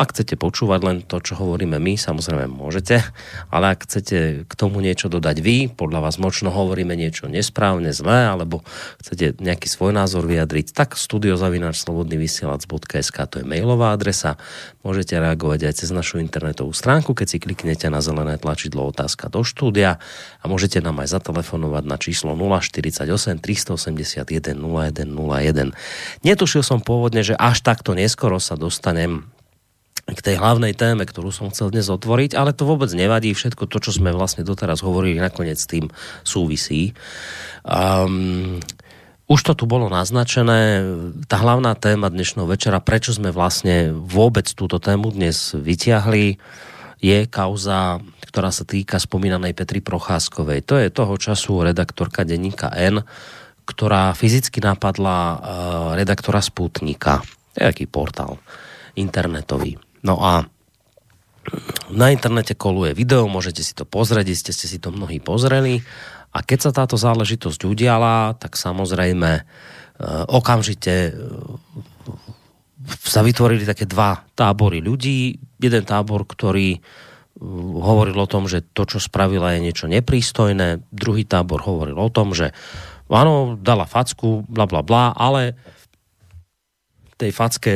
ak 0.00 0.16
chcete 0.16 0.40
počúvať 0.40 0.80
len 0.80 1.04
to, 1.04 1.20
čo 1.20 1.36
hovoríme 1.36 1.76
my, 1.76 2.00
samozrejme 2.00 2.48
môžete, 2.48 3.04
ale 3.52 3.76
ak 3.76 3.84
chcete 3.84 4.48
k 4.48 4.52
tomu 4.56 4.80
niečo 4.80 5.12
dodať 5.12 5.44
vy, 5.44 5.68
podľa 5.68 6.08
vás 6.08 6.16
možno 6.16 6.48
hovoríme 6.48 6.96
niečo 6.96 7.28
nesprávne, 7.28 7.92
zlé, 7.92 8.32
alebo 8.32 8.64
chcete 9.04 9.36
nejaký 9.44 9.68
svoj 9.68 9.92
názor 9.92 10.24
vyjadriť, 10.24 10.72
tak 10.72 10.96
studiozavináčslobodnyvysielac.sk 10.96 13.18
to 13.28 13.44
je 13.44 13.46
mailová 13.46 13.92
adresa. 13.92 14.40
Môžete 14.88 15.20
reagovať 15.20 15.68
aj 15.68 15.84
cez 15.84 15.92
našu 15.92 16.16
internetovú 16.16 16.72
stránku, 16.72 17.12
keď 17.12 17.28
si 17.28 17.44
kliknete 17.44 17.92
na 17.92 18.00
zelené 18.00 18.40
tlačidlo 18.40 18.88
otázka 18.88 19.28
do 19.28 19.44
štúdia 19.44 20.00
a 20.40 20.44
môžete 20.48 20.80
nám 20.80 21.04
aj 21.04 21.20
zatelefonovať 21.20 21.84
na 21.84 22.00
číslo 22.00 22.32
048 22.32 23.04
381 23.36 24.56
0101. 24.56 25.73
Netušil 26.26 26.62
som 26.62 26.82
pôvodne, 26.82 27.22
že 27.22 27.38
až 27.38 27.60
takto 27.62 27.92
neskoro 27.92 28.38
sa 28.38 28.58
dostanem 28.58 29.26
k 30.04 30.20
tej 30.20 30.36
hlavnej 30.36 30.76
téme, 30.76 31.08
ktorú 31.08 31.32
som 31.32 31.48
chcel 31.48 31.72
dnes 31.72 31.88
otvoriť, 31.88 32.36
ale 32.36 32.52
to 32.52 32.68
vôbec 32.68 32.92
nevadí. 32.92 33.32
Všetko 33.32 33.64
to, 33.64 33.80
čo 33.80 33.96
sme 33.96 34.12
vlastne 34.12 34.44
doteraz 34.44 34.84
hovorili, 34.84 35.16
nakoniec 35.16 35.56
s 35.56 35.64
tým 35.64 35.88
súvisí. 36.20 36.92
Um, 37.64 38.60
už 39.24 39.40
to 39.40 39.52
tu 39.56 39.64
bolo 39.64 39.88
naznačené, 39.88 40.84
tá 41.24 41.40
hlavná 41.40 41.72
téma 41.72 42.12
dnešného 42.12 42.44
večera, 42.44 42.84
prečo 42.84 43.16
sme 43.16 43.32
vlastne 43.32 43.96
vôbec 43.96 44.44
túto 44.52 44.76
tému 44.76 45.16
dnes 45.16 45.56
vyťahli, 45.56 46.36
je 47.00 47.18
kauza, 47.28 48.04
ktorá 48.28 48.52
sa 48.52 48.68
týka 48.68 49.00
spomínanej 49.00 49.56
Petry 49.56 49.80
Procházkovej. 49.80 50.68
To 50.68 50.76
je 50.76 50.92
toho 50.92 51.16
času 51.16 51.64
redaktorka 51.64 52.28
denníka 52.28 52.68
N, 52.76 53.00
ktorá 53.64 54.12
fyzicky 54.12 54.60
napadla 54.60 55.16
uh, 55.16 55.36
redaktora 55.96 56.44
Sputnika. 56.44 57.24
Jaký 57.54 57.88
portál 57.88 58.38
internetový. 58.98 59.78
No 60.04 60.20
a 60.20 60.44
na 61.92 62.06
internete 62.10 62.56
koluje 62.56 62.96
video, 62.96 63.28
môžete 63.30 63.60
si 63.60 63.76
to 63.76 63.84
pozrieť, 63.84 64.32
ste, 64.32 64.52
ste 64.52 64.66
si 64.68 64.78
to 64.80 64.92
mnohí 64.92 65.20
pozreli. 65.20 65.80
A 66.34 66.42
keď 66.42 66.58
sa 66.66 66.70
táto 66.74 66.98
záležitosť 66.98 67.62
udiala, 67.68 68.34
tak 68.36 68.58
samozrejme 68.58 69.30
uh, 69.40 70.24
okamžite 70.28 71.14
uh, 71.14 71.94
sa 73.00 73.24
vytvorili 73.24 73.64
také 73.64 73.88
dva 73.88 74.24
tábory 74.36 74.84
ľudí. 74.84 75.40
Jeden 75.56 75.84
tábor, 75.88 76.28
ktorý 76.28 76.76
hovoril 77.80 78.14
o 78.14 78.30
tom, 78.30 78.46
že 78.46 78.62
to, 78.62 78.86
čo 78.86 79.02
spravila, 79.02 79.56
je 79.56 79.64
niečo 79.66 79.86
neprístojné. 79.90 80.86
Druhý 80.94 81.26
tábor 81.26 81.66
hovoril 81.66 81.98
o 81.98 82.12
tom, 82.12 82.30
že 82.30 82.54
áno, 83.10 83.56
dala 83.60 83.84
facku, 83.84 84.44
bla 84.48 84.64
bla 84.64 84.80
bla, 84.80 85.12
ale 85.12 85.56
tej 87.16 87.30
facke 87.30 87.72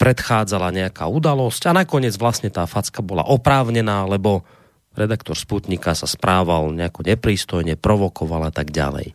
predchádzala 0.00 0.74
nejaká 0.74 1.06
udalosť 1.06 1.70
a 1.70 1.76
nakoniec 1.84 2.18
vlastne 2.18 2.50
tá 2.50 2.66
facka 2.66 3.04
bola 3.04 3.22
oprávnená, 3.22 4.02
lebo 4.10 4.42
redaktor 4.98 5.38
Sputnika 5.38 5.94
sa 5.94 6.10
správal 6.10 6.74
nejako 6.74 7.06
neprístojne, 7.06 7.78
provokoval 7.78 8.50
a 8.50 8.52
tak 8.52 8.74
ďalej. 8.74 9.14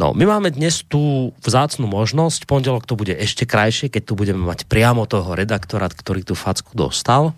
No, 0.00 0.16
my 0.16 0.24
máme 0.24 0.48
dnes 0.48 0.80
tú 0.88 1.36
vzácnu 1.44 1.84
možnosť, 1.84 2.48
pondelok 2.48 2.88
to 2.88 2.96
bude 2.96 3.12
ešte 3.12 3.44
krajšie, 3.44 3.92
keď 3.92 4.02
tu 4.08 4.12
budeme 4.16 4.40
mať 4.40 4.64
priamo 4.64 5.04
toho 5.04 5.36
redaktora, 5.36 5.84
ktorý 5.92 6.24
tú 6.24 6.32
facku 6.32 6.72
dostal. 6.72 7.36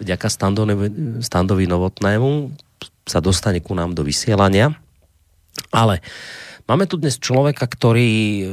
Vďaka 0.00 0.26
Standovi, 0.32 1.20
Standovi 1.20 1.68
Novotnému 1.68 2.56
sa 3.04 3.20
dostane 3.20 3.60
ku 3.60 3.76
nám 3.76 3.92
do 3.92 4.00
vysielania. 4.00 4.72
Ale 5.74 5.98
máme 6.70 6.86
tu 6.86 6.94
dnes 6.94 7.18
človeka, 7.18 7.66
ktorý 7.66 8.12
e, 8.14 8.44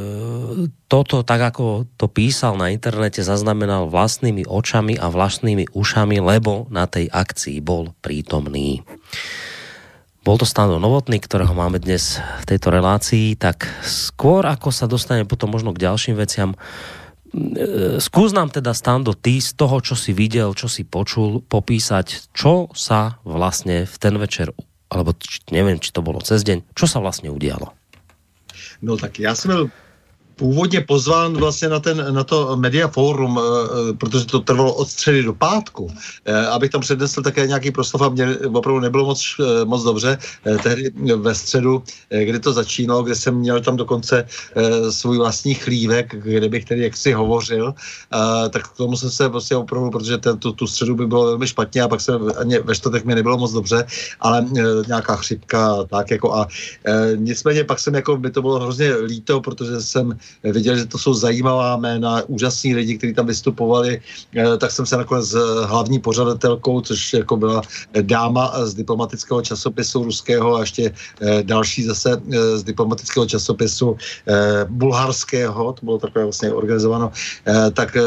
toto, 0.90 1.22
tak 1.22 1.54
ako 1.54 1.86
to 1.96 2.10
písal 2.10 2.58
na 2.58 2.74
internete, 2.74 3.22
zaznamenal 3.22 3.86
vlastnými 3.86 4.50
očami 4.50 4.98
a 4.98 5.14
vlastnými 5.14 5.70
ušami, 5.70 6.18
lebo 6.18 6.66
na 6.74 6.90
tej 6.90 7.14
akcii 7.14 7.62
bol 7.62 7.94
prítomný. 8.02 8.82
bol 10.26 10.42
to 10.42 10.50
Stano 10.50 10.82
Novotný, 10.82 11.22
ktorého 11.22 11.54
máme 11.54 11.78
dnes 11.78 12.18
v 12.42 12.44
tejto 12.50 12.74
relácii, 12.74 13.38
tak 13.38 13.70
skôr 13.86 14.50
ako 14.50 14.74
sa 14.74 14.90
dostane 14.90 15.30
potom 15.30 15.54
možno 15.54 15.70
k 15.70 15.86
ďalším 15.86 16.18
veciam, 16.18 16.58
e, 16.58 18.02
skús 18.02 18.34
nám 18.34 18.50
teda 18.50 18.74
Stando 18.74 19.14
ty 19.14 19.38
z 19.38 19.54
toho, 19.54 19.78
čo 19.78 19.94
si 19.94 20.10
videl, 20.10 20.58
čo 20.58 20.66
si 20.66 20.90
počul, 20.90 21.46
popísať, 21.46 22.34
čo 22.34 22.66
sa 22.74 23.22
vlastne 23.22 23.86
v 23.86 23.96
ten 24.02 24.18
večer, 24.18 24.50
alebo 24.92 25.16
neviem, 25.50 25.80
či 25.80 25.96
to 25.96 26.04
bolo 26.04 26.20
cez 26.20 26.44
deň, 26.44 26.76
čo 26.76 26.86
sa 26.86 27.00
vlastne 27.00 27.32
udialo? 27.32 27.72
No 28.82 28.98
tak 28.98 29.20
já 29.20 29.36
jsem 29.36 29.52
byl 29.52 29.70
původně 30.36 30.82
pozván 30.82 31.38
vlastně 31.38 31.70
na, 31.70 31.80
ten, 31.80 32.14
na 32.14 32.24
to 32.24 32.56
Media 32.56 32.88
Forum, 32.88 33.40
eh, 33.40 33.42
eh, 33.42 33.94
protože 33.94 34.26
to 34.26 34.40
trvalo 34.40 34.74
od 34.74 34.90
středy 34.90 35.24
do 35.24 35.34
pátku, 35.34 35.92
eh, 36.26 36.48
abych 36.48 36.72
tam 36.72 36.82
přednesl 36.82 37.22
také 37.22 37.48
nějaký 37.48 37.72
proslov 37.72 38.02
a 38.02 38.10
mě 38.10 38.38
opravdu 38.54 38.80
nebylo 38.80 39.06
moc, 39.06 39.22
moc 39.66 39.84
dobře. 39.84 40.18
Tehdy 40.64 40.92
ve 41.16 41.36
středu, 41.36 41.84
kdy 42.10 42.40
to 42.40 42.54
začínalo, 42.54 43.04
kde 43.04 43.16
jsem 43.16 43.36
měl 43.36 43.62
tam 43.62 43.78
dokonce 43.78 44.26
svůj 44.90 45.18
vlastní 45.18 45.54
chlívek, 45.54 46.16
kde 46.16 46.50
bych 46.50 46.66
tedy 46.66 46.84
jaksi 46.84 47.14
hovořil, 47.14 47.74
tak 48.50 48.68
k 48.68 48.78
tomu 48.78 48.98
jsem 48.98 49.10
se 49.10 49.30
prostě 49.30 49.56
opravdu, 49.56 49.90
protože 49.90 50.18
ten, 50.18 50.38
tu, 50.38 50.52
tu 50.52 50.68
středu 50.68 50.96
by 50.96 51.08
bylo 51.08 51.26
velmi 51.26 51.48
špatně 51.48 51.82
a 51.82 51.88
pak 51.88 52.02
se 52.02 52.14
ani 52.38 52.60
ve 52.60 52.76
čtvrtek 52.76 53.06
mi 53.06 53.16
nebylo 53.16 53.38
moc 53.38 53.52
dobře, 53.52 53.86
ale 54.20 54.46
nějaká 54.88 55.16
chřipka 55.16 55.84
tak 55.90 56.12
jako 56.12 56.34
a 56.34 56.48
nicméně 57.16 57.64
pak 57.64 57.80
jsem 57.80 57.96
jako, 57.96 58.18
by 58.18 58.32
to 58.32 58.42
bylo 58.42 58.60
hrozně 58.60 58.96
líto, 58.96 59.42
protože 59.42 59.82
jsem 59.82 60.18
viděl, 60.44 60.78
že 60.78 60.86
to 60.86 60.98
jsou 60.98 61.14
zajímavá 61.14 61.78
jména, 61.78 62.22
úžasní 62.28 62.76
lidi, 62.76 62.98
kteří 62.98 63.14
tam 63.14 63.26
vystupovali, 63.26 64.02
eh, 64.36 64.58
tak 64.58 64.72
jsem 64.72 64.86
se 64.86 64.98
nakonec 64.98 65.26
s 65.26 65.66
hlavní 65.66 66.00
pořadatelkou, 66.00 66.82
což 66.82 67.14
jako 67.14 67.38
byla 67.38 67.62
dáma 68.02 68.54
z 68.66 68.74
diplomatického 68.74 69.42
časopisu 69.42 70.04
ruského 70.04 70.56
a 70.56 70.62
ještě 70.62 70.94
eh, 71.22 71.44
další 71.44 71.84
zase 71.84 72.22
eh, 72.22 72.58
z 72.58 72.64
diplomatického 72.64 73.26
časopisu 73.26 73.98
bulharského, 74.70 75.74
to 75.74 75.86
bylo 75.86 75.98
takové 75.98 76.24
vlastně 76.26 76.54
organizováno, 76.54 77.12
tak 77.74 77.98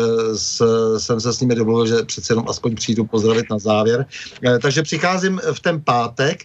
jsem 0.96 1.20
se 1.20 1.32
s 1.32 1.40
nimi 1.40 1.54
domluvil, 1.54 1.86
že 1.86 2.02
přece 2.06 2.32
jenom 2.32 2.44
aspoň 2.48 2.74
přijdu 2.74 3.04
pozdravit 3.04 3.46
na 3.50 3.58
závěr. 3.58 4.06
Takže 4.62 4.82
přicházím 4.82 5.40
v 5.52 5.60
ten 5.60 5.80
pátek, 5.80 6.44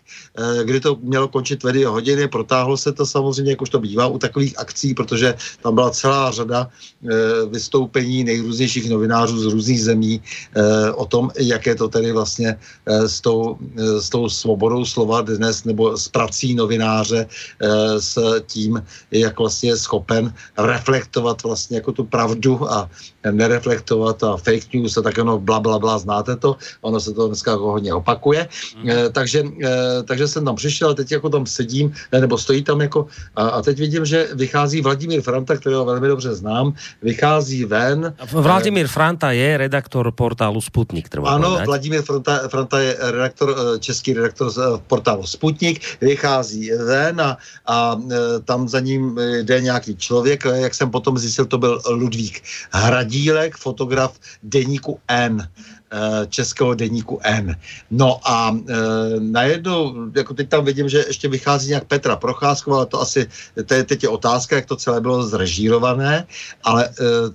kdy 0.64 0.80
to 0.80 0.98
mělo 1.02 1.28
končit 1.28 1.64
ve 1.64 1.72
dvě 1.72 1.88
hodiny, 1.88 2.28
protáhlo 2.28 2.78
se 2.78 2.92
to 2.92 3.06
samozřejmě, 3.06 3.52
jak 3.52 3.62
už 3.62 3.70
to 3.70 3.80
bývá 3.80 4.08
u 4.08 4.18
takových 4.18 4.60
akcí, 4.60 4.94
protože 4.94 5.36
tam 5.64 5.76
byla 5.76 5.90
celá 5.92 6.32
řada 6.32 6.68
e, 6.68 7.46
vystoupení 7.46 8.24
nejrůznějších 8.24 8.90
novinářů 8.90 9.40
z 9.40 9.46
různých 9.54 9.82
zemí 9.84 10.22
e, 10.56 10.92
o 10.92 11.06
tom, 11.06 11.32
jak 11.40 11.66
je 11.66 11.76
to 11.76 11.88
tedy 11.88 12.12
vlastně 12.12 12.56
e, 12.86 13.10
s, 13.10 13.22
tou, 13.22 13.58
e, 13.78 14.02
s 14.02 14.10
tou 14.10 14.30
svobodou 14.30 14.86
slova 14.86 15.22
dnes, 15.22 15.64
nebo 15.64 15.98
s 15.98 16.08
prací 16.08 16.56
novináře, 16.56 17.28
e, 17.28 18.02
s 18.02 18.42
tím, 18.48 18.84
jak 19.12 19.40
vlastně 19.40 19.70
je 19.70 19.78
schopen 19.78 20.34
reflektovat 20.58 21.44
vlastně 21.44 21.78
jako 21.78 21.92
tu 21.92 22.04
pravdu 22.04 22.72
a 22.72 22.90
nereflektovat 23.32 24.24
a 24.24 24.38
fake 24.38 24.74
news 24.74 24.98
a 24.98 25.02
tak 25.02 25.18
ono 25.18 25.40
bla, 25.40 25.60
bla, 25.60 25.80
bla, 25.80 26.00
znáte 26.00 26.36
to, 26.36 26.56
ono 26.82 27.00
se 27.00 27.14
to 27.14 27.28
dneska 27.28 27.52
jako 27.52 27.72
hodně 27.72 27.94
opakuje, 27.94 28.48
mm. 28.84 28.90
e, 28.90 29.10
takže, 29.10 29.44
e, 29.64 30.04
takže 30.04 30.28
jsem 30.28 30.46
tam 30.46 30.56
přišel 30.56 30.90
a 30.90 30.94
teď 30.94 31.12
jako 31.12 31.30
tam 31.30 31.46
sedím, 31.46 31.94
nebo 32.12 32.38
stojí 32.38 32.64
tam 32.64 32.82
jako 32.82 33.08
a, 33.36 33.48
a 33.48 33.62
teď 33.62 33.80
vidím, 33.80 34.06
že 34.06 34.28
vychází 34.34 34.82
Vladimír 34.82 35.22
Franta, 35.50 35.62
kterého 35.62 35.86
velmi 35.86 36.08
dobře 36.08 36.36
znám, 36.36 36.74
vychází 37.02 37.66
ven. 37.66 38.14
Vladimír 38.32 38.88
Franta 38.88 39.32
je 39.32 39.58
redaktor 39.58 40.12
portálu 40.12 40.62
Sputnik. 40.62 41.10
Ano, 41.26 41.50
povedať. 41.50 41.66
Vladimír 41.66 42.02
Franta, 42.02 42.48
Franta 42.48 42.80
je 42.80 42.98
redaktor, 43.00 43.50
eh, 43.58 43.80
český 43.80 44.14
redaktor 44.14 44.50
z 44.50 44.58
eh, 44.58 44.82
portálu 44.88 45.26
Sputnik, 45.26 45.82
vychází 46.02 46.70
ven 46.72 47.22
a, 47.22 47.38
a 47.66 47.98
eh, 47.98 48.16
tam 48.46 48.70
za 48.70 48.80
ním 48.80 49.18
jde 49.42 49.62
nějaký 49.62 49.96
člověk, 49.98 50.46
jak 50.46 50.74
jsem 50.76 50.90
potom 50.92 51.18
zjistil, 51.18 51.46
to 51.46 51.58
byl 51.58 51.82
Ludvík 51.90 52.44
Hradílek, 52.72 53.58
fotograf 53.58 54.14
deníku 54.44 55.00
N. 55.08 55.50
Eh, 55.92 56.28
českého 56.30 56.74
deníku 56.74 57.20
N. 57.24 57.56
No 57.92 58.22
a 58.22 58.54
e, 58.54 58.74
najednou, 59.20 59.96
jako 60.16 60.34
teď 60.34 60.50
tam 60.50 60.66
vidím, 60.66 60.90
že 60.90 61.04
ještě 61.08 61.28
vychází 61.28 61.70
nějak 61.70 61.84
Petra 61.86 62.16
Procházková, 62.16 62.78
ale 62.78 62.86
to 62.86 63.02
asi, 63.02 63.28
to 63.66 63.74
je 63.74 63.84
teď 63.84 64.04
je 64.04 64.10
otázka, 64.10 64.56
jak 64.56 64.66
to 64.66 64.76
celé 64.76 65.02
bylo 65.02 65.24
zrežírované, 65.24 66.28
ale 66.64 66.86
e, 66.86 66.92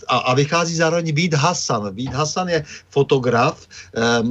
a, 0.09 0.17
a 0.19 0.35
vychází 0.35 0.77
zároveň 0.77 1.15
Vít 1.15 1.35
Hasan. 1.35 1.95
Vít 1.95 2.15
Hasan 2.15 2.49
je 2.49 2.65
fotograf, 2.91 3.67
e, 3.91 4.23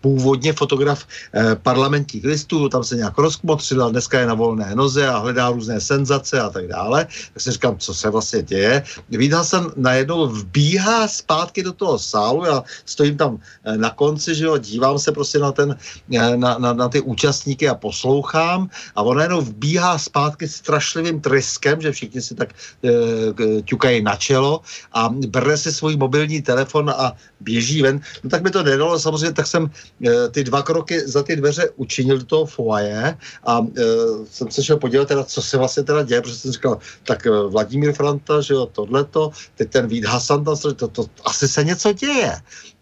původně 0.00 0.52
fotograf 0.52 1.06
e, 1.34 1.56
parlamentních 1.56 2.24
listů, 2.24 2.68
tam 2.68 2.84
se 2.84 2.96
nějak 2.96 3.18
rozkmotřil 3.18 3.84
a 3.84 3.90
dneska 3.90 4.20
je 4.20 4.26
na 4.26 4.34
volné 4.34 4.74
noze 4.74 5.08
a 5.08 5.18
hledá 5.18 5.50
různé 5.50 5.80
senzace 5.80 6.40
a 6.40 6.50
tak 6.50 6.66
dále. 6.66 7.06
Tak 7.34 7.42
si 7.42 7.50
říkám, 7.50 7.78
co 7.78 7.94
se 7.94 8.10
vlastně 8.10 8.42
děje. 8.42 8.82
Vít 9.10 9.32
Hasan 9.32 9.72
najednou 9.76 10.26
vbíhá 10.26 11.08
zpátky 11.08 11.62
do 11.62 11.72
toho 11.72 11.98
sálu, 11.98 12.44
já 12.44 12.62
stojím 12.86 13.16
tam 13.16 13.39
na 13.76 13.90
konci, 13.90 14.34
že 14.34 14.44
jo, 14.44 14.58
dívám 14.58 14.98
se 14.98 15.12
prostě 15.12 15.38
na, 15.38 15.52
ten, 15.52 15.76
eh, 16.14 16.36
na, 16.36 16.58
na, 16.58 16.72
na 16.72 16.88
ty 16.88 17.00
účastníky 17.00 17.68
a 17.68 17.74
poslouchám 17.74 18.70
a 18.96 19.02
ona 19.02 19.22
jenom 19.22 19.44
vbíhá 19.44 19.98
zpátky 19.98 20.48
strašlivým 20.48 21.20
tryskem, 21.20 21.80
že 21.80 21.92
všichni 21.92 22.20
si 22.20 22.34
tak 22.34 22.54
e, 22.84 23.62
ťukají 23.62 24.02
na 24.02 24.16
čelo 24.16 24.60
a 24.92 25.08
bere 25.08 25.56
si 25.56 25.72
svůj 25.72 25.96
mobilní 25.96 26.42
telefon 26.42 26.90
a 26.90 27.12
běží 27.40 27.82
ven. 27.82 28.00
No 28.24 28.30
tak 28.30 28.42
mi 28.42 28.50
to 28.50 28.62
nedalo, 28.62 28.98
samozřejmě, 28.98 29.32
tak 29.32 29.46
jsem 29.46 29.70
e, 30.04 30.28
ty 30.28 30.44
dva 30.44 30.62
kroky 30.62 31.00
za 31.00 31.22
ty 31.22 31.36
dveře 31.36 31.70
učinil 31.76 32.18
do 32.18 32.24
toho 32.24 32.46
foaje 32.46 33.16
a 33.46 33.52
e, 33.60 33.82
jsem 34.30 34.50
se 34.50 34.64
šel 34.64 34.76
podívat 34.76 35.08
teda, 35.08 35.24
co 35.24 35.42
se 35.42 35.56
vlastně 35.56 35.82
teda 35.82 36.02
děje, 36.02 36.20
protože 36.20 36.36
jsem 36.36 36.52
říkal, 36.52 36.78
tak 37.04 37.26
Vladimír 37.26 37.92
Franta, 37.92 38.40
že 38.40 38.54
jo, 38.54 38.66
tohleto, 38.66 39.30
teď 39.56 39.70
ten 39.70 39.86
Vít 39.86 40.04
Hasan 40.04 40.44
tam, 40.44 40.56
to, 40.56 40.74
to, 40.74 40.88
to, 40.88 41.04
asi 41.24 41.48
se 41.48 41.64
něco 41.64 41.92
děje. 41.92 42.32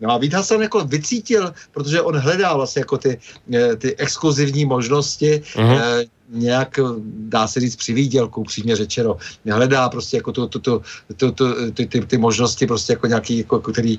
No 0.00 0.12
a 0.12 0.18
Vít 0.18 0.34
Hasan 0.34 0.62
jako 0.62 0.84
vycítil, 0.84 1.52
protože 1.72 2.02
on 2.02 2.18
hledá 2.18 2.56
vlastně 2.56 2.80
jako 2.80 2.98
ty, 2.98 3.18
eh, 3.54 3.76
ty 3.76 3.96
exkluzivní 3.96 4.64
možnosti, 4.64 5.42
uh-huh 5.54 6.08
nějak, 6.30 6.80
dá 7.28 7.48
se 7.48 7.60
říct, 7.60 7.76
přivídělku, 7.76 8.44
přímě 8.44 8.76
řečeno. 8.76 9.16
Hledá 9.50 9.88
prostě 9.88 10.16
jako 10.16 10.32
tu, 10.32 10.46
tu, 10.46 10.58
tu, 10.58 10.82
tu, 11.16 11.32
tu, 11.32 11.72
ty, 11.72 11.86
ty, 11.86 12.00
ty, 12.00 12.18
možnosti 12.18 12.66
prostě 12.66 12.92
jako 12.92 13.06
nějaký, 13.06 13.38
jako, 13.38 13.60
který 13.60 13.98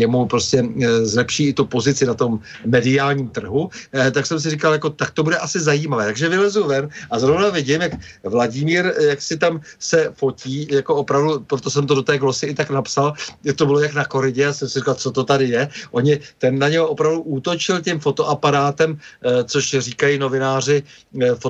jemu 0.00 0.26
prostě 0.26 0.64
eh, 0.82 1.06
zlepší 1.06 1.46
i 1.48 1.52
tu 1.52 1.64
pozici 1.64 2.06
na 2.06 2.14
tom 2.14 2.40
mediálním 2.66 3.28
trhu, 3.28 3.70
eh, 3.92 4.10
tak 4.10 4.26
jsem 4.26 4.40
si 4.40 4.50
říkal, 4.50 4.72
jako, 4.72 4.90
tak 4.90 5.10
to 5.10 5.22
bude 5.22 5.36
asi 5.36 5.60
zajímavé. 5.60 6.04
Takže 6.04 6.28
vylezu 6.28 6.66
ven 6.66 6.88
a 7.10 7.18
zrovna 7.18 7.48
vidím, 7.50 7.82
jak 7.82 7.92
Vladimír, 8.24 8.92
jak 9.00 9.22
si 9.22 9.36
tam 9.36 9.60
se 9.78 10.10
fotí, 10.14 10.68
jako 10.70 10.94
opravdu, 10.94 11.40
proto 11.40 11.70
jsem 11.70 11.86
to 11.86 11.94
do 11.94 12.02
té 12.02 12.18
glosy 12.18 12.46
i 12.46 12.54
tak 12.54 12.70
napsal, 12.70 13.12
to 13.56 13.66
bylo 13.66 13.80
jak 13.80 13.94
na 13.94 14.04
koridě, 14.04 14.42
já 14.42 14.52
jsem 14.52 14.68
si 14.68 14.78
říkal, 14.78 14.94
co 14.94 15.10
to 15.10 15.24
tady 15.24 15.48
je. 15.48 15.68
Oni, 15.90 16.20
ten 16.38 16.58
na 16.58 16.68
něho 16.68 16.88
opravdu 16.88 17.20
útočil 17.20 17.80
tím 17.80 18.00
fotoaparátem, 18.00 18.98
eh, 19.24 19.44
což 19.44 19.76
říkají 19.78 20.18
novináři, 20.18 20.82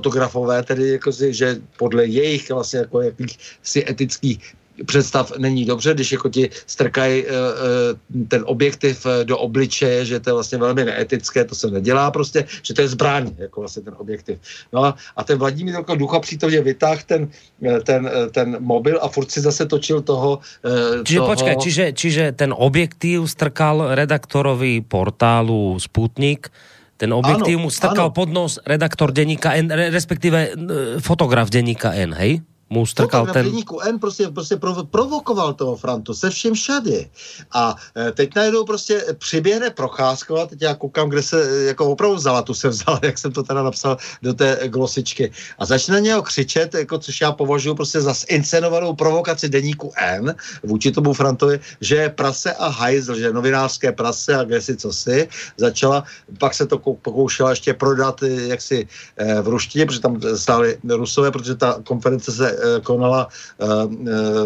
fotografové, 0.05 0.63
tedy 0.63 1.01
jako 1.01 1.13
si, 1.13 1.35
že 1.35 1.57
podle 1.81 2.05
jejich 2.05 2.51
vlastně 2.51 2.79
jako 2.79 3.01
jakýchsi 3.01 3.85
etických 3.89 4.53
představ 4.87 5.33
není 5.39 5.65
dobře, 5.65 5.95
když 5.95 6.13
jako 6.13 6.29
ti 6.29 6.51
strkají 6.67 7.25
uh, 7.25 7.31
uh, 7.31 8.27
ten 8.29 8.43
objektiv 8.47 9.07
uh, 9.07 9.25
do 9.25 9.39
obličeje, 9.39 10.05
že 10.05 10.21
to 10.21 10.31
je 10.31 10.35
vlastně 10.35 10.59
velmi 10.59 10.85
neetické, 10.85 11.45
to 11.45 11.55
se 11.55 11.71
nedělá 11.71 12.11
prostě, 12.11 12.45
že 12.63 12.75
to 12.75 12.83
je 12.83 12.89
zbraň, 12.89 13.31
jako 13.39 13.61
vlastně 13.61 13.83
ten 13.83 13.95
objektiv. 13.97 14.39
No 14.73 14.85
a, 14.85 14.99
a 15.17 15.25
ten 15.25 15.39
Vladimír 15.39 15.75
jako 15.75 15.95
ducha 15.95 16.19
přítomně 16.21 16.61
vytáhl 16.61 17.01
ten, 17.07 17.31
ten, 17.87 18.11
ten 18.35 18.57
mobil 18.61 18.99
a 19.03 19.09
furt 19.09 19.31
si 19.31 19.41
zase 19.41 19.67
točil 19.67 20.03
toho... 20.03 20.43
Čiže 21.07 21.19
toho... 21.23 21.29
počkaj, 21.31 21.57
čiže, 21.63 21.85
čiže 21.95 22.25
ten 22.35 22.51
objektiv 22.51 23.31
strkal 23.31 23.95
redaktorovi 23.95 24.83
portálu 24.83 25.79
Sputnik, 25.79 26.51
ten 27.05 27.13
objektív 27.13 27.61
mu 27.61 27.69
strkal 27.69 28.09
ano. 28.09 28.17
pod 28.17 28.33
nos 28.33 28.57
redaktor 28.65 29.13
denníka 29.13 29.53
N, 29.61 29.69
respektíve 29.69 30.57
fotograf 31.05 31.53
denníka 31.53 31.93
N, 31.93 32.17
hej? 32.17 32.41
Mu 32.71 32.87
strkal 32.87 33.27
ten... 33.27 33.45
deníku 33.45 33.81
N 33.81 33.99
prostě, 33.99 34.29
prostě 34.29 34.57
provokoval 34.91 35.55
toho 35.55 35.77
Frantu 35.77 36.15
se 36.15 36.31
vším 36.31 36.55
všady. 36.55 37.11
A 37.53 37.77
e, 37.97 38.13
teď 38.13 38.35
najednou 38.37 38.65
prostě 38.65 39.05
přiběhne 39.19 39.71
Procházkova, 39.71 40.47
teď 40.47 40.63
já 40.63 40.75
koukám, 40.75 41.09
kde 41.09 41.23
se 41.23 41.39
e, 41.43 41.65
jako 41.65 41.91
opravdu 41.91 42.17
vzala, 42.17 42.43
tu 42.43 42.55
se 42.55 42.69
vzal, 42.69 43.01
jak 43.03 43.19
jsem 43.19 43.33
to 43.33 43.43
teda 43.43 43.63
napsal 43.63 43.97
do 44.23 44.35
té 44.35 44.69
glosičky. 44.69 45.33
A 45.59 45.67
začne 45.67 45.95
na 45.95 45.99
něho 46.01 46.23
křičet, 46.23 46.75
jako, 46.75 46.99
což 46.99 47.21
já 47.21 47.33
považuji 47.33 47.75
prostě 47.75 48.01
za 48.01 48.15
inscenovanou 48.29 48.95
provokaci 48.95 49.49
deníku 49.49 49.93
N 49.97 50.35
vůči 50.63 50.93
tomu 50.93 51.13
Frantovi, 51.13 51.61
že 51.81 51.97
je 51.97 52.09
prase 52.09 52.53
a 52.53 52.69
hajzl, 52.69 53.15
že 53.15 53.33
novinářské 53.33 53.93
prase 53.93 54.37
a 54.37 54.45
kde 54.45 54.61
si 54.61 54.77
co 54.77 54.93
si. 54.93 55.29
Začala, 55.57 56.05
pak 56.39 56.55
se 56.55 56.67
to 56.67 56.79
pokoušela 56.79 57.51
ještě 57.51 57.75
prodat 57.75 58.23
e, 58.23 58.29
jaksi 58.29 58.89
v 59.43 59.49
ruštině, 59.49 59.87
protože 59.87 60.01
tam 60.01 60.21
stály 60.35 60.79
rusové, 60.89 61.31
protože 61.31 61.55
ta 61.55 61.81
konference 61.85 62.33
se 62.33 62.55
konala 62.83 63.29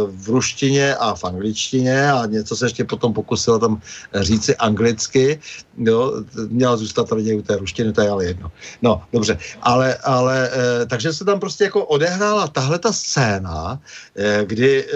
v 0.07 0.29
ruštině 0.29 0.95
a 0.95 1.15
v 1.15 1.25
angličtině 1.25 2.13
a 2.13 2.27
něco 2.27 2.57
se 2.57 2.67
ještě 2.67 2.85
potom 2.85 3.15
pokusila 3.15 3.59
tam 3.59 3.81
říci 4.15 4.57
anglicky. 4.57 5.41
Jo, 5.79 6.23
měla 6.49 6.77
zůstat 6.77 7.13
raději 7.13 7.39
u 7.39 7.43
té 7.43 7.57
ruštiny, 7.57 7.93
to 7.93 8.01
je 8.01 8.11
ale 8.11 8.25
jedno. 8.25 8.53
No, 8.83 9.03
dobře. 9.13 9.39
Ale, 9.63 9.97
ale 9.97 10.51
takže 10.87 11.13
se 11.13 11.25
tam 11.25 11.41
prostě 11.41 11.65
jako 11.65 11.85
odehrála 11.85 12.49
tahle 12.49 12.79
ta 12.79 12.93
scéna, 12.93 13.81
kdy 14.45 14.87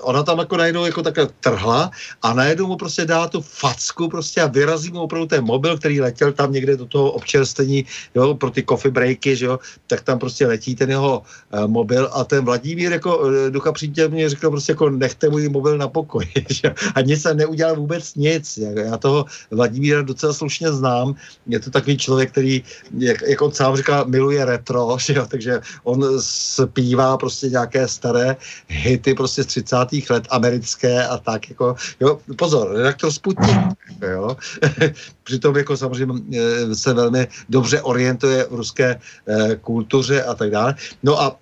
ona 0.00 0.22
tam 0.22 0.38
jako 0.38 0.56
najednou 0.56 0.84
jako 0.84 1.02
takhle 1.02 1.28
trhla 1.40 1.90
a 2.22 2.34
najednou 2.34 2.66
mu 2.66 2.76
prostě 2.76 3.04
dá 3.04 3.28
tu 3.28 3.40
facku 3.40 4.08
prostě 4.08 4.40
a 4.40 4.46
vyrazí 4.46 4.90
mu 4.92 5.00
opravdu 5.00 5.26
ten 5.26 5.44
mobil, 5.44 5.78
který 5.78 6.00
letěl 6.00 6.32
tam 6.32 6.52
někde 6.52 6.76
do 6.76 6.86
toho 6.86 7.10
občerstvení, 7.10 7.84
jo, 8.14 8.34
pro 8.34 8.50
ty 8.50 8.64
coffee 8.68 8.90
breaky, 8.90 9.36
že 9.36 9.46
jo, 9.46 9.58
tak 9.86 10.00
tam 10.00 10.18
prostě 10.18 10.46
letí 10.46 10.74
ten 10.74 10.90
jeho 10.90 11.22
mobil 11.66 12.10
a 12.12 12.24
ten 12.24 12.44
Vladimír 12.50 12.92
jako 12.92 13.18
uh, 13.18 13.32
ducha 13.50 13.72
přítomně 13.72 14.28
řekl 14.28 14.50
prostě 14.50 14.72
jako 14.72 14.90
nechte 14.90 15.28
můj 15.28 15.48
mobil 15.48 15.78
na 15.78 15.88
pokoji, 15.88 16.32
že? 16.50 16.74
a 16.94 17.00
nic 17.00 17.22
se 17.22 17.34
neudělal 17.34 17.76
vůbec 17.76 18.14
nic. 18.14 18.58
Já 18.58 18.96
toho 18.96 19.24
Vladimíra 19.50 20.02
docela 20.02 20.32
slušně 20.32 20.72
znám, 20.72 21.14
je 21.46 21.60
to 21.60 21.70
takový 21.70 21.98
člověk, 21.98 22.30
který, 22.30 22.62
jak, 22.98 23.22
jak 23.22 23.42
on 23.42 23.52
sám 23.52 23.76
říká, 23.76 24.04
miluje 24.04 24.44
retro, 24.44 24.96
že 25.06 25.14
jo? 25.14 25.26
takže 25.30 25.60
on 25.84 26.02
zpívá 26.20 27.16
prostě 27.16 27.48
nějaké 27.48 27.88
staré 27.88 28.36
hity 28.68 29.14
prostě 29.14 29.42
z 29.42 29.46
30. 29.46 29.76
let 30.10 30.26
americké 30.30 31.06
a 31.06 31.18
tak 31.18 31.50
jako, 31.50 31.74
jo, 32.00 32.18
pozor, 32.36 32.74
redaktor 32.74 33.12
Sputnik, 33.12 33.78
jo, 34.12 34.36
přitom 35.22 35.56
jako 35.56 35.76
samozřejmě 35.76 36.14
eh, 36.34 36.74
se 36.74 36.94
velmi 36.94 37.28
dobře 37.48 37.82
orientuje 37.82 38.46
v 38.50 38.54
ruské 38.54 39.00
eh, 39.26 39.56
kultuře 39.60 40.22
a 40.22 40.34
tak 40.34 40.50
dále. 40.50 40.74
No 41.02 41.20
a 41.20 41.36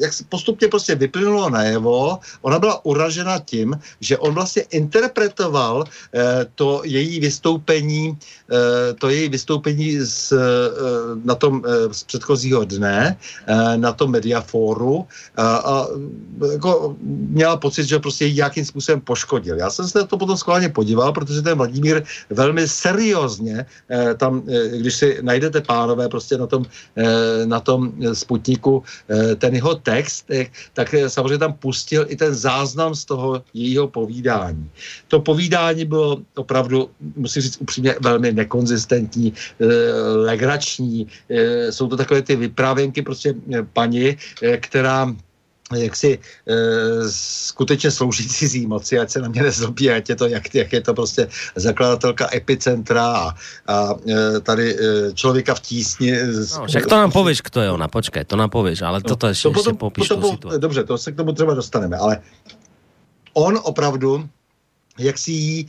jak 0.00 0.12
postupně 0.28 0.68
prostě 0.68 0.94
vyplynulo 0.94 1.50
najevo, 1.50 2.18
ona 2.42 2.58
byla 2.58 2.84
uražena 2.84 3.38
tím, 3.38 3.78
že 4.00 4.18
on 4.18 4.34
vlastně 4.34 4.62
interpretoval 4.62 5.84
to 6.54 6.80
její 6.84 7.20
vystoupení, 7.20 8.18
to 8.98 9.08
její 9.08 9.28
vystoupení 9.28 9.98
z, 10.00 10.32
na 11.24 11.34
tom 11.34 11.62
z 11.92 12.04
předchozího 12.04 12.64
dne, 12.64 13.16
na 13.76 13.92
tom 13.92 14.10
mediafóru 14.10 15.06
a, 15.36 15.56
a 15.56 15.86
jako 16.52 16.96
měla 17.02 17.56
pocit, 17.56 17.84
že 17.84 17.98
prostě 17.98 18.26
ji 18.26 18.34
nějakým 18.34 18.64
způsobem 18.64 19.00
poškodil. 19.00 19.56
Já 19.58 19.70
jsem 19.70 19.88
se 19.88 19.98
na 19.98 20.04
to 20.04 20.18
potom 20.18 20.36
schválně 20.36 20.68
podíval, 20.68 21.12
protože 21.12 21.42
ten 21.42 21.58
Vladimír 21.58 22.02
velmi 22.30 22.68
seriózně 22.68 23.66
eh, 23.90 24.14
tam, 24.14 24.42
eh, 24.48 24.78
když 24.78 24.94
si 24.94 25.18
najdete 25.22 25.60
pánové 25.60 26.08
prostě 26.08 26.38
na 26.38 26.46
tom, 26.46 26.64
eh, 26.96 27.46
na 27.46 27.60
tom 27.60 27.92
Sputniku 28.12 28.82
eh, 29.08 29.34
ten 29.36 29.54
jeho 29.54 29.74
text, 29.74 30.15
eh, 30.30 30.46
tak 30.72 30.94
eh, 30.94 31.10
samozřejmě 31.10 31.38
tam 31.38 31.52
pustil 31.52 32.06
i 32.08 32.16
ten 32.16 32.34
záznam 32.34 32.94
z 32.94 33.04
toho 33.04 33.42
jejího 33.54 33.88
povídání. 33.88 34.70
To 35.08 35.20
povídání 35.20 35.84
bylo 35.84 36.18
opravdu, 36.36 36.90
musím 37.16 37.42
říct 37.42 37.58
upřímně, 37.60 37.94
velmi 38.00 38.32
nekonzistentní, 38.32 39.32
eh, 39.60 39.66
legrační. 40.02 41.06
Eh, 41.30 41.72
jsou 41.72 41.88
to 41.88 41.96
takové 41.96 42.22
ty 42.22 42.36
vyprávěnky 42.36 43.02
prostě 43.02 43.34
paní, 43.72 44.16
která 44.60 45.14
jak 45.74 45.96
si 45.96 46.18
e, 46.48 46.54
skutečně 47.10 47.90
slouží 47.90 48.28
cizí 48.38 48.66
moci, 48.66 48.98
ať 48.98 49.10
se 49.10 49.20
na 49.20 49.28
mě 49.28 49.42
nezlobí, 49.42 49.90
ať 49.90 50.08
je 50.08 50.16
to, 50.16 50.26
jak, 50.26 50.54
jak 50.54 50.72
je 50.72 50.80
to 50.80 50.94
prostě 50.94 51.28
zakladatelka 51.56 52.28
epicentra 52.34 53.12
a, 53.12 53.34
a 53.66 53.94
e, 54.08 54.40
tady 54.40 54.76
e, 54.78 55.12
člověka 55.12 55.54
v 55.54 55.60
tísni. 55.60 56.12
No, 56.58 56.66
však 56.66 56.86
to 56.86 56.96
nám 56.96 57.12
pověš, 57.12 57.42
kdo 57.42 57.60
je 57.60 57.70
ona, 57.70 57.88
počkej, 57.88 58.24
to 58.24 58.36
nám 58.36 58.50
pověš, 58.50 58.82
ale 58.82 58.98
no, 58.98 59.08
toto 59.08 59.26
ještě, 59.26 59.48
to 59.48 59.52
potom, 59.52 59.72
ještě 59.72 59.78
popíš 59.78 60.08
potom, 60.08 60.60
Dobře, 60.60 60.84
to 60.84 60.98
se 60.98 61.12
k 61.12 61.16
tomu 61.16 61.32
třeba 61.32 61.54
dostaneme, 61.54 61.96
ale 61.96 62.22
on 63.34 63.60
opravdu 63.62 64.28
jak 64.98 65.18
si 65.18 65.32
jí, 65.32 65.66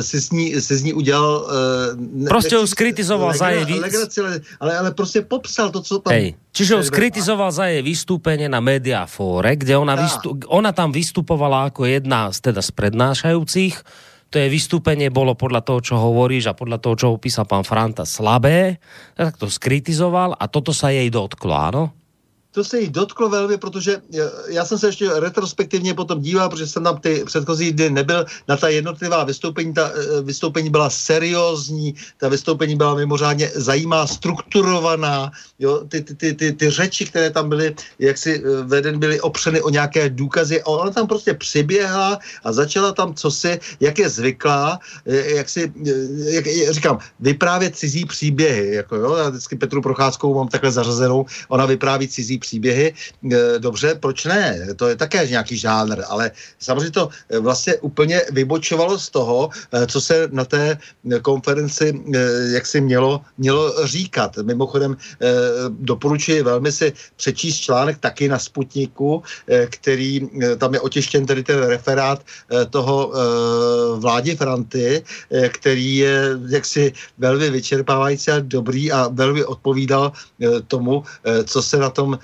se 0.00 0.20
z 0.20 0.30
ní, 0.30 0.60
se 0.60 0.76
z 0.76 0.82
ní 0.82 0.92
udělal... 0.92 1.48
Ne, 1.96 2.28
prostě 2.28 2.56
ho 2.56 2.66
skritizoval 2.66 3.34
za 3.34 3.48
její 3.48 3.64
víc. 3.64 4.18
Ale, 4.60 4.78
ale 4.78 4.90
prostě 4.94 5.22
popsal 5.22 5.70
to, 5.70 5.82
co 5.82 5.98
tam... 5.98 6.12
Hej, 6.12 6.34
čiže 6.52 6.76
ho 6.76 6.82
skritizoval 6.84 7.52
za 7.52 7.66
její 7.66 7.82
vystúpenie 7.82 8.48
na 8.48 8.60
Mediafóre, 8.60 9.56
kde 9.56 9.76
ona, 9.76 9.94
vystu, 9.96 10.36
ona 10.48 10.72
tam 10.72 10.92
vystupovala 10.92 11.72
ako 11.72 11.84
jedna 11.84 12.32
z, 12.32 12.52
teda 12.52 12.60
z 12.64 12.70
prednášajúcich. 12.72 13.74
To 14.32 14.36
je 14.42 14.48
vystúpenie 14.50 15.06
bolo 15.12 15.38
podľa 15.38 15.62
toho, 15.62 15.80
čo 15.80 15.94
hovoríš 15.96 16.50
a 16.50 16.58
podľa 16.58 16.82
toho, 16.82 16.94
čo 16.98 17.06
opísal 17.14 17.46
pán 17.46 17.62
Franta, 17.62 18.02
slabé. 18.02 18.82
Tak 19.14 19.38
to 19.38 19.46
skritizoval 19.46 20.34
a 20.34 20.44
toto 20.50 20.74
sa 20.74 20.90
jej 20.90 21.06
dotklo, 21.12 21.54
áno? 21.54 21.94
To 22.56 22.64
se 22.64 22.80
jí 22.80 22.88
dotklo 22.88 23.28
velmi, 23.28 23.56
protože 23.56 24.00
já 24.48 24.64
jsem 24.64 24.78
se 24.78 24.88
ještě 24.88 25.20
retrospektivně 25.20 25.94
potom 25.94 26.20
díval, 26.20 26.48
protože 26.48 26.66
jsem 26.66 26.84
tam 26.84 26.96
ty 26.98 27.22
předchozí 27.26 27.72
dny 27.72 27.90
nebyl 27.90 28.24
na 28.48 28.56
ta 28.56 28.68
jednotlivá 28.68 29.24
vystoupení. 29.24 29.74
Ta 29.74 29.92
eh, 29.92 30.22
vystoupení 30.22 30.70
byla 30.70 30.90
seriózní, 30.90 31.94
ta 32.16 32.28
vystoupení 32.28 32.76
byla 32.76 32.94
mimořádně 32.94 33.52
zajímavá, 33.54 34.06
strukturovaná. 34.06 35.30
Jo, 35.58 35.84
ty, 35.88 36.00
ty, 36.00 36.14
ty, 36.14 36.34
ty, 36.34 36.52
ty 36.52 36.70
řeči, 36.70 37.04
které 37.04 37.30
tam 37.30 37.48
byly, 37.48 37.76
jak 37.98 38.18
si 38.18 38.40
eh, 38.40 38.62
veden 38.64 38.98
byly 38.98 39.20
opřeny 39.20 39.60
o 39.60 39.68
nějaké 39.68 40.08
důkazy. 40.08 40.62
A 40.62 40.66
ona 40.66 40.90
tam 40.90 41.06
prostě 41.06 41.34
přiběhla 41.34 42.18
a 42.44 42.52
začala 42.52 42.92
tam 42.92 43.14
co 43.14 43.30
si, 43.30 43.60
jak 43.80 43.98
je 43.98 44.08
zvyklá, 44.08 44.80
eh, 45.04 45.44
jak 45.44 45.48
si, 45.48 45.72
jak 46.24 46.44
říkám, 46.72 46.98
vyprávět 47.20 47.76
cizí 47.76 48.04
příběhy. 48.08 48.74
Jako, 48.74 48.96
jo, 48.96 49.14
já 49.14 49.28
vždycky 49.28 49.56
Petru 49.56 49.82
Procházkou 49.82 50.34
mám 50.34 50.48
takhle 50.48 50.72
zařazenou, 50.72 51.26
ona 51.48 51.66
vypráví 51.66 52.08
cizí 52.08 52.38
příběhy, 52.46 52.94
e, 53.32 53.58
dobře, 53.58 53.98
proč 53.98 54.24
ne? 54.24 54.70
To 54.78 54.88
je 54.88 54.96
také 54.96 55.26
nějaký 55.26 55.58
žánr, 55.58 56.06
ale 56.06 56.30
samozřejmě 56.58 56.90
to 56.90 57.08
e, 57.10 57.38
vlastně 57.42 57.74
úplně 57.82 58.22
vybočovalo 58.30 58.94
z 58.98 59.10
toho, 59.10 59.50
e, 59.50 59.86
co 59.86 59.98
se 60.00 60.28
na 60.30 60.44
té 60.44 60.78
konferenci 61.22 61.90
jak 62.54 62.66
si 62.66 62.80
mělo, 62.80 63.20
mělo 63.38 63.86
říkat. 63.86 64.36
Mimochodem 64.42 64.96
doporučuji 65.68 66.42
velmi 66.42 66.72
si 66.72 66.92
přečíst 67.16 67.56
článek 67.66 67.98
taky 67.98 68.28
na 68.28 68.38
Sputniku, 68.38 69.22
který 69.70 70.28
tam 70.58 70.74
je 70.74 70.80
otištěn 70.80 71.26
tedy 71.26 71.42
ten 71.42 71.62
referát 71.62 72.20
toho 72.70 73.12
vládě 73.96 74.36
Franty, 74.36 75.02
který 75.48 75.96
je 75.96 76.38
jaksi 76.48 76.92
velmi 77.18 77.50
vyčerpávající 77.50 78.30
a 78.30 78.40
dobrý 78.40 78.92
a 78.92 79.08
velmi 79.08 79.44
odpovídal 79.44 80.12
tomu, 80.68 81.04
co 81.44 81.62
se 81.62 81.76
na 81.76 81.90
tom 81.90 82.18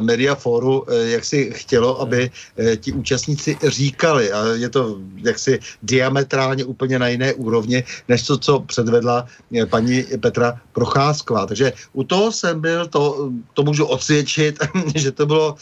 Mediaforu 0.00 0.84
eh, 0.88 1.08
jak 1.08 1.24
si 1.24 1.50
chtělo, 1.50 2.00
aby 2.00 2.30
eh, 2.56 2.76
ti 2.76 2.92
účastníci 2.92 3.56
říkali 3.62 4.32
a 4.32 4.46
je 4.46 4.68
to 4.68 4.98
jaksi 5.16 5.58
diametrálně 5.82 6.64
úplně 6.64 6.98
na 6.98 7.08
jiné 7.08 7.34
úrovni, 7.34 7.84
než 8.08 8.26
to, 8.26 8.38
co 8.38 8.60
předvedla 8.60 9.26
paní 9.70 10.04
Petra 10.20 10.60
Procházková. 10.72 11.46
Takže 11.46 11.72
u 11.92 12.04
toho 12.04 12.32
jsem 12.32 12.60
byl, 12.60 12.86
to, 12.86 13.30
to 13.54 13.62
můžu 13.62 13.84
odsvědčit, 13.84 14.58
že 14.94 15.12
to 15.12 15.26
bylo 15.26 15.54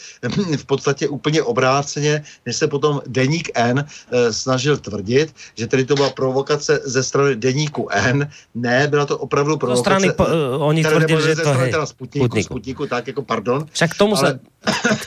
v 0.57 0.65
podstatě 0.65 1.07
úplně 1.07 1.43
obráceně, 1.43 2.23
než 2.45 2.55
se 2.55 2.67
potom 2.67 3.01
Deník 3.07 3.49
N 3.55 3.85
snažil 4.31 4.77
tvrdit, 4.77 5.35
že 5.55 5.67
tedy 5.67 5.85
to 5.85 5.95
byla 5.95 6.09
provokace 6.09 6.79
ze 6.83 7.03
strany 7.03 7.35
Deníku 7.35 7.87
N. 7.91 8.29
Ne, 8.55 8.87
byla 8.87 9.05
to 9.05 9.17
opravdu 9.17 9.57
provokace. 9.57 9.81
Strany, 9.81 10.11
po, 10.11 10.25
oni 10.59 10.83
tvrdili, 10.83 11.23
že 11.23 11.35
to 11.35 11.49
je 11.49 11.71
Sputniku, 11.85 12.25
Sputniku. 12.25 12.43
Sputniku, 12.43 12.87
tak 12.87 13.07
jako 13.07 13.21
pardon. 13.21 13.65
Však 13.71 13.86
tomu 13.95 14.17
ale, 14.17 14.19
se, 14.19 14.31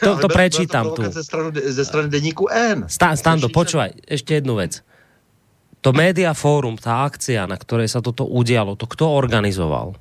to, 0.01 0.17
to 0.17 0.29
prečítam 0.31 0.95
tu. 0.97 1.05
Ze 1.05 1.25
strany, 1.25 1.51
ze 1.61 1.85
strany 1.85 2.09
denníku 2.09 2.49
N. 2.49 2.89
Stá, 2.89 3.13
Stando, 3.17 3.53
počúvaj, 3.53 3.99
ešte 4.09 4.41
jednu 4.41 4.57
vec. 4.57 4.81
To 5.81 5.97
Media 5.97 6.37
Forum, 6.37 6.77
tá 6.77 7.09
akcia, 7.09 7.49
na 7.49 7.57
ktorej 7.57 7.89
sa 7.89 8.05
toto 8.05 8.29
udialo, 8.29 8.77
to 8.77 8.85
kto 8.85 9.09
organizoval? 9.09 9.97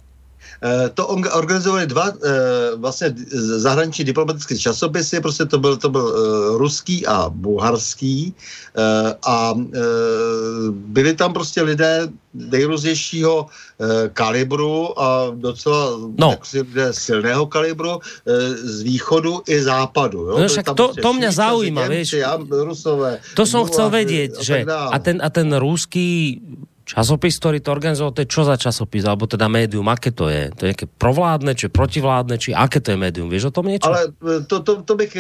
Eh, 0.60 0.90
to 0.92 1.08
organizovali 1.08 1.88
dva 1.88 2.12
eh, 2.12 2.76
vlastně 2.76 3.16
zahraniční 3.64 4.06
diplomatické 4.06 4.58
časopisy, 4.58 5.22
prostě 5.22 5.46
to 5.46 5.60
byl, 5.60 5.78
to 5.78 5.90
byl 5.90 6.08
eh, 6.12 6.58
ruský 6.58 7.08
a 7.08 7.30
bulharský 7.30 8.36
a 9.28 9.54
byli 10.72 11.14
tam 11.14 11.34
prostě 11.34 11.62
lidé 11.62 12.08
nejrůznějšího 12.34 13.46
kalibru 14.14 15.00
a 15.02 15.32
docela 15.36 15.98
no. 16.18 16.30
jaksi, 16.30 16.66
silného 16.92 17.46
kalibru 17.46 18.00
z 18.56 18.82
východu 18.82 19.42
i 19.48 19.64
západu. 19.64 20.20
Jo? 20.20 20.40
No 20.40 20.48
však 20.48 20.66
to, 20.66 20.74
prostě 20.74 21.02
to 21.02 21.14
mě 21.14 21.32
zaujíma, 21.32 21.88
vieš. 21.88 22.16
Rusové. 22.50 23.20
To 23.36 23.44
som 23.46 23.66
chcel 23.66 23.90
vedieť, 23.90 24.40
že 24.40 24.64
a 24.70 24.98
ten, 25.00 25.20
a 25.20 25.30
ten 25.30 25.50
ruský 25.58 26.40
Časopis, 26.90 27.38
ktorý 27.38 27.62
to 27.62 27.70
organizoval, 27.70 28.18
to 28.18 28.26
je 28.26 28.34
čo 28.34 28.42
za 28.42 28.58
časopis, 28.58 29.06
alebo 29.06 29.30
teda 29.30 29.46
médium, 29.46 29.86
aké 29.94 30.10
to 30.10 30.26
je? 30.26 30.50
To 30.58 30.66
je 30.66 30.74
nejaké 30.74 30.90
provládne, 30.90 31.54
či 31.54 31.70
protivládne, 31.70 32.42
či 32.42 32.50
aké 32.58 32.82
to 32.82 32.90
je 32.90 32.98
médium? 32.98 33.30
Vieš 33.30 33.54
o 33.54 33.62
tom 33.62 33.70
niečo? 33.70 33.94
Ale 33.94 34.10
e, 34.10 34.42
to, 34.50 34.66
to, 34.66 34.82
to 34.82 34.94
bych, 34.98 35.14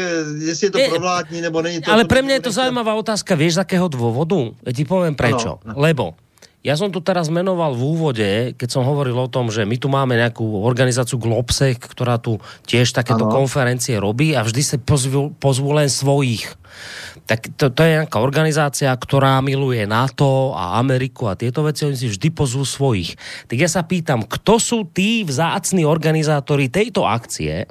jestli 0.49 0.65
je 0.65 0.71
to 0.73 0.81
je, 0.81 0.89
provládní, 0.89 1.45
nebo 1.45 1.61
není 1.61 1.77
to... 1.77 1.93
Ale 1.93 2.09
to 2.09 2.09
pre 2.09 2.25
mňa 2.25 2.41
je 2.41 2.45
to 2.49 2.57
zaujímavá 2.57 2.97
otázka, 2.97 3.37
vieš 3.37 3.61
z 3.61 3.69
akého 3.69 3.85
dôvodu? 3.85 4.49
Ja 4.65 4.73
ti 4.73 4.81
poviem 4.81 5.13
prečo. 5.13 5.61
Ano, 5.61 5.77
no. 5.77 5.85
Lebo 5.85 6.17
ja 6.59 6.75
som 6.75 6.91
tu 6.91 6.99
teraz 6.99 7.31
menoval 7.31 7.71
v 7.71 7.83
úvode, 7.85 8.29
keď 8.57 8.67
som 8.67 8.83
hovoril 8.83 9.15
o 9.15 9.31
tom, 9.31 9.47
že 9.47 9.63
my 9.63 9.77
tu 9.79 9.87
máme 9.87 10.19
nejakú 10.19 10.43
organizáciu 10.65 11.15
Globsec, 11.15 11.79
ktorá 11.79 12.19
tu 12.19 12.41
tiež 12.67 12.91
takéto 12.91 13.29
ano. 13.29 13.45
konferencie 13.45 13.95
robí 13.95 14.35
a 14.35 14.43
vždy 14.43 14.61
sa 14.65 14.75
pozvú, 14.75 15.31
pozvú 15.39 15.71
len 15.71 15.87
svojich. 15.87 16.51
Tak 17.29 17.53
to, 17.61 17.69
to 17.69 17.85
je 17.85 18.01
nejaká 18.01 18.17
organizácia, 18.17 18.89
ktorá 18.89 19.37
miluje 19.45 19.85
NATO 19.85 20.57
a 20.57 20.81
Ameriku 20.81 21.29
a 21.29 21.37
tieto 21.37 21.61
veci, 21.61 21.85
oni 21.85 21.93
si 21.93 22.09
vždy 22.09 22.33
pozvú 22.33 22.65
svojich. 22.65 23.13
Tak 23.45 23.53
ja 23.53 23.69
sa 23.69 23.85
pýtam, 23.85 24.25
kto 24.25 24.57
sú 24.57 24.89
tí 24.89 25.21
vzácni 25.21 25.85
organizátori 25.85 26.73
tejto 26.73 27.05
akcie, 27.05 27.69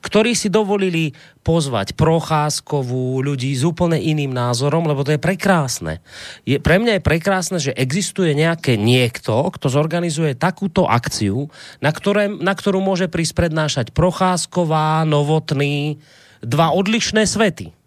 ktorí 0.00 0.32
si 0.32 0.48
dovolili 0.48 1.12
pozvať 1.44 1.92
Procházkovú, 1.98 3.20
ľudí 3.20 3.52
s 3.52 3.66
úplne 3.66 4.00
iným 4.00 4.32
názorom, 4.32 4.88
lebo 4.88 5.04
to 5.04 5.12
je 5.12 5.20
prekrásne. 5.20 6.00
Je, 6.48 6.56
pre 6.56 6.80
mňa 6.80 6.96
je 6.96 7.02
prekrásne, 7.04 7.58
že 7.60 7.76
existuje 7.76 8.32
nejaké 8.32 8.80
niekto, 8.80 9.52
kto 9.52 9.66
zorganizuje 9.68 10.32
takúto 10.32 10.88
akciu, 10.88 11.52
na, 11.84 11.92
ktoré, 11.92 12.32
na 12.32 12.56
ktorú 12.56 12.80
môže 12.80 13.12
prísť 13.12 13.36
prednášať 13.36 13.86
Procházková, 13.92 15.04
Novotný, 15.04 16.00
dva 16.40 16.72
odlišné 16.72 17.28
svety. 17.28 17.83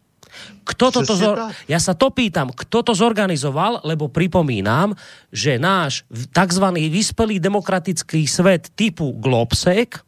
Kto 0.67 0.91
toto 0.91 1.13
zor... 1.15 1.51
Ja 1.71 1.79
sa 1.79 1.95
to 1.95 2.11
pýtam, 2.11 2.51
kto 2.51 2.83
to 2.83 2.91
zorganizoval, 2.91 3.83
lebo 3.87 4.11
pripomínam, 4.11 4.93
že 5.31 5.55
náš 5.55 6.03
tzv. 6.11 6.65
vyspelý 6.75 7.39
demokratický 7.39 8.27
svet 8.27 8.71
typu 8.75 9.15
Globsec 9.15 10.07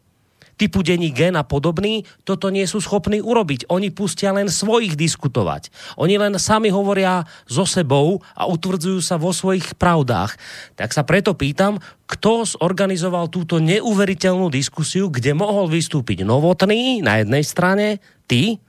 typu 0.60 0.84
denní 0.84 1.08
gen 1.08 1.40
a 1.40 1.44
podobný, 1.48 2.04
toto 2.28 2.52
nie 2.52 2.68
sú 2.68 2.84
schopní 2.84 3.24
urobiť. 3.24 3.72
Oni 3.72 3.88
pustia 3.88 4.36
len 4.36 4.52
svojich 4.52 4.92
diskutovať. 4.92 5.72
Oni 5.96 6.20
len 6.20 6.36
sami 6.36 6.68
hovoria 6.68 7.24
so 7.48 7.64
sebou 7.64 8.20
a 8.36 8.44
utvrdzujú 8.44 9.00
sa 9.00 9.16
vo 9.16 9.32
svojich 9.32 9.72
pravdách. 9.80 10.36
Tak 10.76 10.92
sa 10.92 11.00
preto 11.08 11.32
pýtam, 11.32 11.80
kto 12.04 12.44
zorganizoval 12.44 13.32
túto 13.32 13.56
neuveriteľnú 13.56 14.52
diskusiu, 14.52 15.08
kde 15.08 15.32
mohol 15.32 15.72
vystúpiť 15.72 16.28
Novotný 16.28 17.00
na 17.00 17.24
jednej 17.24 17.40
strane, 17.40 17.86
ty, 18.28 18.60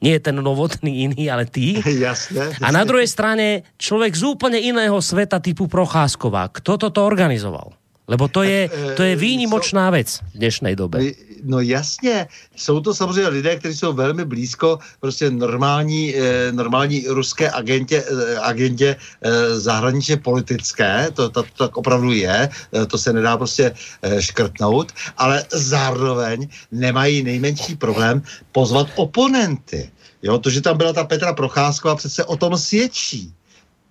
nie 0.00 0.16
je 0.16 0.20
ten 0.20 0.36
novotný 0.36 1.08
iný, 1.08 1.28
ale 1.28 1.44
ty. 1.44 1.76
Jasne, 1.80 2.56
jasne. 2.56 2.64
A 2.64 2.68
na 2.72 2.82
druhej 2.88 3.08
strane 3.08 3.68
človek 3.76 4.16
z 4.16 4.22
úplne 4.24 4.56
iného 4.56 4.96
sveta 5.00 5.38
typu 5.38 5.68
Procházková. 5.68 6.48
Kto 6.50 6.80
toto 6.80 7.04
organizoval? 7.04 7.76
Lebo 8.10 8.26
to 8.26 8.42
je, 8.42 8.66
to 8.98 9.06
je 9.06 9.14
výnimočná 9.14 9.86
věc 9.94 10.18
v 10.34 10.36
dnešnej 10.42 10.74
dobe. 10.74 10.98
No 11.44 11.60
jasně, 11.60 12.26
jsou 12.56 12.80
to 12.80 12.94
samozřejmě 12.94 13.28
lidé, 13.28 13.56
kteří 13.56 13.78
jsou 13.78 13.92
velmi 13.92 14.24
blízko 14.24 14.78
prostě 15.00 15.30
normální, 15.30 16.14
eh, 16.16 16.52
normální 16.52 17.04
ruské 17.08 17.50
agentě, 17.50 18.04
eh, 18.04 18.36
agentě 18.38 18.96
eh, 18.96 19.60
zahraničně 19.60 20.16
politické, 20.16 21.08
to, 21.14 21.28
to, 21.28 21.42
to 21.42 21.64
tak 21.64 21.76
opravdu 21.76 22.12
je, 22.12 22.48
to 22.86 22.98
se 22.98 23.12
nedá 23.12 23.36
prostě 23.36 23.74
škrtnout, 24.18 24.92
ale 25.16 25.44
zároveň 25.52 26.48
nemají 26.72 27.22
nejmenší 27.22 27.76
problém 27.76 28.22
pozvat 28.52 28.86
oponenty. 28.96 29.90
Jo, 30.22 30.38
to, 30.38 30.50
že 30.50 30.60
tam 30.60 30.76
byla 30.76 30.92
ta 30.92 31.04
Petra 31.04 31.32
Procházková, 31.32 31.96
přece 31.96 32.24
o 32.24 32.36
tom 32.36 32.58
svědčí. 32.58 33.32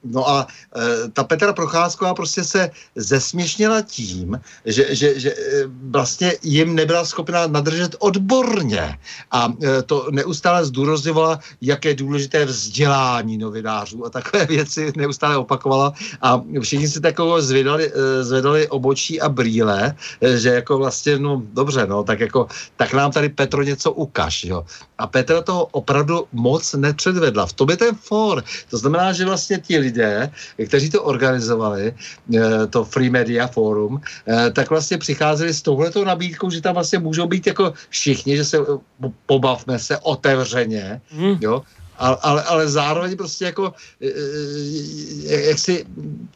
No 0.03 0.29
a 0.29 0.47
e, 0.75 1.09
ta 1.09 1.23
Petra 1.23 1.53
Procházková 1.53 2.13
prostě 2.13 2.43
se 2.43 2.71
zesměšnila 2.95 3.81
tím, 3.81 4.39
že, 4.65 4.95
že, 4.95 5.19
že 5.19 5.31
e, 5.31 5.35
vlastně 5.89 6.33
jim 6.43 6.75
nebyla 6.75 7.05
schopná 7.05 7.47
nadržet 7.47 7.95
odborně 7.99 8.97
a 9.31 9.53
e, 9.63 9.81
to 9.83 10.07
neustále 10.11 10.65
zdůrazňovala, 10.65 11.39
jaké 11.61 11.93
důležité 11.93 12.45
vzdělání 12.45 13.37
novinářů 13.37 14.05
a 14.05 14.09
takové 14.09 14.45
věci 14.49 14.93
neustále 14.95 15.37
opakovala 15.37 15.93
a 16.21 16.41
všichni 16.61 16.87
si 16.87 17.01
takovou 17.01 17.41
zvedali, 17.41 17.91
e, 17.91 18.23
zvedali 18.23 18.67
obočí 18.67 19.21
a 19.21 19.29
brýle, 19.29 19.95
e, 20.21 20.37
že 20.37 20.49
jako 20.49 20.77
vlastně, 20.77 21.19
no 21.19 21.41
dobře, 21.53 21.85
no, 21.87 22.03
tak 22.03 22.19
jako, 22.19 22.47
tak 22.77 22.93
nám 22.93 23.11
tady 23.11 23.29
Petro 23.29 23.63
něco 23.63 23.91
ukaž, 23.91 24.43
jo. 24.43 24.65
A 24.97 25.07
Petra 25.07 25.41
toho 25.41 25.65
opravdu 25.65 26.27
moc 26.31 26.73
nepředvedla. 26.73 27.45
V 27.45 27.53
tom 27.53 27.69
je 27.69 27.77
ten 27.77 27.95
for. 27.95 28.43
To 28.69 28.77
znamená, 28.77 29.13
že 29.13 29.25
vlastně 29.25 29.59
ti 29.59 29.77
lidé, 29.89 30.29
kteří 30.55 30.89
to 30.89 31.03
organizovali, 31.03 31.91
eh, 31.91 32.67
to 32.69 32.85
Free 32.85 33.09
Media 33.09 33.49
Forum, 33.49 33.97
eh, 33.97 34.53
tak 34.53 34.69
vlastně 34.69 34.97
přicházeli 35.01 35.53
s 35.53 35.61
touhletou 35.65 36.05
nabídkou, 36.05 36.49
že 36.49 36.61
tam 36.61 36.77
vlastně 36.77 37.01
můžou 37.01 37.25
být 37.25 37.47
jako 37.47 37.73
všichni, 37.89 38.37
že 38.37 38.45
se 38.45 38.57
eh, 38.61 39.09
pobavme 39.25 39.79
se 39.81 39.97
otevřeně, 39.97 41.01
hmm. 41.09 41.37
jo, 41.41 41.65
ale, 41.99 42.17
ale, 42.23 42.41
ale 42.43 42.63
zároveň 42.71 43.11
prostě 43.19 43.51
jako 43.51 43.75
jak 45.27 45.59
si 45.59 45.83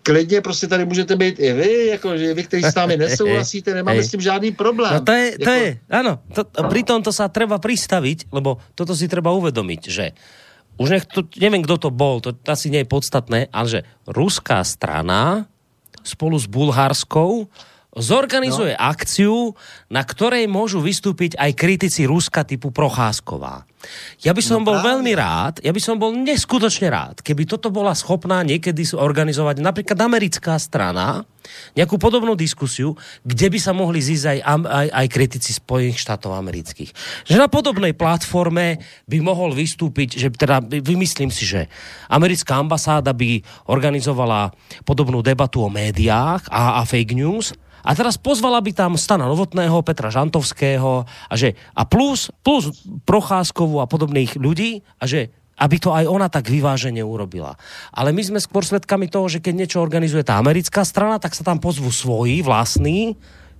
klidně 0.03 0.43
prostě 0.43 0.67
tady 0.67 0.83
můžete 0.83 1.15
být 1.15 1.39
i 1.39 1.53
vy, 1.55 1.87
jako 1.95 2.17
že 2.19 2.33
vy, 2.35 2.43
kteří 2.43 2.63
s 2.67 2.75
námi 2.75 2.97
nesouhlasíte, 3.07 3.71
nemáme 3.71 4.03
s 4.03 4.11
tím 4.11 4.19
žádný 4.19 4.51
problém. 4.51 4.91
No 4.91 5.07
to 5.07 5.15
je, 5.15 5.39
to 5.39 5.49
jako... 5.49 5.63
je, 5.63 5.69
ano, 5.87 6.19
to, 6.35 6.43
pri 6.67 6.83
tom 6.83 6.99
to 6.99 7.15
sa 7.15 7.31
treba 7.31 7.63
pristaviť, 7.63 8.27
lebo 8.35 8.59
toto 8.75 8.91
si 8.91 9.07
treba 9.07 9.31
uvedomiť, 9.31 9.81
že 9.87 10.11
už 10.77 10.87
nech 10.89 11.05
to, 11.05 11.25
neviem, 11.37 11.61
kto 11.61 11.87
to 11.87 11.89
bol, 11.93 12.17
to 12.19 12.33
asi 12.49 12.73
nie 12.73 12.81
je 12.81 12.91
podstatné, 12.91 13.39
ale 13.53 13.67
že 13.69 13.79
ruská 14.09 14.65
strana 14.65 15.45
spolu 16.03 16.35
s 16.35 16.49
bulharskou 16.49 17.47
zorganizuje 17.93 18.73
no. 18.73 18.81
akciu, 18.81 19.35
na 19.89 20.01
ktorej 20.01 20.49
môžu 20.49 20.81
vystúpiť 20.81 21.37
aj 21.37 21.51
kritici 21.53 22.09
Ruska 22.09 22.41
typu 22.41 22.73
Procházková. 22.73 23.69
Ja 24.23 24.31
by 24.31 24.39
som 24.39 24.63
no 24.63 24.71
bol 24.71 24.79
veľmi 24.79 25.11
rád, 25.13 25.59
ja 25.59 25.75
by 25.75 25.81
som 25.83 25.99
bol 25.99 26.15
neskutočne 26.15 26.87
rád, 26.87 27.19
keby 27.19 27.43
toto 27.43 27.67
bola 27.67 27.91
schopná 27.91 28.39
niekedy 28.41 28.81
organizovať 28.95 29.59
napríklad 29.59 29.99
americká 29.99 30.55
strana, 30.55 31.27
nejakú 31.75 31.99
podobnú 31.99 32.39
diskusiu, 32.39 32.95
kde 33.27 33.51
by 33.51 33.59
sa 33.59 33.75
mohli 33.75 33.99
zísť 33.99 34.25
aj, 34.31 34.39
aj, 34.63 34.87
aj 34.95 35.07
kritici 35.11 35.51
Spojených 35.51 35.99
štátov 35.99 36.31
amerických. 36.31 36.95
Že 37.27 37.35
na 37.35 37.51
podobnej 37.51 37.91
platforme 37.91 38.79
by 39.11 39.17
mohol 39.19 39.51
vystúpiť, 39.51 40.15
že 40.15 40.27
teda 40.31 40.63
vymyslím 40.63 41.27
si, 41.27 41.43
že 41.43 41.67
americká 42.07 42.55
ambasáda 42.63 43.11
by 43.11 43.43
organizovala 43.67 44.55
podobnú 44.87 45.19
debatu 45.19 45.67
o 45.67 45.69
médiách 45.69 46.47
a, 46.47 46.79
a 46.79 46.87
fake 46.87 47.19
news 47.19 47.51
a 47.83 47.91
teraz 47.91 48.15
pozvala 48.15 48.63
by 48.63 48.71
tam 48.71 48.95
Stana 48.95 49.27
Novotného, 49.27 49.83
Petra 49.83 50.07
Žantovského 50.07 51.03
a, 51.03 51.33
že, 51.35 51.59
a 51.75 51.83
plus, 51.83 52.31
plus 52.39 52.71
Procházkovú 53.03 53.83
a 53.83 53.85
podobných 53.85 54.39
ľudí 54.39 54.81
a 54.97 55.05
že 55.05 55.29
aby 55.53 55.77
to 55.77 55.93
aj 55.93 56.09
ona 56.09 56.33
tak 56.33 56.49
vyvážene 56.49 57.05
urobila. 57.05 57.53
Ale 57.93 58.09
my 58.09 58.25
sme 58.25 58.39
skôr 58.41 58.65
svedkami 58.65 59.05
toho, 59.05 59.29
že 59.29 59.37
keď 59.37 59.53
niečo 59.53 59.77
organizuje 59.85 60.25
tá 60.25 60.41
americká 60.41 60.81
strana, 60.81 61.21
tak 61.21 61.37
sa 61.37 61.45
tam 61.45 61.61
pozvu 61.61 61.93
svoji 61.93 62.41
vlastní, 62.41 63.13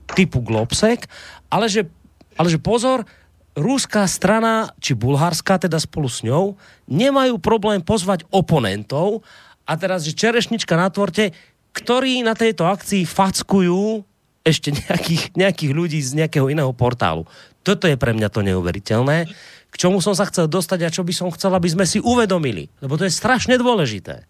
typu 0.10 0.44
Globsek, 0.44 1.08
ale 1.48 1.70
že, 1.72 1.88
ale 2.36 2.52
že 2.52 2.60
pozor, 2.60 3.08
ruská 3.54 4.04
strana, 4.10 4.74
či 4.82 4.98
bulharská 4.98 5.62
teda 5.62 5.78
spolu 5.78 6.10
s 6.10 6.26
ňou, 6.26 6.58
nemajú 6.90 7.38
problém 7.38 7.80
pozvať 7.80 8.26
oponentov 8.34 9.22
a 9.64 9.78
teraz, 9.78 10.04
že 10.04 10.18
čerešnička 10.18 10.74
na 10.76 10.90
tvorte, 10.90 11.32
ktorí 11.74 12.22
na 12.26 12.36
tejto 12.36 12.68
akcii 12.68 13.06
fackujú 13.06 14.06
ešte 14.44 14.76
nejakých, 14.80 15.34
nejakých 15.34 15.72
ľudí 15.72 15.99
z 15.99 16.24
nejakého 16.24 16.52
iného 16.52 16.72
portálu. 16.76 17.26
Toto 17.64 17.88
je 17.88 17.95
pre 17.95 18.11
mňa 18.11 18.28
to 18.28 18.44
neuveriteľné, 18.44 19.32
k 19.74 19.76
čomu 19.80 20.03
som 20.03 20.14
sa 20.14 20.30
chcel 20.30 20.45
dostať 20.45 20.80
a 20.86 20.94
čo 20.94 21.02
by 21.02 21.14
som 21.15 21.34
chcel, 21.34 21.49
aby 21.56 21.65
sme 21.65 21.90
si 21.90 21.98
uvedomili. 21.98 22.70
Lebo 22.84 22.94
to 22.94 23.10
je 23.10 23.14
strašne 23.15 23.57
dôležité. 23.57 24.30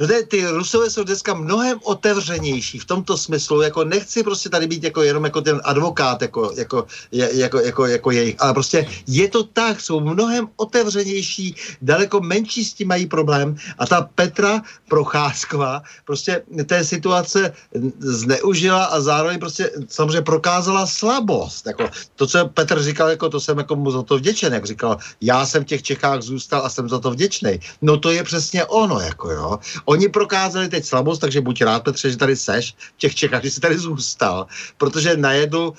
No 0.00 0.06
ty 0.28 0.46
Rusové 0.46 0.90
jsou 0.90 1.04
dneska 1.04 1.34
mnohem 1.34 1.78
otevřenější 1.84 2.78
v 2.78 2.84
tomto 2.84 3.16
smyslu, 3.16 3.62
jako 3.62 3.84
nechci 3.84 4.22
prostě 4.22 4.48
tady 4.48 4.66
být 4.66 4.84
jako 4.84 5.02
jenom 5.02 5.24
jako 5.24 5.40
ten 5.40 5.60
advokát, 5.64 6.22
jako, 6.22 6.52
jako, 6.56 6.86
jako, 7.12 7.58
jako, 7.60 7.86
jako 7.86 8.10
jejich, 8.10 8.36
ale 8.38 8.54
prostě 8.54 8.88
je 9.06 9.28
to 9.28 9.44
tak, 9.44 9.80
jsou 9.80 10.00
mnohem 10.00 10.48
otevřenější, 10.56 11.54
daleko 11.82 12.20
menší 12.20 12.64
s 12.64 12.74
tím 12.74 12.88
mají 12.88 13.06
problém 13.06 13.56
a 13.78 13.86
ta 13.86 14.08
Petra 14.14 14.62
Procházková 14.88 15.82
prostě 16.04 16.42
té 16.66 16.84
situace 16.84 17.52
zneužila 17.98 18.84
a 18.84 19.00
zároveň 19.00 19.38
prostě 19.38 19.70
samozřejmě 19.88 20.22
prokázala 20.22 20.86
slabost. 20.86 21.66
Jako 21.66 21.88
to, 22.16 22.26
co 22.26 22.48
Petr 22.48 22.82
říkal, 22.82 23.08
jako 23.08 23.28
to 23.28 23.40
jsem 23.40 23.58
jako 23.58 23.76
mu 23.76 23.90
za 23.90 24.02
to 24.02 24.16
vděčen, 24.18 24.52
jak 24.52 24.64
říkal, 24.64 24.96
já 25.20 25.46
jsem 25.46 25.64
v 25.64 25.66
těch 25.66 25.82
Čechách 25.82 26.22
zůstal 26.22 26.62
a 26.64 26.68
jsem 26.68 26.88
za 26.88 26.98
to 26.98 27.10
vděčný. 27.10 27.60
No 27.82 27.96
to 27.96 28.10
je 28.10 28.24
přesně 28.24 28.64
ono, 28.64 29.00
jako 29.00 29.30
jo. 29.30 29.58
Oni 29.90 30.08
prokázali 30.08 30.68
teď 30.68 30.84
slabost, 30.84 31.20
takže 31.20 31.40
buď 31.40 31.62
rád, 31.62 31.84
Petře, 31.84 32.10
že 32.10 32.16
tady 32.16 32.36
seš 32.36 32.74
v 32.78 32.96
těch 32.96 33.14
Čechách, 33.14 33.42
že 33.42 33.50
jsi 33.50 33.60
tady 33.60 33.78
zůstal, 33.78 34.46
protože 34.76 35.16
najednou 35.16 35.74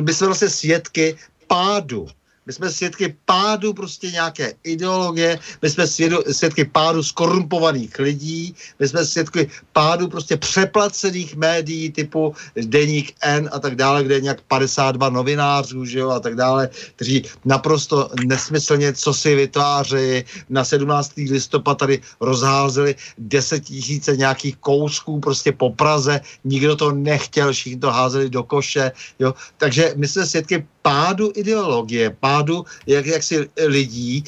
my 0.00 0.14
jsme 0.14 0.26
vlastně 0.26 0.48
svědky 0.48 1.16
pádu 1.46 2.08
My 2.48 2.54
jsme 2.54 2.70
svědky 2.72 3.16
pádu 3.24 3.72
prostě 3.72 4.10
nějaké 4.10 4.52
ideologie, 4.64 5.38
my 5.62 5.70
jsme 5.70 5.86
svědky 6.32 6.64
pádu 6.64 7.02
skorumpovaných 7.02 7.98
lidí, 7.98 8.54
my 8.78 8.88
jsme 8.88 9.04
svědky 9.04 9.50
pádu 9.72 10.08
prostě 10.08 10.36
přeplacených 10.36 11.36
médií 11.36 11.92
typu 11.92 12.34
Deník 12.56 13.12
N 13.20 13.50
a 13.52 13.58
tak 13.58 13.76
dále, 13.76 14.04
kde 14.04 14.14
je 14.14 14.20
nějak 14.20 14.40
52 14.40 15.10
novinářů, 15.10 15.84
že 15.84 15.98
jo, 15.98 16.10
a 16.10 16.20
tak 16.20 16.34
dále, 16.34 16.68
kteří 16.96 17.24
naprosto 17.44 18.10
nesmyslně 18.24 18.92
co 18.92 19.14
si 19.14 19.34
vytvářejí. 19.34 20.24
Na 20.48 20.64
17. 20.64 21.12
listopad 21.16 21.78
tady 21.78 22.00
rozházeli 22.20 22.94
10 23.18 23.64
tisíce 23.64 24.16
nějakých 24.16 24.56
kousků 24.56 25.20
prostě 25.20 25.52
po 25.52 25.70
Praze, 25.70 26.20
nikdo 26.44 26.76
to 26.76 26.92
nechtěl, 26.92 27.52
všichni 27.52 27.80
to 27.80 27.90
házeli 27.90 28.30
do 28.30 28.42
koše, 28.42 28.92
jo. 29.18 29.34
Takže 29.56 29.92
my 29.96 30.08
jsme 30.08 30.26
svědky 30.26 30.66
pádu 30.88 31.32
ideologie, 31.36 32.10
pádu 32.10 32.64
jak, 32.86 33.06
jaksi 33.06 33.48
lidí, 33.66 34.24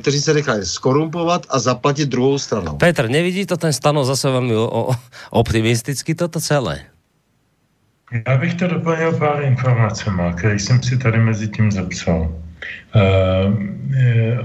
kteří 0.00 0.20
se 0.20 0.34
nechali 0.34 0.66
skorumpovat 0.66 1.46
a 1.50 1.58
zaplatit 1.58 2.08
druhou 2.08 2.38
stranou. 2.38 2.76
Petr, 2.78 3.10
nevidí 3.10 3.46
to 3.46 3.56
ten 3.56 3.72
stano 3.72 4.04
zase 4.04 4.30
velmi 4.30 4.54
optimisticky 5.30 6.14
toto 6.14 6.40
celé? 6.40 6.80
Já 8.28 8.36
bych 8.36 8.54
to 8.54 8.66
doplnil 8.66 9.12
pár 9.18 9.42
informacemi, 9.42 10.22
které 10.38 10.54
jsem 10.54 10.82
si 10.82 10.98
tady 10.98 11.18
mezi 11.18 11.48
tím 11.48 11.72
zapsal. 11.72 12.30
Uh, 12.94 13.50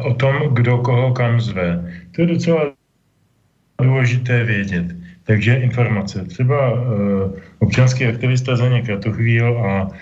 o 0.02 0.14
tom, 0.14 0.36
kdo 0.54 0.78
koho 0.78 1.14
kam 1.14 1.42
zve. 1.42 1.94
To 2.16 2.22
je 2.22 2.28
docela 2.28 2.62
důležité 3.82 4.44
vědět. 4.44 4.86
Takže 5.24 5.54
informace. 5.54 6.26
Třeba 6.26 6.74
uh, 6.74 6.82
občanský 7.60 8.06
aktivista 8.06 8.56
Zeně 8.56 8.82
Kratochvíl 8.82 9.58
a 9.58 9.84
uh, 9.84 9.94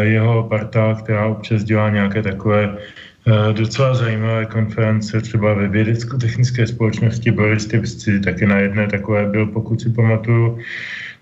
jeho 0.00 0.44
parta, 0.44 0.94
která 0.94 1.26
občas 1.26 1.64
dělá 1.64 1.90
nějaké 1.90 2.22
takové 2.22 2.68
uh, 2.68 3.52
docela 3.52 3.94
zajímavé 3.94 4.46
konference, 4.46 5.20
třeba 5.20 5.54
ve 5.54 5.68
vědecko-technické 5.68 6.66
společnosti 6.66 7.30
Boris 7.30 7.66
Tipsci, 7.66 8.20
taky 8.20 8.46
na 8.46 8.58
jedné 8.58 8.86
takové 8.86 9.26
byl, 9.26 9.46
pokud 9.46 9.80
si 9.80 9.90
pamatuju, 9.90 10.58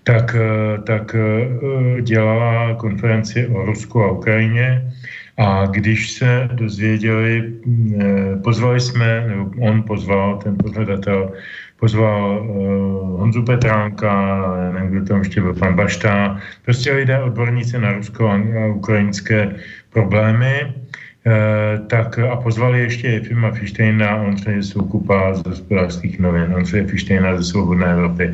tak, 0.03 0.35
uh, 0.35 0.83
tak 0.83 1.15
dělala 2.01 2.75
konferenci 2.75 3.47
o 3.47 3.65
Rusku 3.65 4.03
a 4.03 4.11
Ukrajině. 4.11 4.91
A 5.39 5.65
když 5.65 6.11
se 6.11 6.49
dozvěděli, 6.53 7.53
pozvali 8.43 8.79
jsme, 8.79 9.25
nebo 9.27 9.51
on 9.61 9.83
pozval, 9.83 10.37
ten 10.43 10.57
pořadatel, 10.57 11.31
pozval 11.79 12.39
uh, 12.41 13.19
Honzu 13.19 13.43
Petránka, 13.43 14.11
nevím, 14.71 14.89
kdo 14.89 15.05
tam 15.05 15.19
ještě 15.19 15.41
byl, 15.41 15.53
pan 15.53 15.75
Bašta, 15.75 16.39
prostě 16.65 16.93
lidé 16.93 17.19
odborníci 17.19 17.79
na 17.79 17.91
rusko 17.91 18.29
a 18.29 18.65
ukrajinské 18.67 19.55
problémy, 19.93 20.53
uh, 20.65 21.87
tak 21.87 22.19
a 22.19 22.35
pozvali 22.35 22.79
ještě 22.79 23.07
Jefima 23.07 23.51
Fištejna, 23.51 24.15
on 24.15 24.37
se 24.37 24.63
Soukupa 24.63 25.33
z 25.33 25.47
hospodářských 25.47 26.19
novin, 26.19 26.53
on 26.55 26.65
se 26.65 26.83
Fištejna 26.83 27.37
ze 27.37 27.43
Svobodné 27.43 27.91
Evropy. 27.91 28.33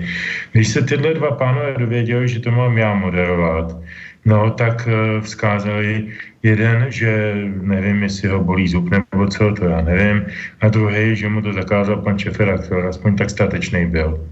Když 0.52 0.68
se 0.68 0.82
tyhle 0.82 1.14
dva 1.14 1.32
pánové 1.32 1.74
dověděli, 1.78 2.28
že 2.28 2.40
to 2.40 2.52
mám 2.52 2.78
já 2.78 2.94
moderovat, 2.94 3.78
no 4.26 4.52
tak 4.52 4.88
uh, 4.88 5.22
vzkázali 5.22 6.12
Jeden, 6.46 6.86
že 6.90 7.34
nevím, 7.62 8.04
jestli 8.04 8.28
ho 8.30 8.44
bolí 8.44 8.68
zub 8.68 8.90
nebo 8.90 9.28
co, 9.28 9.54
to 9.54 9.66
já 9.66 9.82
nevím. 9.82 10.26
A 10.62 10.70
druhý, 10.70 11.16
že 11.16 11.30
mu 11.30 11.42
to 11.42 11.54
zakázal 11.54 12.02
pan 12.02 12.20
šefredaktor, 12.20 12.86
aspoň 12.86 13.16
tak 13.16 13.30
statečný 13.30 13.86
byl. 13.86 14.28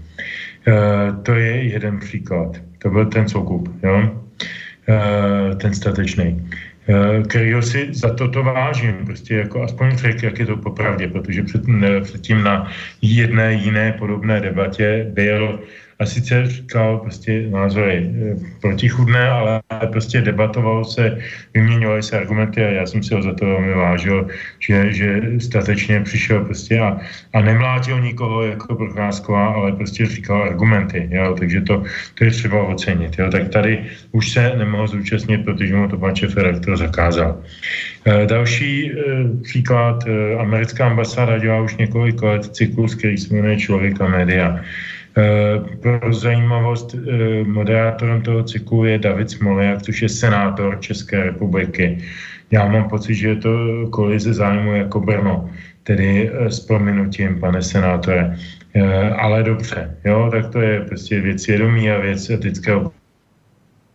E, 0.66 0.72
to 1.22 1.34
je 1.34 1.62
jeden 1.62 1.98
příklad. 1.98 2.62
To 2.78 2.90
byl 2.90 3.06
ten 3.06 3.28
soukup, 3.28 3.68
jo? 3.82 4.22
E, 4.88 5.54
ten 5.54 5.74
statečný 5.74 6.50
kterýho 7.28 7.62
si 7.62 7.88
za 7.90 8.14
toto 8.14 8.42
vážím, 8.42 8.94
prostě 9.06 9.34
jako 9.34 9.62
aspoň 9.62 9.96
řekl, 9.96 10.24
jak 10.24 10.38
je 10.38 10.46
to 10.46 10.56
popravdě, 10.56 11.08
protože 11.08 11.42
před, 11.42 11.62
předtím 12.02 12.42
na 12.44 12.70
jedné 13.02 13.54
jiné 13.54 13.92
podobné 13.92 14.40
debatě 14.40 15.06
byl 15.12 15.60
a 16.04 16.06
sice 16.06 16.46
říkal 16.46 16.98
prostě 16.98 17.48
názory 17.48 17.96
eh, 18.04 18.36
protichudné, 18.60 19.28
ale 19.28 19.62
prostě 19.88 20.20
debatoval 20.20 20.84
se, 20.84 21.18
vyměňovaly 21.54 22.02
se 22.02 22.18
argumenty 22.20 22.64
a 22.64 22.68
já 22.68 22.86
jsem 22.86 23.02
si 23.02 23.14
ho 23.14 23.22
za 23.22 23.32
to 23.32 23.44
velmi 23.46 23.72
vážil, 23.72 24.28
že, 24.60 24.92
že 24.92 25.08
statečně 25.40 26.00
přišel 26.04 26.44
prostě 26.44 26.80
a, 26.80 27.00
a 27.32 27.40
nemlátil 27.40 28.00
nikoho 28.00 28.42
jako 28.42 28.74
Procházková, 28.74 29.46
ale 29.46 29.72
prostě 29.72 30.06
říkal 30.06 30.42
argumenty, 30.42 31.08
jo, 31.10 31.36
takže 31.38 31.60
to, 31.60 31.82
to 32.14 32.24
je 32.24 32.30
třeba 32.30 32.62
ocenit, 32.62 33.18
jo, 33.18 33.30
tak 33.30 33.48
tady 33.48 33.88
už 34.12 34.30
se 34.30 34.52
nemohl 34.56 34.86
zúčastnit, 34.86 35.44
protože 35.44 35.76
mu 35.76 35.88
to 35.88 35.96
pan 35.96 36.16
šef 36.16 36.36
redaktor 36.36 36.76
zakázal. 36.76 37.40
E, 38.04 38.26
další 38.26 38.92
e, 38.92 38.94
příklad, 39.42 40.04
e, 40.06 40.36
americká 40.36 40.86
ambasáda 40.86 41.38
dělá 41.38 41.60
už 41.62 41.76
několik 41.76 42.22
let 42.22 42.44
cyklus, 42.44 42.94
který 42.94 43.18
se 43.18 43.34
jmenuje 43.34 43.56
Člověk 43.56 44.00
a 44.00 44.08
média. 44.08 44.60
Eh, 45.16 45.76
pro 45.78 46.14
zajímavost 46.14 46.94
eh, 46.94 47.44
moderátorem 47.44 48.22
toho 48.22 48.42
cyklu 48.42 48.84
je 48.84 48.98
David 48.98 49.30
Smoljak, 49.30 49.82
což 49.82 50.02
je 50.02 50.08
senátor 50.08 50.80
České 50.80 51.22
republiky. 51.22 51.98
Já 52.50 52.66
mám 52.66 52.88
pocit, 52.88 53.14
že 53.14 53.28
je 53.28 53.36
to 53.36 53.50
kolize 53.90 54.34
zájmu 54.34 54.74
jako 54.74 55.00
Brno, 55.00 55.50
tedy 55.82 56.30
eh, 56.30 56.50
s 56.50 56.60
prominutím, 56.60 57.40
pane 57.40 57.62
senátore. 57.62 58.36
Ale 59.18 59.42
dobře, 59.42 59.96
jo, 60.04 60.28
tak 60.32 60.50
to 60.50 60.60
je 60.60 60.80
prostě 60.80 61.20
věc 61.20 61.46
vědomí 61.46 61.90
a 61.90 62.00
věc 62.00 62.30
etického 62.30 62.92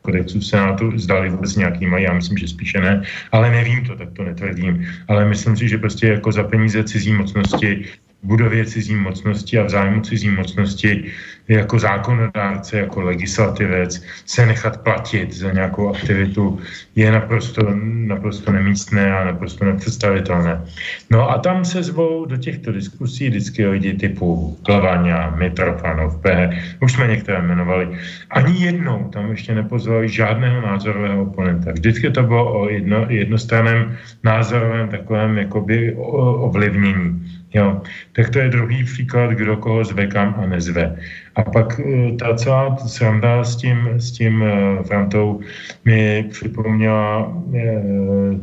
kodexu 0.01 0.41
Senátu 0.41 0.97
zdali 0.99 1.29
vůbec 1.29 1.55
nějaký 1.55 1.85
mají, 1.85 2.03
já 2.03 2.13
myslím, 2.13 2.37
že 2.37 2.47
spíše 2.47 2.81
ne, 2.81 3.03
ale 3.31 3.51
nevím 3.51 3.85
to, 3.85 3.95
tak 3.95 4.09
to 4.13 4.23
netvrdím. 4.23 4.85
Ale 5.07 5.25
myslím 5.25 5.57
si, 5.57 5.67
že 5.67 5.77
prostě 5.77 6.07
jako 6.07 6.31
za 6.31 6.43
peníze 6.43 6.83
cizí 6.83 7.13
mocnosti 7.13 7.85
budově 8.23 8.65
cizí 8.65 8.95
mocnosti 8.95 9.59
a 9.59 9.63
v 9.63 9.69
zájmu 9.69 10.01
cizí 10.01 10.29
mocnosti 10.29 11.11
jako 11.47 11.79
zákonodárce, 11.79 12.79
jako 12.79 13.01
legislativec 13.01 14.03
se 14.25 14.45
nechat 14.45 14.83
platit 14.83 15.33
za 15.33 15.51
nějakou 15.51 15.89
aktivitu 15.89 16.59
je 16.95 17.11
naprosto, 17.11 17.61
naprosto 17.83 18.51
nemístné 18.51 19.13
a 19.13 19.25
naprosto 19.25 19.65
nepředstavitelné. 19.65 20.61
No 21.09 21.29
a 21.29 21.37
tam 21.37 21.65
se 21.65 21.83
zvou 21.83 22.25
do 22.25 22.37
těchto 22.37 22.71
diskusí 22.71 23.29
vždycky 23.29 23.67
lidi 23.67 23.93
typu 23.93 24.57
Glavaňa, 24.65 25.35
Mitrofanov, 25.35 26.21
P. 26.21 26.49
Už 26.81 26.91
jsme 26.93 27.07
některé 27.07 27.39
jmenovali. 27.39 27.87
Ani 28.29 28.65
jednou 28.65 29.09
tam 29.13 29.31
ještě 29.31 29.55
nepozvali 29.55 30.09
žádného 30.09 30.61
názorového 30.61 31.21
oponenta. 31.21 31.71
Vždycky 31.71 32.11
to 32.11 32.23
bylo 32.23 32.59
o 32.59 32.69
jedno, 32.69 33.05
jednostranném 33.09 33.97
názorovém 34.23 34.89
takovém 34.89 35.37
jakoby 35.37 35.95
ovlivnění. 35.95 37.38
Jo. 37.53 37.81
Tak 38.11 38.29
to 38.29 38.39
je 38.39 38.49
druhý 38.49 38.83
příklad, 38.83 39.31
kdo 39.31 39.57
koho 39.57 39.85
zve 39.85 40.07
kam 40.07 40.35
a 40.37 40.45
nezve. 40.45 40.95
A 41.35 41.43
pak 41.43 41.79
eh, 41.79 42.15
ta 42.19 42.35
celá 42.35 42.77
sranda 42.77 43.43
s 43.43 43.55
tím, 43.55 43.89
s 43.97 44.11
tím 44.11 44.41
uh, 44.41 44.83
Frantou 44.85 45.41
mi 45.85 46.25
připomněla 46.31 47.27
uh, 47.27 47.55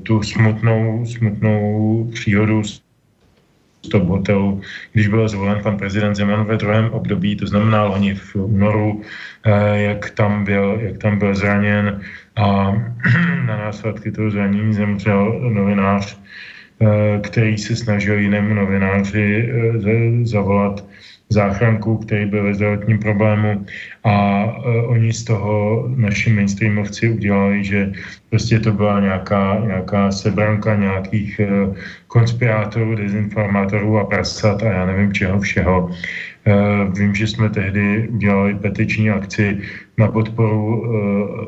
tu 0.03 0.23
smutnou, 0.23 1.07
smutnou 1.07 2.11
příhodu 2.12 2.65
z 2.65 2.83
top 3.91 4.09
hotelu, 4.09 4.61
když 4.93 5.09
byl 5.09 5.28
zvolen 5.28 5.62
pan 5.62 5.77
prezident 5.77 6.15
Zeman 6.15 6.45
ve 6.45 6.57
druhém 6.57 6.91
období, 6.91 7.37
to 7.37 7.47
znamená 7.47 7.85
loni 7.85 8.15
v 8.15 8.37
únoru, 8.37 9.03
jak 9.74 10.11
tam 10.11 10.45
byl, 10.45 10.78
jak 10.81 10.99
tam 10.99 11.19
byl 11.19 11.35
zraněn 11.35 12.01
a 12.37 12.73
na 13.47 13.57
následky 13.57 14.12
toho 14.12 14.31
zranění 14.31 14.74
zemřel 14.74 15.51
novinář 15.55 16.19
Eh, 16.19 16.27
který 17.23 17.59
se 17.59 17.77
snažil 17.77 18.19
jinému 18.19 18.55
novináři 18.55 19.48
eh, 19.48 20.27
zavolat 20.27 20.85
záchranku, 21.28 21.97
který 21.98 22.27
byl 22.27 22.44
ve 22.44 22.55
zdravotním 22.55 22.98
problému 22.98 23.66
a 24.05 24.44
uh, 24.44 24.90
oni 24.90 25.12
z 25.12 25.24
toho 25.24 25.85
naši 25.97 26.31
mainstreamovci 26.32 27.09
udělali, 27.09 27.65
že 27.65 27.93
prostě 28.31 28.61
to 28.61 28.73
byla 28.73 29.01
nějaká, 29.01 29.62
nějaká 29.66 30.11
sebranka 30.11 30.77
nějakých 30.77 31.40
konspirátorů, 32.07 32.94
dezinformátorů 32.94 33.98
a 33.98 34.05
prasat 34.05 34.62
a 34.62 34.66
já 34.66 34.86
nevím 34.86 35.12
čeho 35.12 35.40
všeho. 35.40 35.90
Vím, 36.98 37.15
že 37.15 37.27
jsme 37.27 37.51
tehdy 37.51 38.09
udělali 38.09 38.55
petiční 38.55 39.11
akci 39.11 39.59
na 39.98 40.09
podporu, 40.09 40.85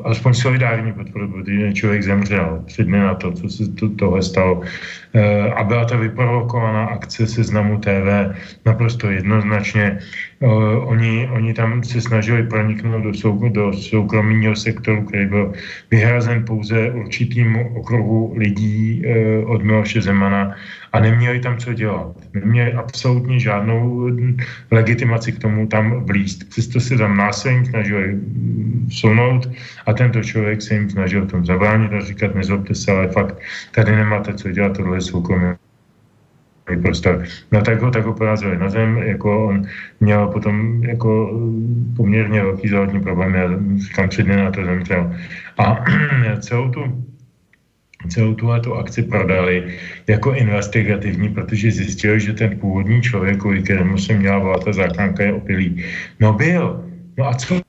alespoň 0.03 0.33
solidární 0.33 0.93
podporu, 0.93 1.31
protože 1.31 1.73
člověk 1.73 2.03
zemřel 2.03 2.63
dny 2.79 2.99
na 2.99 3.15
to, 3.15 3.31
co 3.31 3.49
se 3.49 3.71
to, 3.71 3.89
tohle 3.89 4.21
stalo. 4.23 4.61
Uh, 5.13 5.59
a 5.59 5.63
byla 5.63 5.85
to 5.85 5.97
vyprovokovaná 5.97 6.85
akce 6.85 7.27
seznamu 7.27 7.77
TV 7.77 8.35
naprosto 8.65 9.09
jednoznačně. 9.09 9.99
Uh, 10.39 10.89
oni, 10.89 11.29
oni 11.31 11.53
tam 11.53 11.83
se 11.83 12.01
snažili 12.01 12.43
proniknout 12.43 13.03
do, 13.03 13.13
sou, 13.13 13.49
do 13.49 13.73
soukromního 13.73 14.55
sektoru, 14.55 15.03
který 15.03 15.25
byl 15.25 15.53
vyhrazen 15.91 16.45
pouze 16.45 16.91
určitým 16.91 17.55
okruhu 17.55 18.33
lidí 18.37 19.03
od 19.45 19.63
Miloše 19.63 20.01
Zemana 20.01 20.55
a 20.93 20.99
neměli 20.99 21.39
tam 21.39 21.57
co 21.57 21.73
dělat. 21.73 22.15
Neměli 22.33 22.73
absolutně 22.73 23.39
žádnou 23.39 24.09
legitimaci 24.71 25.31
k 25.31 25.39
tomu 25.39 25.67
tam 25.67 26.05
vlíst. 26.05 26.49
Přesto 26.49 26.79
se 26.79 26.97
tam 26.97 27.17
násilím 27.17 27.65
snažili 27.65 28.17
sunout 28.91 29.49
a 29.85 29.93
tento 29.93 30.23
člověk 30.23 30.61
se 30.61 30.73
jim 30.73 30.89
snažil 30.89 31.25
tom 31.25 31.45
zabránit 31.45 31.93
a 31.93 31.99
říkat, 31.99 32.35
nezlobte 32.35 32.75
se, 32.75 32.91
ale 32.91 33.07
fakt 33.07 33.37
tady 33.71 33.95
nemáte 33.95 34.33
co 34.33 34.51
dělat, 34.51 34.77
tohle 34.77 34.98
je 34.99 35.07
soukromé 35.07 35.57
prostor. 36.81 37.23
No 37.51 37.61
tak 37.61 37.81
ho, 37.81 37.91
tak 37.91 38.05
ho 38.05 38.13
porazili 38.13 38.57
na 38.57 38.69
zem, 38.69 38.97
jako 38.97 39.47
on 39.47 39.65
měl 39.99 40.27
potom 40.27 40.83
jako 40.83 41.39
poměrně 41.95 42.43
velký 42.43 42.67
zdravotní 42.67 43.01
problém, 43.01 43.35
já 43.35 43.49
říkám 43.77 44.09
tři 44.09 44.23
dny 44.23 44.35
na 44.35 44.51
to 44.51 44.65
zemřel. 44.65 45.15
A 45.57 45.85
celou 46.39 46.69
tu 46.69 46.81
celou 48.07 48.33
tuhle 48.33 48.59
tu 48.59 48.75
akci 48.75 49.03
prodali 49.03 49.75
jako 50.07 50.33
investigativní, 50.33 51.29
protože 51.29 51.71
zjistili, 51.71 52.19
že 52.19 52.33
ten 52.33 52.59
původní 52.59 53.01
člověk, 53.01 53.43
kterému 53.63 53.97
se 53.97 54.13
měla 54.13 54.39
volat 54.39 54.63
ta 54.63 54.73
záchranka, 54.73 55.23
je 55.23 55.33
opilý. 55.33 55.83
No 56.19 56.33
byl. 56.33 56.85
No 57.17 57.27
a 57.27 57.33
co? 57.33 57.59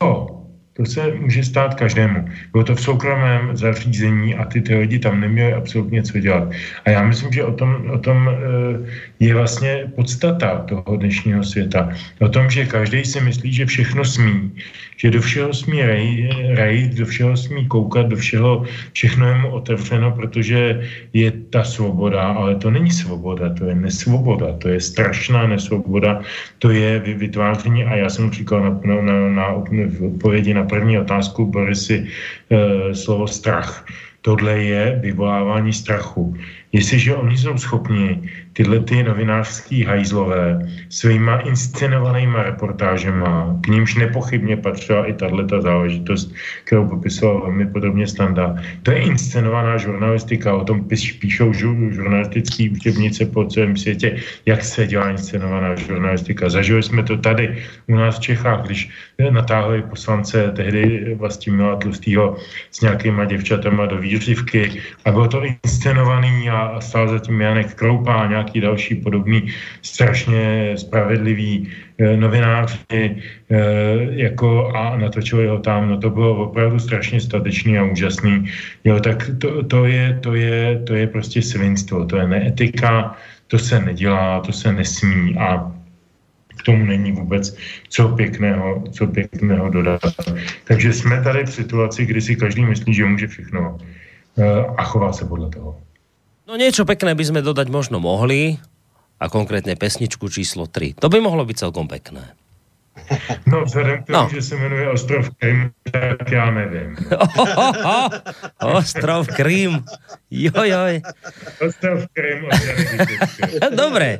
To 0.81 0.87
se 0.87 1.13
může 1.15 1.45
stát 1.45 1.75
každému. 1.75 2.25
Bylo 2.53 2.65
to 2.65 2.75
v 2.75 2.81
soukromém 2.81 3.57
zařízení 3.57 4.35
a 4.35 4.45
ty, 4.45 4.61
ty 4.61 4.75
lidi 4.75 4.99
tam 4.99 5.21
neměli 5.21 5.53
absolutně 5.53 6.03
co 6.03 6.19
dělat. 6.19 6.49
A 6.85 6.91
já 6.91 7.03
myslím, 7.03 7.33
že 7.33 7.45
o 7.45 7.53
tom, 7.53 7.91
o 7.91 7.99
tom 7.99 8.29
eh, 8.29 8.89
je 9.21 9.35
vlastně 9.35 9.93
podstata 9.95 10.65
toho 10.65 10.97
dnešního 10.97 11.45
světa. 11.45 11.93
O 12.21 12.29
tom, 12.29 12.51
že 12.51 12.65
každý 12.67 13.05
si 13.05 13.21
myslí, 13.21 13.53
že 13.53 13.67
všechno 13.67 14.05
smí, 14.05 14.57
že 15.01 15.11
do 15.11 15.21
všeho 15.21 15.55
smí 15.55 15.81
rejít, 16.53 16.93
do 16.95 17.07
všeho 17.07 17.37
smí 17.37 17.67
koukat, 17.67 18.07
do 18.13 18.17
všeho, 18.17 18.65
všechno 18.93 19.27
je 19.27 19.35
mu 19.35 19.49
otevřeno, 19.49 20.13
protože 20.13 20.85
je 21.13 21.31
ta 21.51 21.65
svoboda, 21.65 22.23
ale 22.37 22.61
to 22.61 22.71
není 22.71 22.91
svoboda, 22.91 23.49
to 23.57 23.65
je 23.65 23.75
nesvoboda, 23.75 24.53
to 24.61 24.69
je 24.69 24.81
strašná 24.81 25.47
nesvoboda, 25.47 26.21
to 26.59 26.71
je 26.71 27.01
vytváření, 27.01 27.85
a 27.85 27.97
já 27.97 28.09
jsem 28.13 28.31
říkal 28.31 28.61
na, 28.61 28.71
na, 28.85 29.03
na, 29.03 29.29
na 29.29 29.47
odpovědi 30.05 30.55
na 30.55 30.65
první 30.65 30.99
otázku 30.99 31.47
Borisy 31.47 32.05
e, 32.05 32.95
slovo 32.95 33.25
strach. 33.25 33.87
Tohle 34.21 34.53
je 34.63 35.01
vyvolávání 35.01 35.73
strachu. 35.73 36.37
Jestliže 36.73 37.15
oni 37.15 37.37
jsou 37.37 37.59
schopni 37.59 38.21
tyhle 38.61 38.81
ty 38.81 39.03
novinářský 39.03 39.85
hajzlové 39.85 40.69
svýma 40.89 41.41
inscenovanýma 41.49 42.43
reportážema, 42.43 43.57
k 43.61 43.67
nímž 43.67 43.95
nepochybně 43.95 44.57
patřila 44.57 45.07
i 45.07 45.13
tato 45.13 45.63
záležitost, 45.63 46.35
kterou 46.65 46.89
popisoval 46.89 47.41
velmi 47.41 47.67
podobně 47.67 48.07
Standa. 48.07 48.57
To 48.83 48.91
je 48.91 48.99
inscenovaná 48.99 49.77
žurnalistika, 49.77 50.55
o 50.55 50.65
tom 50.65 50.85
píšou 51.21 51.53
žurnalistické 51.53 52.69
učebnice 52.73 53.25
po 53.33 53.45
celém 53.45 53.77
světě, 53.77 54.21
jak 54.47 54.65
se 54.65 54.87
dělá 54.87 55.11
inscenovaná 55.11 55.75
žurnalistika. 55.75 56.51
Zažili 56.51 56.83
jsme 56.83 57.03
to 57.03 57.17
tady 57.17 57.57
u 57.89 57.97
nás 57.97 58.19
v 58.19 58.21
Čechách, 58.21 58.67
když 58.67 58.91
natáhli 59.31 59.83
poslance 59.83 60.53
tehdy 60.57 61.15
vlastně 61.15 61.53
Mila 61.53 61.77
Tlustýho 61.77 62.37
s 62.71 62.81
nějakýma 62.81 63.25
děvčatama 63.25 63.87
do 63.87 63.99
výřivky 63.99 64.81
a 65.05 65.11
bylo 65.11 65.29
to 65.29 65.43
inscenovaný 65.45 66.51
a 66.51 66.81
stál 66.81 67.09
zatím 67.09 67.41
Janek 67.41 67.75
Kroupa 67.75 68.13
a 68.15 68.27
nějaký 68.27 68.50
další 68.59 68.99
podobný 68.99 69.47
strašně 69.83 70.75
spravedlivý 70.77 71.71
eh, 71.99 72.17
novináři 72.17 72.77
eh, 72.99 73.57
jako 74.11 74.73
a 74.75 74.99
natočili 74.99 75.47
ho 75.47 75.59
tam, 75.59 75.89
no 75.89 75.97
to 76.03 76.11
bylo 76.11 76.51
opravdu 76.51 76.79
strašně 76.79 77.21
statečný 77.21 77.79
a 77.79 77.87
úžasný. 77.87 78.51
Jo, 78.85 79.01
tak 79.01 79.31
to, 79.39 79.63
to, 79.63 79.85
je, 79.87 80.19
to, 80.23 80.35
je, 80.35 80.83
to 80.87 80.95
je 80.95 81.07
prostě 81.07 81.43
svinstvo, 81.43 82.05
to 82.05 82.17
je 82.17 82.27
neetika, 82.27 83.15
to 83.47 83.59
se 83.59 83.81
nedělá, 83.81 84.41
to 84.41 84.53
se 84.53 84.73
nesmí 84.73 85.37
a 85.39 85.73
k 86.61 86.63
tomu 86.63 86.85
není 86.85 87.13
vůbec 87.13 87.57
co 87.89 88.09
pěkného, 88.09 88.85
co 88.93 89.07
pěkného 89.07 89.69
dodat. 89.71 90.01
Takže 90.65 90.93
jsme 90.93 91.23
tady 91.23 91.45
v 91.45 91.53
situaci, 91.53 92.07
kdy 92.07 92.21
si 92.21 92.37
každý 92.37 92.65
myslí, 92.65 92.95
že 92.95 93.05
může 93.05 93.27
všechno 93.27 93.79
eh, 94.39 94.65
a 94.77 94.85
chová 94.85 95.13
se 95.13 95.25
podle 95.25 95.51
toho. 95.51 95.81
No 96.51 96.59
niečo 96.59 96.83
pekné 96.83 97.15
by 97.15 97.23
sme 97.23 97.47
dodať 97.47 97.71
možno 97.71 98.03
mohli 98.03 98.59
a 99.23 99.31
konkrétně 99.31 99.79
pesničku 99.79 100.27
číslo 100.27 100.67
3. 100.67 100.99
To 100.99 101.07
by 101.07 101.23
mohlo 101.23 101.47
být 101.47 101.63
celkom 101.63 101.87
pekné. 101.87 102.35
No, 103.47 103.65
vzhledem 103.65 104.03
k 104.03 104.07
tomu, 104.07 104.19
no. 104.19 104.29
že 104.35 104.43
se 104.43 104.57
jmenuje 104.57 104.91
Ostrov 104.91 105.31
Krym, 105.39 105.71
tak 105.93 106.31
já 106.31 106.51
nevím. 106.51 106.97
Ohoho, 107.39 108.11
ostrov 108.79 109.27
Krym. 109.27 109.85
Jojoj. 110.31 111.03
Ostrov 111.69 112.03
Krym. 112.13 112.49
Dobré. 113.77 114.19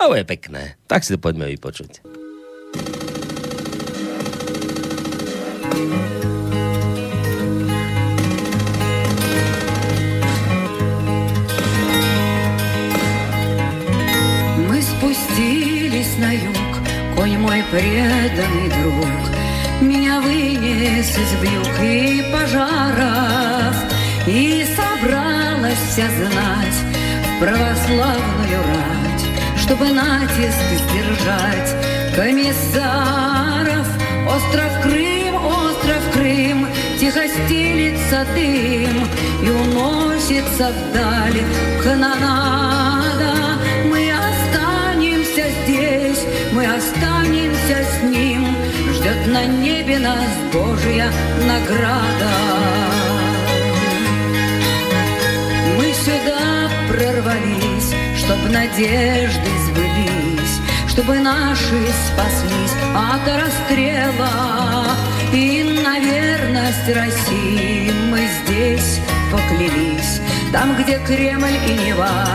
To 0.00 0.14
je 0.16 0.24
pekné. 0.24 0.80
Tak 0.86 1.04
si 1.04 1.12
to 1.12 1.20
pojďme 1.20 1.44
vypočuť. 1.46 2.00
thank 5.72 6.24
you 6.24 6.31
мой 17.42 17.64
преданный 17.72 18.68
друг, 18.68 19.06
меня 19.80 20.20
вынес 20.20 21.10
из 21.10 21.32
вьюг 21.40 21.80
и 21.82 22.24
пожаров, 22.32 23.74
и 24.28 24.64
собралась 24.76 25.78
вся 25.90 26.06
знать 26.08 26.78
в 27.26 27.40
православную 27.40 28.62
рать, 28.62 29.24
чтобы 29.58 29.88
натиск 29.88 30.68
сдержать 30.86 32.14
комиссаров. 32.14 33.88
Остров 34.28 34.80
Крым, 34.82 35.34
остров 35.44 36.02
Крым, 36.14 36.68
тихо 37.00 37.26
стелится 37.26 38.24
дым 38.36 39.08
и 39.42 39.50
уносится 39.50 40.70
вдаль 40.70 41.42
канонада. 41.82 42.82
Здесь, 45.64 46.26
мы 46.52 46.66
останемся 46.66 47.21
с 47.68 48.02
ним, 48.02 48.44
ждет 48.92 49.26
на 49.26 49.44
небе 49.44 49.98
нас 49.98 50.30
Божья 50.52 51.10
награда. 51.46 52.32
Мы 55.76 55.92
сюда 55.92 56.68
прорвались, 56.88 57.94
чтоб 58.18 58.38
надежды 58.50 59.50
сбылись, 59.66 60.60
чтобы 60.88 61.18
наши 61.20 61.80
спаслись 62.06 62.76
от 62.94 63.26
расстрела. 63.40 64.84
И 65.32 65.62
на 65.84 65.98
верность 66.00 66.88
России 66.88 67.92
мы 68.10 68.28
здесь 68.44 69.00
поклялись, 69.30 70.20
там, 70.52 70.76
где 70.82 70.98
Кремль 71.06 71.58
и 71.68 71.86
Нева, 71.86 72.26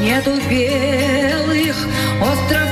нету 0.00 0.38
белых, 0.48 1.76
остров 2.20 2.67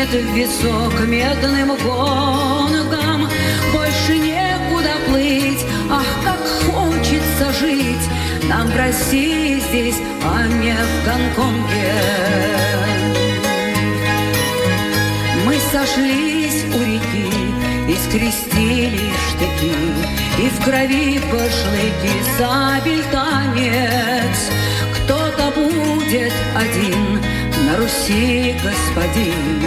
стукнет 0.00 0.08
в 0.10 0.34
висок 0.34 1.00
медным 1.06 1.76
гонком, 1.76 3.28
больше 3.72 4.18
некуда 4.18 4.92
плыть, 5.06 5.64
ах, 5.90 6.06
как 6.24 6.40
хочется 6.66 7.52
жить, 7.58 8.08
нам 8.48 8.68
в 8.68 8.76
России 8.76 9.60
здесь, 9.68 9.96
а 10.24 10.46
не 10.46 10.72
в 10.72 11.04
Гонконге. 11.04 11.94
Мы 15.44 15.56
сошлись 15.72 16.64
у 16.74 16.80
реки, 16.80 17.30
и 17.88 17.94
скрестили 18.08 19.10
штыки, 19.28 19.74
и 20.38 20.48
в 20.48 20.64
крови 20.64 21.20
башлыки 21.30 22.14
сабель 22.38 23.04
танец. 23.10 24.50
Кто-то 24.94 25.50
будет 25.56 26.32
один 26.54 27.20
на 27.70 27.76
Руси 27.76 28.54
господин, 28.64 29.62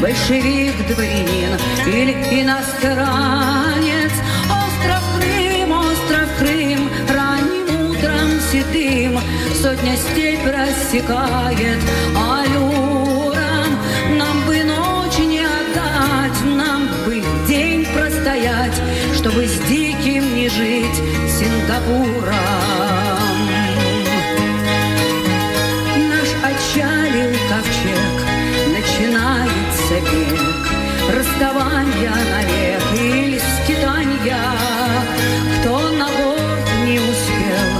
большевик, 0.00 0.74
дворянин 0.88 1.58
или 1.86 2.12
иностранец. 2.42 4.12
Остров 4.44 5.02
Крым, 5.16 5.72
остров 5.72 6.28
Крым, 6.38 6.90
ранним 7.08 7.90
утром 7.90 8.40
седым 8.50 9.20
сотня 9.60 9.96
степь 9.96 10.46
рассекает, 10.46 11.78
а 12.16 12.42
аллюром 12.42 13.78
нам 14.18 14.40
бы 14.46 14.62
ночь 14.64 15.18
не 15.18 15.40
отдать, 15.40 16.44
нам 16.56 16.88
бы 17.04 17.22
день 17.48 17.86
простоять, 17.94 18.80
чтобы 19.14 19.46
с 19.46 19.58
диким 19.68 20.34
не 20.34 20.48
жить 20.48 21.00
Сингапуром. 21.38 23.25
Наш 29.96 30.02
отчалил 30.02 30.04
ковчег, 30.04 30.04
начинается 30.04 30.16
бег, 30.30 31.16
расставания 31.16 32.12
навек 32.30 32.82
или 33.00 33.38
скитания. 33.38 34.36
Кто 35.60 35.90
на 35.90 36.06
борт 36.06 36.68
не 36.84 36.98
успел, 36.98 37.70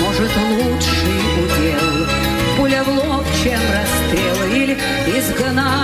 может 0.00 0.30
лучший 0.52 1.20
удел. 1.44 2.06
Пуля 2.56 2.82
в 2.84 2.88
лоб, 2.88 3.24
чем 3.42 3.60
расстрел 3.72 4.38
или 4.52 4.78
изгнание. 5.18 5.75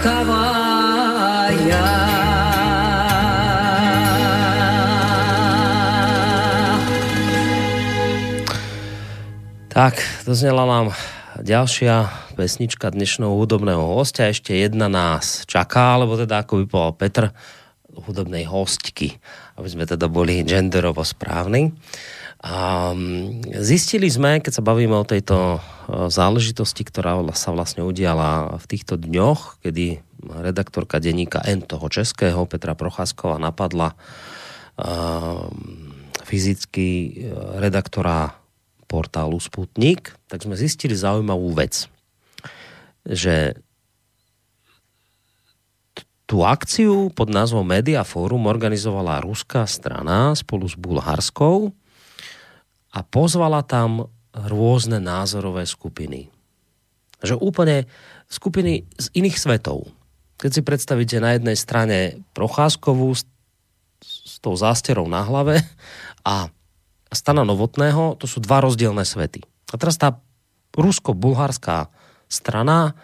роковая. 0.00 1.84
Tak, 9.68 10.00
doznela 10.24 10.64
nám 10.64 10.96
ďalšia 11.36 12.08
pesnička 12.32 12.88
dnešného 12.88 13.28
hudobného 13.28 14.00
hostia. 14.00 14.32
Ešte 14.32 14.56
jedna 14.56 14.88
nás 14.88 15.44
čaká, 15.44 16.00
alebo 16.00 16.16
teda, 16.16 16.40
ako 16.40 16.52
by 16.60 16.64
povedal 16.64 16.96
Petr, 16.96 17.24
hudobnej 17.96 18.48
hostky, 18.48 19.20
aby 19.60 19.68
sme 19.68 19.84
teda 19.84 20.08
boli 20.08 20.40
genderovo 20.48 21.04
správni. 21.04 21.76
A 22.41 22.89
zistili 23.61 24.09
sme, 24.09 24.41
keď 24.41 24.57
sa 24.57 24.63
bavíme 24.65 24.97
o 24.97 25.05
tejto 25.05 25.61
záležitosti, 26.09 26.81
ktorá 26.81 27.21
sa 27.37 27.53
vlastne 27.53 27.85
udiala 27.85 28.57
v 28.57 28.65
týchto 28.65 28.97
dňoch, 28.97 29.61
kedy 29.61 30.01
redaktorka 30.25 30.97
denníka 30.97 31.45
N 31.45 31.61
toho 31.61 31.85
českého 31.85 32.49
Petra 32.49 32.73
Procházková 32.73 33.37
napadla 33.37 33.93
fyzicky 36.25 36.87
e, 36.89 37.11
redaktora 37.59 38.33
portálu 38.87 39.37
Sputnik, 39.37 40.15
tak 40.31 40.47
sme 40.47 40.55
zistili 40.55 40.95
zaujímavú 40.95 41.51
vec, 41.53 41.91
že 43.03 43.59
tú 46.23 46.47
akciu 46.47 47.11
pod 47.11 47.27
názvom 47.27 47.67
Media 47.67 48.07
Forum 48.07 48.47
organizovala 48.47 49.19
ruská 49.19 49.67
strana 49.67 50.31
spolu 50.39 50.71
s 50.71 50.79
bulharskou 50.79 51.75
a 52.91 52.99
pozvala 53.03 53.63
tam 53.63 54.11
rôzne 54.31 54.99
názorové 54.99 55.67
skupiny. 55.67 56.31
Že 57.23 57.39
úplne 57.39 57.87
skupiny 58.31 58.87
z 58.95 59.05
iných 59.15 59.37
svetov. 59.37 59.91
Keď 60.39 60.51
si 60.51 60.61
predstavíte 60.65 61.17
na 61.21 61.35
jednej 61.37 61.55
strane 61.59 62.23
Procházkovú 62.33 63.13
s, 63.13 63.27
s 64.01 64.39
tou 64.41 64.55
zásterou 64.57 65.05
na 65.05 65.21
hlave 65.21 65.61
a 66.25 66.49
Stana 67.11 67.43
Novotného, 67.43 68.15
to 68.15 68.25
sú 68.25 68.39
dva 68.39 68.63
rozdielne 68.63 69.03
svety. 69.03 69.43
A 69.71 69.75
teraz 69.75 69.99
tá 69.99 70.17
rusko-bulharská 70.75 71.91
strana 72.31 72.95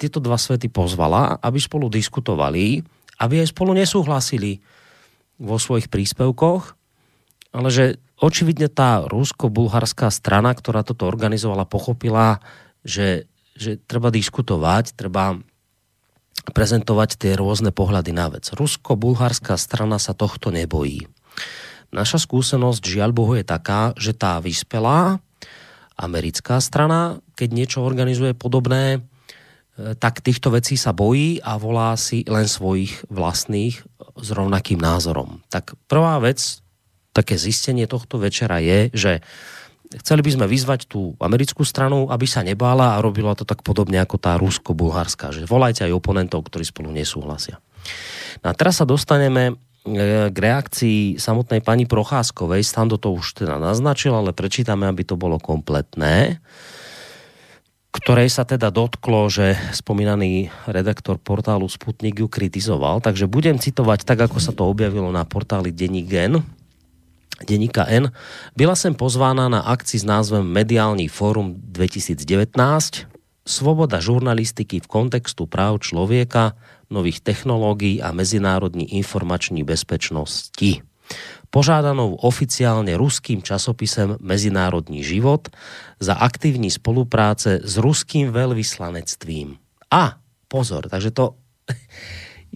tieto 0.00 0.18
dva 0.18 0.40
svety 0.40 0.72
pozvala, 0.72 1.36
aby 1.44 1.60
spolu 1.60 1.92
diskutovali, 1.92 2.80
aby 3.20 3.34
aj 3.44 3.52
spolu 3.52 3.76
nesúhlasili 3.76 4.58
vo 5.36 5.60
svojich 5.60 5.86
príspevkoch, 5.92 6.74
ale 7.52 7.68
že 7.68 7.84
očividne 8.22 8.70
tá 8.70 9.02
rusko-bulharská 9.10 10.06
strana, 10.14 10.54
ktorá 10.54 10.86
toto 10.86 11.10
organizovala, 11.10 11.66
pochopila, 11.66 12.38
že, 12.86 13.26
že 13.58 13.82
treba 13.82 14.14
diskutovať, 14.14 14.94
treba 14.94 15.42
prezentovať 16.54 17.18
tie 17.18 17.32
rôzne 17.34 17.74
pohľady 17.74 18.14
na 18.14 18.30
vec. 18.30 18.46
Rusko-bulharská 18.54 19.58
strana 19.58 19.98
sa 19.98 20.14
tohto 20.14 20.54
nebojí. 20.54 21.10
Naša 21.92 22.24
skúsenosť, 22.24 22.82
žiaľ 22.82 23.10
Bohu, 23.12 23.36
je 23.36 23.44
taká, 23.44 23.92
že 24.00 24.16
tá 24.16 24.40
vyspelá 24.40 25.20
americká 25.98 26.56
strana, 26.62 27.20
keď 27.36 27.48
niečo 27.52 27.78
organizuje 27.84 28.32
podobné, 28.32 28.96
e, 28.96 29.00
tak 30.00 30.24
týchto 30.24 30.56
vecí 30.56 30.80
sa 30.80 30.96
bojí 30.96 31.44
a 31.44 31.60
volá 31.60 31.92
si 32.00 32.24
len 32.24 32.48
svojich 32.48 33.06
vlastných 33.12 33.84
s 34.16 34.28
rovnakým 34.32 34.80
názorom. 34.80 35.44
Tak 35.52 35.76
prvá 35.84 36.16
vec, 36.24 36.61
také 37.12 37.36
zistenie 37.36 37.84
tohto 37.88 38.16
večera 38.18 38.58
je, 38.60 38.88
že 38.92 39.12
chceli 39.92 40.24
by 40.24 40.30
sme 40.32 40.46
vyzvať 40.48 40.88
tú 40.88 41.12
americkú 41.20 41.64
stranu, 41.64 42.08
aby 42.08 42.24
sa 42.24 42.40
nebála 42.40 42.96
a 42.96 43.02
robila 43.04 43.36
to 43.36 43.44
tak 43.44 43.60
podobne 43.60 44.00
ako 44.00 44.16
tá 44.16 44.40
rusko-bulharská, 44.40 45.32
že 45.32 45.44
volajte 45.44 45.84
aj 45.84 45.92
oponentov, 45.92 46.48
ktorí 46.48 46.64
spolu 46.64 46.88
nesúhlasia. 46.90 47.60
No 48.40 48.50
a 48.50 48.56
teraz 48.56 48.80
sa 48.80 48.88
dostaneme 48.88 49.60
E, 49.82 50.30
k 50.30 50.36
reakcii 50.38 51.18
samotnej 51.18 51.58
pani 51.58 51.90
Procházkovej. 51.90 52.62
Stando 52.62 53.02
to 53.02 53.18
už 53.18 53.42
teda 53.42 53.58
naznačil, 53.58 54.14
ale 54.14 54.30
prečítame, 54.30 54.86
aby 54.86 55.02
to 55.02 55.18
bolo 55.18 55.42
kompletné 55.42 56.38
ktorej 57.92 58.32
sa 58.32 58.48
teda 58.48 58.72
dotklo, 58.72 59.28
že 59.28 59.52
spomínaný 59.76 60.48
redaktor 60.64 61.20
portálu 61.20 61.68
Sputnik 61.68 62.24
ju 62.24 62.26
kritizoval. 62.26 63.04
Takže 63.04 63.28
budem 63.28 63.60
citovať 63.60 64.08
tak, 64.08 64.16
ako 64.16 64.40
sa 64.40 64.56
to 64.56 64.64
objavilo 64.64 65.12
na 65.12 65.28
portáli 65.28 65.76
Denník 65.76 66.08
N. 66.08 66.40
Deníka 67.44 67.84
N. 67.88 68.12
Byla 68.56 68.76
sem 68.76 68.94
pozvána 68.94 69.48
na 69.48 69.60
akci 69.60 69.98
s 69.98 70.04
názvem 70.04 70.46
Mediální 70.46 71.08
fórum 71.08 71.54
2019 71.58 73.12
Svoboda 73.42 73.98
žurnalistiky 73.98 74.78
v 74.78 74.86
kontextu 74.86 75.50
práv 75.50 75.82
člověka, 75.82 76.54
nových 76.90 77.20
technológií 77.20 77.98
a 77.98 78.14
mezinárodní 78.14 78.94
informační 78.94 79.66
bezpečnosti. 79.66 80.82
Požádanou 81.50 82.14
oficiálne 82.22 82.94
ruským 82.94 83.42
časopisem 83.42 84.16
Mezinárodní 84.22 85.02
život 85.02 85.50
za 85.98 86.14
aktivní 86.14 86.70
spolupráce 86.70 87.60
s 87.66 87.82
ruským 87.82 88.30
veľvyslanectvím. 88.30 89.58
A, 89.90 90.22
pozor, 90.46 90.86
takže 90.86 91.10
to... 91.10 91.34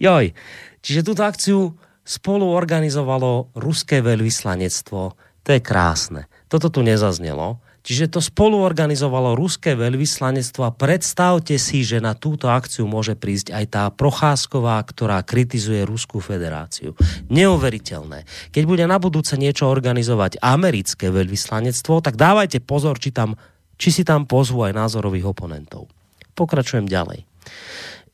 Joj, 0.07 0.31
čiže 0.79 1.03
túto 1.03 1.27
akciu 1.27 1.75
spolu 2.07 2.47
organizovalo 2.55 3.51
ruské 3.51 3.99
veľvyslanectvo. 3.99 5.01
To 5.43 5.49
je 5.51 5.59
krásne. 5.59 6.31
Toto 6.47 6.71
tu 6.71 6.79
nezaznelo. 6.79 7.59
Čiže 7.87 8.11
to 8.11 8.19
spolu 8.19 8.59
organizovalo 8.67 9.31
ruské 9.31 9.71
veľvyslanectvo 9.71 10.59
a 10.67 10.75
predstavte 10.75 11.55
si, 11.55 11.87
že 11.87 12.03
na 12.03 12.19
túto 12.19 12.51
akciu 12.51 12.83
môže 12.83 13.15
prísť 13.15 13.55
aj 13.55 13.65
tá 13.71 13.83
Procházková, 13.87 14.83
ktorá 14.83 15.23
kritizuje 15.23 15.87
Ruskú 15.87 16.19
federáciu. 16.19 16.99
Neuveriteľné. 17.31 18.27
Keď 18.51 18.63
bude 18.67 18.83
na 18.83 18.99
budúce 18.99 19.39
niečo 19.39 19.71
organizovať 19.71 20.43
americké 20.43 21.07
veľvyslanectvo, 21.07 22.03
tak 22.03 22.19
dávajte 22.19 22.59
pozor, 22.59 22.99
či, 22.99 23.15
tam, 23.15 23.39
či 23.79 23.95
si 23.95 24.03
tam 24.03 24.27
pozvú 24.27 24.67
aj 24.67 24.75
názorových 24.75 25.31
oponentov. 25.31 25.87
Pokračujem 26.35 26.91
ďalej. 26.91 27.23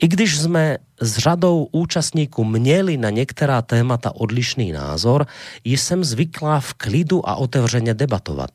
I 0.02 0.08
když 0.08 0.38
jsme 0.38 0.78
s 1.02 1.18
řadou 1.18 1.68
účastníků 1.72 2.44
měli 2.44 2.98
na 2.98 3.10
některá 3.10 3.62
témata 3.62 4.16
odlišný 4.16 4.72
názor, 4.72 5.26
jsem 5.64 6.04
zvyklá 6.04 6.60
v 6.60 6.74
klidu 6.74 7.30
a 7.30 7.36
otevřeně 7.36 7.94
debatovat. 7.94 8.50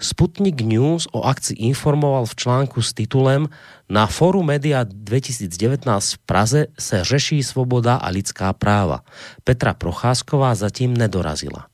Sputnik 0.00 0.60
News 0.60 1.08
o 1.12 1.22
akci 1.22 1.54
informoval 1.54 2.26
v 2.26 2.34
článku 2.34 2.82
s 2.82 2.92
titulem 2.92 3.48
Na 3.90 4.06
Foru 4.06 4.42
Media 4.42 4.84
2019 4.84 6.12
v 6.12 6.18
Praze 6.18 6.66
se 6.78 7.04
řeší 7.04 7.42
svoboda 7.42 7.96
a 7.96 8.08
lidská 8.08 8.52
práva. 8.52 9.00
Petra 9.44 9.74
Procházková 9.74 10.54
zatím 10.54 10.96
nedorazila. 10.96 11.66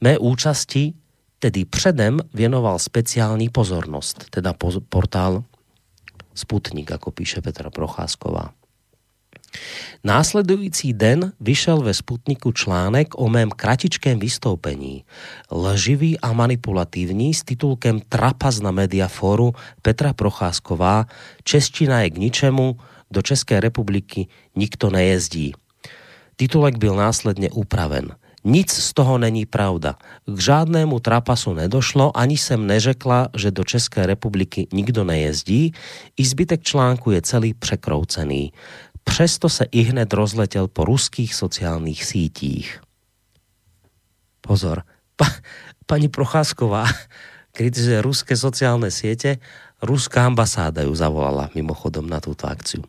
Mé 0.00 0.18
účasti 0.18 0.92
tedy 1.38 1.64
předem 1.64 2.18
věnoval 2.34 2.78
speciální 2.78 3.48
pozornost, 3.48 4.24
teda 4.30 4.54
portál 4.88 5.44
Sputnik, 6.40 6.88
ako 6.88 7.12
píše 7.12 7.44
Petra 7.44 7.68
Procházková. 7.68 8.56
Následující 10.04 10.92
den 10.92 11.32
vyšel 11.40 11.82
ve 11.82 11.94
Sputniku 11.94 12.52
článek 12.52 13.18
o 13.18 13.28
mém 13.28 13.50
kratičkém 13.50 14.18
vystoupení, 14.18 15.04
lživý 15.52 16.20
a 16.20 16.32
manipulativní 16.32 17.34
s 17.34 17.42
titulkem 17.42 18.00
Trapas 18.00 18.60
na 18.60 18.70
Mediaforu 18.70 19.52
Petra 19.82 20.12
Procházková, 20.12 21.06
Čeština 21.44 22.00
je 22.02 22.10
k 22.10 22.18
ničemu, 22.18 22.76
do 23.10 23.22
České 23.22 23.60
republiky 23.60 24.26
nikto 24.56 24.90
nejezdí. 24.90 25.52
Titulek 26.36 26.78
byl 26.78 26.94
následně 26.94 27.50
upraven. 27.50 28.14
Nic 28.44 28.72
z 28.72 28.92
toho 28.94 29.18
není 29.18 29.46
pravda. 29.46 30.00
K 30.26 30.38
žádnému 30.38 31.00
trapasu 31.00 31.54
nedošlo, 31.54 32.16
ani 32.16 32.38
jsem 32.38 32.66
neřekla, 32.66 33.28
že 33.36 33.50
do 33.50 33.64
České 33.64 34.06
republiky 34.06 34.66
nikdo 34.72 35.04
nejezdí, 35.04 35.72
i 36.16 36.24
zbytek 36.24 36.62
článku 36.62 37.10
je 37.10 37.22
celý 37.22 37.54
překroucený. 37.54 38.52
přesto 39.04 39.48
se 39.48 39.64
i 39.70 39.82
hned 39.82 40.12
rozletěl 40.12 40.68
po 40.68 40.84
ruských 40.84 41.34
sociálních 41.34 42.04
sítích. 42.04 42.80
Pozor, 44.40 44.82
pa, 45.16 45.26
paní 45.86 46.08
Procházková 46.08 46.86
kritizuje 47.52 48.02
ruské 48.02 48.36
sociálne 48.38 48.94
siete, 48.94 49.42
ruská 49.82 50.26
ambasáda 50.26 50.86
ju 50.86 50.94
zavolala 50.94 51.50
mimochodom 51.58 52.06
na 52.06 52.22
túto 52.22 52.46
akciu. 52.46 52.86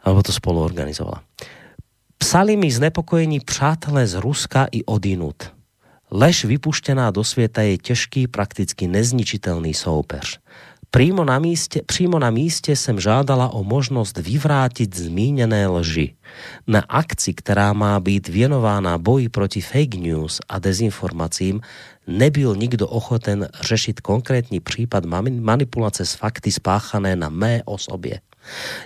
Alebo 0.00 0.22
to 0.22 0.32
spolu 0.32 0.62
organizovala. 0.62 1.20
Psali 2.20 2.56
mi 2.56 2.70
znepokojení 2.70 3.40
přátelé 3.40 4.06
z 4.06 4.14
Ruska 4.14 4.68
i 4.72 4.84
odinut. 4.84 5.52
Lež 6.10 6.44
vypuštěná 6.44 7.10
do 7.10 7.24
světa 7.24 7.62
je 7.62 7.78
těžký, 7.78 8.26
prakticky 8.26 8.88
nezničitelný 8.88 9.74
soupeř. 9.74 10.38
Přímo 10.90 11.24
na, 11.24 11.38
místě, 11.38 11.82
přímo 11.86 12.18
na 12.18 12.30
místě 12.30 12.76
jsem 12.76 13.00
žádala 13.00 13.48
o 13.48 13.64
možnost 13.64 14.18
vyvrátit 14.18 14.96
zmíněné 14.96 15.68
lži. 15.68 16.14
Na 16.66 16.80
akci, 16.88 17.34
která 17.34 17.72
má 17.72 18.00
být 18.00 18.28
věnována 18.28 18.98
boji 18.98 19.28
proti 19.28 19.60
fake 19.60 19.94
news 19.94 20.40
a 20.48 20.58
dezinformacím, 20.58 21.60
nebyl 22.06 22.56
nikdo 22.56 22.88
ochoten 22.88 23.48
řešit 23.60 24.00
konkrétní 24.00 24.60
případ 24.60 25.04
manipulace 25.40 26.06
s 26.06 26.14
fakty 26.14 26.52
spáchané 26.52 27.16
na 27.16 27.28
mé 27.28 27.62
osobě. 27.64 28.20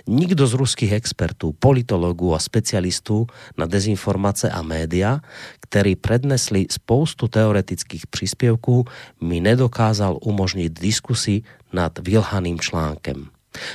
Nikdo 0.07 0.47
z 0.47 0.53
ruských 0.53 0.91
expertů, 0.91 1.55
politologů 1.59 2.35
a 2.35 2.39
specialistů 2.39 3.27
na 3.57 3.65
dezinformace 3.65 4.49
a 4.49 4.61
média, 4.61 5.19
ktorí 5.65 5.95
prednesli 5.95 6.67
spoustu 6.69 7.27
teoretických 7.27 8.07
příspěvků, 8.07 8.85
mi 9.21 9.39
nedokázal 9.41 10.17
umožnit 10.21 10.79
diskusi 10.79 11.41
nad 11.73 11.99
vylhaným 11.99 12.59
článkem. 12.59 13.27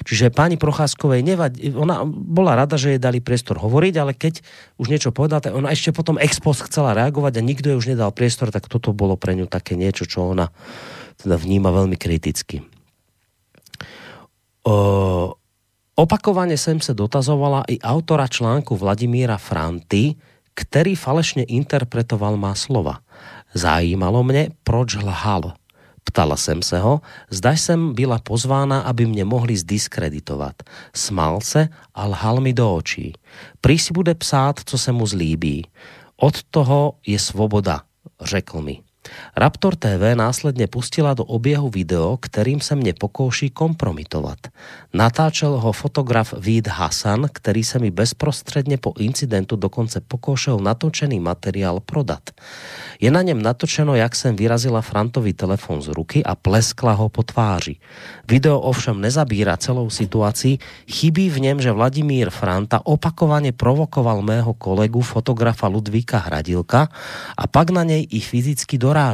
Čiže 0.04 0.28
pani 0.28 0.60
Procházkovej 0.60 1.24
nevadí, 1.24 1.72
ona 1.72 2.04
bola 2.04 2.52
rada, 2.52 2.76
že 2.76 2.96
jej 2.96 3.00
dali 3.00 3.24
priestor 3.24 3.56
hovoriť, 3.56 3.94
ale 3.96 4.12
keď 4.12 4.44
už 4.76 4.92
niečo 4.92 5.10
povedala, 5.10 5.40
tak 5.40 5.56
ona 5.56 5.72
ešte 5.72 5.96
potom 5.96 6.20
ex 6.20 6.36
post 6.36 6.68
chcela 6.68 6.92
reagovať 6.92 7.40
a 7.40 7.46
nikto 7.46 7.72
jej 7.72 7.80
už 7.80 7.96
nedal 7.96 8.12
priestor, 8.12 8.52
tak 8.52 8.68
toto 8.68 8.92
bolo 8.92 9.16
pre 9.16 9.32
ňu 9.32 9.48
také 9.48 9.80
niečo, 9.80 10.04
čo 10.04 10.36
ona 10.36 10.52
teda 11.20 11.36
vníma 11.40 11.72
veľmi 11.72 11.96
kriticky. 11.96 12.60
Opakovane 16.00 16.56
jsem 16.56 16.80
se 16.80 16.94
dotazovala 16.94 17.62
i 17.68 17.80
autora 17.80 18.28
článku 18.28 18.76
Vladimíra 18.76 19.36
Franty, 19.36 20.14
který 20.54 20.94
falešně 20.94 21.44
interpretoval 21.44 22.36
má 22.36 22.54
slova. 22.54 22.98
Zajímalo 23.54 24.24
mě, 24.24 24.48
proč 24.64 24.94
lhal. 24.94 25.52
Ptala 26.04 26.36
jsem 26.36 26.62
se 26.62 26.78
ho, 26.78 27.00
zda 27.30 27.52
jsem 27.52 27.94
byla 27.94 28.18
pozvána, 28.18 28.80
aby 28.80 29.06
mě 29.06 29.24
mohli 29.24 29.56
zdiskreditovat. 29.56 30.54
Smál 30.96 31.40
se 31.40 31.68
a 31.94 32.06
lhal 32.06 32.40
mi 32.40 32.52
do 32.52 32.74
očí. 32.74 33.12
Prý 33.60 33.78
si 33.78 33.92
bude 33.92 34.14
psát, 34.14 34.60
co 34.64 34.78
se 34.78 34.92
mu 34.92 35.06
zlíbí. 35.06 35.66
Od 36.16 36.42
toho 36.42 36.94
je 37.06 37.18
svoboda, 37.18 37.82
řekl 38.20 38.60
mi. 38.60 38.89
Raptor 39.36 39.76
TV 39.76 40.14
následně 40.14 40.66
pustila 40.66 41.14
do 41.14 41.24
oběhu 41.24 41.68
video, 41.68 42.16
kterým 42.16 42.60
se 42.60 42.74
mě 42.74 42.94
pokouší 42.94 43.50
kompromitovat. 43.50 44.38
Natáčel 44.94 45.58
ho 45.60 45.72
fotograf 45.72 46.34
Vít 46.38 46.68
Hasan, 46.68 47.28
který 47.32 47.64
se 47.64 47.78
mi 47.78 47.90
bezprostředně 47.90 48.78
po 48.78 48.92
incidentu 48.98 49.56
dokonce 49.56 50.00
pokoušel 50.00 50.58
natočený 50.58 51.20
materiál 51.20 51.80
prodat. 51.80 52.30
Je 53.00 53.10
na 53.10 53.22
něm 53.22 53.42
natočeno, 53.42 53.94
jak 53.94 54.16
jsem 54.16 54.36
vyrazila 54.36 54.80
Frantovi 54.80 55.32
telefon 55.32 55.82
z 55.82 55.88
ruky 55.88 56.24
a 56.24 56.34
pleskla 56.34 56.92
ho 56.92 57.08
po 57.08 57.22
tváři. 57.22 57.76
Video 58.28 58.60
ovšem 58.60 59.00
nezabírá 59.00 59.56
celou 59.56 59.90
situaci, 59.90 60.58
chybí 60.90 61.30
v 61.30 61.40
něm, 61.40 61.60
že 61.60 61.72
Vladimír 61.72 62.30
Franta 62.30 62.80
opakovaně 62.86 63.52
provokoval 63.52 64.22
mého 64.22 64.54
kolegu 64.54 65.00
fotografa 65.00 65.66
Ludvíka 65.66 66.18
Hradilka 66.18 66.88
a 67.36 67.46
pak 67.46 67.70
na 67.70 67.84
něj 67.84 68.06
i 68.10 68.20
fyzicky 68.20 68.78
dorážel. 68.78 69.09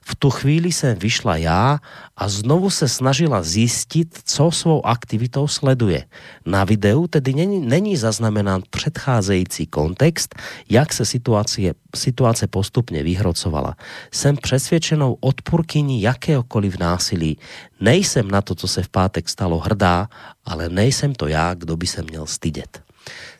V 0.00 0.16
tu 0.16 0.30
chvíli 0.30 0.72
jsem 0.72 0.98
vyšla 0.98 1.36
já 1.36 1.78
a 2.16 2.28
znovu 2.28 2.70
se 2.70 2.88
snažila 2.88 3.42
zjistit, 3.42 4.18
co 4.24 4.50
svou 4.50 4.86
aktivitou 4.86 5.48
sleduje. 5.48 6.04
Na 6.46 6.64
videu 6.64 7.06
tedy 7.06 7.34
není, 7.34 7.60
není 7.60 7.96
zaznamenán 7.96 8.62
předcházející 8.70 9.66
kontext, 9.66 10.34
jak 10.70 10.92
se 10.92 11.04
situace, 11.04 11.62
situace 11.96 12.46
postupně 12.46 13.02
vyhrocovala. 13.02 13.76
Jsem 14.12 14.36
přesvědčenou 14.36 15.16
odpůrkyní 15.20 16.02
jakéhokoliv 16.02 16.78
násilí. 16.78 17.38
Nejsem 17.80 18.30
na 18.30 18.42
to, 18.42 18.54
co 18.54 18.68
se 18.68 18.82
v 18.82 18.88
pátek 18.88 19.28
stalo 19.28 19.58
hrdá, 19.58 20.08
ale 20.44 20.68
nejsem 20.68 21.14
to 21.14 21.26
já, 21.26 21.54
kdo 21.54 21.76
by 21.76 21.86
se 21.86 22.02
měl 22.02 22.26
stydět. 22.26 22.82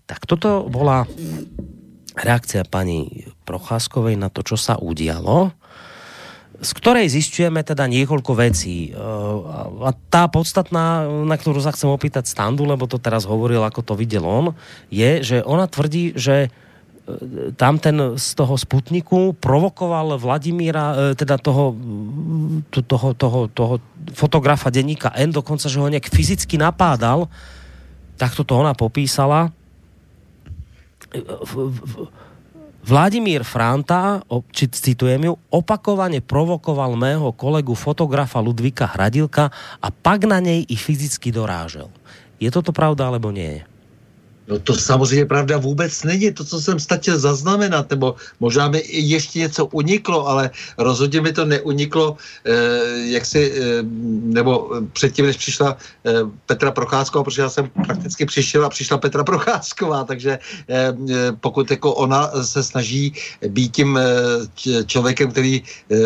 Tak 0.07 0.27
toto 0.27 0.65
bola 0.73 1.05
reakcia 2.17 2.65
pani 2.65 3.29
Procházkovej 3.45 4.17
na 4.17 4.29
to, 4.29 4.43
čo 4.43 4.57
sa 4.57 4.81
udialo 4.81 5.53
z 6.59 6.71
ktorej 6.75 7.07
zistujeme 7.07 7.63
teda 7.63 7.87
niekoľko 7.87 8.33
vecí. 8.35 8.91
A 9.83 9.91
tá 10.11 10.27
podstatná, 10.27 11.07
na 11.07 11.37
ktorú 11.39 11.63
sa 11.63 11.71
chcem 11.71 11.87
opýtať 11.87 12.27
Standu, 12.27 12.67
lebo 12.67 12.91
to 12.91 12.99
teraz 12.99 13.23
hovoril, 13.23 13.63
ako 13.63 13.81
to 13.87 13.95
videl 13.95 14.27
on, 14.27 14.47
je, 14.91 15.23
že 15.23 15.37
ona 15.47 15.71
tvrdí, 15.71 16.19
že 16.19 16.51
e, 16.51 17.55
tam 17.55 17.79
ten 17.79 18.19
z 18.19 18.29
toho 18.35 18.59
Sputniku 18.59 19.39
provokoval 19.39 20.19
Vladimíra, 20.19 21.15
e, 21.15 21.15
teda 21.15 21.39
toho, 21.39 21.79
toho, 22.75 23.15
toho, 23.15 23.41
toho 23.55 23.75
fotografa 24.19 24.75
denníka 24.75 25.15
N, 25.15 25.31
dokonca, 25.31 25.71
že 25.71 25.79
ho 25.79 25.87
nejak 25.87 26.11
fyzicky 26.11 26.59
napádal, 26.59 27.31
tak 28.19 28.35
toto 28.35 28.59
ona 28.59 28.75
popísala. 28.75 29.55
V, 31.15 31.71
v, 31.71 32.11
Vladimír 32.89 33.45
Franta, 33.45 34.25
či 34.49 34.65
citujem 34.73 35.21
ju, 35.21 35.37
opakovane 35.53 36.25
provokoval 36.25 36.97
mého 36.97 37.29
kolegu 37.37 37.77
fotografa 37.77 38.41
Ludvíka 38.41 38.89
Hradilka 38.89 39.53
a 39.77 39.93
pak 39.93 40.25
na 40.25 40.41
něj 40.41 40.65
i 40.73 40.77
fyzicky 40.77 41.29
dorážel. 41.29 41.93
Je 42.41 42.49
toto 42.49 42.73
pravda, 42.73 43.13
alebo 43.13 43.29
nie? 43.29 43.61
No 44.49 44.59
to 44.59 44.75
samozřejmě 44.75 45.27
pravda 45.27 45.59
vůbec 45.59 46.05
není. 46.05 46.33
To, 46.33 46.45
co 46.45 46.61
jsem 46.61 46.81
stačil 46.81 47.19
zaznamenat, 47.19 47.91
nebo 47.91 48.17
možná 48.41 48.69
mi 48.69 48.83
ještě 48.89 49.39
něco 49.39 49.67
uniklo, 49.67 50.29
ale 50.29 50.51
rozhodně 50.79 51.21
mi 51.21 51.33
to 51.33 51.45
neuniklo, 51.45 52.17
eh, 52.45 52.81
jak 53.13 53.27
si, 53.27 53.53
eh, 53.53 53.85
nebo 54.33 54.71
předtím, 54.93 55.27
než 55.27 55.37
přišla 55.37 55.77
eh, 55.77 56.13
Petra 56.47 56.71
Procházková, 56.71 57.25
protože 57.25 57.43
já 57.43 57.51
jsem 57.51 57.71
prakticky 57.87 58.27
přišel 58.27 58.65
a 58.65 58.73
přišla 58.73 58.99
Petra 58.99 59.25
Procházková, 59.25 60.05
takže 60.05 60.39
eh, 60.69 60.97
eh 60.97 61.33
pokud 61.41 61.71
jako 61.71 61.95
ona 61.95 62.33
se 62.43 62.63
snaží 62.65 63.13
být 63.49 63.77
tím 63.77 64.01
eh, 64.01 64.85
člověkem, 64.89 65.31
který 65.31 65.61
eh, 65.61 65.97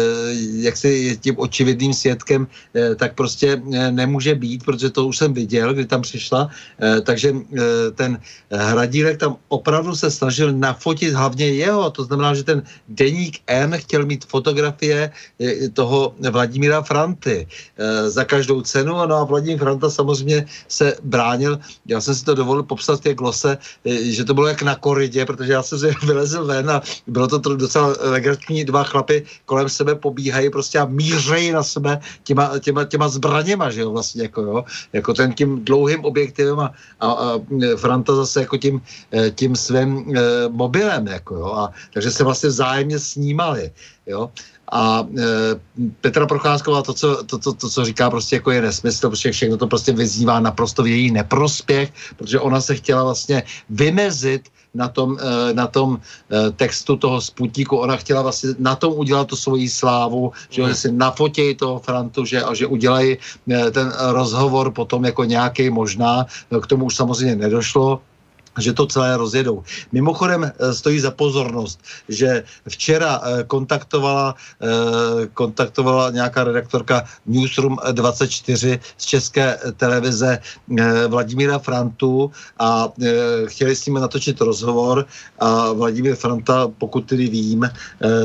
jak 0.67 0.77
si 0.77 0.89
je 0.89 1.17
tím 1.17 1.35
očividným 1.39 1.95
svědkem, 1.95 2.47
eh, 2.75 2.95
tak 2.99 3.15
prostě 3.15 3.63
eh, 3.63 3.91
nemůže 3.91 4.35
být, 4.35 4.65
protože 4.67 4.91
to 4.91 5.07
už 5.07 5.17
jsem 5.17 5.31
viděl, 5.31 5.75
kdy 5.75 5.87
tam 5.87 6.03
přišla, 6.03 6.51
eh, 6.83 7.01
takže 7.01 7.31
eh, 7.31 7.91
ten 7.95 8.19
Hradílek 8.53 9.19
tam 9.19 9.37
opravdu 9.49 9.97
se 9.97 10.11
snažil 10.11 10.53
nafotit 10.53 11.15
hlavně 11.15 11.47
jeho, 11.47 11.91
to 11.91 12.05
znamená, 12.05 12.35
že 12.35 12.45
ten 12.45 12.63
deník 12.89 13.41
N 13.47 13.75
chtěl 13.79 14.07
mít 14.07 14.25
fotografie 14.25 15.11
eh, 15.41 15.69
toho 15.69 16.15
Vladimíra 16.31 16.83
Franty 16.83 17.47
e, 17.77 18.11
za 18.11 18.25
každou 18.25 18.61
cenu, 18.63 18.93
no 18.93 19.15
a 19.15 19.25
Vladimír 19.25 19.59
Franta 19.59 19.91
samozřejmě 19.91 20.47
se 20.69 20.97
bránil, 21.03 21.59
já 21.87 22.01
jsem 22.01 22.15
si 22.15 22.25
to 22.25 22.35
dovolil 22.35 22.63
popsat 22.63 23.01
v 23.01 23.03
té 23.03 23.15
glose, 23.15 23.59
e, 23.85 24.13
že 24.13 24.25
to 24.25 24.35
bylo 24.35 24.47
jak 24.47 24.63
na 24.63 24.75
koridě, 24.75 25.27
protože 25.27 25.53
já 25.53 25.63
jsem 25.63 25.79
si 25.79 25.95
vylezl 26.07 26.45
ven 26.45 26.71
a 26.71 26.83
bylo 27.07 27.29
to 27.29 27.39
docela 27.39 27.95
legrační, 28.01 28.65
dva 28.65 28.85
chlapy 28.85 29.25
kolem 29.47 29.69
sebe 29.69 29.95
pobíhají 29.95 30.51
prostě 30.51 30.79
a 30.79 30.85
mířejí 30.85 31.53
na 31.53 31.63
sebe 31.63 32.01
těma, 32.25 32.59
těma, 32.59 32.85
těma 32.85 33.09
zbraněma, 33.09 33.71
že 33.71 33.81
jo, 33.81 33.91
vlastně 33.91 34.23
jako 34.23 34.41
jo, 34.43 34.65
jako 34.93 35.15
ten 35.15 35.33
tím 35.33 35.65
dlouhým 35.65 36.05
objektivem 36.05 36.61
a, 36.61 36.73
a, 37.01 37.07
a 37.07 37.41
Franta 37.77 38.13
zase 38.25 38.41
jako 38.41 38.57
tím, 38.57 38.83
eh, 39.13 39.31
tím 39.31 39.57
svým 39.57 40.17
eh, 40.17 40.49
mobilem, 40.49 41.07
jako 41.07 41.35
jo, 41.35 41.47
a 41.53 41.73
takže 41.93 42.11
se 42.11 42.25
vlastně 42.25 42.49
vzájemně 42.49 42.99
snímali, 42.99 43.71
jo. 44.07 44.31
A 44.73 45.05
e, 45.05 45.25
Petra 46.01 46.27
Procházková 46.27 46.83
to 46.83 46.93
co, 46.93 47.25
to, 47.25 47.39
to, 47.39 47.53
to, 47.53 47.69
co 47.69 47.85
říká, 47.85 48.11
prostě 48.11 48.37
jako 48.37 48.51
je 48.51 48.63
nesmysl, 48.63 49.11
protože 49.11 49.33
všechno 49.33 49.57
to 49.57 49.67
prostě 49.67 49.93
vyzývá 49.93 50.41
naprosto 50.41 50.83
v 50.83 50.87
její 50.87 51.11
neprospěch, 51.11 51.93
protože 52.17 52.41
ona 52.41 52.61
se 52.61 52.75
chtěla 52.75 53.05
vlastně 53.05 53.43
vymezit 53.71 54.49
na 54.75 54.89
tom, 54.89 55.19
e, 55.21 55.55
na 55.55 55.67
tom 55.67 56.01
e, 56.01 56.51
textu 56.51 56.97
toho 56.97 57.21
Sputníku, 57.21 57.77
ona 57.77 57.97
chtěla 57.97 58.23
vlastně 58.23 58.51
na 58.59 58.77
tom 58.77 58.93
udělat 58.97 59.29
tu 59.29 59.37
svoji 59.37 59.69
slávu, 59.69 60.33
že 60.51 60.63
mm. 60.63 60.75
si 60.75 60.93
nafotějí 60.93 61.55
toho 61.55 61.79
Frantu, 61.79 62.25
že, 62.25 62.43
a 62.43 62.55
že 62.55 62.67
udělají 62.67 63.17
ten 63.73 63.93
rozhovor 63.99 64.73
potom 64.73 65.05
jako 65.05 65.25
nějaký 65.25 65.71
možná, 65.71 66.27
k 66.49 66.67
tomu 66.67 66.85
už 66.85 66.97
samozřejmě 66.97 67.37
nedošlo, 67.37 68.01
že 68.59 68.73
to 68.73 68.87
celé 68.87 69.17
rozjedou. 69.17 69.63
Mimochodem 69.93 70.45
eh, 70.45 70.75
stojí 70.75 71.01
za 71.01 71.11
pozornost, 71.11 71.81
že 72.09 72.45
včera 72.69 73.21
eh, 73.23 73.45
kontaktovala, 73.45 74.35
eh, 74.35 75.27
kontaktovala 75.35 76.11
nějaká 76.11 76.45
redaktorka 76.45 77.05
Newsroom 77.27 77.79
24 77.93 78.81
z 78.97 79.05
České 79.05 79.59
televize 79.77 80.39
Vladimíra 81.09 81.59
Frantu 81.59 82.31
a 82.59 82.89
chtěli 83.47 83.77
s 83.77 83.87
ním 83.87 83.95
natočit 83.95 84.41
rozhovor 84.41 85.07
a 85.39 85.73
Vladimír 85.73 86.17
Franta, 86.17 86.69
pokud 86.79 87.01
tedy 87.01 87.29
vím, 87.29 87.71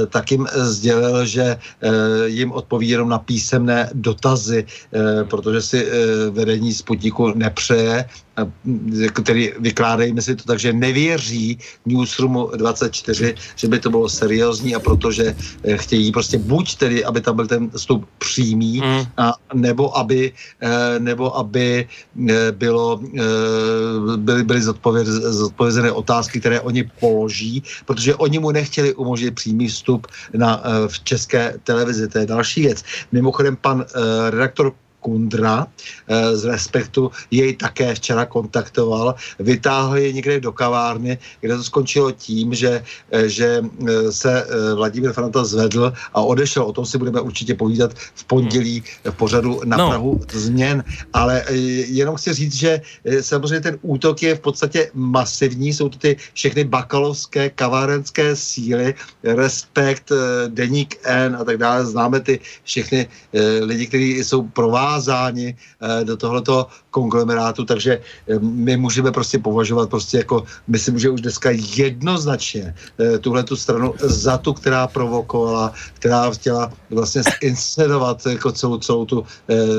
tak 0.09 0.31
jim 0.31 0.47
sdělil, 0.55 1.25
že 1.25 1.57
jim 2.25 2.51
odpoví 2.51 2.89
jenom 2.89 3.09
na 3.09 3.19
písemné 3.19 3.89
dotazy, 3.93 4.65
protože 5.29 5.61
si 5.61 5.87
vedení 6.31 6.73
Sputniku 6.73 7.33
nepřeje, 7.35 8.05
který 9.13 9.51
vykládají 9.59 10.13
si 10.21 10.35
to 10.35 10.43
tak, 10.43 10.59
že 10.59 10.73
nevěří 10.73 11.57
Newsroomu 11.85 12.51
24, 12.55 13.35
že 13.55 13.67
by 13.67 13.79
to 13.79 13.89
bylo 13.89 14.09
seriózní 14.09 14.75
a 14.75 14.79
protože 14.79 15.35
eh, 15.63 15.77
chtějí 15.77 16.11
prostě 16.11 16.37
buď 16.37 16.75
tedy, 16.75 17.05
aby 17.05 17.21
tam 17.21 17.35
byl 17.35 17.47
ten 17.47 17.69
vstup 17.69 18.05
přímý, 18.17 18.81
mm. 18.81 19.03
a, 19.17 19.33
nebo 19.53 19.97
aby, 19.97 20.31
eh, 20.61 20.99
nebo 20.99 21.37
aby 21.37 21.87
eh, 22.29 22.51
bylo, 22.51 23.01
byly, 24.17 24.43
byly 24.43 24.61
zodpovězené 24.61 25.91
otázky, 25.91 26.39
které 26.39 26.61
oni 26.61 26.83
položí, 26.99 27.63
protože 27.85 28.15
oni 28.15 28.39
mu 28.39 28.51
nechtěli 28.51 28.93
umožnit 28.93 29.35
přímý 29.35 29.67
vstup 29.67 30.07
na, 30.33 30.63
v 30.87 31.03
české 31.03 31.57
televizi. 31.63 32.07
To 32.07 32.19
je 32.19 32.25
další 32.25 32.61
věc. 32.61 32.83
Mimochodem 33.11 33.55
pan 33.55 33.85
redaktor 34.29 34.73
Kundra 35.07 35.63
eh, 35.63 36.35
z 36.35 36.43
Respektu 36.51 37.07
jej 37.31 37.55
také 37.55 37.95
včera 37.95 38.27
kontaktoval, 38.27 39.15
vytáhl 39.39 39.95
je 39.97 40.11
někde 40.11 40.39
do 40.43 40.51
kavárny, 40.51 41.15
kde 41.39 41.55
to 41.55 41.63
skončilo 41.63 42.11
tím, 42.11 42.51
že, 42.51 42.83
eh, 42.83 43.29
že 43.31 43.63
eh, 43.63 44.11
se 44.11 44.43
Vladimír 44.75 45.15
Franta 45.15 45.47
zvedl 45.47 45.93
a 46.11 46.19
odešel. 46.19 46.67
O 46.67 46.75
tom 46.75 46.83
si 46.83 46.99
budeme 46.99 47.23
určitě 47.23 47.55
povídat 47.55 47.95
v 47.95 48.23
pondělí 48.27 48.83
v 49.07 49.15
pořadu 49.15 49.61
na 49.63 49.77
no. 49.77 49.87
Prahu 49.89 50.11
změn. 50.27 50.83
Ale 51.13 51.45
jenom 51.87 52.19
chci 52.19 52.33
říct, 52.33 52.55
že 52.57 52.71
samozřejmě 53.21 53.61
ten 53.61 53.75
útok 53.81 54.23
je 54.23 54.35
v 54.35 54.43
podstatě 54.43 54.91
masivní. 54.93 55.71
Jsou 55.71 55.89
to 55.89 55.97
ty 55.97 56.17
všechny 56.33 56.63
bakalovské 56.67 57.49
kavárenské 57.55 58.35
síly, 58.35 58.95
Respekt, 59.23 60.11
Deník 60.47 60.99
N 61.03 61.37
a 61.39 61.43
tak 61.43 61.57
dále. 61.57 61.85
Známe 61.85 62.19
ty 62.19 62.39
všechny 62.63 63.07
lidi, 63.61 63.87
kteří 63.87 64.09
jsou 64.23 64.49
provází 64.51 64.96
zavázáni 64.97 65.55
eh, 65.55 66.03
do 66.05 66.17
tohoto 66.17 66.67
konglomerátu, 66.91 67.65
takže 67.65 68.01
eh, 68.01 68.39
my 68.39 68.77
můžeme 68.77 69.11
prostě 69.11 69.39
považovat 69.39 69.89
prostě 69.89 70.17
jako, 70.17 70.43
myslím, 70.67 70.99
že 70.99 71.09
už 71.09 71.21
dneska 71.21 71.49
jednoznačně 71.53 72.73
eh, 72.73 73.17
tuhle 73.21 73.43
tu 73.43 73.55
stranu 73.55 73.93
za 74.01 74.37
tu, 74.37 74.53
která 74.53 74.87
provokovala, 74.87 75.73
která 76.01 76.29
chtěla 76.31 76.73
vlastně 76.89 77.21
inscenovat 77.41 78.25
jako 78.25 78.51
celou, 78.51 78.77
celou, 78.77 79.05
tu, 79.05 79.25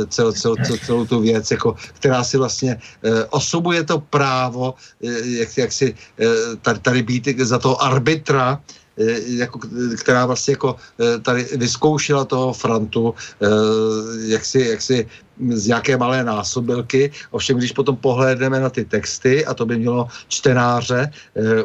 celou, 0.08 0.32
celou, 0.32 0.56
celou, 0.56 0.78
celou 0.86 1.02
tu 1.06 1.20
věc, 1.20 1.50
jako, 1.50 1.74
která 1.98 2.24
si 2.24 2.36
vlastně 2.36 2.80
osobuje 3.30 3.84
to 3.84 3.98
právo, 3.98 4.74
jak, 5.24 5.50
jak 5.56 5.72
si 5.72 5.94
tady, 6.62 6.78
tady 6.78 7.02
být 7.02 7.24
za 7.42 7.58
toho 7.58 7.82
arbitra, 7.82 8.60
jako, 9.26 9.60
která 10.00 10.26
vlastně 10.26 10.52
jako 10.52 10.76
eh, 11.00 11.18
tady 11.18 11.46
vyzkoušela 11.56 12.24
toho 12.24 12.52
Frantu, 12.52 13.14
eh, 13.14 13.46
jak 14.26 14.44
si, 14.44 14.60
jak 14.60 14.82
si 14.82 15.06
z 15.50 15.66
jaké 15.68 15.96
malé 15.96 16.24
násobilky. 16.24 17.10
Ovšem, 17.30 17.58
když 17.58 17.72
potom 17.72 17.96
pohlédneme 17.96 18.60
na 18.60 18.70
ty 18.70 18.84
texty, 18.84 19.46
a 19.46 19.54
to 19.54 19.66
by 19.66 19.78
mělo 19.78 20.08
čtenáře 20.28 21.10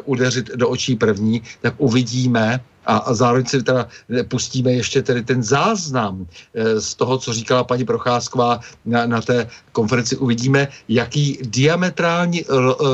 udeřit 0.04 0.54
do 0.54 0.68
očí 0.68 0.94
první, 0.96 1.42
tak 1.60 1.74
uvidíme, 1.78 2.60
a, 2.86 2.96
a 2.96 3.14
zároveň 3.14 3.46
si 3.46 3.62
teda 3.62 3.88
pustíme 4.28 4.72
ještě 4.72 5.02
tedy 5.02 5.22
ten 5.22 5.42
záznam 5.42 6.26
e, 6.54 6.80
z 6.80 6.94
toho, 6.94 7.18
co 7.18 7.32
říkala 7.32 7.64
paní 7.64 7.84
Procházková 7.84 8.60
na, 8.84 9.06
na 9.06 9.20
té 9.20 9.48
konferenci. 9.72 10.16
Uvidíme, 10.16 10.68
jaký 10.88 11.38
diametrální 11.42 12.44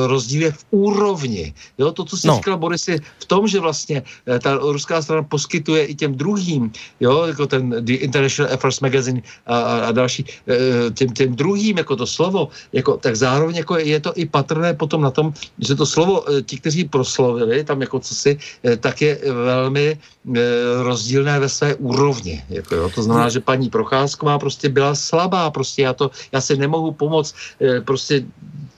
rozdíl 0.07 0.41
je 0.41 0.51
v 0.51 0.65
úrovni. 0.71 1.53
Jo, 1.77 1.91
to, 1.91 2.05
co 2.05 2.17
si 2.17 2.27
no. 2.27 2.35
říkala 2.35 2.57
Boris, 2.57 2.87
je 2.87 2.99
v 3.19 3.25
tom, 3.25 3.47
že 3.47 3.59
vlastně 3.59 4.03
e, 4.27 4.39
ta 4.39 4.55
ruská 4.55 5.01
strana 5.01 5.23
poskytuje 5.23 5.85
i 5.85 5.95
těm 5.95 6.15
druhým, 6.15 6.71
jo, 6.99 7.23
jako 7.27 7.47
ten 7.47 7.75
The 7.79 7.93
International 7.93 8.53
Affairs 8.53 8.79
Magazine 8.79 9.21
a, 9.45 9.87
a, 9.87 9.91
další, 9.91 10.25
e, 10.47 10.91
těm, 10.91 11.09
těm 11.09 11.35
druhým, 11.35 11.77
jako 11.77 11.95
to 11.95 12.07
slovo, 12.07 12.49
jako, 12.73 12.97
tak 12.97 13.15
zároveň 13.15 13.55
jako 13.55 13.77
je 13.77 13.99
to 13.99 14.13
i 14.15 14.25
patrné 14.25 14.73
potom 14.73 15.01
na 15.01 15.11
tom, 15.11 15.33
že 15.59 15.75
to 15.75 15.85
slovo, 15.85 16.25
ti, 16.45 16.57
kteří 16.57 16.83
proslovili, 16.85 17.63
tam 17.63 17.81
jako 17.81 17.99
co 17.99 18.15
si, 18.15 18.37
tak 18.79 19.01
je 19.01 19.19
velmi 19.33 19.80
velmi 19.81 20.39
e, 20.39 20.83
rozdílné 20.83 21.39
ve 21.39 21.49
své 21.49 21.75
úrovni. 21.75 22.43
Jako, 22.49 22.75
jo. 22.75 22.85
To 22.95 23.01
znamená, 23.03 23.29
že 23.29 23.39
paní 23.39 23.69
Procházková 23.69 24.39
prostě 24.39 24.69
byla 24.69 24.95
slabá, 24.95 25.51
prostě 25.51 25.81
já, 25.81 25.93
to, 25.93 26.11
já 26.31 26.41
si 26.41 26.57
nemohu 26.57 26.91
pomoct, 26.91 27.35
e, 27.61 27.81
prostě 27.81 28.23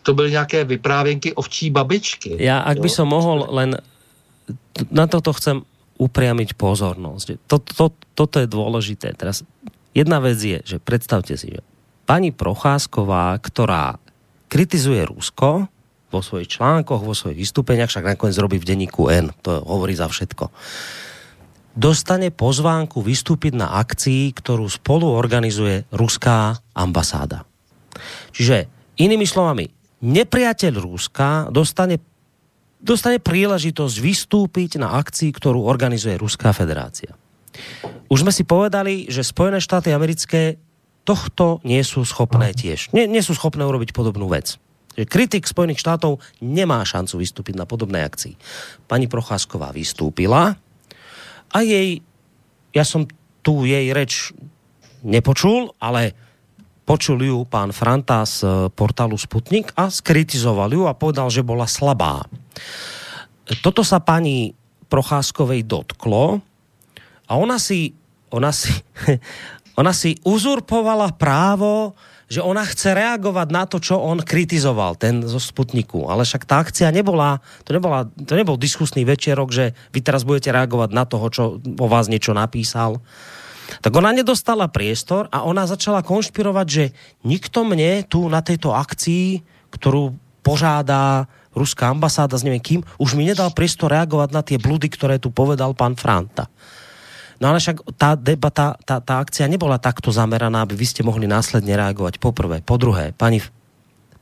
to 0.04 0.14
byly 0.14 0.32
nějaké 0.32 0.64
vyprávěnky 0.64 1.34
ovčí 1.34 1.70
babičky. 1.70 2.36
Já, 2.40 2.60
ak 2.60 2.80
by 2.80 2.90
som 2.90 3.08
mohl 3.08 3.48
len 3.56 3.80
na 4.92 5.08
toto 5.08 5.32
chcem 5.32 5.64
upriamiť 5.96 6.60
pozornosť. 6.60 7.48
To, 7.48 7.62
to, 7.64 7.86
toto 8.18 8.36
je 8.44 8.48
dôležité. 8.50 9.16
Teraz 9.16 9.48
jedna 9.96 10.20
vec 10.20 10.36
je, 10.42 10.60
že 10.66 10.78
predstavte 10.84 11.40
si, 11.40 11.56
že 11.56 11.62
pani 12.04 12.36
Procházková, 12.36 13.40
ktorá 13.40 14.02
kritizuje 14.52 15.08
Rusko, 15.08 15.72
vo 16.14 16.22
svojich 16.22 16.54
článkoch, 16.54 17.02
vo 17.02 17.18
svojich 17.18 17.42
vystúpeniach, 17.42 17.90
však 17.90 18.14
nakoniec 18.14 18.38
robí 18.38 18.62
v 18.62 18.70
denníku 18.70 19.10
N, 19.10 19.34
to 19.42 19.66
hovorí 19.66 19.98
za 19.98 20.06
všetko. 20.06 20.54
Dostane 21.74 22.30
pozvánku 22.30 23.02
vystúpiť 23.02 23.58
na 23.58 23.82
akcii, 23.82 24.30
ktorú 24.38 24.70
spolu 24.70 25.10
organizuje 25.10 25.90
ruská 25.90 26.62
ambasáda. 26.78 27.50
Čiže 28.30 28.70
inými 29.02 29.26
slovami, 29.26 29.66
nepriateľ 30.06 30.74
Ruska 30.78 31.50
dostane, 31.50 31.98
dostane 32.78 33.18
príležitosť 33.18 33.96
vystúpiť 33.98 34.78
na 34.78 34.94
akcii, 35.02 35.34
ktorú 35.34 35.66
organizuje 35.66 36.14
Ruská 36.14 36.54
federácia. 36.54 37.18
Už 38.06 38.22
sme 38.22 38.30
si 38.30 38.46
povedali, 38.46 39.10
že 39.10 39.26
Spojené 39.26 39.58
štáty 39.58 39.90
americké 39.90 40.62
tohto 41.10 41.58
nie 41.66 41.82
sú 41.82 42.06
schopné 42.06 42.54
tiež. 42.54 42.94
Nie, 42.94 43.10
nie 43.10 43.26
sú 43.26 43.34
schopné 43.34 43.66
urobiť 43.66 43.98
podobnú 43.98 44.30
vec 44.30 44.62
kritik 45.10 45.50
Spojených 45.50 45.82
štátov 45.82 46.22
nemá 46.46 46.86
šancu 46.86 47.18
vystúpiť 47.18 47.58
na 47.58 47.66
podobnej 47.66 48.06
akcii. 48.06 48.38
Pani 48.86 49.10
Procházková 49.10 49.74
vystúpila 49.74 50.54
a 51.54 51.58
jej, 51.62 52.02
ja 52.74 52.86
som 52.86 53.10
tu 53.42 53.66
jej 53.66 53.90
reč 53.92 54.32
nepočul, 55.04 55.74
ale 55.82 56.16
počul 56.88 57.20
ju 57.22 57.38
pán 57.44 57.76
Franta 57.76 58.24
z 58.24 58.70
portálu 58.74 59.20
Sputnik 59.20 59.74
a 59.76 59.92
skritizoval 59.92 60.72
ju 60.72 60.84
a 60.88 60.98
povedal, 60.98 61.28
že 61.28 61.46
bola 61.46 61.68
slabá. 61.68 62.24
Toto 63.62 63.84
sa 63.84 64.00
pani 64.00 64.56
Procházkovej 64.88 65.66
dotklo 65.66 66.40
a 67.28 67.32
ona 67.34 67.58
si, 67.58 67.98
ona 68.30 68.54
si, 68.54 68.72
ona 69.82 69.92
si 69.92 70.16
uzurpovala 70.22 71.18
právo 71.18 71.98
že 72.34 72.42
ona 72.42 72.66
chce 72.66 72.98
reagovať 72.98 73.48
na 73.54 73.70
to, 73.70 73.78
čo 73.78 74.02
on 74.02 74.18
kritizoval, 74.26 74.98
ten 74.98 75.22
zo 75.22 75.38
Sputniku. 75.38 76.10
Ale 76.10 76.26
však 76.26 76.50
tá 76.50 76.66
akcia 76.66 76.90
nebola, 76.90 77.38
to, 77.62 77.78
nebola, 77.78 78.10
to 78.10 78.34
nebol 78.34 78.58
diskusný 78.58 79.06
večerok, 79.06 79.54
že 79.54 79.78
vy 79.94 80.02
teraz 80.02 80.26
budete 80.26 80.50
reagovať 80.50 80.90
na 80.90 81.06
toho, 81.06 81.26
čo 81.30 81.44
o 81.62 81.88
vás 81.88 82.10
niečo 82.10 82.34
napísal. 82.34 82.98
Tak 83.86 83.94
ona 83.94 84.10
nedostala 84.10 84.66
priestor 84.66 85.30
a 85.30 85.46
ona 85.46 85.70
začala 85.70 86.02
konšpirovať, 86.02 86.68
že 86.68 86.86
nikto 87.22 87.62
mne 87.62 88.02
tu 88.10 88.26
na 88.26 88.42
tejto 88.42 88.74
akcii, 88.74 89.46
ktorú 89.70 90.18
požádá 90.42 91.30
ruská 91.54 91.94
ambasáda 91.94 92.34
s 92.36 92.44
neviem 92.44 92.60
kým, 92.60 92.82
už 92.98 93.14
mi 93.14 93.30
nedal 93.30 93.54
priestor 93.54 93.94
reagovať 93.94 94.30
na 94.34 94.42
tie 94.42 94.58
bludy, 94.58 94.90
ktoré 94.90 95.22
tu 95.22 95.30
povedal 95.30 95.78
pán 95.78 95.94
Franta. 95.94 96.50
No 97.44 97.52
ale 97.52 97.60
však 97.60 97.84
tá 98.00 98.16
debata, 98.16 98.80
tá, 98.88 99.04
tá 99.04 99.20
akcia 99.20 99.52
nebola 99.52 99.76
takto 99.76 100.16
zameraná, 100.16 100.64
aby 100.64 100.80
vy 100.80 100.88
ste 100.88 101.04
mohli 101.04 101.28
následne 101.28 101.76
reagovať. 101.76 102.16
Po 102.16 102.32
prvé. 102.32 102.64
Po 102.64 102.80
druhé, 102.80 103.12
pani, 103.12 103.44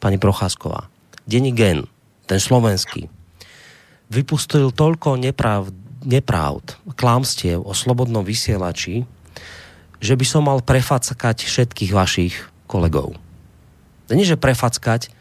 pani 0.01 0.17
Procházková, 0.17 0.89
Denní 1.29 1.53
gen, 1.53 1.85
ten 2.25 2.41
slovenský, 2.41 3.13
vypustil 4.09 4.73
toľko 4.73 5.21
nepravd, 5.21 5.69
nepravd, 6.01 6.81
klámstiev 6.97 7.61
o 7.61 7.77
slobodnom 7.77 8.25
vysielači, 8.25 9.05
že 10.01 10.17
by 10.17 10.25
som 10.25 10.49
mal 10.49 10.65
prefackať 10.65 11.45
všetkých 11.45 11.93
vašich 11.93 12.33
kolegov. 12.65 13.13
Nie, 14.09 14.25
že 14.25 14.33
prefackať, 14.33 15.13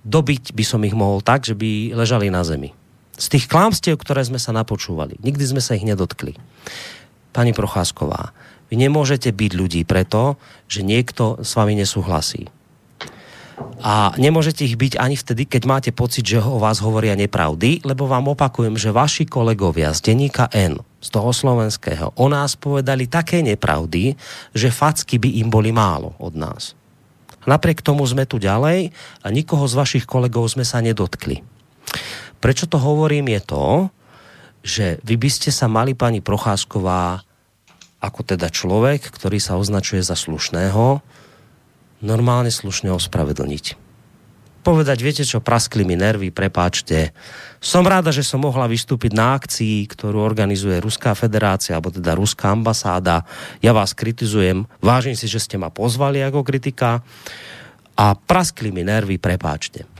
dobiť 0.00 0.56
by 0.56 0.64
som 0.64 0.80
ich 0.88 0.96
mohol 0.96 1.20
tak, 1.20 1.44
že 1.44 1.52
by 1.52 1.92
ležali 1.92 2.32
na 2.32 2.40
zemi. 2.40 2.72
Z 3.20 3.36
tých 3.36 3.46
klámstiev, 3.52 4.00
ktoré 4.00 4.24
sme 4.24 4.40
sa 4.40 4.50
napočúvali, 4.50 5.20
nikdy 5.20 5.44
sme 5.44 5.60
sa 5.60 5.76
ich 5.76 5.84
nedotkli. 5.84 6.40
Pani 7.34 7.50
Procházková, 7.50 8.30
vy 8.70 8.78
nemôžete 8.78 9.34
byť 9.34 9.52
ľudí 9.58 9.82
preto, 9.82 10.38
že 10.70 10.86
niekto 10.86 11.42
s 11.42 11.58
vami 11.58 11.74
nesúhlasí. 11.74 12.46
a 13.84 14.16
nemôžete 14.16 14.64
ich 14.64 14.74
byť 14.74 14.96
ani 14.96 15.14
vtedy, 15.14 15.44
keď 15.44 15.62
máte 15.68 15.90
pocit, 15.92 16.24
že 16.24 16.40
o 16.40 16.58
vás 16.58 16.80
hovoria 16.80 17.14
nepravdy, 17.14 17.84
lebo 17.84 18.08
vám 18.08 18.32
opakujem, 18.32 18.74
že 18.80 18.94
vaši 18.94 19.28
kolegovia 19.28 19.92
z 19.92 20.10
denníka 20.10 20.48
N, 20.50 20.80
z 21.04 21.08
toho 21.12 21.30
slovenského, 21.30 22.16
o 22.16 22.26
nás 22.32 22.56
povedali 22.56 23.06
také 23.06 23.44
nepravdy, 23.44 24.16
že 24.56 24.74
facky 24.74 25.20
by 25.20 25.28
im 25.44 25.48
boli 25.52 25.70
málo 25.70 26.16
od 26.16 26.34
nás. 26.34 26.72
Napriek 27.44 27.84
tomu 27.84 28.08
sme 28.08 28.24
tu 28.24 28.40
ďalej 28.40 28.88
a 29.20 29.26
nikoho 29.28 29.68
z 29.68 29.74
vašich 29.76 30.04
kolegov 30.08 30.48
sme 30.48 30.64
sa 30.64 30.80
nedotkli. 30.80 31.44
Prečo 32.40 32.64
to 32.64 32.80
hovorím 32.80 33.36
je 33.36 33.40
to, 33.44 33.64
že 34.64 34.96
vy 35.04 35.20
by 35.20 35.28
ste 35.28 35.52
sa 35.52 35.68
mali, 35.68 35.92
pani 35.92 36.24
Procházková, 36.24 37.20
ako 38.00 38.20
teda 38.24 38.48
človek, 38.48 39.12
ktorý 39.12 39.36
sa 39.36 39.60
označuje 39.60 40.00
za 40.00 40.16
slušného, 40.16 41.04
normálne 42.00 42.48
slušne 42.48 42.88
ospravedlniť. 42.92 43.84
Povedať, 44.64 44.98
viete 45.04 45.24
čo, 45.28 45.44
praskli 45.44 45.84
mi 45.84 45.92
nervy, 45.92 46.32
prepáčte. 46.32 47.12
Som 47.60 47.84
ráda, 47.84 48.08
že 48.16 48.24
som 48.24 48.40
mohla 48.40 48.64
vystúpiť 48.64 49.12
na 49.12 49.36
akcii, 49.36 49.84
ktorú 49.92 50.24
organizuje 50.24 50.80
Ruská 50.80 51.12
federácia, 51.12 51.76
alebo 51.76 51.92
teda 51.92 52.16
Ruská 52.16 52.48
ambasáda. 52.48 53.28
Ja 53.60 53.76
vás 53.76 53.92
kritizujem, 53.92 54.64
vážim 54.80 55.12
si, 55.12 55.28
že 55.28 55.36
ste 55.36 55.60
ma 55.60 55.68
pozvali 55.68 56.24
ako 56.24 56.40
kritika 56.40 57.04
a 57.92 58.16
praskli 58.16 58.72
mi 58.72 58.80
nervy, 58.80 59.20
prepáčte. 59.20 59.93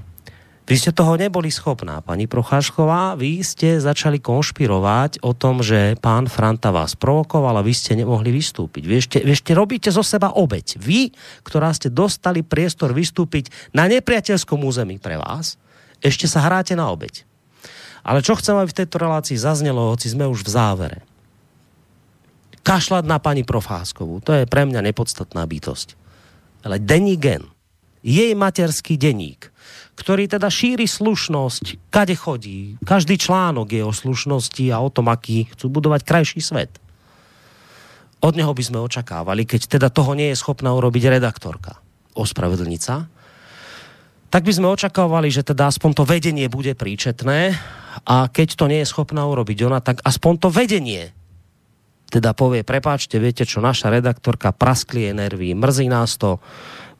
Vy 0.64 0.80
ste 0.80 0.96
toho 0.96 1.20
neboli 1.20 1.52
schopná, 1.52 2.00
pani 2.00 2.24
Prochášková. 2.24 3.20
Vy 3.20 3.44
ste 3.44 3.76
začali 3.76 4.16
konšpirovať 4.16 5.20
o 5.20 5.36
tom, 5.36 5.60
že 5.60 5.92
pán 6.00 6.24
Franta 6.24 6.72
vás 6.72 6.96
provokoval 6.96 7.60
a 7.60 7.66
vy 7.66 7.76
ste 7.76 7.92
nemohli 7.92 8.32
vystúpiť. 8.32 8.82
Vy 8.88 8.94
ešte, 8.96 9.18
vy 9.20 9.36
ešte 9.36 9.52
robíte 9.52 9.92
zo 9.92 10.00
seba 10.00 10.32
obeď. 10.32 10.80
Vy, 10.80 11.12
ktorá 11.44 11.68
ste 11.76 11.92
dostali 11.92 12.40
priestor 12.40 12.96
vystúpiť 12.96 13.52
na 13.76 13.84
nepriateľskom 13.92 14.64
území 14.64 14.96
pre 14.96 15.20
vás, 15.20 15.60
ešte 16.00 16.24
sa 16.24 16.40
hráte 16.40 16.72
na 16.72 16.88
obeď. 16.88 17.28
Ale 18.00 18.24
čo 18.24 18.32
chcem, 18.32 18.56
aby 18.56 18.72
v 18.72 18.78
tejto 18.80 18.96
relácii 18.96 19.36
zaznelo, 19.36 19.92
hoci 19.92 20.08
sme 20.08 20.24
už 20.24 20.48
v 20.48 20.52
závere. 20.52 20.98
Kašľať 22.64 23.04
na 23.04 23.20
pani 23.20 23.44
Profáskovú, 23.44 24.24
to 24.24 24.32
je 24.32 24.48
pre 24.48 24.64
mňa 24.64 24.80
nepodstatná 24.80 25.44
bytosť. 25.44 25.92
Ale 26.64 26.80
denní 26.80 27.20
gen, 27.20 27.52
jej 28.00 28.32
materský 28.32 28.96
denník, 28.96 29.52
ktorý 29.94 30.26
teda 30.26 30.50
šíri 30.50 30.90
slušnosť, 30.90 31.90
kade 31.90 32.18
chodí. 32.18 32.74
Každý 32.82 33.14
článok 33.14 33.70
je 33.70 33.82
o 33.86 33.94
slušnosti 33.94 34.74
a 34.74 34.82
o 34.82 34.90
tom, 34.90 35.06
aký 35.10 35.46
chcú 35.54 35.70
budovať 35.70 36.02
krajší 36.02 36.40
svet. 36.42 36.82
Od 38.24 38.34
neho 38.34 38.50
by 38.50 38.62
sme 38.64 38.82
očakávali, 38.82 39.46
keď 39.46 39.78
teda 39.78 39.88
toho 39.92 40.16
nie 40.18 40.32
je 40.32 40.40
schopná 40.40 40.72
urobiť 40.74 41.20
redaktorka, 41.20 41.78
ospravedlniť 42.16 42.80
sa, 42.82 43.06
tak 44.32 44.42
by 44.42 44.50
sme 44.50 44.66
očakávali, 44.66 45.30
že 45.30 45.46
teda 45.46 45.70
aspoň 45.70 45.90
to 45.94 46.02
vedenie 46.02 46.50
bude 46.50 46.74
príčetné 46.74 47.54
a 48.02 48.26
keď 48.26 48.48
to 48.58 48.66
nie 48.66 48.82
je 48.82 48.90
schopná 48.90 49.22
urobiť 49.30 49.58
ona, 49.62 49.78
tak 49.78 50.02
aspoň 50.02 50.32
to 50.42 50.48
vedenie 50.50 51.14
teda 52.14 52.30
povie, 52.30 52.62
prepáčte, 52.62 53.18
viete 53.18 53.42
čo, 53.42 53.58
naša 53.58 53.90
redaktorka 53.90 54.54
prasklie 54.54 55.10
nervy, 55.10 55.50
mrzí 55.58 55.90
nás 55.90 56.14
to, 56.14 56.38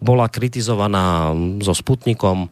bola 0.03 0.31
kritizovaná 0.31 1.35
so 1.63 1.75
Sputnikom, 1.75 2.47
e, 2.47 2.49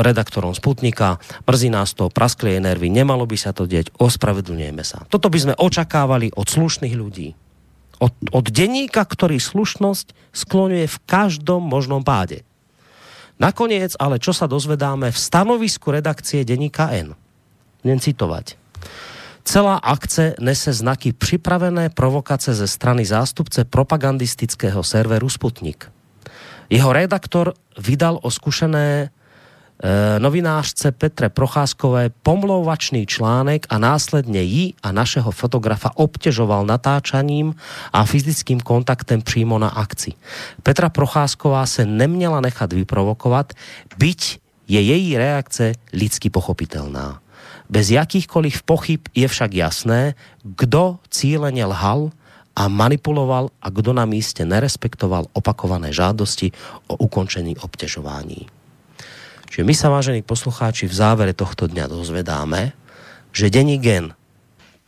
redaktorom 0.00 0.52
Sputnika. 0.52 1.20
Mrzí 1.44 1.68
nás 1.72 1.92
to, 1.96 2.08
prasklie 2.08 2.60
nervy, 2.60 2.88
nemalo 2.88 3.24
by 3.28 3.36
sa 3.36 3.52
to 3.56 3.68
deť, 3.68 3.96
ospravedlňujeme 3.96 4.84
sa. 4.84 5.04
Toto 5.08 5.28
by 5.28 5.38
sme 5.38 5.54
očakávali 5.58 6.32
od 6.34 6.46
slušných 6.48 6.94
ľudí. 6.96 7.34
Od, 8.02 8.12
od 8.34 8.46
denníka, 8.50 9.06
ktorý 9.06 9.38
slušnosť 9.38 10.34
skloňuje 10.34 10.86
v 10.90 10.98
každom 11.06 11.62
možnom 11.62 12.02
páde. 12.02 12.42
Nakoniec, 13.38 13.94
ale 13.98 14.22
čo 14.22 14.30
sa 14.30 14.46
dozvedáme 14.46 15.10
v 15.10 15.18
stanovisku 15.18 15.90
redakcie 15.90 16.46
denníka 16.46 16.90
N? 16.94 17.14
Budem 17.82 17.98
citovať. 17.98 18.58
Celá 19.42 19.82
akce 19.82 20.38
nese 20.38 20.70
znaky 20.70 21.12
připravené 21.12 21.90
provokace 21.90 22.54
ze 22.54 22.68
strany 22.70 23.02
zástupce 23.02 23.64
propagandistického 23.66 24.82
serveru 24.82 25.26
Sputnik. 25.26 25.90
Jeho 26.72 26.88
redaktor 26.92 27.52
vydal 27.78 28.18
o 28.22 28.30
zkušené 28.30 28.88
e, 29.04 29.10
novinářce 30.18 30.92
Petre 30.92 31.28
Procházkové 31.28 32.10
pomlouvačný 32.22 33.06
článek 33.06 33.66
a 33.68 33.78
následně 33.78 34.42
ji 34.42 34.72
a 34.82 34.92
našeho 34.92 35.30
fotografa 35.30 35.90
obtěžoval 35.94 36.66
natáčaním 36.66 37.54
a 37.92 38.04
fyzickým 38.04 38.60
kontaktem 38.60 39.22
přímo 39.22 39.58
na 39.58 39.68
akci. 39.68 40.12
Petra 40.62 40.88
Procházková 40.88 41.66
se 41.66 41.86
neměla 41.86 42.40
nechat 42.40 42.72
vyprovokovat, 42.72 43.52
byť 43.98 44.40
je 44.68 44.80
její 44.80 45.18
reakce 45.18 45.72
lidsky 45.92 46.30
pochopitelná. 46.30 47.20
Bez 47.70 47.90
jakýchkoliv 47.90 48.62
pochyb 48.62 49.00
je 49.14 49.28
však 49.28 49.54
jasné, 49.54 50.14
kdo 50.44 50.96
cíleně 51.10 51.64
lhal 51.64 52.10
a 52.56 52.68
manipuloval 52.68 53.48
a 53.62 53.68
kdo 53.70 53.92
na 53.92 54.04
místě 54.04 54.44
nerespektoval 54.44 55.26
opakované 55.32 55.92
žádosti 55.92 56.52
o 56.86 56.96
ukončení 56.96 57.56
obtěžování. 57.56 58.46
Čiže 59.52 59.68
my 59.68 59.74
sa, 59.76 59.92
vážení 59.92 60.24
poslucháči, 60.24 60.88
v 60.88 60.96
závere 60.96 61.36
tohto 61.36 61.68
dňa 61.68 61.84
dozvedáme, 61.84 62.72
že 63.36 63.52
denní 63.52 63.76
gen, 63.76 64.16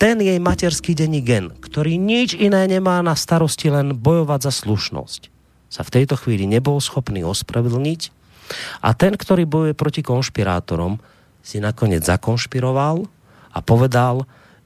ten 0.01 0.16
jej 0.24 0.41
materský 0.41 0.97
denní 0.97 1.20
gen, 1.20 1.53
ktorý 1.61 2.01
nič 2.01 2.32
iné 2.32 2.65
nemá 2.65 3.05
na 3.05 3.12
starosti 3.12 3.69
len 3.69 3.93
bojovať 3.93 4.41
za 4.49 4.53
slušnosť, 4.65 5.23
sa 5.69 5.85
v 5.85 5.93
tejto 6.01 6.16
chvíli 6.16 6.49
nebol 6.49 6.81
schopný 6.81 7.20
ospravedlniť 7.28 8.01
a 8.81 8.97
ten, 8.97 9.16
ktorý 9.20 9.45
bojuje 9.45 9.74
proti 9.77 10.01
konšpirátorom, 10.01 10.97
si 11.45 11.61
nakoniec 11.61 12.01
zakonšpiroval 12.01 13.05
a 13.53 13.59
povedal, 13.61 14.24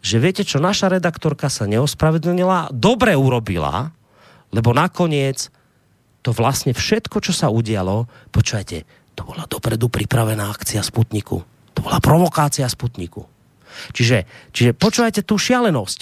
že 0.08 0.16
viete 0.24 0.40
čo, 0.40 0.56
naša 0.56 0.88
redaktorka 0.88 1.52
sa 1.52 1.68
neospravedlnila, 1.68 2.72
dobre 2.72 3.12
urobila, 3.12 3.92
lebo 4.48 4.72
nakoniec 4.72 5.52
to 6.24 6.32
vlastne 6.32 6.72
všetko, 6.72 7.20
čo 7.20 7.36
sa 7.36 7.52
udialo, 7.52 8.08
počujete, 8.32 8.88
to 9.12 9.22
bola 9.28 9.44
dopredu 9.44 9.92
pripravená 9.92 10.48
akcia 10.48 10.80
Sputniku. 10.80 11.44
To 11.76 11.80
bola 11.84 12.00
provokácia 12.00 12.64
Sputniku. 12.64 13.28
Čiže, 13.92 14.24
čiže 14.56 14.72
počúvajte 14.72 15.20
tú 15.28 15.36
šialenosť. 15.36 16.00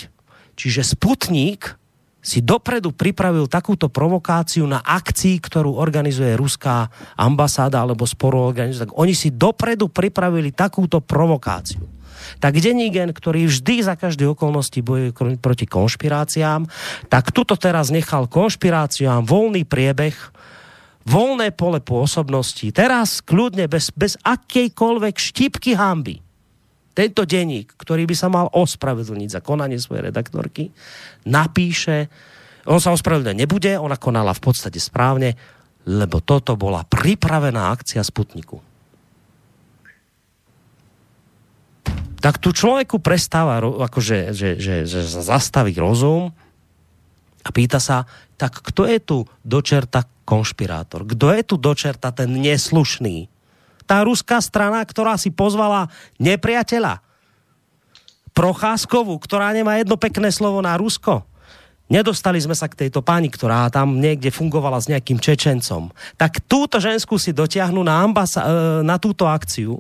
Čiže 0.55 0.83
Sputnik 0.87 1.75
si 2.23 2.43
dopredu 2.43 2.91
pripravil 2.91 3.47
takúto 3.47 3.87
provokáciu 3.87 4.67
na 4.67 4.83
akcii, 4.83 5.39
ktorú 5.39 5.79
organizuje 5.79 6.35
ruská 6.35 6.91
ambasáda 7.15 7.83
alebo 7.83 8.03
spolu 8.03 8.51
organizuje. 8.51 8.87
Tak 8.87 8.95
oni 8.99 9.15
si 9.15 9.31
dopredu 9.35 9.91
pripravili 9.91 10.51
takúto 10.51 10.99
provokáciu 10.99 11.96
tak 12.43 12.59
Denigen, 12.61 13.11
ktorý 13.15 13.49
vždy 13.49 13.85
za 13.87 13.95
každé 13.95 14.27
okolnosti 14.31 14.79
bojuje 14.81 15.11
proti 15.39 15.67
konšpiráciám, 15.67 16.67
tak 17.11 17.31
tuto 17.31 17.55
teraz 17.59 17.89
nechal 17.89 18.29
konšpiráciám 18.29 19.25
voľný 19.25 19.65
priebeh, 19.65 20.15
voľné 21.07 21.55
pole 21.55 21.79
pôsobnosti. 21.79 22.67
Teraz 22.75 23.23
kľudne, 23.23 23.71
bez, 23.71 23.95
bez 23.95 24.19
akejkoľvek 24.27 25.15
štipky 25.15 25.79
hamby. 25.79 26.19
Tento 26.97 27.29
denník, 27.29 27.77
ktorý 27.77 28.09
by 28.09 28.17
sa 28.17 28.33
mal 28.33 28.49
ospravedlniť 28.51 29.29
za 29.29 29.41
konanie 29.45 29.77
svojej 29.77 30.09
redaktorky, 30.09 30.73
napíše, 31.29 32.09
on 32.67 32.81
sa 32.83 32.91
ospravedlniť 32.91 33.37
nebude, 33.37 33.73
ona 33.79 34.01
konala 34.01 34.33
v 34.33 34.43
podstate 34.43 34.81
správne, 34.81 35.37
lebo 35.87 36.19
toto 36.25 36.59
bola 36.59 36.83
pripravená 36.83 37.71
akcia 37.71 38.03
Sputniku. 38.03 38.59
Tak 42.27 42.43
tu 42.43 42.51
človeku 42.51 42.99
prestáva 42.99 43.63
akože, 43.63 44.35
že, 44.35 44.59
že, 44.59 44.83
že 44.83 44.99
zastaví 45.07 45.79
rozum 45.79 46.35
a 47.47 47.49
pýta 47.55 47.79
sa, 47.79 48.03
tak 48.35 48.67
kto 48.67 48.83
je 48.83 48.99
tu 48.99 49.19
dočerta 49.47 50.03
konšpirátor? 50.27 51.07
Kto 51.07 51.31
je 51.31 51.43
tu 51.47 51.55
dočerta 51.55 52.11
ten 52.11 52.35
neslušný? 52.35 53.31
Tá 53.87 54.03
ruská 54.03 54.43
strana, 54.43 54.83
ktorá 54.83 55.15
si 55.15 55.31
pozvala 55.31 55.87
nepriateľa. 56.19 56.99
Procházkovú, 58.35 59.23
ktorá 59.23 59.55
nemá 59.55 59.79
jedno 59.79 59.95
pekné 59.95 60.35
slovo 60.35 60.59
na 60.59 60.75
Rusko. 60.75 61.23
Nedostali 61.87 62.43
sme 62.43 62.59
sa 62.59 62.67
k 62.67 62.75
tejto 62.75 63.07
pani, 63.07 63.31
ktorá 63.31 63.71
tam 63.71 64.03
niekde 64.03 64.35
fungovala 64.35 64.83
s 64.83 64.91
nejakým 64.91 65.23
Čečencom. 65.23 65.95
Tak 66.19 66.43
túto 66.51 66.83
žensku 66.83 67.23
si 67.23 67.31
dotiahnu 67.31 67.87
na, 67.87 68.03
ambasa- 68.03 68.43
e, 68.43 68.83
na 68.83 68.99
túto 68.99 69.31
akciu 69.31 69.79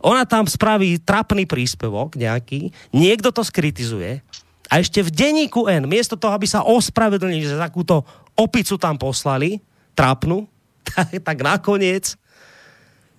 ona 0.00 0.28
tam 0.28 0.44
spraví 0.44 1.00
trapný 1.00 1.48
príspevok 1.48 2.16
nejaký, 2.16 2.72
niekto 2.92 3.32
to 3.32 3.42
skritizuje 3.44 4.20
a 4.66 4.82
ešte 4.82 5.02
v 5.02 5.10
denníku 5.14 5.70
N, 5.70 5.86
miesto 5.86 6.18
toho, 6.18 6.34
aby 6.34 6.46
sa 6.48 6.66
ospravedlnili, 6.66 7.46
že 7.46 7.58
takúto 7.58 8.02
opicu 8.34 8.76
tam 8.76 8.98
poslali, 8.98 9.62
trapnú, 9.94 10.44
tak, 10.90 11.22
tak 11.22 11.38
nakoniec 11.40 12.18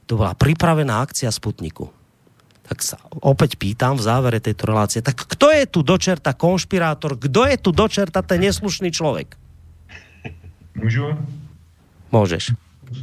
to 0.08 0.16
bola 0.16 0.32
pripravená 0.36 1.04
akcia 1.04 1.28
Sputniku. 1.28 1.92
Tak 2.68 2.84
sa 2.84 3.00
opäť 3.24 3.56
pýtam 3.56 3.96
v 3.96 4.04
závere 4.04 4.44
tejto 4.44 4.68
relácie, 4.68 5.00
tak 5.00 5.24
kto 5.24 5.52
je 5.56 5.64
tu 5.68 5.80
dočerta 5.84 6.36
konšpirátor, 6.36 7.16
kto 7.16 7.48
je 7.48 7.56
tu 7.60 7.72
dočerta 7.72 8.20
ten 8.24 8.44
neslušný 8.44 8.92
človek? 8.92 9.40
Můžu? 10.76 11.16
Môžeš. 12.12 12.54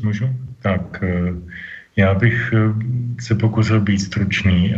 Můžu? 0.05 0.29
tak 0.65 1.05
já 1.97 2.15
bych 2.15 2.55
se 3.21 3.35
pokusil 3.35 3.81
být 3.81 3.99
stručný. 3.99 4.75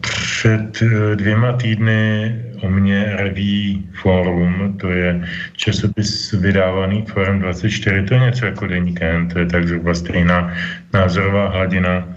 Před 0.00 0.82
dvěma 1.14 1.52
týdny 1.52 2.34
o 2.60 2.70
mě 2.70 3.16
reví 3.16 3.88
Forum, 3.92 4.76
to 4.80 4.90
je 4.90 5.24
časopis 5.56 6.32
vydávaný 6.32 7.04
Forum 7.06 7.38
24, 7.38 8.02
to 8.02 8.14
je 8.14 8.20
něco 8.20 8.46
jako 8.46 8.66
deník 8.66 9.00
to 9.32 9.38
je 9.38 9.46
tak 9.46 9.68
zhruba 9.68 9.94
stejná 9.94 10.54
názorová 10.92 11.48
hladina. 11.48 12.08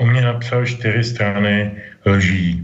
O 0.00 0.06
mě 0.06 0.20
napsal 0.20 0.66
čtyři 0.66 1.04
strany 1.04 1.72
lží. 2.06 2.62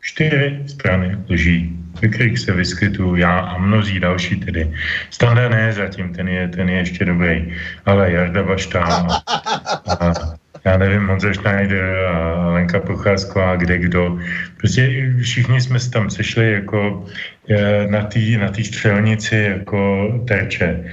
Čtyři 0.00 0.62
strany 0.66 1.18
lží 1.28 1.81
ve 2.02 2.08
kterých 2.08 2.38
se 2.38 2.52
vyskytuju 2.52 3.16
já 3.16 3.38
a 3.38 3.58
mnozí 3.58 4.00
další 4.00 4.40
tedy. 4.40 4.70
Standa 5.10 5.48
ne 5.48 5.72
zatím, 5.72 6.14
ten 6.14 6.28
je, 6.28 6.48
ten 6.48 6.68
je 6.68 6.78
ještě 6.78 7.04
dobrý, 7.04 7.54
ale 7.86 8.12
Jarda 8.12 8.42
Baštá 8.42 8.84
a, 8.84 9.06
a 9.88 10.14
já 10.64 10.76
nevím, 10.78 11.06
Honza 11.06 11.34
Schneider 11.34 12.06
a 12.06 12.48
Lenka 12.48 12.80
Procházková, 12.80 13.56
kde 13.56 13.78
kdo. 13.78 14.18
Prostě 14.56 15.12
všichni 15.22 15.60
jsme 15.60 15.80
se 15.80 15.90
tam 15.90 16.10
sešli 16.10 16.52
jako 16.52 17.06
eh, 17.50 17.86
na 17.86 18.02
té 18.02 18.20
na 18.38 18.48
tý 18.48 18.64
střelnici 18.64 19.36
jako 19.36 20.08
terče. 20.28 20.84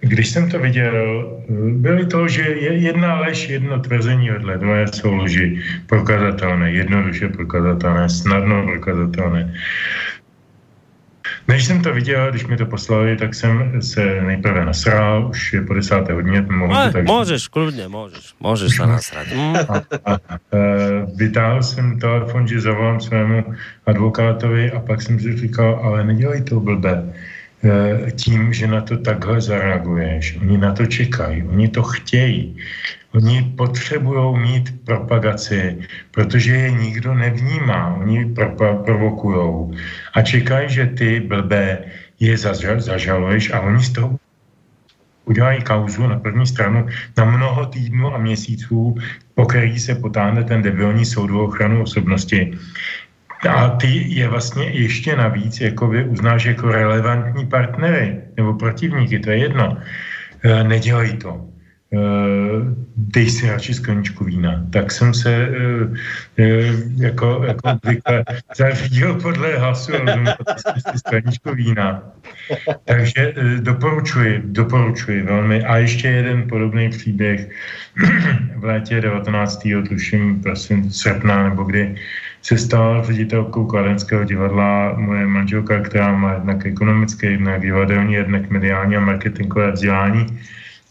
Když 0.00 0.28
jsem 0.28 0.50
to 0.50 0.58
viděl, 0.58 1.26
byly 1.72 2.06
to, 2.06 2.28
že 2.28 2.42
je 2.42 2.72
jedna 2.72 3.20
lež, 3.20 3.48
jedno 3.48 3.80
tvrzení 3.80 4.30
vedle 4.30 4.58
druhé 4.58 4.86
jsou 4.92 5.14
lži 5.14 5.60
prokazatelné, 5.86 6.72
jednoduše 6.72 7.28
prokazatelné, 7.28 8.08
snadno 8.08 8.66
prokazatelné. 8.66 9.54
Než 11.48 11.64
jsem 11.64 11.82
to 11.82 11.92
viděl, 11.92 12.30
když 12.30 12.46
mi 12.46 12.56
to 12.56 12.66
poslali, 12.66 13.16
tak 13.16 13.34
jsem 13.34 13.82
se 13.82 14.20
nejprve 14.22 14.64
nasral, 14.64 15.28
už 15.30 15.52
je 15.52 15.62
po 15.62 15.74
desáté 15.74 16.12
hodině. 16.12 16.40
Mohu, 16.40 16.72
no, 16.72 16.92
tak... 16.92 17.06
Můžeš, 17.06 17.48
kludně, 17.48 17.88
můžeš, 17.88 18.34
můžeš 18.40 18.76
se 18.76 18.86
nasrat. 18.86 19.26
A, 19.68 19.74
a, 20.04 20.14
a, 20.14 20.38
vytáhl 21.16 21.62
jsem 21.62 21.98
telefon, 21.98 22.48
že 22.48 22.60
zavolám 22.60 23.00
svému 23.00 23.44
advokátovi 23.86 24.70
a 24.70 24.80
pak 24.80 25.02
jsem 25.02 25.20
si 25.20 25.36
říkal, 25.36 25.80
ale 25.82 26.04
nedělej 26.04 26.42
to 26.42 26.60
blbe 26.60 27.12
tím, 28.16 28.52
že 28.52 28.66
na 28.66 28.80
to 28.80 28.98
takhle 28.98 29.40
zareaguješ. 29.40 30.38
Oni 30.40 30.58
na 30.58 30.72
to 30.72 30.86
čekají, 30.86 31.42
oni 31.42 31.68
to 31.68 31.82
chtějí. 31.82 32.56
Oni 33.14 33.52
potřebují 33.56 34.38
mít 34.38 34.84
propagaci, 34.84 35.78
protože 36.10 36.52
je 36.54 36.70
nikdo 36.70 37.14
nevnímá. 37.14 37.96
Oni 38.00 38.34
provokují 38.84 39.76
a 40.14 40.22
čekají, 40.22 40.68
že 40.70 40.86
ty 40.86 41.20
blbé 41.20 41.78
je 42.20 42.38
zažaluješ 42.78 43.52
a 43.52 43.60
oni 43.60 43.82
z 43.82 43.92
toho 43.92 44.18
udělají 45.24 45.62
kauzu 45.62 46.06
na 46.06 46.18
první 46.18 46.46
stranu 46.46 46.86
na 47.18 47.24
mnoho 47.24 47.66
týdnů 47.66 48.14
a 48.14 48.18
měsíců, 48.18 48.94
po 49.34 49.46
který 49.46 49.78
se 49.78 49.94
potáhne 49.94 50.44
ten 50.44 50.62
debilní 50.62 51.04
soudu 51.04 51.44
ochranu 51.44 51.82
osobnosti 51.82 52.58
a 53.48 53.68
ty 53.68 54.04
je 54.06 54.28
vlastně 54.28 54.64
ještě 54.64 55.16
navíc 55.16 55.60
jako 55.60 55.88
vy 55.88 56.04
uznáš 56.04 56.44
jako 56.44 56.68
relevantní 56.68 57.46
partnery 57.46 58.20
nebo 58.36 58.54
protivníky, 58.54 59.18
to 59.18 59.30
je 59.30 59.38
jedno. 59.38 59.76
E, 60.44 60.64
nedělají 60.64 61.16
to. 61.16 61.50
E, 61.92 61.98
dej 62.96 63.30
si 63.30 63.50
radši 63.50 63.74
skleničku 63.74 64.24
vína. 64.24 64.66
Tak 64.70 64.92
jsem 64.92 65.14
se 65.14 65.32
e, 65.32 65.48
e, 66.38 66.72
jako, 66.96 67.42
jako 67.46 67.70
obvykle 67.70 68.24
zařídil 68.56 69.14
podle 69.14 69.58
hlasu 69.58 69.92
si 70.90 70.98
skleničku 70.98 71.54
vína. 71.54 72.02
Takže 72.84 73.34
e, 73.36 73.60
doporučuji, 73.60 74.42
doporučuji 74.44 75.22
velmi. 75.22 75.64
A 75.64 75.76
ještě 75.76 76.08
jeden 76.08 76.48
podobný 76.48 76.90
příběh 76.90 77.48
v 78.56 78.64
létě 78.64 79.00
19. 79.00 79.68
tuším, 79.88 80.42
prosím, 80.42 80.90
srpna 80.90 81.48
nebo 81.48 81.62
kdy, 81.64 81.94
se 82.42 82.58
stala 82.58 83.02
ředitelkou 83.04 83.66
Kladenského 83.66 84.24
divadla 84.24 84.94
moje 84.96 85.26
manželka, 85.26 85.80
která 85.80 86.12
má 86.12 86.32
jednak 86.32 86.66
ekonomické, 86.66 87.30
jednak 87.30 87.62
divadelní, 87.62 88.14
jednak 88.14 88.50
mediální 88.50 88.96
a 88.96 89.00
marketingové 89.00 89.72
vzdělání, 89.72 90.26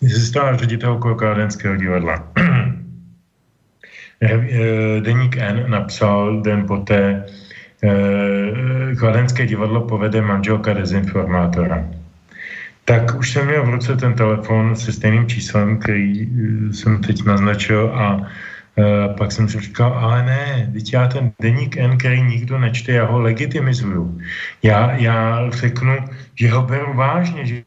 se 0.08 0.20
stala 0.20 0.56
ředitelkou 0.56 1.16
Kladenského 1.16 1.76
divadla. 1.76 2.28
Eh, 4.22 4.36
eh, 4.36 5.02
Deník 5.02 5.38
N 5.38 5.64
napsal 5.72 6.42
den 6.42 6.68
poté, 6.68 7.26
eh, 7.84 8.96
Kladenské 9.00 9.46
divadlo 9.48 9.88
povede 9.88 10.22
manželka 10.22 10.74
dezinformátora. 10.74 11.88
Tak 12.86 13.16
už 13.16 13.32
jsem 13.32 13.48
měl 13.48 13.64
v 13.66 13.70
ruce 13.70 13.96
ten 13.96 14.14
telefon 14.14 14.76
se 14.76 14.92
stejným 14.92 15.28
číslem, 15.28 15.78
který 15.78 16.28
jsem 16.72 17.02
teď 17.02 17.24
naznačil 17.26 17.92
a 17.96 18.28
pak 19.18 19.32
jsem 19.32 19.50
si 19.50 19.60
říkal, 19.60 19.94
ale 19.94 20.24
ne, 20.24 20.70
teď 20.74 20.94
já 20.94 21.08
ten 21.08 21.32
deník 21.42 21.78
N, 21.78 21.98
který 21.98 22.22
nikdo 22.22 22.60
nečte, 22.60 22.92
já 22.92 23.06
ho 23.06 23.20
legitimizuju. 23.20 24.20
Já, 24.64 24.92
já 24.96 25.50
řeknu, 25.50 25.98
že 26.36 26.50
ho 26.50 26.62
beru 26.62 26.94
vážně, 26.94 27.46
že 27.46 27.64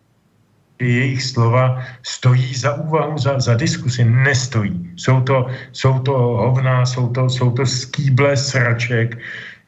jejich 0.80 1.22
slova 1.22 1.82
stojí 2.02 2.54
za 2.54 2.74
úvahu, 2.74 3.18
za, 3.18 3.40
za 3.40 3.54
diskusi, 3.54 4.04
nestojí. 4.04 4.90
Jsou 4.96 5.20
to, 5.20 5.46
jsou 5.72 5.98
to 5.98 6.12
hovna, 6.12 6.86
jsou 6.86 7.08
to, 7.08 7.28
jsou 7.28 7.50
to 7.50 7.66
skýble 7.66 8.36
sraček, 8.36 9.18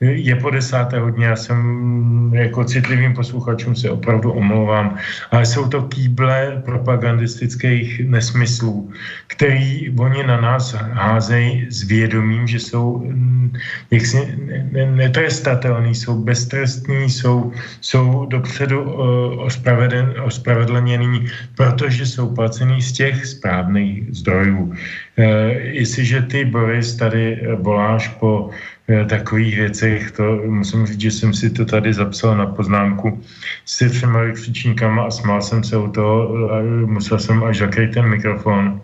je 0.04 0.36
po 0.36 0.50
desáté 0.50 0.98
hodně, 0.98 1.26
já 1.26 1.36
jsem 1.36 1.60
jako 2.34 2.64
citlivým 2.64 3.14
posluchačům 3.14 3.74
se 3.74 3.90
opravdu 3.90 4.32
omlouvám, 4.32 4.96
ale 5.30 5.46
jsou 5.46 5.68
to 5.68 5.82
kýble 5.82 6.62
propagandistických 6.64 8.00
nesmyslů, 8.08 8.90
který 9.26 9.90
oni 9.98 10.22
na 10.26 10.40
nás 10.40 10.74
házejí 10.74 11.66
s 11.70 11.82
vědomím, 11.82 12.46
že 12.46 12.60
jsou 12.60 12.98
mm, 12.98 13.52
jaksi 13.90 14.38
netrestatelní, 14.72 15.94
jsou 15.94 16.18
beztrestní, 16.24 17.10
jsou, 17.10 17.52
jsou 17.80 18.26
dopředu 18.26 18.82
ospravedlen, 19.38 20.14
ospravedlnění, 20.22 21.26
protože 21.56 22.06
jsou 22.06 22.34
placený 22.34 22.82
z 22.82 22.92
těch 22.92 23.26
správných 23.26 24.04
zdrojů. 24.10 24.72
E, 25.16 25.24
jestliže 25.82 26.22
ty, 26.22 26.44
Boris, 26.44 26.96
tady 26.96 27.40
voláš 27.60 28.08
po 28.08 28.50
Eh, 28.50 28.73
takových 29.08 29.56
věcech, 29.56 30.10
to 30.10 30.40
musím 30.46 30.86
říct, 30.86 31.00
že 31.00 31.10
jsem 31.10 31.34
si 31.34 31.50
to 31.50 31.64
tady 31.64 31.92
zapsal 31.92 32.36
na 32.36 32.46
poznámku 32.46 33.22
s 33.64 33.88
třema 33.90 34.20
křičníkama 34.32 35.04
a 35.04 35.10
smál 35.10 35.42
jsem 35.42 35.64
se 35.64 35.76
u 35.76 35.90
toho, 35.90 36.36
musel 36.86 37.18
jsem 37.18 37.44
až 37.44 37.58
zakrýt 37.58 37.94
ten 37.94 38.06
mikrofon, 38.08 38.80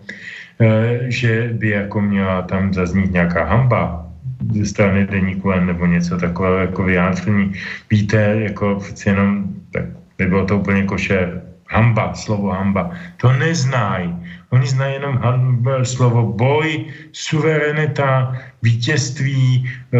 eh, 0.59 0.99
že 1.07 1.49
by 1.53 1.69
jako 1.69 2.01
měla 2.01 2.41
tam 2.41 2.73
zaznít 2.73 3.11
nějaká 3.11 3.45
hamba 3.45 4.07
ze 4.53 4.65
strany 4.65 5.05
deníku 5.07 5.51
nebo 5.51 5.85
něco 5.85 6.17
takového 6.17 6.57
jako 6.57 6.83
vyjádření. 6.83 7.53
Víte, 7.89 8.17
jako 8.49 8.75
přeci 8.75 9.09
jenom, 9.09 9.53
tak 9.71 9.85
nebylo 10.19 10.45
to 10.45 10.57
úplně 10.57 10.83
koše, 10.83 11.41
hamba, 11.69 12.13
slovo 12.13 12.49
hamba, 12.49 12.91
to 13.17 13.31
neznají. 13.33 14.15
Oni 14.51 14.67
znají 14.67 14.93
jenom 14.93 15.19
slovo 15.83 16.33
boj, 16.33 16.85
suverenita, 17.11 18.35
vítězství, 18.61 19.69
eh, 19.93 19.99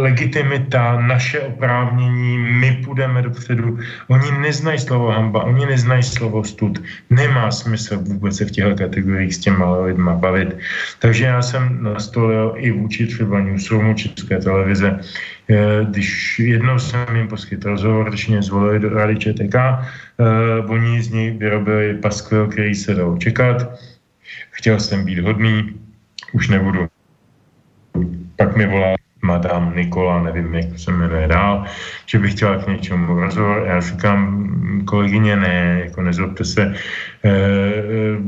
legitimita, 0.00 1.00
naše 1.00 1.40
oprávnění, 1.40 2.38
my 2.38 2.80
půjdeme 2.84 3.22
dopředu. 3.22 3.78
Oni 4.08 4.30
neznají 4.38 4.78
slovo 4.78 5.10
hamba, 5.10 5.44
oni 5.44 5.66
neznají 5.66 6.02
slovo 6.02 6.44
stud. 6.44 6.82
Nemá 7.10 7.50
smysl 7.50 7.98
vůbec 7.98 8.36
se 8.36 8.44
v 8.44 8.50
těchto 8.50 8.74
kategoriích 8.74 9.34
s 9.34 9.38
těma 9.38 9.76
lidma 9.76 10.14
bavit. 10.14 10.56
Takže 10.98 11.24
já 11.24 11.42
jsem 11.42 11.82
nastolil 11.82 12.54
i 12.56 12.70
vůči 12.70 13.06
třeba 13.06 13.40
newsroomu 13.40 13.94
České 13.94 14.38
televize, 14.38 15.00
když 15.90 16.38
jednou 16.38 16.78
jsem 16.78 17.16
jim 17.16 17.28
poskytl 17.28 17.68
rozhovor, 17.68 18.08
když 18.08 18.28
mě 18.28 18.42
zvolili 18.42 18.78
do 18.78 18.88
Rady 18.88 19.16
ČTK, 19.16 19.54
uh, 19.54 20.70
oni 20.70 21.02
z 21.02 21.10
něj 21.10 21.30
vyrobili 21.30 21.94
paskvil, 21.94 22.46
který 22.46 22.74
se 22.74 22.94
dal 22.94 23.18
čekat. 23.18 23.80
Chtěl 24.50 24.80
jsem 24.80 25.04
být 25.04 25.18
hodný, 25.18 25.80
už 26.32 26.48
nebudu 26.48 26.88
pak 28.36 28.56
mi 28.56 28.66
volá 28.66 28.94
madame 29.22 29.76
Nikola, 29.76 30.22
nevím, 30.22 30.54
jak 30.54 30.78
se 30.78 30.92
jmenuje 30.92 31.28
dál, 31.28 31.64
že 32.06 32.18
bych 32.18 32.34
chtěla 32.34 32.58
k 32.58 32.68
něčemu 32.68 33.20
rozhovor. 33.20 33.64
Já 33.66 33.80
říkám, 33.80 34.50
kolegyně, 34.84 35.36
ne, 35.36 35.82
jako 35.84 36.02
nezlobte 36.02 36.44
se, 36.44 36.62
e, 36.62 36.74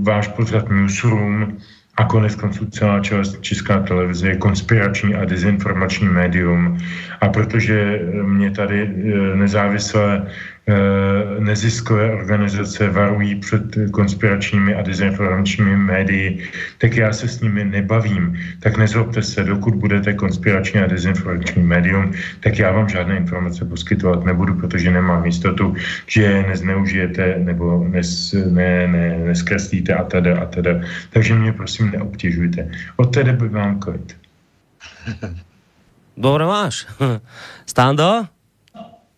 váš 0.03 0.29
pořad 0.29 0.71
Newsroom 0.71 1.59
a 1.97 2.05
konec 2.05 2.35
konců 2.35 2.67
celá 2.67 3.01
česká 3.41 3.79
televize 3.79 4.29
je 4.29 4.37
konspirační 4.37 5.15
a 5.15 5.25
dezinformační 5.25 6.09
médium. 6.09 6.79
A 7.21 7.29
protože 7.29 8.01
mě 8.23 8.51
tady 8.51 8.83
e, 8.83 9.37
nezávisle 9.37 10.27
neziskové 11.39 12.13
organizace 12.13 12.91
varují 12.91 13.35
před 13.35 13.63
konspiračními 13.91 14.75
a 14.75 14.83
dezinformačními 14.83 15.77
médii, 15.77 16.49
tak 16.79 16.97
já 16.97 17.13
se 17.13 17.29
s 17.29 17.41
nimi 17.41 17.65
nebavím. 17.65 18.39
Tak 18.61 18.77
nezlobte 18.77 19.23
se, 19.23 19.45
dokud 19.45 19.75
budete 19.75 20.13
konspirační 20.13 20.81
a 20.81 20.87
dezinformační 20.87 21.63
médium, 21.63 22.13
tak 22.41 22.59
já 22.59 22.73
vám 22.73 22.89
žádné 22.89 23.17
informace 23.17 23.65
poskytovat 23.65 24.25
nebudu, 24.25 24.55
protože 24.55 24.91
nemám 24.91 25.25
jistotu, 25.27 25.75
že 26.07 26.23
je 26.23 26.47
nezneužijete 26.49 27.35
nebo 27.39 27.85
nes, 27.89 28.33
ne, 28.33 28.89
ne, 28.89 29.19
neskreslíte 29.19 29.95
a 29.95 30.05
teda 30.05 30.41
a 30.41 30.47
teda. 30.47 30.81
Takže 31.11 31.35
mě 31.35 31.53
prosím 31.53 31.91
neobtěžujte. 31.91 32.71
Od 32.97 33.15
té 33.15 33.25
doby 33.25 33.49
mám 33.49 33.81
klid. 33.81 34.17
Dobre 36.17 36.45
máš. 36.47 36.87
Stando? 37.67 38.34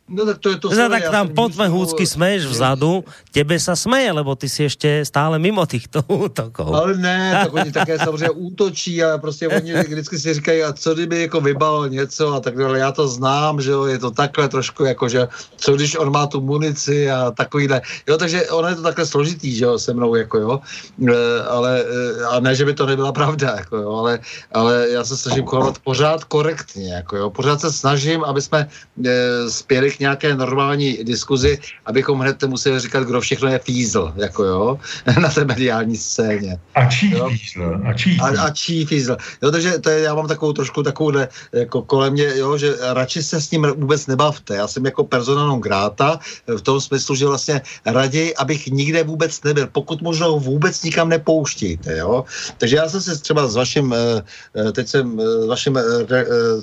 No 0.07 0.23
tak 0.23 0.39
to 0.39 0.55
je 0.55 0.57
to 0.63 0.71
no, 0.71 0.87
tak 0.87 1.11
tam 1.11 1.35
poďme 1.35 1.67
húcky 1.67 2.07
smeješ 2.07 2.47
vzadu, 2.47 3.03
tebe 3.35 3.59
sa 3.59 3.75
smeje, 3.75 4.15
lebo 4.15 4.39
ty 4.39 4.47
si 4.47 4.63
ještě 4.63 5.03
stále 5.03 5.35
mimo 5.43 5.67
týchto 5.67 5.99
útoků. 6.07 6.63
Ale 6.63 6.95
ne, 6.95 7.35
tak 7.43 7.51
oni 7.55 7.73
také 7.73 7.99
samozřejmě 7.99 8.31
útočí 8.31 9.03
a 9.03 9.19
prostě 9.19 9.49
oni 9.49 9.75
vždycky 9.91 10.19
si 10.19 10.35
říkají, 10.35 10.63
a 10.63 10.73
co 10.73 10.95
kdyby 10.95 11.21
jako 11.21 11.41
vybal 11.41 11.89
něco 11.89 12.35
a 12.35 12.41
tak 12.41 12.55
dále. 12.55 12.79
Já 12.79 12.93
to 12.93 13.09
znám, 13.09 13.61
že 13.61 13.71
jo, 13.71 13.85
je 13.85 13.99
to 13.99 14.11
takhle 14.11 14.49
trošku 14.49 14.85
jako, 14.85 15.09
že 15.09 15.29
co 15.57 15.75
když 15.75 15.99
on 15.99 16.13
má 16.13 16.27
tu 16.27 16.41
munici 16.41 17.11
a 17.11 17.31
takovýhle. 17.35 17.83
Jo, 18.07 18.17
takže 18.17 18.47
ono 18.51 18.69
je 18.69 18.75
to 18.75 18.83
takhle 18.83 19.07
složitý, 19.07 19.55
že 19.59 19.65
jo, 19.65 19.79
se 19.79 19.91
mnou 19.95 20.15
jako 20.15 20.39
jo, 20.39 20.61
e, 21.03 21.43
ale 21.51 21.83
e, 21.83 22.25
a 22.31 22.41
ne, 22.41 22.55
že 22.55 22.65
by 22.65 22.75
to 22.75 22.87
nebyla 22.87 23.13
pravda, 23.13 23.55
jako 23.59 23.77
jo, 23.77 23.91
ale, 23.91 24.19
ale 24.53 24.87
já 24.91 25.05
se 25.05 25.17
snažím 25.17 25.47
chovat 25.47 25.79
pořád 25.83 26.25
korektně, 26.25 26.95
jako 26.95 27.17
jo, 27.17 27.31
pořád 27.31 27.61
se 27.61 27.73
snažím, 27.73 28.25
aby 28.25 28.43
jsme 28.43 28.69
e, 29.05 29.51
spěli 29.51 29.96
k 29.97 30.01
nějaké 30.01 30.35
normální 30.35 30.99
diskuzi, 31.03 31.59
abychom 31.87 32.21
hned 32.21 32.45
museli 32.45 32.81
říkat, 32.81 33.05
kdo 33.05 33.21
všechno 33.21 33.49
je 33.49 33.59
fízl, 33.59 34.13
jako 34.17 34.45
jo, 34.45 34.79
na 35.21 35.29
té 35.29 35.45
mediální 35.45 35.97
scéně. 35.97 36.59
A 36.75 36.85
čí 36.85 37.11
jo? 37.11 37.31
fízl? 37.31 37.81
A 37.85 37.93
čí 37.93 38.11
fízl? 38.11 38.41
A, 38.41 38.43
a 38.43 38.51
čí 38.51 38.85
fízl. 38.85 39.17
Jo, 39.43 39.51
takže 39.51 39.79
to 39.79 39.91
je, 39.91 40.01
já 40.01 40.15
mám 40.15 40.29
takovou 40.29 40.53
trošku 40.53 40.83
takovou 40.83 41.13
jako 41.53 41.83
kolem 41.83 42.13
mě, 42.13 42.37
jo, 42.37 42.59
že 42.59 42.75
radši 42.81 43.23
se 43.23 43.41
s 43.41 43.51
ním 43.51 43.67
vůbec 43.77 44.07
nebavte. 44.07 44.57
Já 44.57 44.69
jsem 44.69 44.85
jako 44.85 45.05
persona 45.05 45.47
non 45.47 45.61
grata 45.61 46.19
v 46.47 46.61
tom 46.61 46.81
smyslu, 46.81 47.15
že 47.15 47.27
vlastně 47.27 47.63
raději, 47.87 48.35
abych 48.37 48.67
nikde 48.67 49.03
vůbec 49.05 49.43
nebyl. 49.43 49.67
Pokud 49.73 50.03
možno 50.03 50.39
vůbec 50.39 50.83
nikam 50.83 51.09
nepouštíte, 51.09 51.97
jo. 51.97 52.25
Takže 52.59 52.77
já 52.77 52.89
jsem 52.89 53.01
se 53.01 53.19
třeba 53.19 53.47
s 53.49 53.57
vaším, 53.57 53.93
eh, 53.93 54.23
eh, 54.57 54.73
teď 54.73 54.89
jsem 54.89 55.21
eh, 55.21 55.23
s 55.23 55.47
vaším 55.47 55.79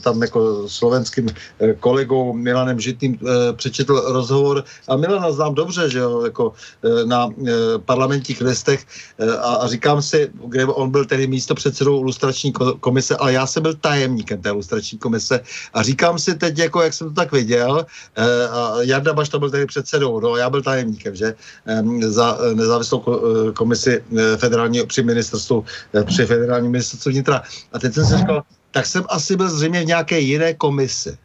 tam 0.02 0.22
jako 0.22 0.70
slovenským 0.70 1.30
kolegou 1.80 2.34
Milanem 2.34 2.80
Žitným 2.80 3.20
přečetl 3.56 4.04
rozhovor 4.08 4.64
a 4.88 4.96
Milana 4.96 5.32
znám 5.32 5.56
dobře, 5.56 5.90
že 5.90 6.00
jo, 6.00 6.22
jako 6.24 6.54
eh, 6.84 7.06
na 7.06 7.30
eh, 7.48 7.52
parlamentních 7.86 8.42
listech 8.42 8.86
a, 9.40 9.54
a 9.54 9.68
říkám 9.68 10.02
si, 10.02 10.30
kde 10.48 10.66
on 10.66 10.92
byl 10.92 11.06
tedy 11.06 11.28
místo 11.28 11.56
předsedou 11.56 12.04
lustrační 12.04 12.54
komise, 12.80 13.18
ale 13.18 13.34
já 13.34 13.48
jsem 13.48 13.64
byl 13.64 13.74
tajemníkem 13.74 14.42
té 14.42 14.52
lustrační 14.52 14.98
komise 14.98 15.42
a 15.74 15.84
říkám 15.84 16.20
si 16.20 16.36
teď, 16.36 16.58
jako 16.58 16.82
jak 16.82 16.94
jsem 16.94 17.08
to 17.08 17.14
tak 17.14 17.32
viděl, 17.32 17.86
a 18.52 18.82
Jarda 18.82 19.14
Baš 19.14 19.30
to 19.30 19.40
byl 19.40 19.50
tedy 19.50 19.66
předsedou, 19.66 20.20
no, 20.20 20.36
já 20.36 20.50
byl 20.50 20.62
tajemníkem, 20.62 21.16
že, 21.16 21.36
za 22.02 22.38
nezávislou 22.54 23.06
komisi 23.56 24.04
federálního 24.38 24.86
při 24.86 25.04
ministerstvu, 25.04 25.66
při 26.06 26.26
federálním 26.26 26.72
ministerstvu 26.72 27.12
vnitra. 27.12 27.42
A 27.74 27.80
teď 27.80 27.94
jsem 27.94 28.06
si 28.06 28.18
říkal, 28.18 28.44
tak 28.72 28.86
jsem 28.86 29.04
asi 29.10 29.36
byl 29.36 29.50
zřejmě 29.50 29.82
v 29.82 29.86
nějaké 29.86 30.20
jiné 30.20 30.54
komisi. 30.54 31.18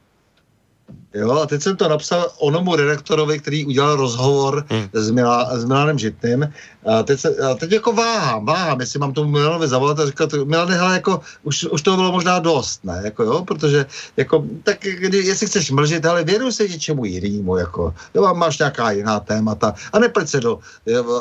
Jo, 1.14 1.32
a 1.32 1.47
teď 1.47 1.62
jsem 1.62 1.76
to 1.76 1.89
napsal 1.89 2.30
onomu 2.39 2.76
redaktorovi, 2.76 3.39
který 3.39 3.66
udělal 3.66 3.97
rozhovor 3.97 4.66
hmm. 4.68 4.89
s, 4.93 5.10
Milá, 5.10 5.59
s 5.59 5.64
Milanem 5.64 5.98
Žitným 5.98 6.52
a 6.86 7.02
teď, 7.02 7.20
se, 7.20 7.36
a 7.36 7.55
teď 7.55 7.72
jako 7.72 7.93
váhám, 7.93 8.47
váhám, 8.47 8.80
jestli 8.80 8.98
mám 8.98 9.12
tomu 9.12 9.30
Milanovi 9.30 9.68
zavolat 9.68 10.01
a 10.01 10.06
říkat, 10.06 10.32
Milane, 10.44 10.74
hele, 10.74 10.94
jako, 10.94 11.20
už, 11.43 11.64
už 11.64 11.82
toho 11.82 11.97
bylo 11.97 12.12
možná 12.12 12.39
dost, 12.39 12.85
ne, 12.85 13.01
jako 13.05 13.22
jo, 13.22 13.44
protože, 13.44 13.86
jako, 14.16 14.44
tak 14.62 14.78
kdy, 14.80 15.18
jestli 15.18 15.47
chceš 15.47 15.70
mlžit, 15.70 16.06
ale 16.06 16.24
věnuj 16.24 16.52
se 16.52 16.68
něčemu 16.68 17.05
jinému, 17.05 17.56
jako, 17.56 17.94
jo, 18.14 18.35
máš 18.35 18.59
nějaká 18.59 18.90
jiná 18.90 19.20
témata 19.20 19.74
a 19.93 19.98
nepleť 19.98 20.28
se 20.28 20.40
do 20.40 20.59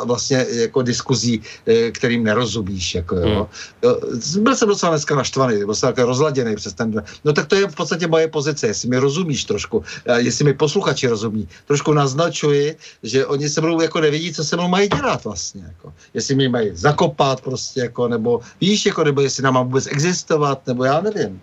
vlastně 0.06 0.46
jako 0.52 0.82
diskuzí, 0.82 1.42
e, 1.66 1.92
kterým 1.92 2.24
nerozumíš, 2.24 2.96
jako 2.96 3.16
jo. 3.16 3.26
Hmm. 3.26 3.36
jo 3.84 4.00
byl 4.40 4.56
jsem 4.56 4.68
docela 4.68 4.90
dneska 4.90 5.16
naštvaný, 5.16 5.66
byl 5.66 5.76
jsem 5.76 5.88
jako 5.88 6.06
rozladěný 6.06 6.56
přes 6.56 6.74
ten, 6.74 7.04
no 7.26 7.34
tak 7.34 7.48
to 7.48 7.56
je 7.56 7.68
v 7.68 7.76
podstatě 7.76 8.08
moje 8.08 8.28
pozice, 8.28 8.68
jestli 8.68 8.90
mi 8.90 8.98
rozumíš 8.98 9.46
trošku, 9.46 9.77
jestli 10.18 10.46
mi 10.46 10.54
posluchači 10.54 11.08
rozumí, 11.08 11.48
trošku 11.68 11.94
naznačuji, 11.94 12.76
že 13.04 13.26
oni 13.26 13.50
se 13.50 13.62
mnou 13.62 13.82
jako 13.82 14.02
nevidí, 14.02 14.34
co 14.34 14.44
se 14.44 14.56
mnou 14.56 14.68
mají 14.68 14.90
dělat 14.90 15.24
vlastně 15.24 15.64
jako, 15.68 15.94
jestli 16.14 16.36
mě 16.36 16.50
mají 16.50 16.70
zakopat 16.74 17.42
prostě, 17.42 17.80
jako, 17.80 18.08
nebo 18.08 18.42
víš, 18.62 18.86
jako, 18.86 19.04
nebo 19.04 19.22
jestli 19.22 19.44
nám 19.44 19.54
má 19.54 19.62
vůbec 19.62 19.88
existovat, 19.88 20.68
nebo 20.68 20.84
já 20.84 21.02
nevím. 21.02 21.42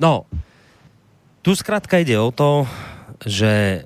No, 0.00 0.24
tu 1.42 1.56
zkrátka 1.56 1.98
jde 1.98 2.18
o 2.20 2.30
to, 2.30 2.68
že 3.26 3.84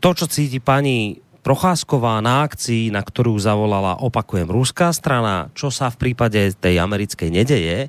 to, 0.00 0.14
čo 0.14 0.26
cíti 0.26 0.60
paní 0.60 1.20
Procházková 1.38 2.20
na 2.20 2.44
akcii, 2.44 2.92
na 2.92 3.00
ktorú 3.00 3.40
zavolala, 3.40 4.04
opakujem, 4.04 4.52
ruská 4.52 4.92
strana, 4.92 5.48
čo 5.56 5.72
sa 5.72 5.88
v 5.88 5.96
prípade 5.96 6.52
tej 6.60 6.76
americkej 6.76 7.30
nedeje, 7.32 7.88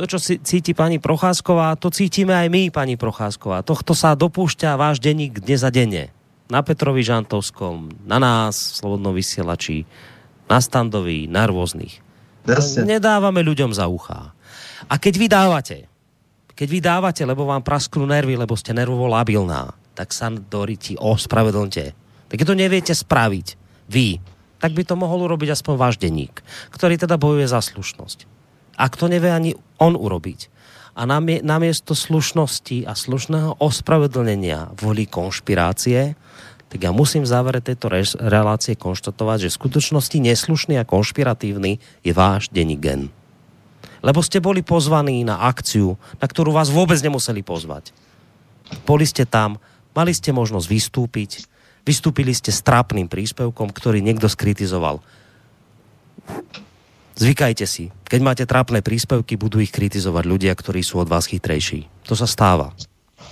to, 0.00 0.16
čo 0.16 0.16
si, 0.16 0.40
cíti 0.40 0.72
pani 0.72 0.96
Procházková, 0.96 1.76
to 1.76 1.92
cítime 1.92 2.32
aj 2.32 2.48
my, 2.48 2.72
pani 2.72 2.96
Procházková. 2.96 3.60
Tohto 3.60 3.92
sa 3.92 4.16
dopúšťa 4.16 4.80
váš 4.80 4.96
denník 4.96 5.44
dnes 5.44 5.60
a 5.60 5.68
denne. 5.68 6.08
Na 6.48 6.64
Petrovi 6.64 7.04
Žantovskom, 7.04 8.08
na 8.08 8.16
nás, 8.16 8.56
Slobodnom 8.80 9.12
vysielači, 9.12 9.84
na 10.48 10.56
standoví, 10.56 11.28
na 11.28 11.44
rôznych. 11.44 12.00
Jasne. 12.48 12.88
Nedávame 12.88 13.44
ľuďom 13.44 13.76
za 13.76 13.92
uchá. 13.92 14.32
A 14.88 14.96
keď 14.96 15.14
vy 15.20 15.26
dávate, 15.28 15.78
keď 16.56 16.68
vy 16.72 16.80
dávate, 16.80 17.22
lebo 17.28 17.44
vám 17.44 17.60
prasknú 17.60 18.08
nervy, 18.08 18.40
lebo 18.40 18.56
ste 18.56 18.72
nervovo 18.72 19.04
labilná, 19.04 19.76
tak 19.92 20.16
sa 20.16 20.32
do 20.32 20.64
ryti 20.64 20.96
ospravedlňte. 20.96 21.92
Tak 22.32 22.40
to 22.40 22.56
neviete 22.56 22.96
spraviť, 22.96 23.46
vy, 23.92 24.16
tak 24.64 24.72
by 24.72 24.80
to 24.80 24.96
mohol 24.96 25.28
urobiť 25.28 25.52
aspoň 25.52 25.74
váš 25.76 26.00
denník, 26.00 26.40
ktorý 26.72 26.96
teda 26.96 27.20
bojuje 27.20 27.44
za 27.52 27.60
slušnosť. 27.60 28.39
Ak 28.80 28.96
to 28.96 29.12
nevie 29.12 29.28
ani 29.28 29.52
on 29.76 29.92
urobiť, 29.92 30.48
a 30.90 31.06
namiesto 31.40 31.94
slušnosti 31.94 32.84
a 32.84 32.92
slušného 32.92 33.62
ospravedlnenia 33.62 34.74
volí 34.76 35.06
konšpirácie, 35.06 36.18
tak 36.70 36.78
ja 36.86 36.94
musím 36.94 37.26
v 37.26 37.30
závere 37.30 37.58
tejto 37.62 37.90
relácie 38.20 38.78
konštatovať, 38.78 39.46
že 39.46 39.50
v 39.50 39.58
skutočnosti 39.58 40.18
neslušný 40.20 40.78
a 40.78 40.84
konšpiratívny 40.84 41.82
je 42.04 42.12
váš 42.14 42.52
denní 42.52 42.78
gen. 42.78 43.08
Lebo 44.04 44.22
ste 44.22 44.44
boli 44.44 44.62
pozvaní 44.62 45.26
na 45.26 45.50
akciu, 45.50 45.98
na 46.20 46.26
ktorú 46.28 46.54
vás 46.54 46.68
vôbec 46.68 47.00
nemuseli 47.02 47.42
pozvať. 47.42 47.90
Boli 48.86 49.02
ste 49.02 49.26
tam, 49.26 49.58
mali 49.96 50.14
ste 50.14 50.30
možnosť 50.30 50.66
vystúpiť, 50.70 51.30
vystúpili 51.82 52.30
ste 52.30 52.54
s 52.54 52.62
trápným 52.62 53.10
príspevkom, 53.10 53.72
ktorý 53.74 53.98
niekto 53.98 54.30
skritizoval. 54.30 55.02
Zvykajte 57.18 57.66
si, 57.66 57.90
keď 58.06 58.20
máte 58.22 58.44
trápne 58.46 58.80
príspevky, 58.80 59.34
budú 59.34 59.58
ich 59.58 59.74
kritizovať 59.74 60.24
ľudia, 60.24 60.52
ktorí 60.54 60.80
sú 60.84 61.02
od 61.02 61.08
vás 61.10 61.26
chytrejší. 61.26 61.88
To 62.06 62.14
sa 62.14 62.28
stáva. 62.28 62.72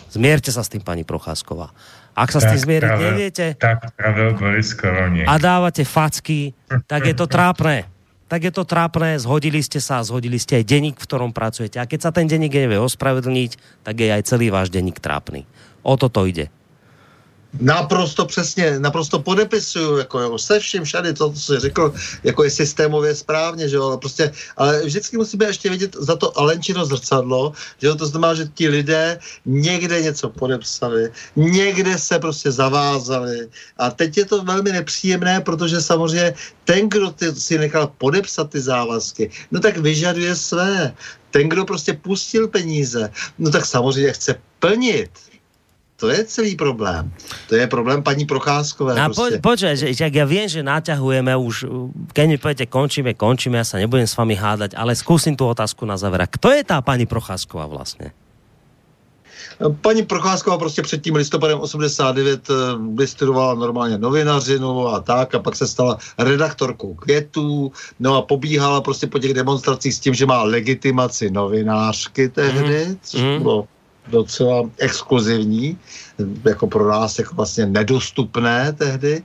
Zmierte 0.09 0.49
sa 0.49 0.65
s 0.65 0.73
tým, 0.73 0.81
pani 0.81 1.05
Procházková. 1.05 1.71
Ak 2.19 2.35
sa 2.35 2.43
tak, 2.43 2.51
s 2.51 2.51
tým 2.51 2.61
zmieriť 2.67 2.91
práve, 2.91 3.05
neviete 3.15 3.47
tak 3.55 3.95
pravil 3.95 4.35
Boris 4.35 4.75
Koronie. 4.75 5.23
a 5.23 5.35
dávate 5.39 5.87
facky, 5.87 6.51
tak 6.91 7.07
je 7.07 7.15
to 7.15 7.31
trápne. 7.31 7.87
Tak 8.29 8.45
je 8.45 8.53
to 8.53 8.69
trápne, 8.69 9.17
zhodili 9.17 9.65
ste 9.65 9.81
sa, 9.81 10.05
zhodili 10.05 10.37
ste 10.37 10.61
aj 10.61 10.69
denník, 10.69 10.97
v 11.01 11.07
ktorom 11.09 11.33
pracujete. 11.33 11.81
A 11.81 11.89
keď 11.89 12.09
sa 12.09 12.11
ten 12.13 12.29
denník 12.29 12.53
nevie 12.53 12.77
ospravedlniť, 12.77 13.83
tak 13.87 13.95
je 14.05 14.09
aj 14.13 14.23
celý 14.29 14.53
váš 14.53 14.69
denník 14.69 15.01
trápny. 15.01 15.49
O 15.81 15.97
toto 15.97 16.29
ide. 16.29 16.53
Naprosto 17.61 18.27
přesně, 18.27 18.81
naprosto 18.81 19.19
podepisuju, 19.19 19.97
jako 19.97 20.21
jo, 20.21 20.39
se 20.39 20.61
vším 20.61 20.85
všady, 20.85 21.13
to, 21.13 21.33
co 21.33 21.41
jsi 21.41 21.61
řekl, 21.61 21.95
jako 22.25 22.45
je 22.45 22.51
systémově 22.51 23.15
správně, 23.15 23.69
že 23.69 23.77
jo, 23.77 23.85
ale 23.85 23.99
prostě, 23.99 24.33
ale 24.57 24.85
vždycky 24.85 25.17
musíme 25.17 25.45
ještě 25.45 25.71
vidět 25.71 25.97
za 25.99 26.17
to 26.17 26.39
Alenčino 26.39 26.85
zrcadlo, 26.85 27.53
že 27.79 27.87
jo, 27.87 27.95
to 27.95 28.07
znamená, 28.07 28.35
že 28.35 28.49
ti 28.55 28.69
lidé 28.69 29.19
někde 29.47 30.03
něco 30.03 30.29
podepsali, 30.29 31.13
někde 31.37 31.99
se 31.99 32.19
prostě 32.19 32.53
zavázali 32.53 33.49
a 33.77 33.91
teď 33.91 34.17
je 34.17 34.25
to 34.25 34.45
velmi 34.45 34.73
nepříjemné, 34.73 35.41
protože 35.41 35.81
samozřejmě 35.81 36.35
ten, 36.65 36.89
kdo 36.89 37.11
ty, 37.11 37.35
si 37.35 37.59
nechal 37.59 37.93
podepsat 37.99 38.51
ty 38.51 38.61
závazky, 38.61 39.31
no 39.51 39.61
tak 39.61 39.77
vyžaduje 39.79 40.37
své. 40.37 40.95
Ten, 41.31 41.49
kdo 41.49 41.65
prostě 41.65 41.93
pustil 41.93 42.49
peníze, 42.49 43.13
no 43.39 43.51
tak 43.51 43.67
samozřejmě 43.67 44.13
chce 44.13 44.41
plnit 44.59 45.11
to 45.99 46.07
je 46.09 46.25
celý 46.25 46.55
problém. 46.55 47.11
To 47.49 47.55
je 47.59 47.67
problém 47.67 48.03
paní 48.03 48.25
Procházkové. 48.27 48.95
Prostě. 48.95 49.39
po, 49.43 49.51
počkaj, 49.51 49.77
že, 49.77 49.87
že 49.95 50.07
ja 50.07 50.25
viem, 50.25 50.47
že 50.47 50.63
naťahujeme 50.63 51.35
už, 51.35 51.67
keď 52.15 52.25
mi 52.31 52.39
poviete 52.39 52.67
končíme, 52.71 53.19
končíme, 53.19 53.59
ja 53.59 53.67
sa 53.67 53.83
nebudem 53.83 54.07
s 54.07 54.15
vami 54.15 54.39
hádať, 54.39 54.79
ale 54.79 54.95
skúsim 54.95 55.35
tú 55.35 55.51
otázku 55.51 55.83
na 55.83 55.99
záver. 55.99 56.23
Kto 56.31 56.55
je 56.55 56.63
tá 56.63 56.79
pani 56.87 57.11
Procházková 57.11 57.67
vlastne? 57.67 58.15
Paní 59.81 60.03
Procházková 60.03 60.59
prostě 60.59 60.83
před 60.83 61.03
tím 61.03 61.15
listopadem 61.15 61.61
89 61.61 62.51
eh, 62.51 62.55
vystudovala 62.95 63.55
normálně 63.55 63.99
novinařinu 63.99 64.89
a 64.89 65.01
tak 65.01 65.35
a 65.35 65.39
pak 65.39 65.57
se 65.57 65.67
stala 65.67 65.99
redaktorkou 66.19 66.95
květů, 66.95 67.73
no 68.01 68.17
a 68.17 68.23
pobíhala 68.23 68.81
prostě 68.81 69.07
po 69.07 69.19
těch 69.19 69.35
demonstracích 69.35 69.95
s 69.95 69.99
tím, 69.99 70.15
že 70.15 70.27
má 70.27 70.43
legitimaci 70.43 71.31
novinářky 71.31 72.29
tehdy, 72.29 72.87
mm. 72.87 72.99
což 73.03 73.21
bylo 73.43 73.67
docela 74.11 74.71
exkluzivní, 74.79 75.79
jako 76.45 76.67
pro 76.67 76.89
nás 76.91 77.19
jako 77.19 77.35
vlastně 77.35 77.67
nedostupné 77.67 78.73
tehdy. 78.73 79.23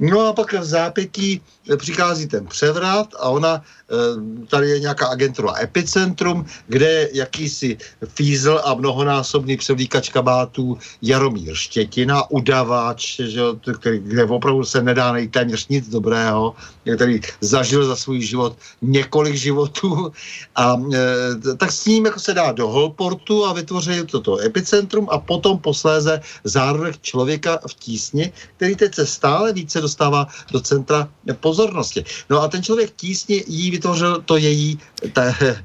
No 0.00 0.20
a 0.20 0.32
pak 0.32 0.52
v 0.52 0.64
zápětí 0.64 1.40
přichází 1.76 2.26
ten 2.26 2.46
převrat 2.46 3.14
a 3.20 3.28
ona, 3.28 3.62
eh, 3.62 4.46
tady 4.46 4.70
je 4.70 4.80
nějaká 4.80 5.06
agentura 5.06 5.54
Epicentrum, 5.62 6.46
kde 6.68 6.86
je 6.86 7.10
jakýsi 7.12 7.78
fízl 8.08 8.60
a 8.64 8.74
mnohonásobný 8.74 9.56
převlíkač 9.56 10.08
kabátů 10.08 10.78
Jaromír 11.02 11.54
Štětina, 11.54 12.30
udavač, 12.30 13.20
že, 13.20 13.40
který, 13.80 13.98
kde 13.98 14.24
opravdu 14.24 14.64
se 14.64 14.82
nedá 14.82 15.12
najít 15.12 15.32
téměř 15.32 15.68
nic 15.68 15.88
dobrého, 15.88 16.54
který 16.94 17.20
zažil 17.40 17.84
za 17.84 17.96
svůj 17.96 18.20
život 18.20 18.56
několik 18.82 19.34
životů 19.34 20.12
a 20.56 20.76
e, 20.94 21.56
tak 21.56 21.72
s 21.72 21.86
ním 21.86 22.06
jako 22.06 22.20
se 22.20 22.34
dá 22.34 22.52
do 22.52 22.68
Holportu 22.68 23.44
a 23.44 23.52
vytvoří 23.52 24.02
toto 24.06 24.40
epicentrum 24.40 25.08
a 25.10 25.18
potom 25.18 25.58
posléze 25.58 26.20
zárodek 26.44 27.02
člověka 27.02 27.58
v 27.68 27.74
tísni, 27.74 28.32
který 28.56 28.76
teď 28.76 28.94
se 28.94 29.06
stále 29.06 29.52
více 29.52 29.80
dostává 29.80 30.26
do 30.52 30.60
centra 30.60 31.08
pozornosti. 31.40 32.04
No 32.30 32.42
a 32.42 32.48
ten 32.48 32.62
člověk 32.62 32.90
v 32.90 32.96
tísni 32.96 33.44
jí 33.46 33.70
vytvořil 33.70 34.22
to 34.22 34.36
její 34.36 34.78
te, 35.12 35.28
e, 35.28 35.62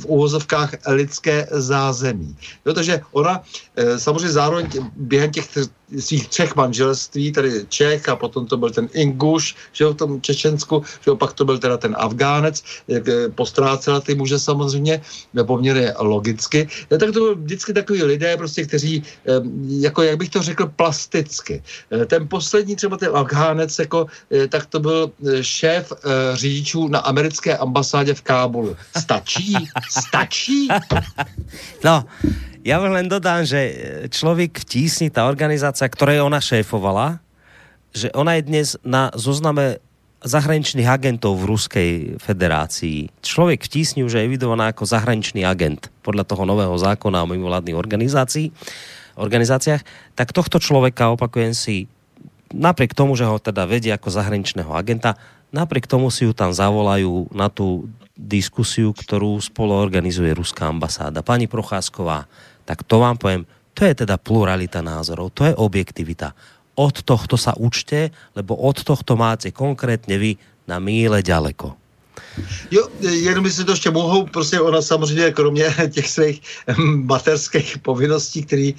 v 0.00 0.04
úvozovkách 0.06 0.74
lidské 0.86 1.48
zázemí. 1.50 2.36
Protože 2.62 3.00
ona 3.12 3.42
e, 3.76 3.98
samozřejmě 3.98 4.32
zároveň 4.32 4.68
během 4.96 5.30
těch 5.30 5.48
svých 5.98 6.28
třech 6.28 6.56
manželství, 6.56 7.32
tady 7.32 7.66
Čech 7.68 8.08
a 8.08 8.16
potom 8.16 8.46
to 8.46 8.56
byl 8.56 8.70
ten 8.70 8.88
Inguš, 8.92 9.56
že 9.72 9.84
v 9.84 9.94
tom 9.94 10.20
Čečensku, 10.20 10.82
že 11.04 11.10
pak 11.18 11.32
to 11.32 11.44
byl 11.44 11.58
teda 11.58 11.76
ten 11.76 11.96
Afgánec, 11.98 12.64
jak 12.88 13.08
eh, 13.08 13.28
postrácela 13.28 14.00
ty 14.00 14.14
muže 14.14 14.38
samozřejmě, 14.38 15.02
poměrně 15.46 15.94
logicky, 15.98 16.68
no, 16.90 16.98
tak 16.98 17.12
to 17.12 17.20
byl 17.20 17.34
vždycky 17.36 17.72
takový 17.72 18.02
lidé, 18.02 18.36
prostě, 18.36 18.64
kteří, 18.64 19.02
eh, 19.28 19.30
jako 19.68 20.02
jak 20.02 20.16
bych 20.16 20.30
to 20.30 20.42
řekl, 20.42 20.66
plasticky. 20.76 21.62
Eh, 21.90 22.06
ten 22.06 22.28
poslední 22.28 22.76
třeba 22.76 22.96
ten 22.96 23.10
Afgánec, 23.14 23.78
jako, 23.78 24.06
tak 24.48 24.66
to 24.66 24.80
byl 24.80 25.12
šéf 25.40 25.92
řidičů 26.34 26.88
na 26.88 26.98
americké 26.98 27.56
ambasádě 27.56 28.14
v 28.14 28.22
Kábulu. 28.22 28.76
Stačí? 28.96 29.54
Stačí? 29.90 30.68
No, 31.84 32.04
ja 32.62 32.78
len 32.78 33.10
dodám, 33.10 33.42
že 33.42 33.60
člověk 34.08 34.62
v 34.62 34.64
tísni, 34.64 35.10
tá 35.10 35.26
organizácia, 35.26 35.86
ktorej 35.86 36.22
ona 36.22 36.38
šéfovala, 36.38 37.18
že 37.92 38.08
ona 38.14 38.38
je 38.38 38.42
dnes 38.46 38.68
na 38.86 39.10
zozname 39.12 39.82
zahraničných 40.22 40.86
agentov 40.86 41.34
v 41.42 41.48
Ruskej 41.50 41.90
federácii. 42.22 43.10
Člověk 43.26 43.66
v 43.66 43.72
tísni 43.74 44.00
už 44.06 44.14
je 44.14 44.22
evidovaná 44.22 44.70
ako 44.70 44.86
zahraničný 44.86 45.42
agent 45.42 45.90
podľa 46.06 46.22
toho 46.22 46.46
nového 46.46 46.78
zákona 46.78 47.26
o 47.26 47.30
mimovládnych 47.30 47.74
organizácií, 47.74 48.54
organizáciách. 49.18 49.82
Tak 50.14 50.30
tohto 50.30 50.62
človeka, 50.62 51.10
opakujem 51.10 51.52
si, 51.58 51.90
napriek 52.54 52.94
tomu, 52.94 53.18
že 53.18 53.26
ho 53.26 53.42
teda 53.42 53.66
vedia 53.66 53.98
ako 53.98 54.14
zahraničného 54.14 54.70
agenta, 54.70 55.18
napriek 55.50 55.90
tomu 55.90 56.06
si 56.14 56.22
ju 56.22 56.32
tam 56.32 56.54
zavolajú 56.54 57.26
na 57.34 57.50
tú 57.50 57.90
diskusiu, 58.14 58.94
ktorú 58.94 59.42
spolu 59.42 59.74
organizuje 59.74 60.30
Ruská 60.36 60.70
ambasáda. 60.70 61.26
Pani 61.26 61.50
Procházková, 61.50 62.30
tak 62.64 62.86
to 62.86 63.02
vám 63.02 63.18
poviem, 63.18 63.42
to 63.72 63.88
je 63.88 64.04
teda 64.04 64.20
pluralita 64.20 64.84
názorov, 64.84 65.32
to 65.32 65.48
je 65.48 65.54
objektivita. 65.56 66.36
Od 66.76 66.94
tohto 67.04 67.36
sa 67.36 67.52
učte, 67.56 68.12
lebo 68.36 68.56
od 68.56 68.80
tohto 68.80 69.16
máte 69.16 69.50
konkrétně 69.52 70.18
vy 70.18 70.36
na 70.68 70.78
míle 70.78 71.22
ďaleko. 71.22 71.81
Jo, 72.70 72.88
jenom 73.00 73.50
si 73.50 73.64
to 73.64 73.72
ještě 73.72 73.90
mohou, 73.90 74.26
prostě 74.26 74.60
ona 74.60 74.82
samozřejmě 74.82 75.30
kromě 75.30 75.74
těch 75.90 76.10
svých 76.10 76.42
materských 77.04 77.78
povinností, 77.78 78.42
které 78.42 78.72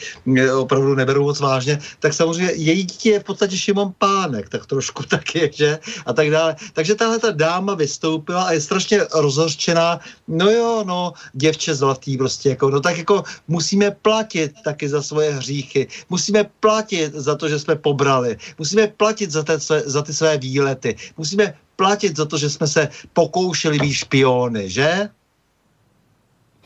opravdu 0.53 0.95
neberou 0.95 1.23
moc 1.23 1.39
vážně, 1.39 1.79
tak 1.99 2.13
samozřejmě 2.13 2.51
její 2.53 2.83
dítě 2.83 3.09
je 3.09 3.19
v 3.19 3.23
podstatě 3.23 3.57
Šimon 3.57 3.93
Pánek, 3.97 4.49
tak 4.49 4.65
trošku 4.65 5.03
tak 5.09 5.35
je, 5.35 5.49
že? 5.53 5.79
A 6.05 6.13
tak 6.13 6.29
dále. 6.29 6.55
Takže 6.73 6.95
tahle 6.95 7.19
ta 7.19 7.31
dáma 7.31 7.75
vystoupila 7.75 8.43
a 8.43 8.51
je 8.51 8.61
strašně 8.61 9.01
rozhořčená. 9.13 9.99
No 10.27 10.49
jo, 10.49 10.83
no, 10.87 11.13
děvče 11.33 11.75
zlatý 11.75 12.17
prostě, 12.17 12.49
jako, 12.49 12.69
no 12.69 12.79
tak 12.79 12.97
jako 12.97 13.23
musíme 13.47 13.91
platit 13.91 14.51
taky 14.63 14.89
za 14.89 15.01
svoje 15.01 15.31
hříchy. 15.33 15.87
Musíme 16.09 16.43
platit 16.59 17.13
za 17.13 17.35
to, 17.35 17.49
že 17.49 17.59
jsme 17.59 17.75
pobrali. 17.75 18.37
Musíme 18.57 18.87
platit 18.87 19.31
za, 19.31 19.43
te, 19.43 19.59
za 19.85 20.01
ty 20.01 20.13
své 20.13 20.37
výlety. 20.37 20.95
Musíme 21.17 21.53
platit 21.75 22.17
za 22.17 22.25
to, 22.25 22.37
že 22.37 22.49
jsme 22.49 22.67
se 22.67 22.89
pokoušeli 23.13 23.79
být 23.79 23.93
špiony, 23.93 24.69
že? 24.69 25.09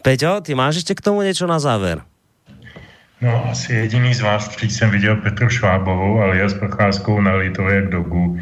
Peťo, 0.02 0.42
ty 0.42 0.56
máš 0.56 0.76
ještě 0.76 0.96
k 0.96 1.02
tomu 1.02 1.22
něco 1.22 1.48
na 1.48 1.60
závěr? 1.60 2.02
No, 3.22 3.50
asi 3.52 3.74
jediný 3.74 4.14
z 4.14 4.22
vás, 4.22 4.48
který 4.48 4.70
jsem 4.70 4.92
viděl 4.92 5.16
Petru 5.16 5.50
Švábovou, 5.50 6.22
ale 6.22 6.38
já 6.38 6.50
s 6.50 6.54
Procházkou 6.54 7.22
na 7.22 7.32
jak 7.70 7.90
dogu. 7.90 8.40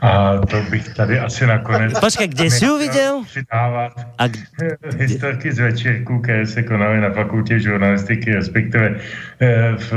A 0.00 0.38
to 0.38 0.62
bych 0.70 0.94
tady 0.94 1.18
asi 1.18 1.46
nakonec... 1.46 2.00
Počkej, 2.00 2.28
kde 2.28 2.44
jsi 2.50 2.66
ho 2.66 2.78
viděl? 2.78 3.22
Přidávat 3.24 3.92
a 4.18 4.24
historky 4.98 5.52
z 5.52 5.58
večírků, 5.58 6.18
které 6.18 6.46
se 6.46 6.62
konaly 6.62 7.00
na 7.00 7.10
fakultě 7.10 7.60
žurnalistiky, 7.60 8.34
respektive 8.34 9.00
eh, 9.40 9.72
v, 9.76 9.92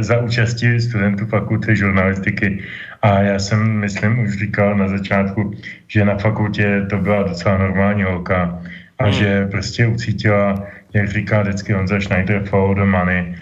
za 0.00 0.18
účastí 0.20 0.80
studentů 0.80 1.26
fakulty 1.26 1.76
žurnalistiky 1.76 2.64
a 3.02 3.20
já 3.20 3.38
jsem, 3.38 3.80
myslím, 3.80 4.18
už 4.18 4.38
říkal 4.38 4.76
na 4.76 4.88
začátku, 4.88 5.54
že 5.88 6.04
na 6.04 6.18
fakultě 6.18 6.86
to 6.90 6.98
byla 6.98 7.22
docela 7.22 7.58
normální 7.58 8.02
holka 8.02 8.62
a 8.98 9.04
hmm. 9.04 9.12
že 9.12 9.46
prostě 9.46 9.86
ucítila, 9.86 10.64
jak 10.92 11.08
říká 11.08 11.42
vždycky 11.42 11.72
Honza 11.72 12.00
Schneider, 12.00 12.44
follow 12.44 12.74
the 12.74 12.84
money, 12.84 13.34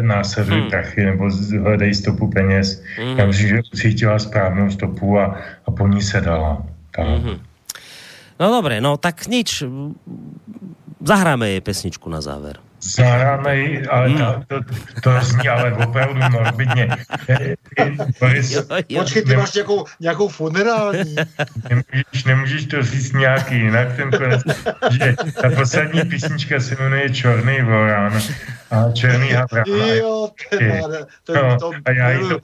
následují 0.00 0.60
hmm. 0.60 0.70
prachy 0.70 1.04
nebo 1.04 1.30
hledají 1.60 1.94
stopu 1.94 2.28
peněz. 2.28 2.82
Hmm. 2.96 3.18
Já 3.18 3.26
myslím, 3.26 3.48
že 3.48 3.60
ucítila 3.72 4.18
správnou 4.18 4.70
stopu 4.70 5.18
a, 5.18 5.36
a 5.66 5.70
po 5.70 5.88
ní 5.88 6.02
se 6.02 6.20
dala. 6.20 6.62
Hmm. 6.98 7.38
No 8.40 8.50
dobré, 8.50 8.80
no 8.80 8.96
tak 8.96 9.26
nič. 9.26 9.64
Zahráme 11.02 11.50
jej 11.50 11.60
pesničku 11.60 12.10
na 12.10 12.22
záver. 12.22 12.61
Zahráme 12.82 13.56
ji, 13.56 13.86
ale 13.86 14.08
hmm. 14.08 14.18
to, 14.18 14.60
to, 14.60 14.64
to 15.02 15.20
zní 15.22 15.48
ale 15.48 15.72
opravdu 15.72 16.20
morbidně. 16.30 16.88
Boris, 18.20 18.58
Počkej, 18.98 19.22
ty 19.22 19.36
máš 19.36 19.54
nějakou, 19.54 19.84
nějakou 20.00 20.28
funerální. 20.28 21.16
Nemůžeš, 21.68 22.24
nemůžeš 22.26 22.66
to 22.66 22.82
říct 22.82 23.12
nějaký 23.12 23.54
jinak, 23.54 23.96
ten 23.96 24.10
konec. 24.10 24.42
Že 24.90 25.14
ta 25.42 25.50
poslední 25.50 26.00
písnička 26.00 26.60
se 26.60 26.76
jmenuje 26.80 27.10
Čorný 27.10 27.62
vorán 27.62 28.20
a 28.72 28.92
Černý 28.92 29.28
havra. 29.28 29.64
Jo, 29.68 30.28
to, 31.24 31.34
no, 31.34 31.58
to, 31.58 31.70
a 31.84 31.90
já 31.90 32.10
jí 32.10 32.28
to 32.28 32.38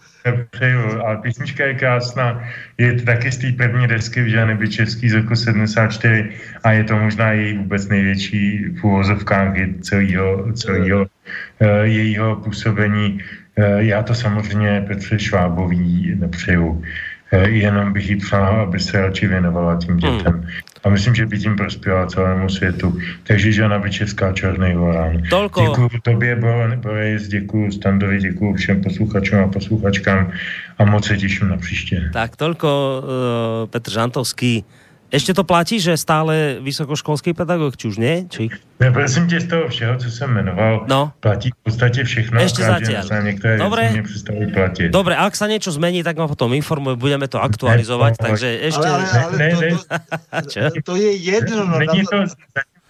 přeju, 0.50 1.02
ale 1.04 1.16
písnička 1.16 1.66
je 1.66 1.74
krásná. 1.74 2.44
Je 2.78 2.92
to 2.92 3.04
taky 3.04 3.32
z 3.32 3.38
té 3.38 3.52
první 3.52 3.86
desky 3.86 4.22
v 4.22 4.28
Žany 4.28 4.68
Český 4.68 5.10
z 5.10 5.14
roku 5.14 5.36
74 5.36 6.30
a 6.64 6.72
je 6.72 6.84
to 6.84 6.96
možná 6.96 7.32
její 7.32 7.58
vůbec 7.58 7.88
největší 7.88 8.64
v 8.80 8.84
úvozovkách 8.84 9.54
celého, 9.80 10.52
celého 10.52 11.00
uh, 11.00 11.68
jejího 11.82 12.36
působení. 12.36 13.20
Uh, 13.58 13.64
já 13.78 14.02
to 14.02 14.14
samozřejmě 14.14 14.84
Petře 14.88 15.18
Švábový 15.18 16.14
nepřeju. 16.20 16.82
Uh, 17.32 17.42
jenom 17.42 17.92
bych 17.92 18.10
jí 18.10 18.16
přál, 18.16 18.60
aby 18.60 18.80
se 18.80 19.00
radši 19.00 19.26
věnovala 19.26 19.76
tím 19.76 19.96
dětem. 19.96 20.32
Hmm. 20.32 20.46
A 20.84 20.88
myslím, 20.88 21.14
že 21.14 21.26
by 21.26 21.38
tím 21.38 21.56
prospěla 21.56 22.06
celému 22.06 22.48
světu. 22.48 22.98
Takže 23.22 23.52
Žana 23.52 23.78
Byčevská, 23.78 24.32
Černý 24.32 24.74
vorán. 24.74 25.22
Tolko. 25.30 25.60
Děkuji 25.60 25.90
tobě, 26.02 26.36
Boris, 26.76 27.28
děkuji 27.28 27.72
Standovi, 27.72 28.18
děkuji 28.18 28.54
všem 28.54 28.82
posluchačům 28.82 29.38
a 29.38 29.48
posluchačkám 29.48 30.32
a 30.78 30.84
moc 30.84 31.06
se 31.06 31.16
těším 31.16 31.48
na 31.48 31.56
příště. 31.56 32.10
Tak 32.12 32.36
tolko 32.36 33.02
uh, 33.02 33.70
Petr 33.70 33.90
Žantovský 33.90 34.64
Ešte 35.08 35.32
to 35.32 35.40
platí, 35.40 35.80
že 35.80 35.96
stále 35.96 36.60
vysokoškolský 36.60 37.32
pedagog, 37.32 37.80
či 37.80 37.88
už 37.88 37.96
nie? 37.96 38.28
Či... 38.28 38.52
Ja, 38.78 38.92
prosím 38.92 39.26
tě, 39.26 39.40
z 39.40 39.46
toho 39.48 39.68
všeho, 39.68 39.96
co 39.96 40.10
jsem 40.10 40.30
jmenoval, 40.30 40.84
no. 40.88 41.12
platí 41.20 41.50
v 41.50 41.62
podstatě 41.62 42.04
všechno. 42.04 42.40
Zatiaľ. 42.40 43.22
Některé 43.24 43.58
Dobre. 43.58 43.92
platit. 44.54 44.88
Dobre, 44.92 45.16
ak 45.16 45.34
sa 45.34 45.48
niečo 45.48 45.72
zmení, 45.72 46.04
tak 46.04 46.14
ma 46.20 46.28
potom 46.28 46.52
informuj, 46.54 46.94
budeme 47.00 47.26
to 47.26 47.40
aktualizovať, 47.40 48.12
ne, 48.20 48.22
takže 48.22 48.48
ešte... 48.68 48.86
Ale, 48.86 49.02
ale, 49.02 49.18
ale 49.24 49.32
ne, 49.38 49.48
ne, 49.48 49.70
to, 49.74 50.70
to, 50.76 50.80
to 50.92 50.94
je 50.94 51.10
jedno. 51.16 51.66
No, 51.66 51.78
není 51.78 52.04
to, 52.04 52.18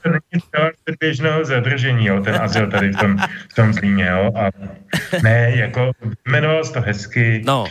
to 0.02 0.08
není 0.10 0.40
to 0.50 0.60
běžného 1.00 1.44
zadržení, 1.44 2.06
jo, 2.06 2.20
ten 2.20 2.34
azyl 2.34 2.66
tady 2.66 2.92
v 2.92 2.96
tom, 2.96 3.12
v 3.48 3.54
tom 3.54 3.72
zlíně, 3.72 4.06
jo. 4.10 4.32
A 4.34 4.50
ne, 5.22 5.52
jako 5.54 5.92
jmenoval 6.28 6.64
to 6.64 6.80
hezky, 6.80 7.42
no. 7.46 7.64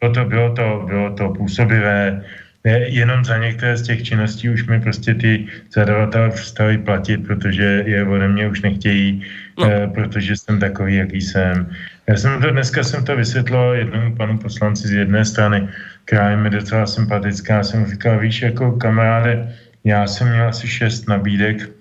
bylo, 0.00 0.12
to, 0.14 0.24
bylo, 0.24 0.54
to, 0.54 0.82
bylo 0.86 1.10
to 1.10 1.28
působivé, 1.28 2.22
jenom 2.70 3.24
za 3.24 3.38
některé 3.38 3.76
z 3.76 3.82
těch 3.82 4.02
činností 4.02 4.50
už 4.50 4.66
mi 4.66 4.80
prostě 4.80 5.14
ty 5.14 5.46
zadavatelé 5.74 6.30
přestali 6.30 6.78
platit, 6.78 7.26
protože 7.26 7.82
je 7.86 8.04
ode 8.04 8.28
mě 8.28 8.48
už 8.48 8.60
nechtějí, 8.60 9.22
no. 9.58 9.90
protože 9.94 10.36
jsem 10.36 10.60
takový, 10.60 10.96
jaký 10.96 11.20
jsem. 11.20 11.70
Já 12.06 12.16
jsem 12.16 12.40
to, 12.42 12.50
dneska 12.50 12.82
jsem 12.82 13.04
to 13.04 13.16
vysvětloval 13.16 13.74
jednomu 13.74 14.16
panu 14.16 14.38
poslanci 14.38 14.88
z 14.88 14.92
jedné 14.92 15.24
strany, 15.24 15.68
která 16.04 16.30
je 16.30 16.36
mi 16.36 16.50
docela 16.50 16.86
sympatická. 16.86 17.62
Jsem 17.62 17.86
říkal, 17.86 18.18
víš, 18.18 18.42
jako 18.42 18.72
kamaráde, 18.72 19.54
já 19.84 20.06
jsem 20.06 20.30
měl 20.30 20.48
asi 20.48 20.68
šest 20.68 21.08
nabídek 21.08 21.75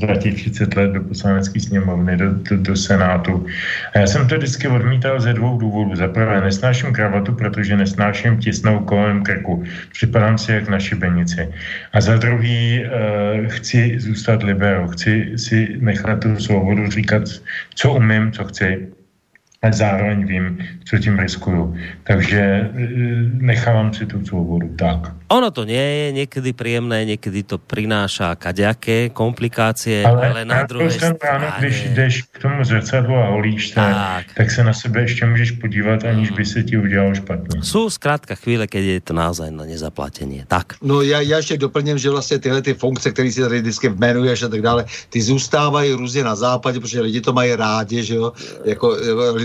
za 0.00 0.14
těch 0.16 0.34
30 0.34 0.76
let 0.76 0.90
do 0.90 1.02
poslanecké 1.02 1.60
sněmovny, 1.60 2.16
do, 2.16 2.30
do, 2.34 2.56
do 2.56 2.76
Senátu. 2.76 3.46
A 3.94 3.98
já 3.98 4.06
jsem 4.06 4.28
to 4.28 4.36
vždycky 4.36 4.68
odmítal 4.68 5.20
ze 5.20 5.32
dvou 5.32 5.58
důvodů. 5.58 5.96
Za 5.96 6.08
prvé, 6.08 6.40
nesnáším 6.40 6.92
kravatu, 6.92 7.32
protože 7.32 7.76
nesnáším 7.76 8.38
tisnou 8.38 8.78
kolem 8.78 9.22
krku. 9.22 9.64
Připadám 9.92 10.38
si 10.38 10.52
jak 10.52 10.68
na 10.68 10.78
šibenici. 10.78 11.48
A 11.92 12.00
za 12.00 12.16
druhý, 12.16 12.84
uh, 12.84 13.46
chci 13.46 13.96
zůstat 13.98 14.42
liberou. 14.42 14.88
Chci 14.88 15.32
si 15.36 15.76
nechat 15.80 16.20
tu 16.20 16.36
svobodu 16.36 16.90
říkat, 16.90 17.22
co 17.74 17.92
umím, 17.92 18.32
co 18.32 18.44
chci 18.44 18.88
ale 19.62 19.72
zároveň 19.72 20.26
vím, 20.26 20.58
co 20.84 20.98
tím 20.98 21.18
riskuju. 21.18 21.76
Takže 22.04 22.40
e, 22.40 22.70
nechávám 23.44 23.92
si 23.94 24.06
tu 24.06 24.24
svobodu. 24.24 24.68
Tak. 24.76 25.12
Ono 25.30 25.52
to 25.54 25.62
nie 25.62 25.78
je 25.78 26.06
niekedy 26.16 26.50
príjemné, 26.56 27.06
niekedy 27.06 27.46
to 27.46 27.60
prináša 27.60 28.34
kaďaké 28.34 29.14
komplikácie, 29.14 30.02
ale, 30.02 30.26
ale 30.26 30.40
na, 30.42 30.64
na 30.64 30.66
druhé 30.66 30.90
strane... 30.90 31.20
Ráno, 31.22 31.46
když 31.60 31.76
jdeš 31.94 32.14
k 32.32 32.36
tomu 32.42 32.64
zrcadlu 32.64 33.14
a 33.14 33.26
holíš 33.30 33.68
se, 33.68 33.74
tak. 33.74 34.26
tak 34.34 34.50
se 34.50 34.64
na 34.64 34.72
sebe 34.72 35.00
ještě 35.00 35.26
můžeš 35.26 35.50
podívat, 35.50 36.04
aniž 36.04 36.30
by 36.30 36.44
se 36.44 36.62
ti 36.62 36.78
udělalo 36.78 37.14
špatně. 37.14 37.62
Jsou 37.62 37.90
zkrátka 37.90 38.34
chvíle, 38.34 38.66
keď 38.66 38.82
je 38.82 39.00
to 39.00 39.12
naozaj 39.14 39.50
na 39.52 39.64
nezaplatení. 39.64 40.42
Tak. 40.48 40.80
No 40.82 41.02
já, 41.02 41.20
já 41.20 41.36
ještě 41.36 41.58
doplním, 41.58 41.98
že 41.98 42.10
vlastně 42.10 42.38
tyhle 42.38 42.62
ty 42.62 42.74
funkce, 42.74 43.12
které 43.12 43.30
si 43.30 43.40
tady 43.40 43.60
vždycky 43.60 43.86
jmenuješ 43.86 44.42
a 44.42 44.48
tak 44.48 44.62
dále, 44.62 44.84
ty 45.10 45.22
zůstávají 45.22 45.92
různě 45.92 46.24
na 46.24 46.34
západě, 46.34 46.80
protože 46.80 47.00
lidi 47.00 47.20
to 47.20 47.32
mají 47.32 47.54
rádi, 47.54 48.02
že 48.02 48.14
jo, 48.14 48.32
jako, 48.64 48.96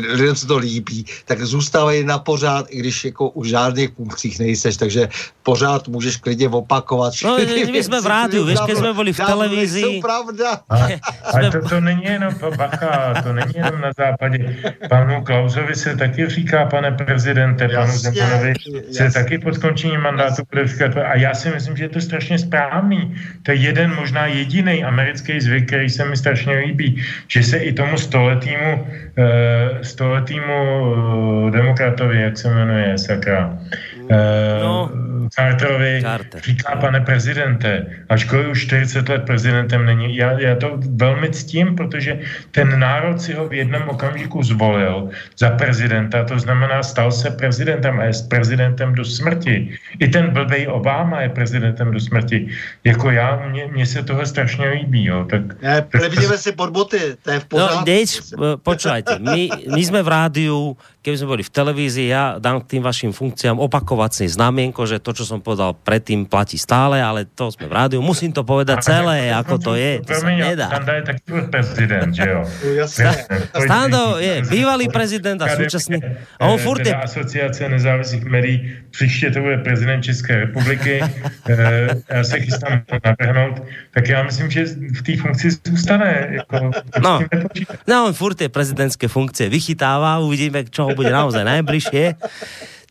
lidem 0.10 0.36
se 0.36 0.48
to 0.48 0.58
líbí, 0.58 1.06
tak 1.26 1.42
zůstávají 1.42 2.04
na 2.04 2.20
pořád, 2.20 2.66
i 2.70 2.78
když 2.80 3.06
jako 3.06 3.30
už 3.30 3.50
žádných 3.50 3.90
funkcích 3.90 4.40
nejseš, 4.40 4.78
takže 4.78 5.08
pořád 5.44 5.88
můžeš 5.88 6.18
klidně 6.18 6.50
opakovat. 6.50 7.14
No, 7.24 7.38
my 7.72 7.84
jsme 7.84 8.02
v 8.02 8.06
rádiu, 8.06 8.46
víš, 8.46 8.60
když 8.66 8.78
jsme 8.78 8.94
byli 8.94 9.14
v 9.14 9.18
televizi. 9.18 9.82
To 9.82 10.08
pravda. 10.08 10.60
A, 10.70 10.76
a 11.38 11.52
to, 11.52 11.70
to 11.70 11.82
není 11.82 12.04
jenom, 12.04 12.34
bacha, 12.58 13.22
to 13.24 13.34
není 13.34 13.54
jenom 13.56 13.82
na 13.82 13.92
západě. 13.98 14.56
Panu 14.90 15.24
Klausovi 15.24 15.76
se 15.76 15.96
taky 15.96 16.30
říká, 16.30 16.66
pane 16.66 16.92
prezidente, 16.92 17.70
panu 17.70 17.98
Zemanovi 17.98 18.54
se 18.92 19.12
taky 19.12 19.38
po 19.38 19.54
skončení 19.54 19.98
mandátu 19.98 20.44
bude 20.52 20.68
říkat. 20.68 20.98
A 20.98 21.16
já 21.18 21.34
si 21.34 21.50
myslím, 21.50 21.78
že 21.78 21.84
je 21.84 21.90
to 21.90 22.02
strašně 22.02 22.40
správný. 22.40 23.16
To 23.44 23.52
je 23.52 23.58
jeden, 23.58 23.96
možná 23.96 24.26
jediný 24.26 24.84
americký 24.84 25.42
zvyk, 25.42 25.68
který 25.68 25.90
se 25.90 26.06
mi 26.06 26.18
strašně 26.18 26.58
líbí, 26.58 27.04
že 27.28 27.44
se 27.44 27.58
i 27.58 27.74
tomu 27.74 27.98
stoletýmu, 27.98 28.74
uh, 28.84 29.82
stoletýmu 29.96 30.60
uh, 30.92 31.52
demokratovi, 31.52 32.22
jak 32.22 32.38
se 32.38 32.50
jmenuje, 32.50 32.98
sakra, 32.98 33.58
no. 34.64 34.90
Carterovi 35.30 36.02
Carter. 36.02 36.42
říká, 36.42 36.76
pane 36.76 37.02
prezidente, 37.02 37.86
ačkoliv 38.10 38.48
už 38.48 38.66
40 38.66 39.10
let 39.10 39.24
prezidentem 39.26 39.86
není, 39.86 40.16
já, 40.16 40.40
já 40.40 40.56
to 40.56 40.80
velmi 40.90 41.30
ctím, 41.30 41.76
protože 41.76 42.20
ten 42.52 42.80
národ 42.80 43.22
si 43.22 43.34
ho 43.34 43.48
v 43.48 43.54
jednom 43.54 43.90
okamžiku 43.90 44.44
zvolil 44.44 45.10
za 45.38 45.50
prezidenta, 45.50 46.24
to 46.24 46.40
znamená, 46.40 46.84
stal 46.84 47.12
se 47.12 47.32
prezidentem 47.32 48.00
a 48.00 48.04
je 48.04 48.12
prezidentem 48.30 48.96
do 48.96 49.06
smrti. 49.06 49.78
I 50.00 50.08
ten 50.08 50.30
blbej 50.30 50.68
Obama 50.68 51.22
je 51.22 51.30
prezidentem 51.30 51.92
do 51.92 52.00
smrti. 52.00 52.48
Jako 52.84 53.12
já, 53.12 53.48
mně, 53.50 53.68
mně 53.68 53.86
se 53.86 54.04
toho 54.04 54.26
strašně 54.26 54.70
líbí. 54.70 55.06
Jo. 55.06 55.26
Tak, 55.30 55.62
ne, 55.62 55.82
tak, 55.82 56.02
si 56.36 56.52
pod 56.52 56.70
boty, 56.70 57.00
to 57.24 57.32
je 57.32 57.40
v 57.40 57.44
no, 57.44 57.48
pořádku. 57.50 57.86
No, 58.38 58.58
počúvajte, 58.58 59.20
my, 59.20 59.50
my 59.76 59.82
sme 59.86 60.02
v 60.04 60.10
rádiu, 60.10 60.78
keby 61.06 61.16
sme 61.22 61.32
boli 61.38 61.44
v 61.46 61.54
televízii, 61.54 62.10
ja 62.10 62.42
dám 62.42 62.66
k 62.66 62.76
tým 62.76 62.82
vašim 62.82 63.14
funkciám 63.14 63.62
opakovací 63.96 64.28
znamienko, 64.28 64.84
že 64.84 65.00
to, 65.00 65.16
čo 65.16 65.24
som 65.24 65.40
povedal 65.40 65.72
predtým, 65.72 66.28
platí 66.28 66.60
stále, 66.60 67.00
ale 67.00 67.24
to 67.24 67.48
sme 67.48 67.72
v 67.72 67.74
rádiu. 67.80 68.04
Musím 68.04 68.36
to 68.36 68.44
povedať 68.44 68.84
celé, 68.84 69.32
ako 69.32 69.56
to 69.56 69.72
je. 69.80 70.04
To 70.04 70.12
sa 70.12 70.28
nedá. 70.28 70.68
Standa 70.68 70.94
je 71.00 71.04
taký 71.08 71.24
prezident, 71.48 72.12
že 72.12 72.28
jo? 72.28 72.42
Stando 73.56 74.20
je 74.20 74.44
bývalý 74.52 74.92
prezident 74.92 75.40
a 75.40 75.48
súčasný. 75.48 76.04
A 76.44 76.52
on 76.52 76.60
furt 76.60 76.84
je... 76.84 76.92
Asociace 76.92 77.64
nezávislých 77.70 78.26
médií, 78.28 78.58
příště 78.92 79.32
to 79.32 79.40
bude 79.40 79.58
prezident 79.64 80.04
České 80.04 80.36
republiky. 80.52 81.00
Eh, 81.46 81.88
já 82.10 82.24
se 82.24 82.40
chystám 82.40 82.82
navrhnout, 83.06 83.62
tak 83.94 84.10
já 84.10 84.24
myslím, 84.24 84.52
že 84.52 84.66
v 84.66 85.02
té 85.02 85.18
funkci 85.18 85.50
zůstane. 85.68 86.28
Jako, 86.32 86.72
no, 87.02 87.20
no, 87.88 88.06
on 88.06 88.14
furt 88.14 88.42
je 88.42 88.50
prezidentské 88.50 89.08
funkcie 89.08 89.50
vychytává, 89.50 90.18
uvidíme, 90.20 90.66
čo 90.66 90.90
bude 90.98 91.14
naozaj 91.14 91.46
najbližšie. 91.46 92.18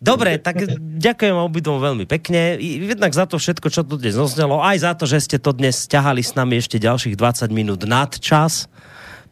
Dobre, 0.05 0.37
tak 0.37 0.69
ďakujem 1.01 1.33
obidvom 1.33 1.81
veľmi 1.81 2.05
pekne. 2.05 2.61
Jednak 2.61 3.17
za 3.17 3.25
to 3.25 3.41
všetko, 3.41 3.73
čo 3.73 3.81
tu 3.89 3.97
dnes 3.97 4.13
zoznelo, 4.13 4.61
aj 4.61 4.85
za 4.85 4.93
to, 4.93 5.09
že 5.09 5.25
ste 5.25 5.37
to 5.41 5.57
dnes 5.57 5.89
ťahali 5.89 6.21
s 6.21 6.37
nami 6.37 6.61
ešte 6.61 6.77
ďalších 6.77 7.17
20 7.17 7.49
minút 7.49 7.89
nad 7.89 8.13
čas. 8.21 8.69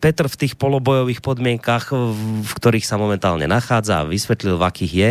Petr 0.01 0.27
v 0.27 0.35
tých 0.35 0.57
polobojových 0.57 1.21
podmienkach, 1.21 1.93
v 1.93 2.51
ktorých 2.57 2.89
sa 2.89 2.97
momentálne 2.97 3.45
nachádza 3.45 4.03
a 4.03 4.09
vysvetlil, 4.09 4.57
v 4.57 4.65
akých 4.67 4.93
je. 4.97 5.11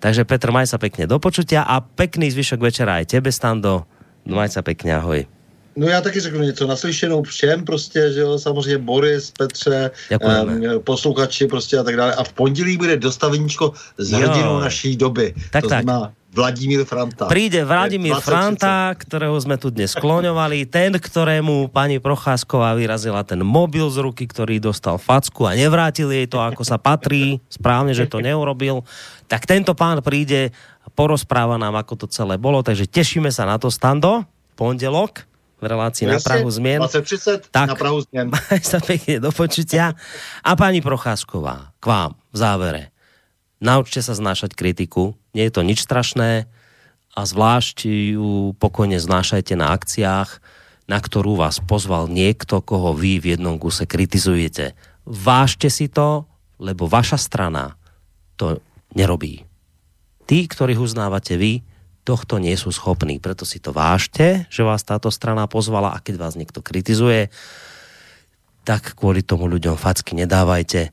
Takže 0.00 0.24
Petr, 0.24 0.48
maj 0.48 0.66
sa 0.66 0.80
pekne 0.80 1.04
do 1.04 1.20
počutia 1.20 1.62
a 1.62 1.84
pekný 1.84 2.32
zvyšok 2.32 2.58
večera 2.64 3.04
aj 3.04 3.14
tebe, 3.14 3.28
Stando. 3.30 3.84
Maj 4.24 4.56
sa 4.56 4.64
pekne, 4.64 4.96
ahoj. 4.96 5.39
No 5.80 5.88
já 5.88 6.00
taky 6.00 6.20
řeknu 6.20 6.40
něco 6.40 6.66
naslyšenou 6.66 7.22
všem 7.22 7.64
prostě, 7.64 8.12
že 8.12 8.20
jo, 8.20 8.38
samozřejmě 8.38 8.78
Boris, 8.78 9.30
Petře, 9.30 9.90
um, 10.20 10.84
posluchači 10.84 11.46
prostě 11.46 11.78
a 11.78 11.82
tak 11.82 11.96
dále. 11.96 12.14
A 12.14 12.24
v 12.24 12.32
pondělí 12.32 12.76
bude 12.76 12.96
dostaveníčko 12.96 13.72
s 13.96 14.10
hrdinou 14.10 14.60
naší 14.60 14.96
doby. 14.96 15.34
Tak, 15.50 15.62
to 15.62 15.68
tak. 15.68 15.82
Znamená 15.82 16.12
Vladimír 16.30 16.84
Franta. 16.84 17.26
Príde 17.26 17.64
Vladimír 17.64 18.20
Franta, 18.20 18.92
ktorého 18.92 19.34
sme 19.40 19.56
tu 19.56 19.72
dnes 19.72 19.96
skloňovali, 19.96 20.68
ten, 20.68 20.94
ktorému 21.00 21.72
pani 21.72 21.96
Procházková 21.96 22.76
vyrazila 22.76 23.24
ten 23.24 23.40
mobil 23.40 23.88
z 23.88 24.04
ruky, 24.04 24.28
ktorý 24.28 24.60
dostal 24.60 25.00
facku 25.00 25.48
a 25.48 25.56
nevrátil 25.56 26.12
jej 26.12 26.28
to, 26.28 26.38
ako 26.38 26.62
sa 26.62 26.76
patrí, 26.76 27.40
správne, 27.48 27.96
že 27.96 28.06
to 28.06 28.22
neurobil, 28.22 28.86
tak 29.26 29.48
tento 29.48 29.74
pán 29.74 30.04
príde 30.06 30.52
a 30.84 30.88
porozpráva 30.92 31.58
nám, 31.58 31.74
ako 31.80 32.04
to 32.04 32.06
celé 32.06 32.38
bolo, 32.38 32.62
takže 32.62 32.86
tešíme 32.86 33.32
sa 33.34 33.42
na 33.48 33.58
to, 33.58 33.66
Stando, 33.72 34.22
pondelok 34.54 35.29
v 35.60 35.64
relácii 35.68 36.08
na 36.08 36.16
Prahu 36.16 36.48
zmien. 36.48 36.80
2030 36.80 37.52
tak, 37.52 37.68
na 37.68 37.76
Prahu 37.76 38.00
zmien. 38.08 38.32
sa 38.72 38.80
pekne 38.80 39.20
do 39.20 39.30
počutia. 39.30 39.92
A 40.40 40.56
pani 40.56 40.80
Procházková, 40.80 41.76
k 41.78 41.84
vám 41.84 42.12
v 42.32 42.36
závere. 42.36 42.82
Naučte 43.60 44.00
sa 44.00 44.16
znášať 44.16 44.56
kritiku. 44.56 45.14
Nie 45.36 45.52
je 45.52 45.60
to 45.60 45.62
nič 45.62 45.84
strašné 45.84 46.48
a 47.12 47.20
zvlášť 47.22 47.84
ju 48.16 48.56
pokojne 48.56 48.96
znášajte 48.96 49.54
na 49.54 49.76
akciách, 49.76 50.40
na 50.88 50.98
ktorú 50.98 51.38
vás 51.38 51.60
pozval 51.62 52.08
niekto, 52.08 52.64
koho 52.64 52.96
vy 52.96 53.20
v 53.20 53.36
jednom 53.36 53.60
kuse 53.60 53.84
kritizujete. 53.84 54.74
Vážte 55.04 55.68
si 55.68 55.86
to, 55.86 56.24
lebo 56.56 56.88
vaša 56.88 57.20
strana 57.20 57.76
to 58.40 58.58
nerobí. 58.96 59.44
Tí, 60.24 60.46
ktorých 60.46 60.80
uznávate 60.80 61.36
vy, 61.36 61.62
tohto 62.10 62.42
nie 62.42 62.58
sú 62.58 62.74
schopní. 62.74 63.22
Preto 63.22 63.46
si 63.46 63.62
to 63.62 63.70
vážte, 63.70 64.50
že 64.50 64.66
vás 64.66 64.82
táto 64.82 65.14
strana 65.14 65.46
pozvala 65.46 65.94
a 65.94 66.02
keď 66.02 66.18
vás 66.18 66.34
niekto 66.34 66.58
kritizuje, 66.58 67.30
tak 68.66 68.98
kvôli 68.98 69.22
tomu 69.22 69.46
ľuďom 69.46 69.78
facky 69.78 70.18
nedávajte, 70.18 70.90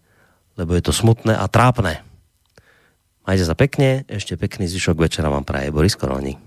lebo 0.61 0.77
je 0.77 0.83
to 0.85 0.93
smutné 0.93 1.33
a 1.33 1.49
trápne. 1.49 2.05
Majte 3.25 3.43
sa 3.43 3.57
pekne, 3.57 4.05
ešte 4.05 4.37
pekný 4.37 4.69
zvyšok 4.69 5.09
večera 5.09 5.33
vám 5.33 5.43
praje 5.43 5.73
Boris 5.73 5.97
Koroni. 5.97 6.37